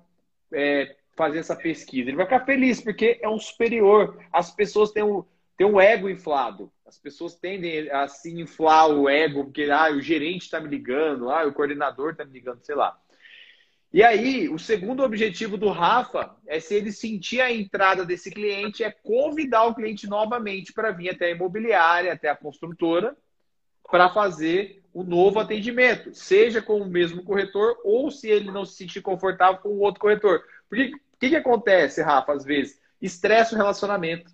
é, 0.51 0.97
fazer 1.17 1.39
essa 1.39 1.57
pesquisa. 1.57 2.09
Ele 2.09 2.17
vai 2.17 2.27
ficar 2.27 2.45
feliz, 2.45 2.81
porque 2.81 3.19
é 3.23 3.29
um 3.29 3.39
superior. 3.39 4.19
As 4.33 4.51
pessoas 4.51 4.91
têm 4.91 5.03
um, 5.03 5.25
têm 5.57 5.67
um 5.67 5.81
ego 5.81 6.09
inflado. 6.09 6.73
As 6.87 6.99
pessoas 6.99 7.35
tendem 7.35 7.91
a 7.91 8.09
se 8.09 8.33
inflar 8.41 8.91
o 8.91 9.09
ego, 9.09 9.45
porque 9.45 9.69
ah, 9.71 9.91
o 9.91 10.01
gerente 10.01 10.43
está 10.43 10.61
me 10.61 10.69
ligando, 10.69 11.31
ah, 11.31 11.47
o 11.47 11.53
coordenador 11.53 12.13
está 12.13 12.25
me 12.25 12.33
ligando, 12.33 12.65
sei 12.65 12.75
lá. 12.75 12.99
E 13.93 14.05
aí, 14.05 14.49
o 14.49 14.59
segundo 14.59 15.03
objetivo 15.03 15.57
do 15.57 15.69
Rafa 15.69 16.37
é 16.47 16.61
se 16.61 16.75
ele 16.75 16.93
sentir 16.93 17.41
a 17.41 17.53
entrada 17.53 18.05
desse 18.05 18.31
cliente, 18.31 18.85
é 18.85 18.91
convidar 18.91 19.65
o 19.65 19.75
cliente 19.75 20.07
novamente 20.07 20.73
para 20.73 20.93
vir 20.93 21.11
até 21.11 21.27
a 21.27 21.31
imobiliária, 21.31 22.13
até 22.13 22.29
a 22.29 22.37
construtora, 22.37 23.17
para 23.91 24.09
fazer 24.09 24.81
o 24.93 25.03
novo 25.03 25.41
atendimento, 25.41 26.15
seja 26.15 26.63
com 26.63 26.81
o 26.81 26.89
mesmo 26.89 27.25
corretor 27.25 27.77
ou 27.85 28.11
se 28.11 28.29
ele 28.29 28.51
não 28.51 28.65
se 28.65 28.77
sentir 28.77 29.01
confortável 29.01 29.61
com 29.61 29.71
o 29.71 29.81
outro 29.81 30.01
corretor. 30.01 30.43
Porque 30.71 30.93
o 30.95 31.19
que, 31.19 31.29
que 31.31 31.37
acontece, 31.37 32.01
Rafa, 32.01 32.33
às 32.33 32.45
vezes? 32.45 32.81
Estressa 33.03 33.55
o 33.55 33.59
relacionamento. 33.59 34.31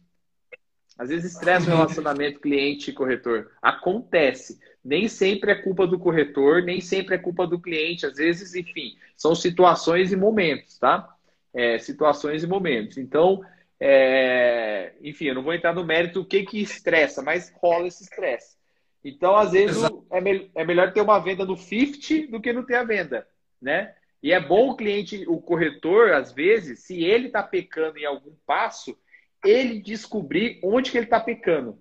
Às 0.98 1.08
vezes 1.08 1.32
estressa 1.32 1.66
o 1.66 1.74
relacionamento 1.74 2.40
cliente 2.40 2.90
e 2.90 2.94
corretor. 2.94 3.50
Acontece. 3.60 4.60
Nem 4.84 5.08
sempre 5.08 5.50
é 5.50 5.54
culpa 5.54 5.86
do 5.86 5.98
corretor, 5.98 6.62
nem 6.62 6.80
sempre 6.80 7.16
é 7.16 7.18
culpa 7.18 7.46
do 7.46 7.60
cliente. 7.60 8.06
Às 8.06 8.16
vezes, 8.16 8.54
enfim, 8.54 8.96
são 9.16 9.34
situações 9.34 10.12
e 10.12 10.16
momentos, 10.16 10.78
tá? 10.78 11.12
É, 11.52 11.78
situações 11.78 12.44
e 12.44 12.46
momentos. 12.46 12.98
Então, 12.98 13.42
é... 13.80 14.94
enfim, 15.02 15.26
eu 15.26 15.34
não 15.34 15.42
vou 15.42 15.54
entrar 15.54 15.74
no 15.74 15.84
mérito 15.84 16.20
o 16.20 16.24
que 16.24 16.44
que 16.44 16.60
estressa, 16.60 17.22
mas 17.22 17.52
rola 17.60 17.88
esse 17.88 18.04
estresse. 18.04 18.56
Então, 19.04 19.36
às 19.36 19.52
vezes, 19.52 19.82
é, 20.10 20.20
me... 20.20 20.50
é 20.54 20.64
melhor 20.64 20.92
ter 20.92 21.00
uma 21.00 21.18
venda 21.18 21.44
no 21.44 21.56
50 21.56 22.30
do 22.30 22.40
que 22.40 22.52
não 22.52 22.64
ter 22.64 22.76
a 22.76 22.84
venda, 22.84 23.26
né? 23.60 23.94
E 24.26 24.32
é 24.32 24.40
bom 24.40 24.70
o 24.70 24.76
cliente, 24.76 25.24
o 25.28 25.40
corretor, 25.40 26.12
às 26.12 26.32
vezes, 26.32 26.80
se 26.80 27.04
ele 27.04 27.28
está 27.28 27.44
pecando 27.44 27.96
em 27.96 28.04
algum 28.04 28.32
passo, 28.44 28.98
ele 29.44 29.78
descobrir 29.78 30.58
onde 30.64 30.90
que 30.90 30.98
ele 30.98 31.06
está 31.06 31.20
pecando. 31.20 31.78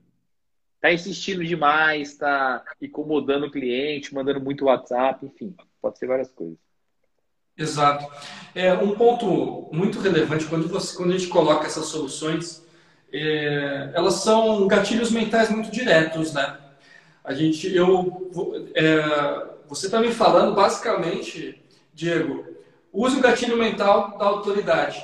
Está 0.76 0.94
insistindo 0.94 1.44
demais, 1.44 2.10
está 2.10 2.64
incomodando 2.80 3.48
o 3.48 3.52
cliente, 3.52 4.14
mandando 4.14 4.40
muito 4.40 4.66
WhatsApp, 4.66 5.26
enfim, 5.26 5.56
pode 5.82 5.98
ser 5.98 6.06
várias 6.06 6.32
coisas. 6.32 6.60
Exato. 7.58 8.06
É, 8.54 8.72
um 8.76 8.94
ponto 8.94 9.68
muito 9.74 10.00
relevante 10.00 10.46
quando, 10.46 10.68
você, 10.68 10.96
quando 10.96 11.16
a 11.16 11.18
gente 11.18 11.32
coloca 11.32 11.66
essas 11.66 11.88
soluções, 11.88 12.64
é, 13.12 13.90
elas 13.96 14.22
são 14.22 14.68
gatilhos 14.68 15.10
mentais 15.10 15.50
muito 15.50 15.72
diretos, 15.72 16.32
né? 16.32 16.60
A 17.24 17.34
gente, 17.34 17.76
eu, 17.76 18.32
é, 18.76 19.56
você 19.68 19.88
está 19.88 20.00
me 20.00 20.12
falando 20.12 20.54
basicamente, 20.54 21.65
Diego, 21.96 22.46
use 22.94 23.18
o 23.18 23.22
gatilho 23.22 23.58
mental 23.58 24.16
da 24.20 24.26
autoridade 24.26 25.04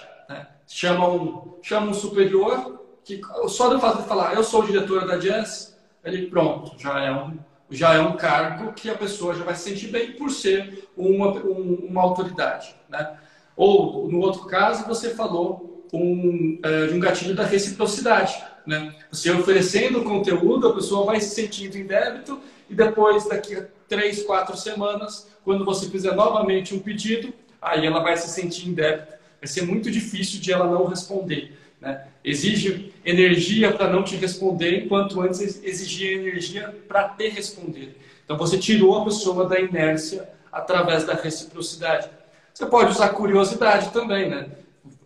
chama 0.72 1.10
um, 1.10 1.58
chama 1.62 1.88
um 1.88 1.94
superior, 1.94 2.80
que 3.04 3.20
só 3.48 3.70
do 3.70 3.80
fato 3.80 4.02
de 4.02 4.08
falar, 4.08 4.34
eu 4.36 4.44
sou 4.44 4.62
o 4.62 4.66
diretor 4.66 5.06
da 5.06 5.18
Jazz, 5.18 5.78
ele 6.04 6.28
pronto, 6.28 6.80
já 6.80 7.02
é 7.02 7.12
um, 7.12 7.38
já 7.70 7.94
é 7.94 8.00
um 8.00 8.16
cargo 8.16 8.72
que 8.72 8.90
a 8.90 8.96
pessoa 8.96 9.36
já 9.36 9.44
vai 9.44 9.54
se 9.54 9.70
sentir 9.70 9.88
bem 9.88 10.14
por 10.14 10.32
ser 10.32 10.88
uma, 10.96 11.34
um, 11.34 11.88
uma 11.90 12.02
autoridade. 12.02 12.74
Né? 12.88 13.18
Ou, 13.56 14.10
no 14.10 14.20
outro 14.20 14.46
caso, 14.46 14.88
você 14.88 15.10
falou 15.10 15.86
um, 15.94 16.58
é, 16.64 16.88
de 16.88 16.94
um 16.94 17.00
gatilho 17.00 17.36
da 17.36 17.44
reciprocidade. 17.44 18.42
Né? 18.66 18.96
Você 19.12 19.30
oferecendo 19.32 20.04
conteúdo, 20.04 20.70
a 20.70 20.74
pessoa 20.74 21.06
vai 21.06 21.20
se 21.20 21.36
sentindo 21.36 21.78
em 21.78 21.86
débito 21.86 22.40
e 22.70 22.74
depois, 22.74 23.28
daqui 23.28 23.56
a 23.56 23.66
três, 23.88 24.24
quatro 24.24 24.56
semanas, 24.56 25.30
quando 25.44 25.66
você 25.66 25.90
fizer 25.90 26.16
novamente 26.16 26.74
um 26.74 26.80
pedido, 26.80 27.34
aí 27.62 27.86
ela 27.86 28.02
vai 28.02 28.18
se 28.18 28.30
sentir 28.30 28.70
em 28.70 28.74
débito 28.74 29.22
vai 29.42 29.48
ser 29.48 29.64
muito 29.64 29.90
difícil 29.90 30.40
de 30.40 30.54
ela 30.54 30.68
não 30.68 30.86
responder. 30.86 31.58
Né? 31.82 32.06
Exige 32.24 32.94
energia 33.04 33.74
para 33.74 33.90
não 33.90 34.04
te 34.04 34.16
responder, 34.16 34.84
enquanto 34.84 35.20
antes 35.20 35.64
exigia 35.64 36.14
energia 36.14 36.76
para 36.88 37.10
te 37.10 37.28
responder. 37.28 38.00
Então 38.24 38.38
você 38.38 38.60
tirou 38.60 39.02
a 39.02 39.04
pessoa 39.04 39.50
da 39.50 39.60
inércia 39.60 40.30
através 40.52 41.04
da 41.06 41.16
reciprocidade. 41.16 42.08
Você 42.54 42.68
pode 42.68 42.92
usar 42.92 43.10
curiosidade 43.10 43.90
também, 43.90 44.30
né? 44.30 44.52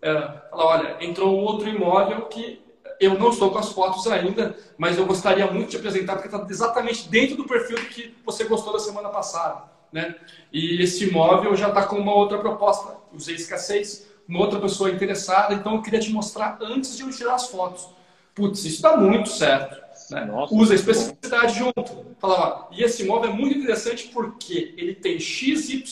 É, 0.01 0.13
falar, 0.49 0.65
olha, 0.65 0.97
entrou 0.99 1.39
um 1.39 1.43
outro 1.43 1.69
imóvel 1.69 2.23
que 2.23 2.61
eu 2.99 3.17
não 3.17 3.29
estou 3.29 3.51
com 3.51 3.59
as 3.59 3.71
fotos 3.71 4.05
ainda, 4.07 4.55
mas 4.77 4.97
eu 4.97 5.05
gostaria 5.05 5.47
muito 5.47 5.69
de 5.69 5.77
apresentar, 5.77 6.15
porque 6.15 6.27
está 6.27 6.45
exatamente 6.49 7.07
dentro 7.07 7.37
do 7.37 7.45
perfil 7.45 7.77
que 7.77 8.13
você 8.25 8.43
gostou 8.43 8.73
da 8.73 8.79
semana 8.79 9.09
passada. 9.09 9.74
Né? 9.95 10.13
E 10.51 10.81
esse 10.81 11.05
imóvel 11.05 11.55
já 11.55 11.69
está 11.69 11.85
com 11.85 11.95
uma 11.95 12.13
outra 12.13 12.37
proposta, 12.37 12.97
usei 13.13 13.35
escassez, 13.35 14.05
uma 14.27 14.41
outra 14.41 14.59
pessoa 14.59 14.91
interessada, 14.91 15.53
então 15.53 15.75
eu 15.75 15.81
queria 15.81 16.01
te 16.01 16.11
mostrar 16.11 16.57
antes 16.61 16.97
de 16.97 17.03
eu 17.03 17.09
tirar 17.11 17.35
as 17.35 17.47
fotos. 17.47 17.87
Putz, 18.33 18.65
isso 18.65 18.75
está 18.75 18.97
muito 18.97 19.29
certo. 19.29 19.81
Né? 20.11 20.25
Nossa, 20.25 20.53
Usa 20.53 20.73
a 20.73 20.75
especificidade 20.75 21.57
junto. 21.57 22.05
Fala, 22.19 22.67
e 22.73 22.83
esse 22.83 23.03
imóvel 23.03 23.29
é 23.29 23.33
muito 23.33 23.57
interessante 23.57 24.09
porque 24.09 24.73
ele 24.75 24.95
tem 24.95 25.17
XYZ 25.17 25.85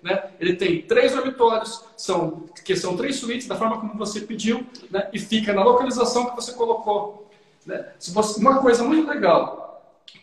né? 0.00 0.30
Ele 0.38 0.54
tem 0.54 0.82
três 0.82 1.10
dormitórios, 1.10 1.82
são, 1.96 2.44
que 2.64 2.76
são 2.76 2.96
três 2.96 3.16
suítes, 3.16 3.48
da 3.48 3.56
forma 3.56 3.80
como 3.80 3.98
você 3.98 4.20
pediu, 4.20 4.64
né? 4.88 5.08
e 5.12 5.18
fica 5.18 5.52
na 5.52 5.64
localização 5.64 6.26
que 6.26 6.36
você 6.36 6.52
colocou. 6.52 7.28
Né? 7.66 7.88
Se 7.98 8.12
você, 8.12 8.38
uma 8.38 8.60
coisa 8.60 8.84
muito 8.84 9.08
legal, 9.08 9.65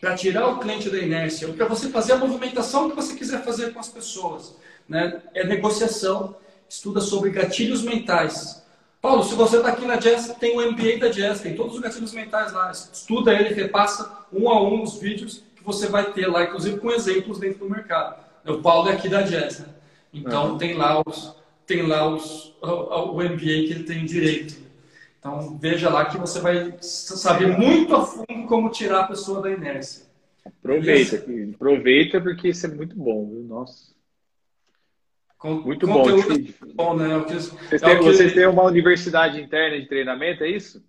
para 0.00 0.14
tirar 0.14 0.46
o 0.48 0.58
cliente 0.58 0.90
da 0.90 0.98
inércia, 0.98 1.48
para 1.48 1.66
você 1.66 1.88
fazer 1.88 2.12
a 2.12 2.16
movimentação 2.16 2.90
que 2.90 2.96
você 2.96 3.14
quiser 3.14 3.42
fazer 3.42 3.72
com 3.72 3.80
as 3.80 3.88
pessoas, 3.88 4.54
né? 4.88 5.22
é 5.32 5.46
negociação, 5.46 6.36
estuda 6.68 7.00
sobre 7.00 7.30
gatilhos 7.30 7.82
mentais. 7.82 8.62
Paulo, 9.00 9.22
se 9.22 9.34
você 9.34 9.58
está 9.58 9.68
aqui 9.68 9.84
na 9.84 9.96
Jazz, 9.96 10.34
tem 10.40 10.56
o 10.58 10.72
MBA 10.72 10.98
da 10.98 11.08
Jazz, 11.08 11.40
tem 11.40 11.54
todos 11.54 11.74
os 11.74 11.80
gatilhos 11.80 12.12
mentais 12.12 12.52
lá. 12.52 12.70
Estuda 12.70 13.32
ele, 13.32 13.54
repassa 13.54 14.24
um 14.32 14.48
a 14.48 14.62
um 14.62 14.82
os 14.82 14.98
vídeos 14.98 15.42
que 15.54 15.62
você 15.62 15.88
vai 15.88 16.12
ter 16.12 16.26
lá, 16.26 16.44
inclusive 16.44 16.78
com 16.78 16.90
exemplos 16.90 17.38
dentro 17.38 17.60
do 17.60 17.70
mercado. 17.70 18.22
O 18.46 18.58
Paulo 18.58 18.88
é 18.88 18.92
aqui 18.92 19.08
da 19.08 19.22
Jazz, 19.22 19.60
né? 19.60 19.66
Então 20.12 20.56
tem 20.56 20.74
lá 20.74 21.02
os 21.04 21.34
tem 21.66 21.82
lá 21.82 22.06
os 22.06 22.54
o, 22.62 23.12
o 23.12 23.16
MBA 23.16 23.36
que 23.36 23.72
ele 23.72 23.84
tem 23.84 24.04
direito. 24.04 24.63
Então 25.24 25.56
veja 25.58 25.88
lá 25.88 26.04
que 26.04 26.18
você 26.18 26.38
vai 26.38 26.76
saber 26.82 27.46
muito 27.56 27.96
a 27.96 28.04
fundo 28.04 28.46
como 28.46 28.68
tirar 28.68 29.00
a 29.00 29.06
pessoa 29.06 29.40
da 29.40 29.50
inércia. 29.50 30.04
Aproveita, 30.44 31.16
esse... 31.16 31.54
aproveita 31.54 32.20
porque 32.20 32.48
isso 32.48 32.66
é 32.66 32.68
muito 32.68 32.94
bom, 32.94 33.30
viu? 33.30 33.42
Nossa. 33.42 33.94
Com, 35.38 35.62
muito 35.62 35.86
bom. 35.86 36.06
É 36.10 36.74
bom 36.74 36.94
né? 36.94 37.24
Que, 37.24 37.32
vocês, 37.32 37.82
é 37.82 37.86
têm, 37.86 37.98
que... 37.98 38.04
vocês 38.04 38.34
têm 38.34 38.46
uma 38.46 38.64
universidade 38.64 39.40
interna 39.40 39.80
de 39.80 39.88
treinamento, 39.88 40.44
é 40.44 40.50
isso? 40.50 40.84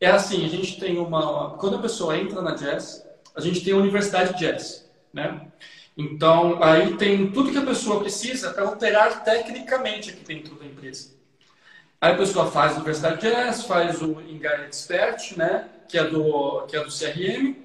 É 0.00 0.06
assim, 0.06 0.44
a 0.44 0.48
gente 0.48 0.78
tem 0.78 0.96
uma. 0.96 1.56
Quando 1.58 1.78
a 1.78 1.82
pessoa 1.82 2.16
entra 2.16 2.40
na 2.40 2.54
Jazz, 2.54 3.04
a 3.34 3.40
gente 3.40 3.64
tem 3.64 3.74
a 3.74 3.78
Universidade 3.78 4.38
Jazz, 4.38 4.88
né? 5.12 5.48
Então, 5.96 6.62
aí 6.62 6.96
tem 6.96 7.32
tudo 7.32 7.50
que 7.50 7.58
a 7.58 7.66
pessoa 7.66 7.98
precisa 7.98 8.52
para 8.52 8.64
operar 8.64 9.24
tecnicamente 9.24 10.10
aqui 10.10 10.24
dentro 10.24 10.54
da 10.54 10.66
empresa. 10.66 11.13
Aí 12.04 12.12
a 12.12 12.16
pessoa 12.18 12.50
faz 12.50 12.72
a 12.72 12.74
Universidade 12.74 13.22
Jazz, 13.22 13.64
faz 13.64 14.02
o 14.02 14.20
Engai 14.28 14.66
Expert, 14.66 15.38
né, 15.38 15.66
que 15.88 15.96
é 15.96 16.04
do, 16.04 16.66
que 16.68 16.76
é 16.76 16.84
do 16.84 16.90
CRM, 16.90 17.56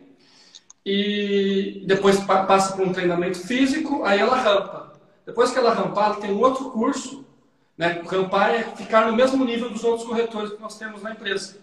e 0.85 1.83
depois 1.85 2.21
passa 2.21 2.73
por 2.73 2.87
um 2.87 2.93
treinamento 2.93 3.37
físico, 3.37 4.05
aí 4.05 4.17
ela 4.17 4.37
rampa. 4.37 4.93
Depois 5.25 5.51
que 5.51 5.59
ela 5.59 5.73
rampar, 5.73 6.05
ela 6.05 6.21
tem 6.21 6.31
um 6.31 6.39
outro 6.39 6.71
curso. 6.71 7.25
Né? 7.77 8.01
Rampar 8.07 8.55
é 8.55 8.63
ficar 8.63 9.07
no 9.07 9.13
mesmo 9.13 9.43
nível 9.43 9.71
dos 9.71 9.83
outros 9.83 10.07
corretores 10.07 10.53
que 10.53 10.61
nós 10.61 10.77
temos 10.77 11.03
na 11.03 11.11
empresa. 11.11 11.57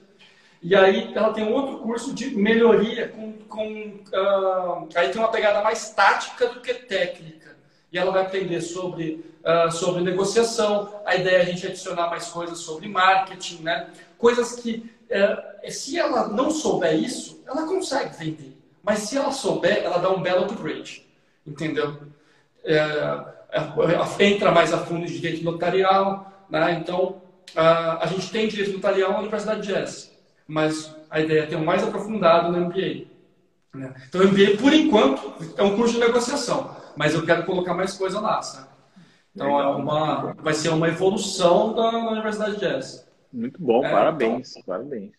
E 0.60 0.76
aí 0.76 1.14
ela 1.14 1.32
tem 1.32 1.44
um 1.44 1.54
outro 1.54 1.78
curso 1.78 2.12
de 2.12 2.36
melhoria, 2.36 3.08
com, 3.08 3.32
com 3.48 4.00
uh, 4.12 4.86
aí 4.94 5.08
tem 5.08 5.18
uma 5.18 5.30
pegada 5.30 5.62
mais 5.62 5.88
tática 5.94 6.48
do 6.48 6.60
que 6.60 6.74
técnica. 6.74 7.45
E 7.92 7.98
ela 7.98 8.10
vai 8.10 8.22
aprender 8.22 8.60
sobre, 8.60 9.24
uh, 9.44 9.70
sobre 9.70 10.02
negociação. 10.02 11.00
A 11.04 11.16
ideia 11.16 11.38
é 11.38 11.42
a 11.42 11.44
gente 11.44 11.66
adicionar 11.66 12.08
mais 12.08 12.28
coisas 12.28 12.58
sobre 12.58 12.88
marketing, 12.88 13.62
né? 13.62 13.88
Coisas 14.18 14.56
que, 14.56 14.90
uh, 15.10 15.70
se 15.70 15.98
ela 15.98 16.28
não 16.28 16.50
souber 16.50 16.94
isso, 16.94 17.42
ela 17.46 17.66
consegue 17.66 18.16
vender. 18.16 18.56
Mas 18.82 19.00
se 19.00 19.16
ela 19.16 19.32
souber, 19.32 19.82
ela 19.84 19.98
dá 19.98 20.10
um 20.10 20.20
belo 20.20 20.44
upgrade. 20.44 21.06
Entendeu? 21.46 21.96
É, 22.64 22.82
entra 24.18 24.50
mais 24.50 24.72
a 24.72 24.78
fundo 24.78 25.06
de 25.06 25.18
direito 25.18 25.44
notarial. 25.44 26.46
Né? 26.50 26.78
Então, 26.80 27.22
a 27.54 28.06
gente 28.06 28.30
tem 28.30 28.48
direito 28.48 28.72
notarial 28.72 29.12
na 29.12 29.20
Universidade 29.20 29.62
de 29.62 29.72
Jazz 29.72 30.16
mas 30.46 30.94
a 31.10 31.20
ideia 31.20 31.42
é 31.42 31.46
ter 31.46 31.56
um 31.56 31.64
mais 31.64 31.82
aprofundado 31.82 32.52
no 32.52 32.66
MBA. 32.66 33.06
Né? 33.74 33.94
Então, 34.08 34.20
o 34.20 34.28
MBA, 34.28 34.56
por 34.58 34.72
enquanto, 34.72 35.34
é 35.56 35.62
um 35.62 35.76
curso 35.76 35.94
de 35.94 36.00
negociação, 36.00 36.76
mas 36.96 37.14
eu 37.14 37.24
quero 37.24 37.44
colocar 37.44 37.74
mais 37.74 37.94
coisa 37.94 38.20
lá, 38.20 38.42
sabe? 38.42 38.68
Então, 39.34 39.60
é 39.60 39.66
uma, 39.68 40.32
vai 40.34 40.54
ser 40.54 40.70
uma 40.70 40.88
evolução 40.88 41.74
da 41.74 41.90
Universidade 42.10 42.54
de 42.54 42.60
Jazz. 42.60 43.06
Muito 43.32 43.62
bom, 43.62 43.84
é, 43.84 43.90
parabéns, 43.90 44.52
então, 44.52 44.62
parabéns. 44.64 45.12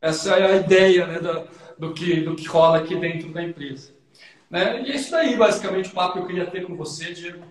Essa 0.00 0.36
é 0.36 0.52
a 0.52 0.56
ideia 0.56 1.06
né, 1.06 1.18
do, 1.20 1.46
do, 1.78 1.94
que, 1.94 2.22
do 2.22 2.34
que 2.34 2.48
rola 2.48 2.78
aqui 2.78 2.96
dentro 2.96 3.32
da 3.32 3.42
empresa. 3.42 3.92
Né? 4.50 4.82
E 4.82 4.90
é 4.90 4.96
isso 4.96 5.14
aí, 5.14 5.36
basicamente, 5.36 5.90
o 5.90 5.94
papo 5.94 6.14
que 6.14 6.18
eu 6.18 6.26
queria 6.26 6.46
ter 6.46 6.66
com 6.66 6.74
você, 6.74 7.12
Diego. 7.12 7.44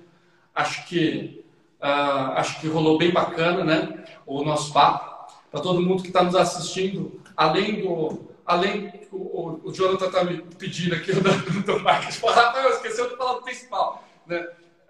Acho 0.54 0.86
que, 0.88 1.46
uh, 1.82 2.34
acho 2.36 2.60
que 2.60 2.68
rolou 2.68 2.98
bem 2.98 3.12
bacana 3.12 3.64
né, 3.64 4.04
o 4.26 4.44
nosso 4.44 4.74
papo 4.74 5.32
para 5.50 5.62
todo 5.62 5.82
mundo 5.82 6.02
que 6.02 6.10
está 6.10 6.24
nos 6.24 6.36
assistindo, 6.36 7.22
além 7.36 7.82
do. 7.82 8.29
Além, 8.50 8.92
o, 9.12 9.60
o 9.64 9.72
Jonathan 9.72 10.08
está 10.08 10.24
me 10.24 10.42
pedindo 10.58 10.96
aqui 10.96 11.14
do, 11.14 11.22
do 11.62 11.80
falar, 11.82 12.64
eu 12.64 12.72
esqueceu 12.72 13.08
de 13.08 13.16
falar 13.16 13.34
do 13.34 13.44
principal. 13.44 14.04
Né? 14.26 14.40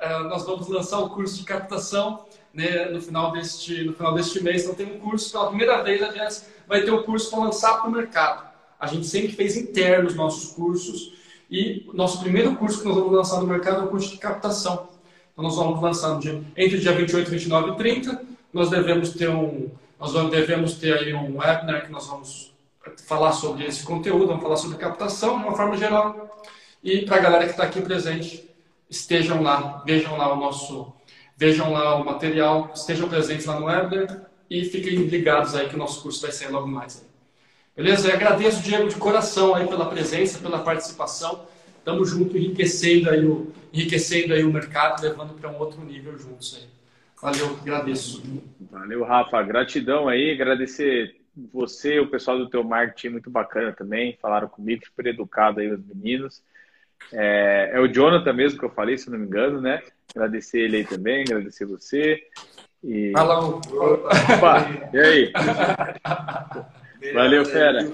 Uh, 0.01 0.29
nós 0.29 0.45
vamos 0.45 0.69
lançar 0.69 0.99
o 0.99 1.09
curso 1.09 1.39
de 1.39 1.43
captação 1.43 2.25
né, 2.53 2.85
no, 2.85 3.01
final 3.01 3.33
deste, 3.33 3.83
no 3.83 3.91
final 3.91 4.13
deste 4.13 4.41
mês. 4.41 4.63
Então, 4.63 4.75
tem 4.75 4.85
um 4.85 4.99
curso, 5.01 5.29
pela 5.33 5.47
primeira 5.47 5.83
vez, 5.83 6.01
a 6.01 6.09
gente 6.09 6.41
vai 6.69 6.83
ter 6.83 6.91
um 6.91 7.03
curso 7.03 7.29
para 7.31 7.39
lançar 7.39 7.81
para 7.81 7.89
o 7.89 7.91
mercado. 7.91 8.47
A 8.79 8.87
gente 8.87 9.05
sempre 9.05 9.33
fez 9.33 9.57
internos 9.57 10.15
nossos 10.15 10.53
cursos 10.53 11.15
e 11.51 11.85
o 11.89 11.93
nosso 11.93 12.21
primeiro 12.21 12.55
curso 12.55 12.79
que 12.79 12.87
nós 12.87 12.95
vamos 12.95 13.11
lançar 13.11 13.41
no 13.41 13.47
mercado 13.47 13.81
é 13.81 13.83
o 13.83 13.89
curso 13.89 14.09
de 14.11 14.19
captação. 14.19 14.87
Então, 15.33 15.43
nós 15.43 15.57
vamos 15.57 15.81
lançar 15.81 16.13
no 16.13 16.21
dia, 16.21 16.41
entre 16.55 16.77
o 16.77 16.79
dia 16.79 16.93
28, 16.93 17.29
29 17.29 17.71
e 17.71 17.75
30. 17.75 18.21
Nós 18.53 18.69
devemos 18.69 19.09
ter 19.09 19.29
um, 19.29 19.69
nós 19.99 20.13
devemos 20.31 20.75
ter 20.75 20.97
aí 20.97 21.13
um 21.13 21.39
webinar 21.39 21.85
que 21.85 21.91
nós 21.91 22.07
vamos 22.07 22.57
falar 23.05 23.31
sobre 23.31 23.65
esse 23.65 23.83
conteúdo, 23.83 24.27
vamos 24.27 24.43
falar 24.43 24.57
sobre 24.57 24.77
captação 24.77 25.39
de 25.39 25.45
uma 25.45 25.55
forma 25.55 25.77
geral. 25.77 26.41
E 26.83 27.05
para 27.05 27.17
a 27.17 27.19
galera 27.19 27.45
que 27.45 27.51
está 27.51 27.63
aqui 27.63 27.81
presente, 27.81 28.49
estejam 28.89 29.41
lá, 29.41 29.83
vejam 29.85 30.17
lá 30.17 30.33
o 30.33 30.37
nosso, 30.37 30.93
vejam 31.37 31.71
lá 31.71 31.95
o 31.95 32.05
material, 32.05 32.71
estejam 32.73 33.09
presentes 33.09 33.45
lá 33.45 33.59
no 33.59 33.65
webinar 33.65 34.29
e 34.49 34.65
fiquem 34.65 34.95
ligados 34.95 35.55
aí 35.55 35.67
que 35.69 35.75
o 35.75 35.77
nosso 35.77 36.01
curso 36.01 36.21
vai 36.21 36.31
sair 36.31 36.49
logo 36.49 36.67
mais. 36.67 37.07
Beleza? 37.75 38.09
Eu 38.09 38.15
agradeço, 38.15 38.61
Diego, 38.61 38.89
de 38.89 38.95
coração 38.95 39.55
aí 39.55 39.67
pela 39.67 39.85
presença, 39.85 40.39
pela 40.39 40.59
participação. 40.59 41.45
Estamos 41.77 42.09
juntos, 42.09 42.35
enriquecendo 42.35 43.09
aí 43.09 43.25
o, 43.25 43.53
enriquecendo 43.71 44.33
aí 44.33 44.43
o 44.43 44.51
mercado, 44.51 45.01
levando 45.01 45.33
para 45.33 45.49
um 45.49 45.57
outro 45.57 45.81
nível 45.83 46.17
juntos 46.17 46.57
aí. 46.57 46.67
Valeu, 47.21 47.57
agradeço. 47.61 48.23
Valeu, 48.71 49.03
Rafa. 49.03 49.41
Gratidão 49.43 50.07
aí, 50.07 50.31
agradecer 50.31 51.18
você, 51.51 51.99
o 51.99 52.09
pessoal 52.09 52.37
do 52.37 52.49
teu 52.49 52.63
marketing, 52.63 53.09
muito 53.09 53.29
bacana 53.29 53.71
também. 53.71 54.17
Falaram 54.21 54.47
comigo, 54.47 54.85
super 54.85 55.07
educado 55.07 55.59
aí 55.59 55.71
os 55.71 55.85
meninos. 55.85 56.43
É, 57.11 57.71
é, 57.73 57.79
o 57.79 57.87
Jonathan 57.87 58.33
mesmo 58.33 58.59
que 58.59 58.65
eu 58.65 58.69
falei, 58.69 58.97
se 58.97 59.09
não 59.09 59.17
me 59.17 59.25
engano, 59.25 59.61
né? 59.61 59.81
Agradecer 60.13 60.59
ele 60.59 60.77
aí 60.77 60.83
também, 60.83 61.21
agradecer 61.21 61.65
você. 61.65 62.21
E... 62.83 63.11
Fala, 63.11 63.39
Opa, 63.47 64.89
e 64.93 64.99
aí? 64.99 65.31
Valeu, 67.13 67.45
fera. 67.45 67.93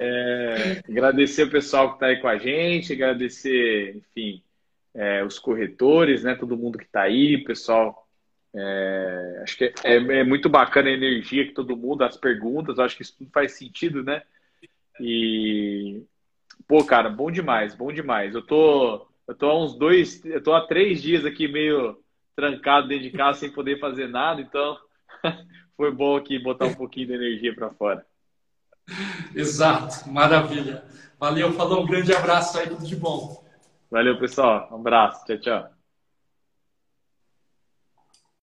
É, 0.00 0.82
agradecer 0.88 1.44
o 1.44 1.50
pessoal 1.50 1.88
que 1.90 1.94
está 1.94 2.06
aí 2.06 2.20
com 2.20 2.28
a 2.28 2.36
gente, 2.36 2.92
agradecer, 2.92 3.96
enfim, 3.96 4.42
é, 4.94 5.24
os 5.24 5.38
corretores, 5.38 6.22
né? 6.22 6.34
Todo 6.34 6.56
mundo 6.56 6.78
que 6.78 6.84
está 6.84 7.02
aí, 7.02 7.42
pessoal. 7.44 8.03
É, 8.56 9.40
acho 9.42 9.56
que 9.56 9.64
é, 9.82 9.96
é, 9.96 10.24
muito 10.24 10.48
bacana 10.48 10.88
a 10.88 10.92
energia 10.92 11.44
que 11.44 11.52
todo 11.52 11.76
mundo, 11.76 12.04
as 12.04 12.16
perguntas, 12.16 12.78
acho 12.78 12.96
que 12.96 13.02
isso 13.02 13.16
tudo 13.18 13.30
faz 13.30 13.52
sentido, 13.52 14.02
né? 14.02 14.22
E 15.00 16.02
pô, 16.68 16.84
cara, 16.84 17.10
bom 17.10 17.30
demais, 17.30 17.74
bom 17.74 17.92
demais. 17.92 18.34
Eu 18.34 18.42
tô, 18.42 19.06
eu 19.26 19.34
tô 19.34 19.50
há 19.50 19.64
uns 19.64 19.76
dois, 19.76 20.24
eu 20.24 20.40
tô 20.40 20.54
há 20.54 20.66
três 20.66 21.02
dias 21.02 21.24
aqui 21.24 21.48
meio 21.48 21.98
trancado 22.36 22.88
dentro 22.88 23.04
de 23.04 23.10
casa 23.10 23.40
sem 23.40 23.50
poder 23.50 23.80
fazer 23.80 24.08
nada, 24.08 24.40
então 24.40 24.78
foi 25.76 25.90
bom 25.90 26.16
aqui 26.16 26.38
botar 26.38 26.66
um 26.66 26.74
pouquinho 26.74 27.08
de 27.08 27.14
energia 27.14 27.54
para 27.54 27.70
fora. 27.70 28.06
Exato, 29.34 30.08
maravilha. 30.10 30.84
Valeu, 31.18 31.52
falou, 31.52 31.82
um 31.82 31.86
grande 31.86 32.14
abraço 32.14 32.58
aí, 32.58 32.68
tudo 32.68 32.84
de 32.86 32.94
bom. 32.94 33.42
Valeu, 33.90 34.18
pessoal. 34.18 34.68
Um 34.72 34.76
abraço. 34.76 35.24
Tchau, 35.24 35.38
tchau. 35.38 35.73